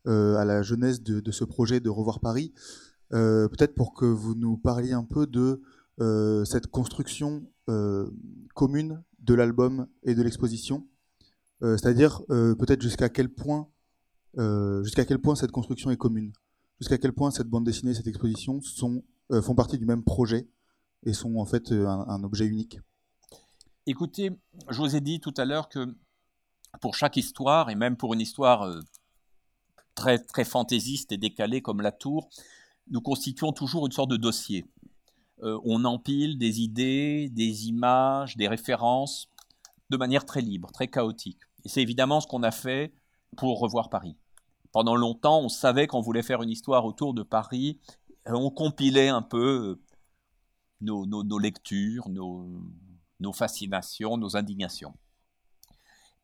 euh, 0.06 0.36
à 0.36 0.44
la 0.44 0.62
jeunesse 0.62 1.02
de, 1.02 1.30
ce 1.30 1.44
projet 1.44 1.80
de 1.80 1.90
Revoir 1.90 2.20
Paris. 2.20 2.52
Peut-être 3.10 3.76
pour 3.76 3.94
que 3.94 4.06
vous 4.06 4.34
nous 4.34 4.56
parliez 4.56 4.92
un 4.92 5.04
peu 5.04 5.26
de 5.28 5.62
cette 6.44 6.66
construction 6.66 7.46
commune 8.54 9.04
de 9.20 9.34
l'album 9.34 9.86
et 10.02 10.16
de 10.16 10.22
l'exposition. 10.22 10.88
C'est-à-dire 11.60 12.22
peut-être 12.26 12.82
jusqu'à 12.82 13.08
quel 13.08 13.28
point 13.28 13.68
jusqu'à 14.82 15.04
quel 15.04 15.20
point 15.20 15.36
cette 15.36 15.52
construction 15.52 15.92
est 15.92 15.96
commune, 15.96 16.32
jusqu'à 16.80 16.98
quel 16.98 17.12
point 17.12 17.30
cette 17.30 17.46
bande 17.46 17.64
dessinée, 17.64 17.94
cette 17.94 18.08
exposition 18.08 18.60
sont, 18.60 19.04
font 19.42 19.54
partie 19.54 19.78
du 19.78 19.86
même 19.86 20.02
projet 20.02 20.48
et 21.04 21.12
sont 21.12 21.36
en 21.36 21.46
fait 21.46 21.70
un 21.70 22.24
objet 22.24 22.46
unique? 22.46 22.80
Écoutez, 23.86 24.31
je 24.70 24.78
vous 24.78 24.97
ai 24.97 25.02
dit 25.02 25.20
tout 25.20 25.35
à 25.36 25.44
l'heure 25.44 25.69
que 25.69 25.94
pour 26.81 26.94
chaque 26.94 27.19
histoire, 27.19 27.69
et 27.69 27.74
même 27.74 27.98
pour 27.98 28.15
une 28.15 28.20
histoire 28.23 28.62
euh, 28.62 28.81
très, 29.94 30.44
fantaisiste 30.47 31.12
et 31.12 31.19
décalée 31.19 31.61
comme 31.61 31.82
La 31.82 31.93
Tour, 31.93 32.31
nous 32.89 33.02
constituons 33.02 33.52
toujours 33.52 33.85
une 33.85 33.93
sorte 33.93 34.09
de 34.09 34.16
dossier. 34.16 34.65
Euh, 35.43 35.61
on 35.65 35.85
empile 35.85 36.39
des 36.39 36.62
idées, 36.62 37.28
des 37.28 37.69
images, 37.69 38.39
des 38.39 38.48
références 38.48 39.28
de 39.90 39.98
manière 39.98 40.24
très 40.24 40.40
libre, 40.40 40.73
très 40.73 40.89
chaotique. 40.89 41.40
Et 41.66 41.69
c'est 41.69 41.82
évidemment 41.82 42.23
ce 42.23 42.27
qu'on 42.27 42.43
a 42.43 42.52
fait 42.52 42.94
pour 43.36 43.61
revoir 43.61 43.90
Paris. 43.90 44.16
Pendant 44.73 44.97
longtemps, 44.97 45.40
on 45.40 45.51
savait 45.51 45.89
qu'on 45.89 46.01
voulait 46.01 46.23
faire 46.23 46.43
une 46.43 46.51
histoire 46.51 46.86
autour 46.86 47.12
de 47.12 47.23
Paris. 47.23 47.78
On 48.24 48.51
compilait 48.51 49.11
un 49.11 49.20
peu 49.20 49.77
euh, 49.77 51.05
nos 51.05 51.39
lectures, 51.39 52.09
nos, 52.09 52.48
nos 53.20 53.32
fascinations, 53.32 54.16
nos 54.16 54.36
indignations. 54.36 54.95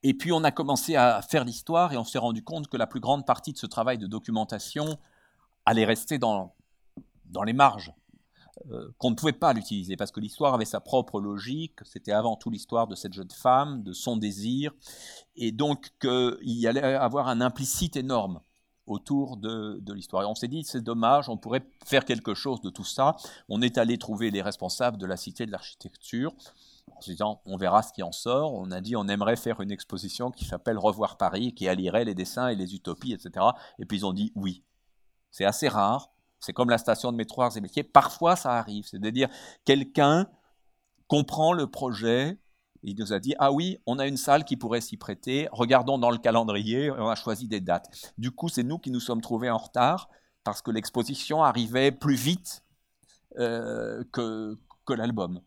Et 0.02 0.14
puis 0.14 0.32
on 0.32 0.44
a 0.44 0.50
commencé 0.50 0.96
à 0.96 1.20
faire 1.22 1.44
l'histoire 1.44 1.92
et 1.92 1.96
on 1.96 2.04
s'est 2.04 2.18
rendu 2.18 2.42
compte 2.42 2.68
que 2.68 2.76
la 2.76 2.86
plus 2.86 3.00
grande 3.00 3.26
partie 3.26 3.52
de 3.52 3.58
ce 3.58 3.66
travail 3.66 3.98
de 3.98 4.06
documentation 4.06 4.98
allait 5.66 5.84
rester 5.84 6.18
dans, 6.18 6.54
dans 7.26 7.42
les 7.42 7.52
marges, 7.52 7.92
euh, 8.70 8.90
qu'on 8.98 9.10
ne 9.10 9.14
pouvait 9.14 9.32
pas 9.32 9.52
l'utiliser 9.52 9.96
parce 9.96 10.10
que 10.10 10.20
l'histoire 10.20 10.54
avait 10.54 10.64
sa 10.64 10.80
propre 10.80 11.20
logique, 11.20 11.78
c'était 11.84 12.12
avant 12.12 12.36
tout 12.36 12.50
l'histoire 12.50 12.86
de 12.86 12.94
cette 12.94 13.12
jeune 13.12 13.30
femme, 13.30 13.82
de 13.82 13.92
son 13.92 14.16
désir, 14.16 14.72
et 15.36 15.52
donc 15.52 15.90
qu'il 16.00 16.38
y 16.42 16.66
allait 16.66 16.82
avoir 16.82 17.28
un 17.28 17.40
implicite 17.40 17.96
énorme 17.96 18.40
autour 18.86 19.36
de, 19.36 19.78
de 19.80 19.92
l'histoire. 19.92 20.22
Et 20.24 20.26
on 20.26 20.34
s'est 20.34 20.48
dit, 20.48 20.64
c'est 20.64 20.82
dommage, 20.82 21.28
on 21.28 21.36
pourrait 21.36 21.64
faire 21.84 22.04
quelque 22.04 22.34
chose 22.34 22.60
de 22.60 22.70
tout 22.70 22.84
ça. 22.84 23.16
On 23.48 23.62
est 23.62 23.78
allé 23.78 23.98
trouver 23.98 24.30
les 24.30 24.42
responsables 24.42 24.96
de 24.96 25.06
la 25.06 25.16
Cité 25.16 25.46
de 25.46 25.52
l'Architecture, 25.52 26.34
en 26.96 27.00
se 27.00 27.10
disant 27.10 27.40
on 27.44 27.56
verra 27.56 27.82
ce 27.82 27.92
qui 27.92 28.02
en 28.02 28.12
sort. 28.12 28.54
On 28.54 28.70
a 28.70 28.80
dit 28.80 28.96
on 28.96 29.08
aimerait 29.08 29.36
faire 29.36 29.60
une 29.60 29.70
exposition 29.70 30.30
qui 30.30 30.44
s'appelle 30.44 30.78
Revoir 30.78 31.16
Paris, 31.16 31.54
qui 31.54 31.68
allierait 31.68 32.04
les 32.04 32.14
dessins 32.14 32.48
et 32.48 32.56
les 32.56 32.74
utopies, 32.74 33.12
etc. 33.12 33.46
Et 33.78 33.86
puis 33.86 33.98
ils 33.98 34.06
ont 34.06 34.12
dit 34.12 34.32
oui. 34.34 34.64
C'est 35.30 35.44
assez 35.44 35.68
rare. 35.68 36.10
C'est 36.40 36.52
comme 36.52 36.70
la 36.70 36.78
station 36.78 37.12
de 37.12 37.16
métro 37.16 37.42
Arts 37.42 37.56
et 37.56 37.60
Métiers. 37.60 37.84
Parfois 37.84 38.36
ça 38.36 38.54
arrive. 38.54 38.86
C'est-à-dire 38.86 39.28
quelqu'un 39.64 40.28
comprend 41.06 41.52
le 41.52 41.66
projet. 41.66 42.38
Il 42.82 42.96
nous 42.98 43.12
a 43.12 43.18
dit 43.18 43.34
ah 43.38 43.52
oui, 43.52 43.78
on 43.86 43.98
a 43.98 44.06
une 44.06 44.16
salle 44.16 44.44
qui 44.44 44.56
pourrait 44.56 44.80
s'y 44.80 44.96
prêter. 44.96 45.48
Regardons 45.52 45.98
dans 45.98 46.10
le 46.10 46.18
calendrier. 46.18 46.90
On 46.90 47.08
a 47.08 47.14
choisi 47.14 47.46
des 47.48 47.60
dates. 47.60 48.12
Du 48.18 48.30
coup, 48.30 48.48
c'est 48.48 48.62
nous 48.62 48.78
qui 48.78 48.90
nous 48.90 49.00
sommes 49.00 49.20
trouvés 49.20 49.50
en 49.50 49.58
retard 49.58 50.08
parce 50.44 50.62
que 50.62 50.70
l'exposition 50.70 51.42
arrivait 51.42 51.92
plus 51.92 52.14
vite 52.14 52.62
euh, 53.38 54.02
que, 54.12 54.58
que 54.86 54.94
l'album. 54.94 55.40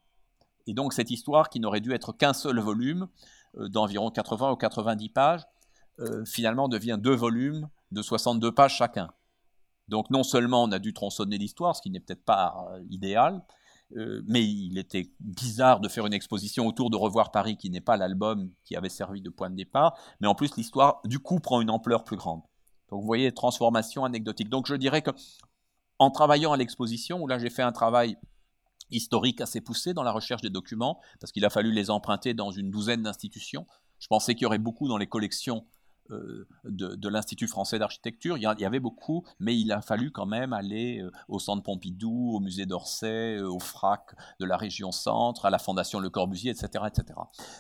Et 0.68 0.74
donc 0.74 0.94
cette 0.94 1.12
histoire, 1.12 1.50
qui 1.50 1.60
n'aurait 1.60 1.82
dû 1.82 1.94
être 1.94 2.14
qu'un 2.14 2.34
seul 2.34 2.60
volume, 2.60 3.08
euh, 3.58 3.70
d'environ 3.70 4.10
80 4.10 4.52
ou 4.52 4.56
90 4.56 5.10
pages, 5.10 5.42
euh, 6.00 6.26
finalement 6.26 6.68
devient 6.68 6.98
deux 7.00 7.16
volumes 7.16 7.70
de 7.92 8.02
62 8.02 8.52
pages 8.52 8.78
chacun. 8.78 9.12
Donc 9.88 10.10
non 10.10 10.24
seulement 10.24 10.64
on 10.64 10.72
a 10.72 10.80
dû 10.80 10.94
tronçonner 10.94 11.38
l'histoire, 11.38 11.76
ce 11.76 11.82
qui 11.82 11.90
n'est 11.90 12.00
peut-être 12.00 12.24
pas 12.26 12.68
euh, 12.72 12.84
idéal, 12.90 13.42
mais 14.26 14.44
il 14.44 14.80
était 14.80 15.12
bizarre 15.20 15.80
de 15.80 15.88
faire 15.88 16.08
une 16.08 16.14
exposition 16.14 16.66
autour 16.66 16.90
de 16.90 16.96
Revoir 16.98 17.30
Paris, 17.30 17.58
qui 17.58 17.70
n'est 17.70 17.80
pas 17.80 17.96
l'album 17.96 18.50
qui 18.64 18.76
avait 18.76 18.90
servi 18.90 19.22
de 19.22 19.30
point 19.30 19.52
de 19.52 19.56
départ, 19.56 19.96
mais 20.20 20.28
en 20.28 20.34
plus 20.34 20.56
l'histoire 20.58 21.00
du 21.06 21.20
coup 21.20 21.40
prend 21.40 21.62
une 21.62 21.70
ampleur 21.70 22.04
plus 22.04 22.18
grande. 22.18 22.42
Donc 22.90 23.02
vous 23.02 23.06
voyez, 23.06 23.32
transformation 23.32 24.04
anecdotique. 24.04 24.50
Donc 24.50 24.66
je 24.66 24.74
dirais 24.74 25.04
que 25.04 25.12
en 26.00 26.10
travaillant 26.10 26.54
à 26.54 26.58
l'exposition, 26.58 27.22
où 27.22 27.28
là 27.28 27.38
j'ai 27.38 27.52
fait 27.52 27.62
un 27.62 27.72
travail 27.72 28.18
historique 28.94 29.42
assez 29.42 29.62
poussé 29.62 29.94
dans 29.94 30.04
la 30.04 30.12
recherche 30.12 30.42
des 30.42 30.50
documents, 30.50 31.00
parce 31.20 31.32
qu'il 31.32 31.46
a 31.46 31.50
fallu 31.50 31.72
les 31.72 31.90
emprunter 31.90 32.34
dans 32.34 32.52
une 32.52 32.70
douzaine 32.72 33.04
d'institutions. 33.04 33.66
Je 34.00 34.08
pensais 34.08 34.36
qu'il 34.36 34.44
y 34.44 34.46
aurait 34.46 34.58
beaucoup 34.58 34.88
dans 34.88 34.98
les 34.98 35.08
collections 35.08 35.66
euh, 36.12 36.46
de, 36.66 37.08
l'Institut 37.08 37.48
français 37.48 37.80
d'architecture. 37.80 38.38
Il 38.38 38.42
y 38.42 38.66
avait 38.66 38.80
beaucoup, 38.80 39.24
mais 39.40 39.58
il 39.58 39.72
a 39.72 39.82
fallu 39.82 40.12
quand 40.12 40.26
même 40.26 40.52
aller 40.52 41.00
euh, 41.00 41.12
au 41.30 41.40
Centre 41.40 41.64
Pompidou, 41.64 42.34
au 42.36 42.40
musée 42.40 42.66
d'Orsay, 42.66 43.38
euh, 43.38 43.50
au 43.50 43.60
FRAC 43.60 44.16
de 44.40 44.46
la 44.46 44.58
région 44.58 44.92
centre, 44.92 45.46
à 45.46 45.50
la 45.50 45.60
Fondation 45.60 46.00
Le 46.00 46.10
Corbusier, 46.10 46.52
etc., 46.52 46.86
etc. 46.88 47.20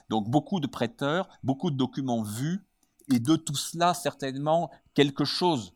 Donc 0.09 0.29
beaucoup 0.29 0.59
de 0.59 0.67
prêteurs, 0.67 1.29
beaucoup 1.43 1.71
de 1.71 1.77
documents 1.77 2.23
vus, 2.23 2.65
et 3.13 3.19
de 3.19 3.35
tout 3.35 3.55
cela, 3.55 3.93
certainement, 3.93 4.71
quelque 4.93 5.25
chose 5.25 5.73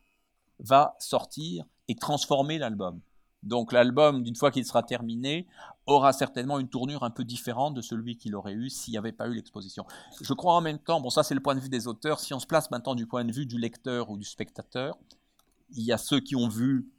va 0.59 0.95
sortir 0.99 1.65
et 1.87 1.95
transformer 1.95 2.57
l'album. 2.57 2.99
Donc 3.43 3.71
l'album, 3.71 4.23
d'une 4.23 4.35
fois 4.35 4.51
qu'il 4.51 4.65
sera 4.65 4.83
terminé, 4.83 5.47
aura 5.85 6.11
certainement 6.11 6.59
une 6.59 6.67
tournure 6.67 7.03
un 7.03 7.11
peu 7.11 7.23
différente 7.23 7.73
de 7.73 7.81
celui 7.81 8.17
qu'il 8.17 8.35
aurait 8.35 8.53
eu 8.53 8.69
s'il 8.69 8.91
n'y 8.91 8.97
avait 8.97 9.11
pas 9.11 9.27
eu 9.27 9.33
l'exposition. 9.33 9.85
Je 10.21 10.33
crois 10.33 10.53
en 10.53 10.61
même 10.61 10.79
temps, 10.79 10.99
bon 10.99 11.09
ça 11.09 11.23
c'est 11.23 11.35
le 11.35 11.41
point 11.41 11.55
de 11.55 11.59
vue 11.59 11.69
des 11.69 11.87
auteurs, 11.87 12.19
si 12.19 12.33
on 12.33 12.39
se 12.39 12.47
place 12.47 12.69
maintenant 12.71 12.95
du 12.95 13.05
point 13.05 13.23
de 13.23 13.31
vue 13.31 13.45
du 13.45 13.57
lecteur 13.57 14.09
ou 14.09 14.17
du 14.17 14.25
spectateur, 14.25 14.97
il 15.71 15.83
y 15.83 15.91
a 15.91 15.97
ceux 15.97 16.19
qui 16.19 16.35
ont 16.35 16.49
vu 16.49 16.89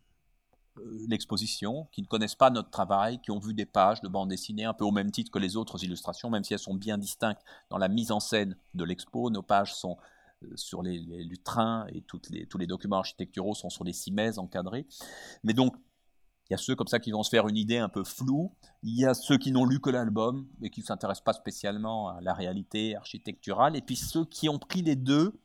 euh, 0.78 1.06
l'exposition, 1.09 1.86
qui 1.93 2.02
ne 2.02 2.06
connaissent 2.06 2.35
pas 2.35 2.51
notre 2.51 2.70
travail, 2.70 3.20
qui 3.20 3.31
ont 3.31 3.39
vu 3.39 3.55
des 3.55 3.66
pages 3.66 4.01
de 4.01 4.09
bande 4.09 4.28
dessinée 4.28 4.65
un 4.65 4.74
peu 4.74 4.85
au 4.85 4.90
même 4.90 5.10
titre 5.10 5.31
que 5.31 5.39
les 5.39 5.56
autres 5.56 5.85
illustrations, 5.85 6.31
même 6.31 6.44
si 6.44 6.52
elles 6.55 6.59
sont 6.59 6.74
bien 6.74 6.98
distinctes 6.98 7.43
dans 7.70 7.78
la 7.78 7.89
mise 7.89 8.10
en 8.10 8.20
scène 8.20 8.56
de 8.74 8.85
l'expo. 8.85 9.31
Nos 9.31 9.43
pages 9.43 9.74
sont 9.74 9.97
euh, 10.44 10.48
sur 10.55 10.82
les, 10.82 10.98
lutrins 10.98 11.86
et 11.93 12.02
toutes 12.02 12.31
les, 12.31 12.47
tous 12.47 12.59
les 12.59 12.66
documents 12.66 12.98
architecturaux 12.98 13.55
sont 13.55 13.70
sur 13.70 13.85
les 13.85 13.93
cimaises 13.93 14.39
encadrées. 14.39 14.86
Mais 15.43 15.52
donc 15.52 15.74
il 16.49 16.53
y 16.53 16.55
a 16.55 16.59
ceux 16.59 16.75
comme 16.75 16.87
ça 16.87 16.99
qui 16.99 17.11
vont 17.11 17.23
se 17.23 17.29
faire 17.29 17.47
une 17.47 17.59
idée 17.59 17.77
un 17.77 17.91
peu 17.91 18.05
floue. 18.05 18.51
Il 18.83 18.99
y 18.99 19.05
a 19.05 19.12
ceux 19.12 19.37
qui 19.37 19.53
n'ont 19.53 19.66
lu 19.66 19.81
que 19.81 19.91
l'album 19.91 20.47
et 20.62 20.70
qui 20.70 20.81
ne 20.81 20.87
s'intéressent 20.87 21.25
pas 21.25 21.35
spécialement 21.35 22.09
à 22.09 22.20
la 22.23 22.33
réalité 22.33 22.97
architecturale. 22.97 23.77
Et 23.77 23.83
puis 23.83 23.97
ceux 23.97 24.25
qui 24.25 24.49
ont 24.49 24.59
pris 24.59 24.81
les 24.81 24.97
deux, 24.97 25.39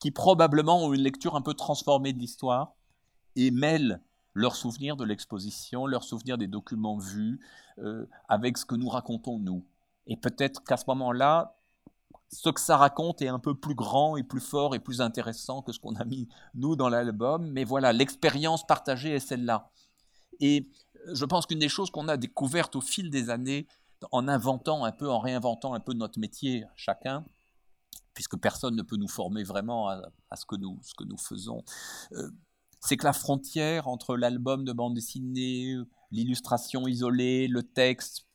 qui 0.00 0.10
probablement 0.10 0.84
ont 0.84 0.92
une 0.92 1.02
lecture 1.02 1.36
un 1.36 1.42
peu 1.42 1.54
transformée 1.54 2.12
de 2.12 2.18
l'histoire 2.18 2.74
et 3.36 3.52
mêlent 3.52 4.00
leur 4.34 4.56
souvenir 4.56 4.96
de 4.96 5.04
l'exposition, 5.04 5.86
leur 5.86 6.02
souvenir 6.02 6.38
des 6.38 6.48
documents 6.48 6.98
vus, 6.98 7.38
euh, 7.78 8.08
avec 8.28 8.58
ce 8.58 8.64
que 8.64 8.74
nous 8.74 8.88
racontons 8.88 9.38
nous. 9.38 9.64
Et 10.08 10.16
peut-être 10.16 10.64
qu'à 10.64 10.76
ce 10.76 10.84
moment-là, 10.88 11.56
ce 12.30 12.48
que 12.48 12.60
ça 12.60 12.78
raconte 12.78 13.22
est 13.22 13.28
un 13.28 13.38
peu 13.38 13.54
plus 13.54 13.74
grand 13.74 14.16
et 14.16 14.22
plus 14.24 14.40
fort 14.40 14.74
et 14.74 14.80
plus 14.80 15.00
intéressant 15.00 15.62
que 15.62 15.70
ce 15.70 15.78
qu'on 15.78 15.94
a 15.96 16.04
mis 16.04 16.28
nous 16.54 16.74
dans 16.74 16.88
l'album. 16.88 17.48
Mais 17.52 17.62
voilà, 17.62 17.92
l'expérience 17.92 18.66
partagée 18.66 19.10
est 19.14 19.20
celle-là. 19.20 19.70
Et 20.42 20.68
je 21.14 21.24
pense 21.24 21.46
qu'une 21.46 21.60
des 21.60 21.70
choses 21.70 21.90
qu'on 21.90 22.08
a 22.08 22.18
découvertes 22.18 22.76
au 22.76 22.82
fil 22.82 23.08
des 23.08 23.30
années, 23.30 23.66
en 24.10 24.28
inventant 24.28 24.84
un 24.84 24.92
peu, 24.92 25.08
en 25.08 25.20
réinventant 25.20 25.72
un 25.72 25.80
peu 25.80 25.94
notre 25.94 26.18
métier 26.18 26.64
chacun, 26.74 27.24
puisque 28.12 28.36
personne 28.36 28.76
ne 28.76 28.82
peut 28.82 28.96
nous 28.96 29.08
former 29.08 29.44
vraiment 29.44 29.88
à, 29.88 30.02
ce, 30.36 30.44
que 30.44 30.56
nous, 30.56 30.80
faisons, 31.16 31.64
euh, 32.12 32.28
c'est 32.80 32.96
que 32.96 33.04
la 33.04 33.12
frontière 33.12 33.86
entre 33.86 34.16
l'album 34.16 34.64
de 34.64 34.72
bande 34.72 34.94
dessinée, 34.94 35.76
l'illustration 36.10 36.88
isolée, 36.88 37.46
le 37.46 37.62
texte, 37.62 38.26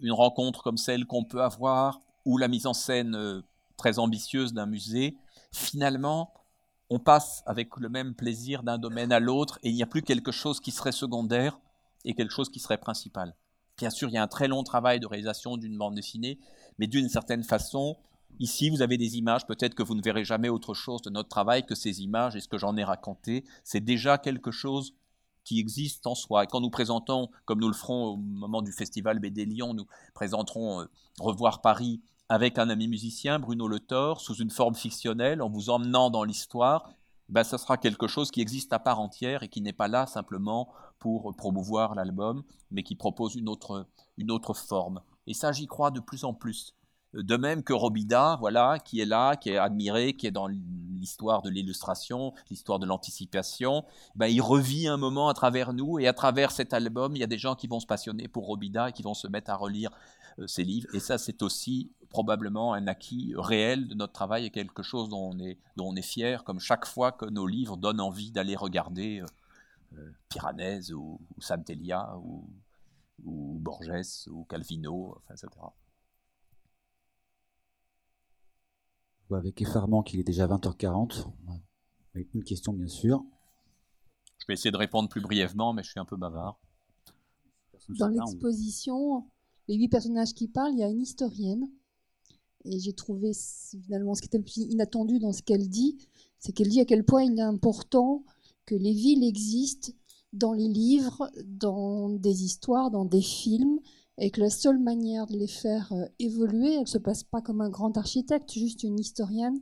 une 0.00 0.12
rencontre 0.12 0.62
comme 0.62 0.76
celle 0.76 1.06
qu'on 1.06 1.24
peut 1.24 1.42
avoir, 1.42 2.00
ou 2.24 2.36
la 2.36 2.48
mise 2.48 2.66
en 2.66 2.74
scène 2.74 3.14
euh, 3.14 3.40
très 3.76 4.00
ambitieuse 4.00 4.52
d'un 4.52 4.66
musée, 4.66 5.16
finalement, 5.52 6.34
on 6.90 6.98
passe 6.98 7.42
avec 7.46 7.76
le 7.76 7.88
même 7.88 8.14
plaisir 8.14 8.62
d'un 8.62 8.78
domaine 8.78 9.12
à 9.12 9.20
l'autre 9.20 9.58
et 9.62 9.70
il 9.70 9.74
n'y 9.74 9.82
a 9.82 9.86
plus 9.86 10.02
quelque 10.02 10.32
chose 10.32 10.60
qui 10.60 10.70
serait 10.70 10.92
secondaire 10.92 11.58
et 12.04 12.14
quelque 12.14 12.32
chose 12.32 12.48
qui 12.48 12.60
serait 12.60 12.78
principal. 12.78 13.34
Bien 13.76 13.90
sûr, 13.90 14.08
il 14.08 14.12
y 14.12 14.18
a 14.18 14.22
un 14.22 14.28
très 14.28 14.48
long 14.48 14.62
travail 14.62 15.00
de 15.00 15.06
réalisation 15.06 15.56
d'une 15.56 15.76
bande 15.76 15.94
dessinée, 15.94 16.38
mais 16.78 16.86
d'une 16.86 17.08
certaine 17.08 17.42
façon, 17.42 17.96
ici, 18.38 18.70
vous 18.70 18.82
avez 18.82 18.96
des 18.96 19.18
images, 19.18 19.46
peut-être 19.46 19.74
que 19.74 19.82
vous 19.82 19.94
ne 19.94 20.02
verrez 20.02 20.24
jamais 20.24 20.48
autre 20.48 20.72
chose 20.72 21.02
de 21.02 21.10
notre 21.10 21.28
travail 21.28 21.66
que 21.66 21.74
ces 21.74 22.02
images 22.02 22.36
et 22.36 22.40
ce 22.40 22.48
que 22.48 22.58
j'en 22.58 22.76
ai 22.76 22.84
raconté. 22.84 23.44
C'est 23.64 23.84
déjà 23.84 24.16
quelque 24.16 24.50
chose 24.50 24.94
qui 25.44 25.60
existe 25.60 26.06
en 26.06 26.14
soi. 26.14 26.44
Et 26.44 26.46
quand 26.46 26.60
nous 26.60 26.70
présentons, 26.70 27.30
comme 27.44 27.60
nous 27.60 27.68
le 27.68 27.74
ferons 27.74 28.06
au 28.06 28.16
moment 28.16 28.62
du 28.62 28.72
festival 28.72 29.18
BD 29.18 29.44
Lyon, 29.44 29.74
nous 29.74 29.86
présenterons 30.14 30.80
euh, 30.80 30.86
Revoir 31.20 31.60
Paris 31.60 32.00
avec 32.28 32.58
un 32.58 32.68
ami 32.68 32.88
musicien, 32.88 33.38
Bruno 33.38 33.68
Le 33.68 33.80
Thor, 33.80 34.20
sous 34.20 34.34
une 34.34 34.50
forme 34.50 34.74
fictionnelle, 34.74 35.42
en 35.42 35.48
vous 35.48 35.70
emmenant 35.70 36.10
dans 36.10 36.24
l'histoire, 36.24 36.90
ben, 37.28 37.44
ça 37.44 37.58
sera 37.58 37.76
quelque 37.76 38.06
chose 38.06 38.30
qui 38.30 38.40
existe 38.40 38.72
à 38.72 38.78
part 38.78 39.00
entière 39.00 39.42
et 39.42 39.48
qui 39.48 39.60
n'est 39.60 39.72
pas 39.72 39.88
là 39.88 40.06
simplement 40.06 40.72
pour 40.98 41.34
promouvoir 41.36 41.94
l'album, 41.94 42.44
mais 42.70 42.82
qui 42.82 42.94
propose 42.94 43.34
une 43.34 43.48
autre, 43.48 43.86
une 44.16 44.30
autre 44.30 44.54
forme. 44.54 45.00
Et 45.26 45.34
ça, 45.34 45.52
j'y 45.52 45.66
crois 45.66 45.90
de 45.90 46.00
plus 46.00 46.24
en 46.24 46.34
plus. 46.34 46.74
De 47.12 47.36
même 47.36 47.62
que 47.62 47.72
Robida, 47.72 48.36
voilà, 48.40 48.78
qui 48.78 49.00
est 49.00 49.06
là, 49.06 49.36
qui 49.36 49.50
est 49.50 49.56
admiré, 49.56 50.14
qui 50.14 50.26
est 50.26 50.32
dans 50.32 50.48
l'histoire 50.48 51.40
de 51.40 51.48
l'illustration, 51.48 52.34
l'histoire 52.50 52.78
de 52.78 52.86
l'anticipation, 52.86 53.84
ben, 54.16 54.26
il 54.26 54.42
revit 54.42 54.86
un 54.86 54.96
moment 54.96 55.28
à 55.28 55.34
travers 55.34 55.72
nous 55.72 55.98
et 55.98 56.08
à 56.08 56.12
travers 56.12 56.50
cet 56.50 56.74
album, 56.74 57.16
il 57.16 57.20
y 57.20 57.24
a 57.24 57.28
des 57.28 57.38
gens 57.38 57.54
qui 57.54 57.68
vont 57.68 57.80
se 57.80 57.86
passionner 57.86 58.28
pour 58.28 58.46
Robida 58.46 58.90
et 58.90 58.92
qui 58.92 59.02
vont 59.02 59.14
se 59.14 59.28
mettre 59.28 59.50
à 59.50 59.56
relire 59.56 59.90
euh, 60.38 60.46
ses 60.46 60.64
livres. 60.64 60.88
Et 60.94 61.00
ça, 61.00 61.16
c'est 61.16 61.42
aussi 61.42 61.90
probablement 62.16 62.72
un 62.72 62.86
acquis 62.86 63.34
réel 63.36 63.88
de 63.88 63.94
notre 63.94 64.14
travail 64.14 64.46
et 64.46 64.50
quelque 64.50 64.82
chose 64.82 65.10
dont 65.10 65.32
on 65.34 65.38
est, 65.38 65.58
dont 65.76 65.88
on 65.88 65.96
est 65.96 66.08
fier, 66.14 66.44
comme 66.44 66.60
chaque 66.60 66.86
fois 66.86 67.12
que 67.12 67.26
nos 67.26 67.46
livres 67.46 67.76
donnent 67.76 68.00
envie 68.00 68.30
d'aller 68.30 68.56
regarder 68.56 69.20
euh, 69.20 69.26
euh 69.98 70.12
Piranèse 70.30 70.94
ou, 70.94 71.20
ou 71.36 71.42
Santelia 71.42 72.16
ou, 72.16 72.48
ou, 73.22 73.58
Borges 73.58 74.28
ou 74.28 74.44
Calvino, 74.44 75.14
enfin, 75.18 75.34
etc. 75.34 75.48
Avec 79.30 79.60
effarement 79.60 80.02
qu'il 80.02 80.18
est 80.18 80.24
déjà 80.32 80.46
20h40. 80.46 81.26
Avec 82.14 82.32
une 82.32 82.44
question, 82.44 82.72
bien 82.72 82.88
sûr. 82.88 83.22
Je 84.38 84.46
vais 84.48 84.54
essayer 84.54 84.70
de 84.70 84.78
répondre 84.78 85.10
plus 85.10 85.20
brièvement, 85.20 85.74
mais 85.74 85.82
je 85.82 85.90
suis 85.90 86.00
un 86.00 86.06
peu 86.06 86.16
bavard. 86.16 86.58
Dans 87.90 88.08
l'exposition, 88.08 89.26
les 89.68 89.76
huit 89.76 89.90
personnages 89.90 90.32
qui 90.32 90.48
parlent, 90.48 90.72
il 90.72 90.78
y 90.78 90.82
a 90.82 90.88
une 90.88 91.02
historienne 91.02 91.68
et 92.66 92.78
j'ai 92.78 92.92
trouvé 92.92 93.32
finalement 93.82 94.14
ce 94.14 94.22
qui 94.22 94.26
était 94.26 94.38
le 94.38 94.44
plus 94.44 94.58
inattendu 94.58 95.18
dans 95.18 95.32
ce 95.32 95.42
qu'elle 95.42 95.68
dit, 95.68 95.98
c'est 96.38 96.52
qu'elle 96.52 96.68
dit 96.68 96.80
à 96.80 96.84
quel 96.84 97.04
point 97.04 97.24
il 97.24 97.38
est 97.38 97.42
important 97.42 98.24
que 98.66 98.74
les 98.74 98.92
villes 98.92 99.24
existent 99.24 99.92
dans 100.32 100.52
les 100.52 100.68
livres, 100.68 101.30
dans 101.44 102.10
des 102.10 102.44
histoires, 102.44 102.90
dans 102.90 103.04
des 103.04 103.22
films, 103.22 103.78
et 104.18 104.30
que 104.30 104.40
la 104.40 104.50
seule 104.50 104.78
manière 104.78 105.26
de 105.26 105.36
les 105.36 105.46
faire 105.46 105.92
euh, 105.92 106.06
évoluer, 106.18 106.74
elle 106.74 106.80
ne 106.82 106.86
se 106.86 106.98
passe 106.98 107.22
pas 107.22 107.40
comme 107.40 107.60
un 107.60 107.70
grand 107.70 107.96
architecte, 107.96 108.52
juste 108.52 108.82
une 108.82 108.98
historienne, 108.98 109.60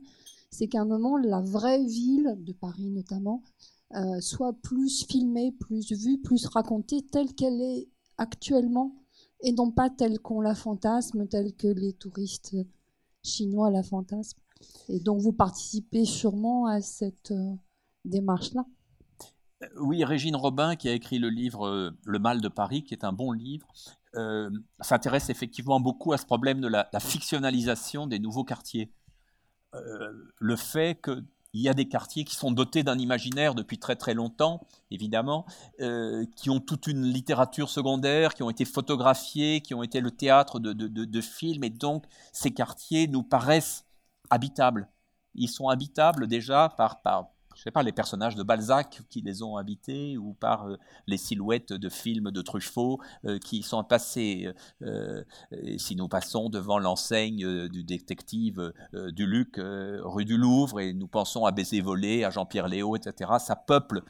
c'est 0.49 0.67
qu'à 0.67 0.81
un 0.81 0.85
moment, 0.85 1.17
la 1.17 1.41
vraie 1.41 1.83
ville, 1.83 2.35
de 2.39 2.53
Paris 2.53 2.89
notamment, 2.89 3.43
euh, 3.95 4.19
soit 4.21 4.53
plus 4.53 5.05
filmée, 5.05 5.51
plus 5.51 5.91
vue, 5.91 6.19
plus 6.19 6.45
racontée 6.45 7.01
telle 7.01 7.33
qu'elle 7.35 7.61
est 7.61 7.89
actuellement, 8.17 8.95
et 9.41 9.51
non 9.51 9.71
pas 9.71 9.89
telle 9.89 10.19
qu'on 10.19 10.41
la 10.41 10.55
fantasme, 10.55 11.27
telle 11.27 11.53
que 11.53 11.67
les 11.67 11.93
touristes 11.93 12.55
chinois 13.25 13.69
la 13.71 13.83
fantasme. 13.83 14.39
Et 14.89 14.99
donc 14.99 15.19
vous 15.19 15.33
participez 15.33 16.05
sûrement 16.05 16.67
à 16.67 16.81
cette 16.81 17.31
euh, 17.31 17.53
démarche-là. 18.05 18.65
Euh, 19.63 19.67
oui, 19.79 20.03
Régine 20.03 20.35
Robin, 20.35 20.75
qui 20.75 20.89
a 20.89 20.93
écrit 20.93 21.19
le 21.19 21.29
livre 21.29 21.67
euh, 21.67 21.91
Le 22.05 22.19
mal 22.19 22.41
de 22.41 22.47
Paris, 22.47 22.83
qui 22.83 22.93
est 22.93 23.03
un 23.03 23.13
bon 23.13 23.31
livre, 23.31 23.67
s'intéresse 24.79 25.29
effectivement 25.29 25.81
beaucoup 25.81 26.13
à 26.13 26.17
ce 26.17 26.25
problème 26.25 26.61
de 26.61 26.69
la, 26.69 26.87
fictionnalisation 27.01 28.07
des 28.07 28.17
nouveaux 28.17 28.45
quartiers. 28.45 28.89
le 29.73 30.55
fait 30.55 30.95
que 31.01 31.21
il 31.55 31.61
y 31.61 31.69
a 31.69 31.73
des 31.73 31.87
quartiers 31.87 32.25
qui 32.25 32.35
sont 32.35 32.51
dotés 32.51 32.83
d'un 32.83 32.99
imaginaire 32.99 33.55
depuis 33.55 33.79
très 33.79 33.95
très 33.95 34.13
longtemps, 34.13 34.67
évidemment, 34.91 35.45
euh, 35.79 36.25
qui 36.35 36.49
ont 36.49 36.59
toute 36.59 36.85
une 36.85 37.03
littérature 37.03 37.69
secondaire, 37.69 38.33
qui 38.33 38.43
ont 38.43 38.49
été 38.49 38.65
photographiés, 38.65 39.61
qui 39.61 39.73
ont 39.73 39.81
été 39.81 40.01
le 40.01 40.11
théâtre 40.11 40.59
de, 40.59 40.73
de 40.73 41.21
films, 41.21 41.63
et 41.63 41.69
donc 41.69 42.03
ces 42.33 42.51
quartiers 42.51 43.07
nous 43.07 43.23
paraissent 43.23 43.85
habitables. 44.29 44.89
Ils 45.33 45.47
sont 45.47 45.69
habitables 45.69 46.27
déjà 46.27 46.67
par, 46.75 47.01
par, 47.01 47.29
je 47.55 47.61
sais 47.61 47.71
pas, 47.71 47.83
les 47.83 47.93
personnages 47.93 48.35
de 48.35 48.43
Balzac 48.43 49.01
qui 49.09 49.21
les 49.21 49.41
ont 49.41 49.55
habités 49.55 50.17
ou 50.17 50.33
par 50.33 50.67
euh, 50.67 50.77
les 51.07 51.17
silhouettes 51.17 51.73
de 51.73 51.89
films 51.89 52.31
de 52.31 52.41
Truffaut 52.41 52.99
euh, 53.25 53.39
qui 53.39 53.63
sont 53.63 53.83
passés. 53.83 54.51
Euh, 54.81 55.23
si 55.77 55.95
nous 55.95 56.07
passons 56.07 56.49
devant 56.49 56.79
l'enseigne 56.79 57.67
du 57.69 57.83
détective 57.83 58.73
du 58.93 59.25
Luc 59.25 59.55
rue 59.57 60.25
du 60.25 60.37
Louvre 60.37 60.79
et 60.79 60.93
nous 60.93 61.07
pensons 61.07 61.45
à 61.45 61.51
Baiser 61.51 61.81
volé, 61.81 62.23
à 62.23 62.29
Jean-Pierre 62.29 62.67
Léo, 62.67 62.95
etc., 62.95 63.31
ça 63.39 63.55
peuple 63.55 64.03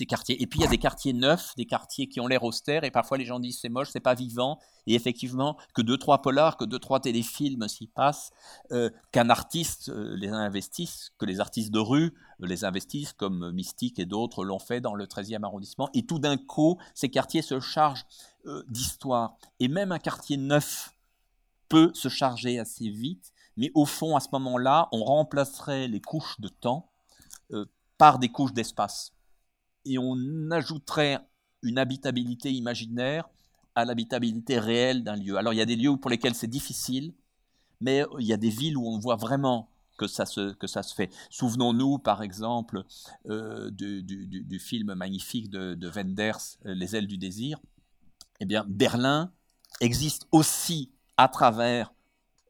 Et 0.00 0.46
puis 0.46 0.58
il 0.58 0.62
y 0.62 0.64
a 0.64 0.70
des 0.70 0.78
quartiers 0.78 1.12
neufs, 1.12 1.54
des 1.56 1.66
quartiers 1.66 2.08
qui 2.08 2.20
ont 2.20 2.26
l'air 2.26 2.42
austères, 2.44 2.84
et 2.84 2.90
parfois 2.90 3.18
les 3.18 3.24
gens 3.24 3.38
disent 3.38 3.58
c'est 3.60 3.68
moche, 3.68 3.88
c'est 3.90 4.00
pas 4.00 4.14
vivant. 4.14 4.58
Et 4.86 4.94
effectivement, 4.94 5.56
que 5.74 5.82
deux 5.82 5.98
trois 5.98 6.22
polars, 6.22 6.56
que 6.56 6.64
deux 6.64 6.78
trois 6.78 7.00
téléfilms 7.00 7.68
s'y 7.68 7.86
passent, 7.86 8.30
euh, 8.72 8.90
qu'un 9.12 9.30
artiste 9.30 9.90
euh, 9.90 10.16
les 10.16 10.28
investisse, 10.28 11.12
que 11.18 11.26
les 11.26 11.40
artistes 11.40 11.70
de 11.70 11.78
rue 11.78 12.14
euh, 12.42 12.46
les 12.46 12.64
investissent, 12.64 13.12
comme 13.12 13.52
Mystique 13.52 13.98
et 13.98 14.06
d'autres 14.06 14.44
l'ont 14.44 14.58
fait 14.58 14.80
dans 14.80 14.94
le 14.94 15.06
13e 15.06 15.44
arrondissement. 15.44 15.88
Et 15.94 16.04
tout 16.04 16.18
d'un 16.18 16.36
coup, 16.36 16.78
ces 16.94 17.08
quartiers 17.08 17.42
se 17.42 17.60
chargent 17.60 18.06
d'histoire. 18.66 19.36
Et 19.60 19.68
même 19.68 19.92
un 19.92 20.00
quartier 20.00 20.36
neuf 20.36 20.92
peut 21.68 21.92
se 21.94 22.08
charger 22.08 22.58
assez 22.58 22.88
vite, 22.88 23.32
mais 23.56 23.70
au 23.74 23.86
fond, 23.86 24.16
à 24.16 24.20
ce 24.20 24.26
moment-là, 24.32 24.88
on 24.90 25.04
remplacerait 25.04 25.86
les 25.86 26.00
couches 26.00 26.40
de 26.40 26.48
temps 26.48 26.90
par 27.98 28.18
des 28.18 28.30
couches 28.30 28.52
d'espace 28.52 29.12
et 29.84 29.98
on 29.98 30.50
ajouterait 30.50 31.18
une 31.62 31.78
habitabilité 31.78 32.50
imaginaire 32.52 33.28
à 33.74 33.84
l'habitabilité 33.84 34.58
réelle 34.58 35.02
d'un 35.04 35.16
lieu. 35.16 35.36
Alors 35.36 35.52
il 35.52 35.56
y 35.56 35.62
a 35.62 35.66
des 35.66 35.76
lieux 35.76 35.96
pour 35.96 36.10
lesquels 36.10 36.34
c'est 36.34 36.46
difficile, 36.46 37.14
mais 37.80 38.04
il 38.18 38.26
y 38.26 38.32
a 38.32 38.36
des 38.36 38.50
villes 38.50 38.76
où 38.76 38.86
on 38.86 38.98
voit 38.98 39.16
vraiment 39.16 39.68
que 39.96 40.06
ça 40.06 40.26
se, 40.26 40.52
que 40.54 40.66
ça 40.66 40.82
se 40.82 40.94
fait. 40.94 41.10
Souvenons-nous 41.30 41.98
par 41.98 42.22
exemple 42.22 42.84
euh, 43.28 43.70
du, 43.70 44.58
film 44.58 44.94
magnifique 44.94 45.50
de, 45.50 45.74
de 45.74 45.88
Wenders, 45.88 46.58
euh, 46.66 46.74
Les 46.74 46.96
ailes 46.96 47.06
du 47.06 47.18
désir. 47.18 47.60
Eh 48.40 48.44
bien, 48.44 48.64
Berlin 48.68 49.32
existe 49.80 50.26
aussi 50.32 50.90
à 51.16 51.28
travers 51.28 51.92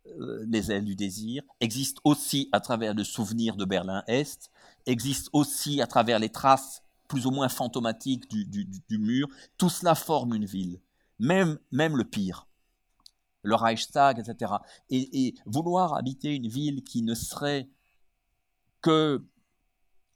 euh, 0.06 0.44
les 0.48 0.72
ailes 0.72 0.84
du 0.84 0.96
désir, 0.96 1.42
existe 1.60 1.98
aussi 2.04 2.48
à 2.52 2.60
travers 2.60 2.94
le 2.94 3.04
souvenir 3.04 3.56
de 3.56 3.64
Berlin-Est, 3.64 4.50
existe 4.86 5.28
aussi 5.32 5.80
à 5.80 5.86
travers 5.86 6.18
les 6.18 6.28
traces 6.28 6.81
plus 7.12 7.26
ou 7.26 7.30
moins 7.30 7.50
fantomatique 7.50 8.26
du, 8.26 8.98
mur, 8.98 9.28
tout 9.58 9.68
cela 9.68 9.94
forme 9.94 10.32
une 10.32 10.46
ville, 10.46 10.80
même, 11.18 11.58
le 11.70 12.04
pire, 12.04 12.48
le 13.42 13.54
Reichstag, 13.54 14.18
etc. 14.18 14.54
Et, 14.88 15.34
vouloir 15.44 15.92
habiter 15.92 16.34
une 16.34 16.48
ville 16.48 16.82
qui 16.82 17.02
ne 17.02 17.14
serait 17.14 17.68
que 18.80 19.22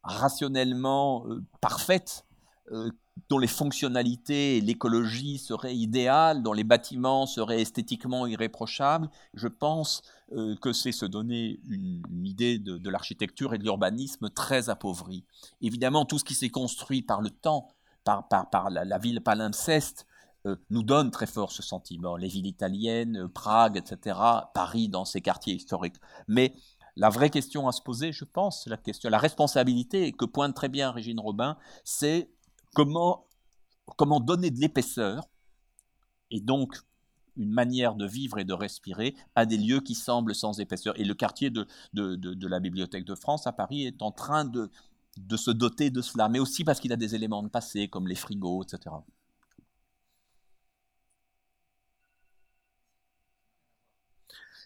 rationnellement 0.03 1.27
euh, 1.27 1.45
parfaite, 1.61 2.25
euh, 2.73 2.91
dont 3.29 3.39
les 3.39 3.47
fonctionnalités 3.47 4.59
et 4.59 4.61
l'écologie 4.61 5.39
seraient 5.39 5.75
idéales, 5.75 6.43
dont 6.43 6.53
les 6.53 6.65
bâtiments 6.65 7.27
seraient 7.27 7.61
esthétiquement 7.61 8.27
irréprochables. 8.27 9.09
Je 9.35 9.49
pense 9.49 10.03
euh, 10.33 10.55
que 10.57 10.73
c'est 10.73 10.93
se 10.93 11.07
donner 11.07 11.61
une, 11.69 12.03
idée 12.25 12.59
de, 12.59 12.91
l'architecture 12.91 13.55
et 13.55 13.59
de 13.59 13.65
l'urbanisme 13.65 14.31
très 14.31 14.69
appauvrie. 14.69 15.25
Évidemment, 15.61 16.05
tout 16.05 16.19
ce 16.19 16.25
qui 16.25 16.35
s'est 16.35 16.51
construit 16.51 17.03
par 17.03 17.21
le 17.21 17.31
temps, 17.31 17.69
par, 18.05 18.71
la, 18.71 18.99
ville 18.99 19.21
palimpseste, 19.21 20.07
euh, 20.47 20.57
nous 20.71 20.85
donne 20.85 21.11
très 21.11 21.27
fort 21.27 21.51
ce 21.51 21.63
sentiment. 21.63 22.17
Les 22.17 22.29
villes 22.29 22.47
italiennes, 22.47 23.29
Prague, 23.29 23.77
etc., 23.77 24.19
Paris 24.55 24.89
dans 24.89 25.05
ces 25.05 25.21
quartiers 25.21 25.55
historiques. 25.55 25.97
Mais 26.29 26.55
la 26.97 27.11
vraie 27.11 27.31
question 27.31 27.69
à 27.69 27.73
se 27.73 27.83
poser, 27.83 28.13
je 28.13 28.25
pense, 28.25 28.67
la 28.67 28.77
question, 28.77 29.11
la 29.11 29.19
responsabilité 29.19 30.13
que 30.13 30.25
pointe 30.25 30.55
très 30.55 30.69
bien 30.69 30.91
Régine 30.91 31.21
Robin, 31.21 31.57
c'est 31.85 32.31
comment, 32.77 34.21
donner 34.21 34.51
de 34.51 34.61
l'épaisseur 34.61 35.25
et 36.31 36.41
donc 36.41 36.77
une 37.37 37.51
manière 37.51 37.95
de 37.95 38.07
vivre 38.07 38.39
et 38.39 38.45
de 38.45 38.53
respirer 38.53 39.15
à 39.35 39.47
des 39.47 39.57
lieux 39.57 39.81
qui 39.81 39.95
semblent 39.95 40.35
sans 40.35 40.61
épaisseur. 40.61 40.99
Et 40.99 41.05
le 41.05 41.15
quartier 41.15 41.51
de, 41.51 41.67
la 41.95 42.61
Bibliothèque 42.61 43.05
de 43.05 43.15
France 43.15 43.47
à 43.47 43.53
Paris 43.53 43.87
est 43.87 44.03
en 44.03 44.11
train 44.11 44.45
de, 44.45 44.71
de 45.17 45.37
se 45.37 45.51
doter 45.51 45.91
de 45.91 46.03
cela, 46.03 46.29
mais 46.29 46.39
aussi 46.39 46.65
parce 46.65 46.81
qu'il 46.81 46.93
a 46.93 46.97
des 46.97 47.15
éléments 47.15 47.43
de 47.43 47.49
passé 47.49 47.89
comme 47.89 48.09
les 48.09 48.15
frigos, 48.15 48.63
etc. 48.63 48.95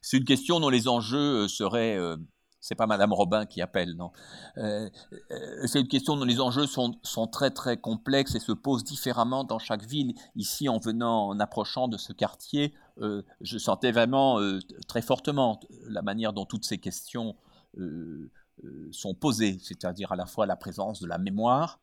C'est 0.03 0.17
une 0.17 0.25
question 0.25 0.61
dont 0.61 0.71
les 0.71 0.89
enjeux 0.89 1.45
euh, 1.45 1.49
seraient 1.49 1.97
euh, 1.97 2.17
c'est 2.61 2.75
pas 2.75 2.87
Madame 2.87 3.13
Robin 3.13 3.47
qui 3.47 3.63
appelle, 3.63 3.95
non. 3.95 4.13
Euh, 4.59 4.89
euh, 5.31 5.67
c'est 5.67 5.81
une 5.81 5.89
question 5.89 6.17
dont 6.17 6.25
les 6.25 6.41
enjeux 6.41 6.67
sont, 6.67 6.99
sont, 7.03 7.27
très 7.27 7.51
très 7.51 7.79
complexes 7.79 8.35
et 8.35 8.41
se 8.41 8.53
posent 8.53 8.85
différemment 8.85 9.45
dans 9.45 9.59
chaque 9.59 9.85
ville. 9.85 10.15
Ici, 10.37 10.69
en 10.69 10.79
venant, 10.79 11.29
en 11.29 11.41
approchant 11.41 11.89
de 11.89 11.97
ce 11.97 12.13
quartier, 12.13 12.75
euh, 13.01 13.23
je 13.41 13.57
sentais 13.57 13.93
vraiment 13.93 14.39
très 14.89 15.01
fortement 15.01 15.59
la 15.89 16.03
manière 16.03 16.33
dont 16.33 16.45
toutes 16.45 16.65
ces 16.65 16.79
questions 16.79 17.35
sont 18.91 19.15
posées, 19.15 19.59
c'est-à-dire 19.63 20.13
à 20.13 20.17
la 20.17 20.27
fois 20.27 20.45
la 20.45 20.57
présence 20.57 21.01
de 21.01 21.07
la 21.07 21.17
mémoire, 21.17 21.81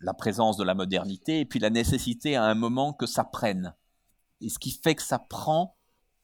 la 0.00 0.14
présence 0.14 0.56
de 0.56 0.64
la 0.64 0.74
modernité, 0.74 1.40
et 1.40 1.44
puis 1.44 1.60
la 1.60 1.70
nécessité 1.70 2.34
à 2.34 2.44
un 2.44 2.54
moment 2.54 2.92
que 2.92 3.06
ça 3.06 3.22
prenne. 3.22 3.74
Et 4.40 4.48
ce 4.48 4.58
qui 4.58 4.70
fait 4.70 4.94
que 4.94 5.02
ça 5.02 5.18
prend, 5.18 5.76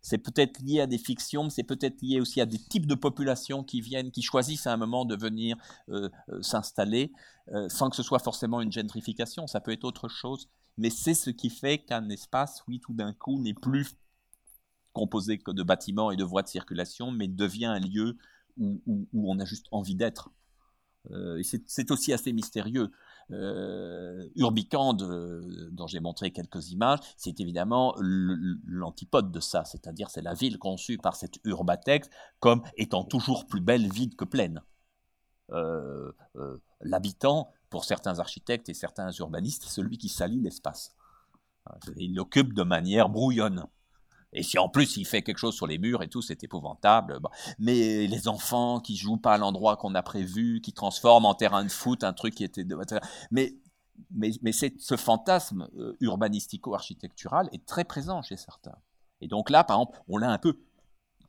c'est 0.06 0.18
peut-être 0.18 0.60
lié 0.60 0.82
à 0.82 0.86
des 0.86 0.98
fictions, 0.98 1.42
mais 1.42 1.50
c'est 1.50 1.64
peut-être 1.64 2.00
lié 2.00 2.20
aussi 2.20 2.40
à 2.40 2.46
des 2.46 2.60
types 2.60 2.86
de 2.86 2.94
populations 2.94 3.64
qui 3.64 3.80
viennent, 3.80 4.12
qui 4.12 4.22
choisissent 4.22 4.68
à 4.68 4.72
un 4.72 4.76
moment 4.76 5.04
de 5.04 5.16
venir 5.16 5.56
euh, 5.88 6.08
euh, 6.28 6.40
s'installer, 6.42 7.12
euh, 7.48 7.68
sans 7.68 7.90
que 7.90 7.96
ce 7.96 8.04
soit 8.04 8.20
forcément 8.20 8.60
une 8.60 8.70
gentrification, 8.70 9.48
ça 9.48 9.60
peut 9.60 9.72
être 9.72 9.82
autre 9.82 10.08
chose. 10.08 10.48
Mais 10.78 10.90
c'est 10.90 11.14
ce 11.14 11.30
qui 11.30 11.50
fait 11.50 11.78
qu'un 11.78 12.08
espace, 12.08 12.62
oui, 12.68 12.78
tout 12.78 12.94
d'un 12.94 13.14
coup, 13.14 13.42
n'est 13.42 13.52
plus 13.52 13.96
composé 14.92 15.38
que 15.38 15.50
de 15.50 15.64
bâtiments 15.64 16.12
et 16.12 16.16
de 16.16 16.22
voies 16.22 16.42
de 16.42 16.48
circulation, 16.48 17.10
mais 17.10 17.26
devient 17.26 17.66
un 17.66 17.80
lieu 17.80 18.16
où, 18.58 18.80
où 18.86 19.32
on 19.32 19.40
a 19.40 19.44
juste 19.44 19.66
envie 19.72 19.96
d'être. 19.96 20.30
Et 21.10 21.42
c'est 21.66 21.90
aussi 21.90 22.12
assez 22.12 22.32
mystérieux 22.32 22.90
euh, 23.32 24.28
Urbicande, 24.36 25.02
euh, 25.02 25.68
dont 25.72 25.86
j'ai 25.86 26.00
montré 26.00 26.30
quelques 26.30 26.70
images, 26.70 27.00
c'est 27.16 27.40
évidemment 27.40 27.94
l'antipode 27.98 29.32
de 29.32 29.40
ça, 29.40 29.64
c'est-à-dire 29.64 30.10
c'est 30.10 30.22
la 30.22 30.34
ville 30.34 30.58
conçue 30.58 30.98
par 30.98 31.16
cet 31.16 31.38
urbatex 31.44 32.08
comme 32.40 32.62
étant 32.76 33.04
toujours 33.04 33.46
plus 33.46 33.60
belle 33.60 33.90
vide 33.90 34.14
que 34.16 34.24
pleine. 34.24 34.62
Euh, 35.52 36.12
euh, 36.36 36.62
l'habitant, 36.80 37.52
pour 37.70 37.84
certains 37.84 38.18
architectes 38.18 38.68
et 38.68 38.74
certains 38.74 39.10
urbanistes, 39.12 39.64
c'est 39.64 39.74
celui 39.74 39.98
qui 39.98 40.08
salit 40.08 40.40
l'espace. 40.40 40.94
Il 41.96 42.14
l'occupe 42.14 42.52
de 42.52 42.62
manière 42.62 43.08
brouillonne. 43.08 43.64
Et 44.36 44.42
si 44.42 44.58
en 44.58 44.68
plus 44.68 44.96
il 44.98 45.06
fait 45.06 45.22
quelque 45.22 45.38
chose 45.38 45.54
sur 45.54 45.66
les 45.66 45.78
murs 45.78 46.02
et 46.02 46.08
tout, 46.08 46.22
c'est 46.22 46.44
épouvantable. 46.44 47.18
Mais 47.58 48.06
les 48.06 48.28
enfants 48.28 48.80
qui 48.80 48.96
jouent 48.96 49.16
pas 49.16 49.34
à 49.34 49.38
l'endroit 49.38 49.76
qu'on 49.76 49.94
a 49.94 50.02
prévu, 50.02 50.60
qui 50.60 50.72
transforment 50.72 51.24
en 51.24 51.34
terrain 51.34 51.64
de 51.64 51.70
foot 51.70 52.04
un 52.04 52.12
truc 52.12 52.34
qui 52.34 52.44
était... 52.44 52.64
Mais, 53.30 53.54
mais, 54.10 54.30
mais 54.42 54.52
ce 54.52 54.96
fantasme 54.96 55.68
euh, 55.78 55.96
urbanistico-architectural 56.00 57.48
est 57.52 57.64
très 57.64 57.84
présent 57.84 58.20
chez 58.22 58.36
certains. 58.36 58.76
Et 59.22 59.26
donc 59.26 59.48
là, 59.48 59.64
par 59.64 59.78
exemple, 59.78 59.98
on 60.06 60.18
l'a 60.18 60.30
un 60.30 60.38
peu 60.38 60.60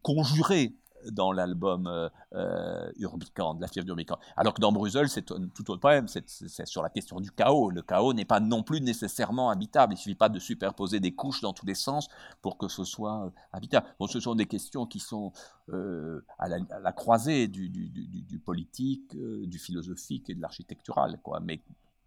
conjuré 0.01 0.75
dans 1.11 1.31
l'album 1.31 1.87
euh, 1.87 2.09
euh 2.33 2.91
de 2.97 3.61
la 3.61 3.67
fièvre 3.67 3.85
d'Urbicand. 3.85 4.17
Alors 4.35 4.53
que 4.53 4.61
dans 4.61 4.71
Bruxelles, 4.71 5.09
c'est 5.09 5.23
tout 5.23 5.71
autre 5.71 5.77
problème, 5.77 6.07
c'est 6.07 6.65
sur 6.65 6.81
la 6.81 6.89
question 6.89 7.19
du 7.19 7.31
chaos. 7.31 7.69
Le 7.69 7.81
chaos 7.81 8.13
n'est 8.13 8.25
pas 8.25 8.39
non 8.39 8.63
plus 8.63 8.81
nécessairement 8.81 9.49
habitable. 9.49 9.93
Il 9.93 9.97
ne 9.97 10.01
suffit 10.01 10.15
pas 10.15 10.29
de 10.29 10.39
superposer 10.39 10.99
des 10.99 11.13
couches 11.13 11.41
dans 11.41 11.53
tous 11.53 11.65
les 11.65 11.75
sens 11.75 12.07
pour 12.41 12.57
que 12.57 12.67
ce 12.67 12.83
soit 12.83 13.25
euh, 13.25 13.29
habitable. 13.53 13.87
Bon, 13.99 14.07
ce 14.07 14.19
sont 14.19 14.35
des 14.35 14.45
questions 14.45 14.85
qui 14.85 14.99
sont 14.99 15.31
euh, 15.69 16.25
à, 16.39 16.47
la, 16.47 16.91
croisée 16.91 17.47
du, 17.47 17.69
du, 17.69 18.39
politique, 18.39 19.15
du 19.15 19.59
philosophique 19.59 20.29
et 20.29 20.35
de 20.35 20.41
l'architectural. 20.41 21.19
Mais 21.43 21.61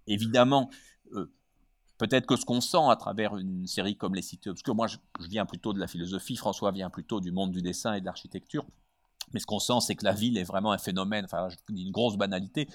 évidemment, 0.07 0.71
peut-être 2.01 2.27
que 2.27 2.37
ce 2.37 2.47
qu'on 2.47 2.63
sent 2.63 2.89
à 2.89 2.97
travers 2.97 3.37
une 3.37 3.67
série 3.67 3.95
comme 3.95 4.15
Les 4.15 4.23
Cités 4.23 4.49
Obscures, 4.49 4.75
moi 4.75 4.87
je, 4.87 4.97
viens 5.29 5.45
plutôt 5.45 5.75
de 5.75 5.79
la 5.79 5.87
philosophie, 5.87 6.35
François 6.35 6.73
vient 6.73 6.89
plutôt 6.89 7.21
du 7.21 7.31
monde 7.31 7.53
du 7.53 7.61
dessin 7.61 7.93
et 7.93 8.01
de 8.01 8.07
l'architecture, 8.07 8.65
mais 9.33 9.41
ce 9.41 9.47
qu'on 9.47 9.59
sent, 9.59 9.81
c'est 9.81 9.95
que 9.95 10.05
la 10.05 10.13
ville 10.13 10.39
est 10.39 10.45
vraiment 10.45 10.73
un 10.73 10.79
phénomène, 10.79 11.25
enfin, 11.25 11.49
je 11.49 11.57
dis 11.73 11.83
une 11.83 11.93
grosse 11.93 12.17
banalité, 12.17 12.69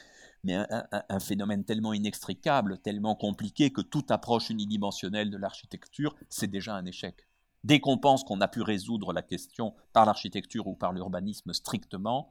mais 0.43 0.55
un, 0.55 1.19
phénomène 1.19 1.65
tellement 1.65 1.93
inextricable, 1.93 2.77
tellement 2.79 3.15
compliqué 3.15 3.71
que 3.71 3.81
toute 3.81 4.11
approche 4.11 4.49
unidimensionnelle 4.49 5.31
de 5.31 5.37
l'architecture, 5.37 6.15
c'est 6.29 6.47
déjà 6.47 6.75
un 6.75 6.85
échec. 6.85 7.27
Dès 7.63 7.79
qu'on 7.79 7.97
pense 7.97 8.23
qu'on 8.23 8.39
a 8.41 8.47
pu 8.47 8.61
résoudre 8.61 9.11
la 9.11 9.23
question 9.23 9.73
par 9.91 10.05
l'architecture 10.05 10.67
ou 10.67 10.75
par 10.75 10.93
l'urbanisme 10.93 11.51
strictement, 11.51 12.29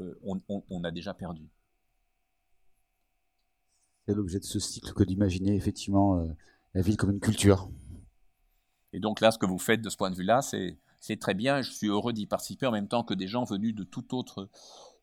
euh, 0.00 0.14
on, 0.22 0.84
a 0.84 0.92
déjà 0.92 1.14
perdu. 1.14 1.50
C'est 4.06 4.14
l'objet 4.14 4.38
de 4.38 4.44
ce 4.44 4.60
cycle 4.60 4.92
que 4.92 5.02
d'imaginer 5.02 5.56
effectivement 5.56 6.20
euh, 6.20 6.28
la 6.74 6.82
ville 6.82 6.96
comme 6.96 7.10
une 7.10 7.18
culture. 7.18 7.68
Et 8.92 9.00
donc 9.00 9.20
là, 9.20 9.32
ce 9.32 9.38
que 9.38 9.46
vous 9.46 9.58
faites 9.58 9.82
de 9.82 9.90
ce 9.90 9.96
point 9.96 10.12
de 10.12 10.16
vue-là, 10.16 10.42
c'est 10.42 10.78
c'est 11.00 11.18
très 11.18 11.34
bien, 11.34 11.62
je 11.62 11.70
suis 11.70 11.88
heureux 11.88 12.12
d'y 12.12 12.26
participer 12.26 12.66
en 12.66 12.72
même 12.72 12.88
temps 12.88 13.04
que 13.04 13.14
des 13.14 13.28
gens 13.28 13.44
venus 13.44 13.74
de 13.74 13.84
tout 13.84 14.14
autre 14.14 14.48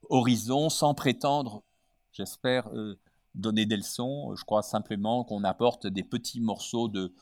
horizon, 0.10 0.70
sans 0.70 0.94
prétendre, 0.94 1.64
j'espère, 2.12 2.68
euh, 2.74 3.00
donner 3.34 3.66
des 3.66 3.78
leçons. 3.78 4.36
Je 4.36 4.44
crois 4.44 4.62
simplement 4.62 5.24
qu'on 5.24 5.44
apporte 5.44 5.88
des 5.88 6.04
petits 6.04 6.42
morceaux 6.42 6.88
de 6.88 7.14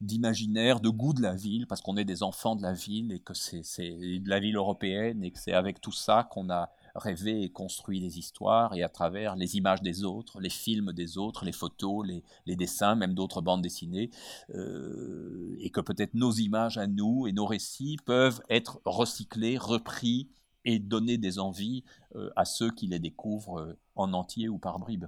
d'imaginaire, 0.00 0.80
de 0.80 0.88
goût 0.88 1.12
de 1.12 1.22
la 1.22 1.36
ville, 1.36 1.68
parce 1.68 1.80
qu'on 1.80 1.96
est 1.96 2.04
des 2.04 2.24
enfants 2.24 2.56
de 2.56 2.62
la 2.62 2.72
ville 2.72 3.12
et 3.12 3.20
que 3.20 3.34
c'est 3.34 3.60
de 3.62 4.28
la 4.28 4.40
ville 4.40 4.56
européenne 4.56 5.22
et 5.22 5.30
que 5.30 5.38
c'est 5.38 5.52
avec 5.52 5.80
tout 5.80 5.92
ça 5.92 6.24
qu'on 6.28 6.50
a 6.50 6.72
rêver 6.94 7.42
et 7.42 7.50
construire 7.50 8.02
des 8.02 8.18
histoires, 8.18 8.74
et 8.74 8.82
à 8.82 8.88
travers 8.88 9.36
les 9.36 9.56
images 9.56 9.82
des 9.82 10.04
autres, 10.04 10.40
les 10.40 10.50
films 10.50 10.92
des 10.92 11.18
autres, 11.18 11.44
les 11.44 11.52
photos, 11.52 12.06
les, 12.06 12.56
dessins, 12.56 12.94
même 12.94 13.14
d'autres 13.14 13.40
bandes 13.40 13.62
dessinées, 13.62 14.10
euh, 14.54 15.56
et 15.58 15.70
que 15.70 15.80
peut-être 15.80 16.14
nos 16.14 16.32
images 16.32 16.78
à 16.78 16.86
nous 16.86 17.26
et 17.26 17.32
nos 17.32 17.46
récits 17.46 17.96
peuvent 18.04 18.42
être 18.48 18.80
recyclés, 18.84 19.56
repris 19.56 20.28
et 20.64 20.78
donner 20.78 21.18
des 21.18 21.38
envies 21.38 21.82
euh, 22.14 22.30
à 22.36 22.44
ceux 22.44 22.70
qui 22.70 22.86
les 22.86 22.98
découvrent 22.98 23.60
euh, 23.60 23.78
en 23.96 24.12
entier 24.12 24.48
ou 24.48 24.58
par 24.58 24.78
bribes. 24.78 25.06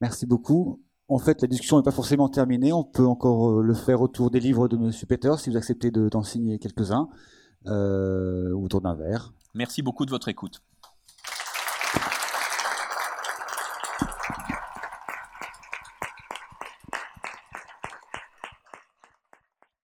Merci 0.00 0.26
beaucoup. 0.26 0.82
En 1.08 1.18
fait, 1.18 1.42
la 1.42 1.48
discussion 1.48 1.76
n'est 1.76 1.84
pas 1.84 1.92
forcément 1.92 2.28
terminée. 2.28 2.72
On 2.72 2.82
peut 2.82 3.06
encore 3.06 3.60
le 3.60 3.74
faire 3.74 4.00
autour 4.00 4.30
des 4.30 4.40
livres 4.40 4.68
de 4.68 4.76
M. 4.76 4.90
Peters, 5.06 5.38
si 5.38 5.50
vous 5.50 5.56
acceptez 5.56 5.90
d'en 5.90 6.22
signer 6.22 6.58
quelques-uns, 6.58 7.08
autour 7.66 8.80
d'un 8.80 8.94
verre. 8.94 9.32
Merci 9.54 9.82
beaucoup 9.82 10.04
de 10.04 10.10
votre 10.10 10.28
écoute. 10.28 10.62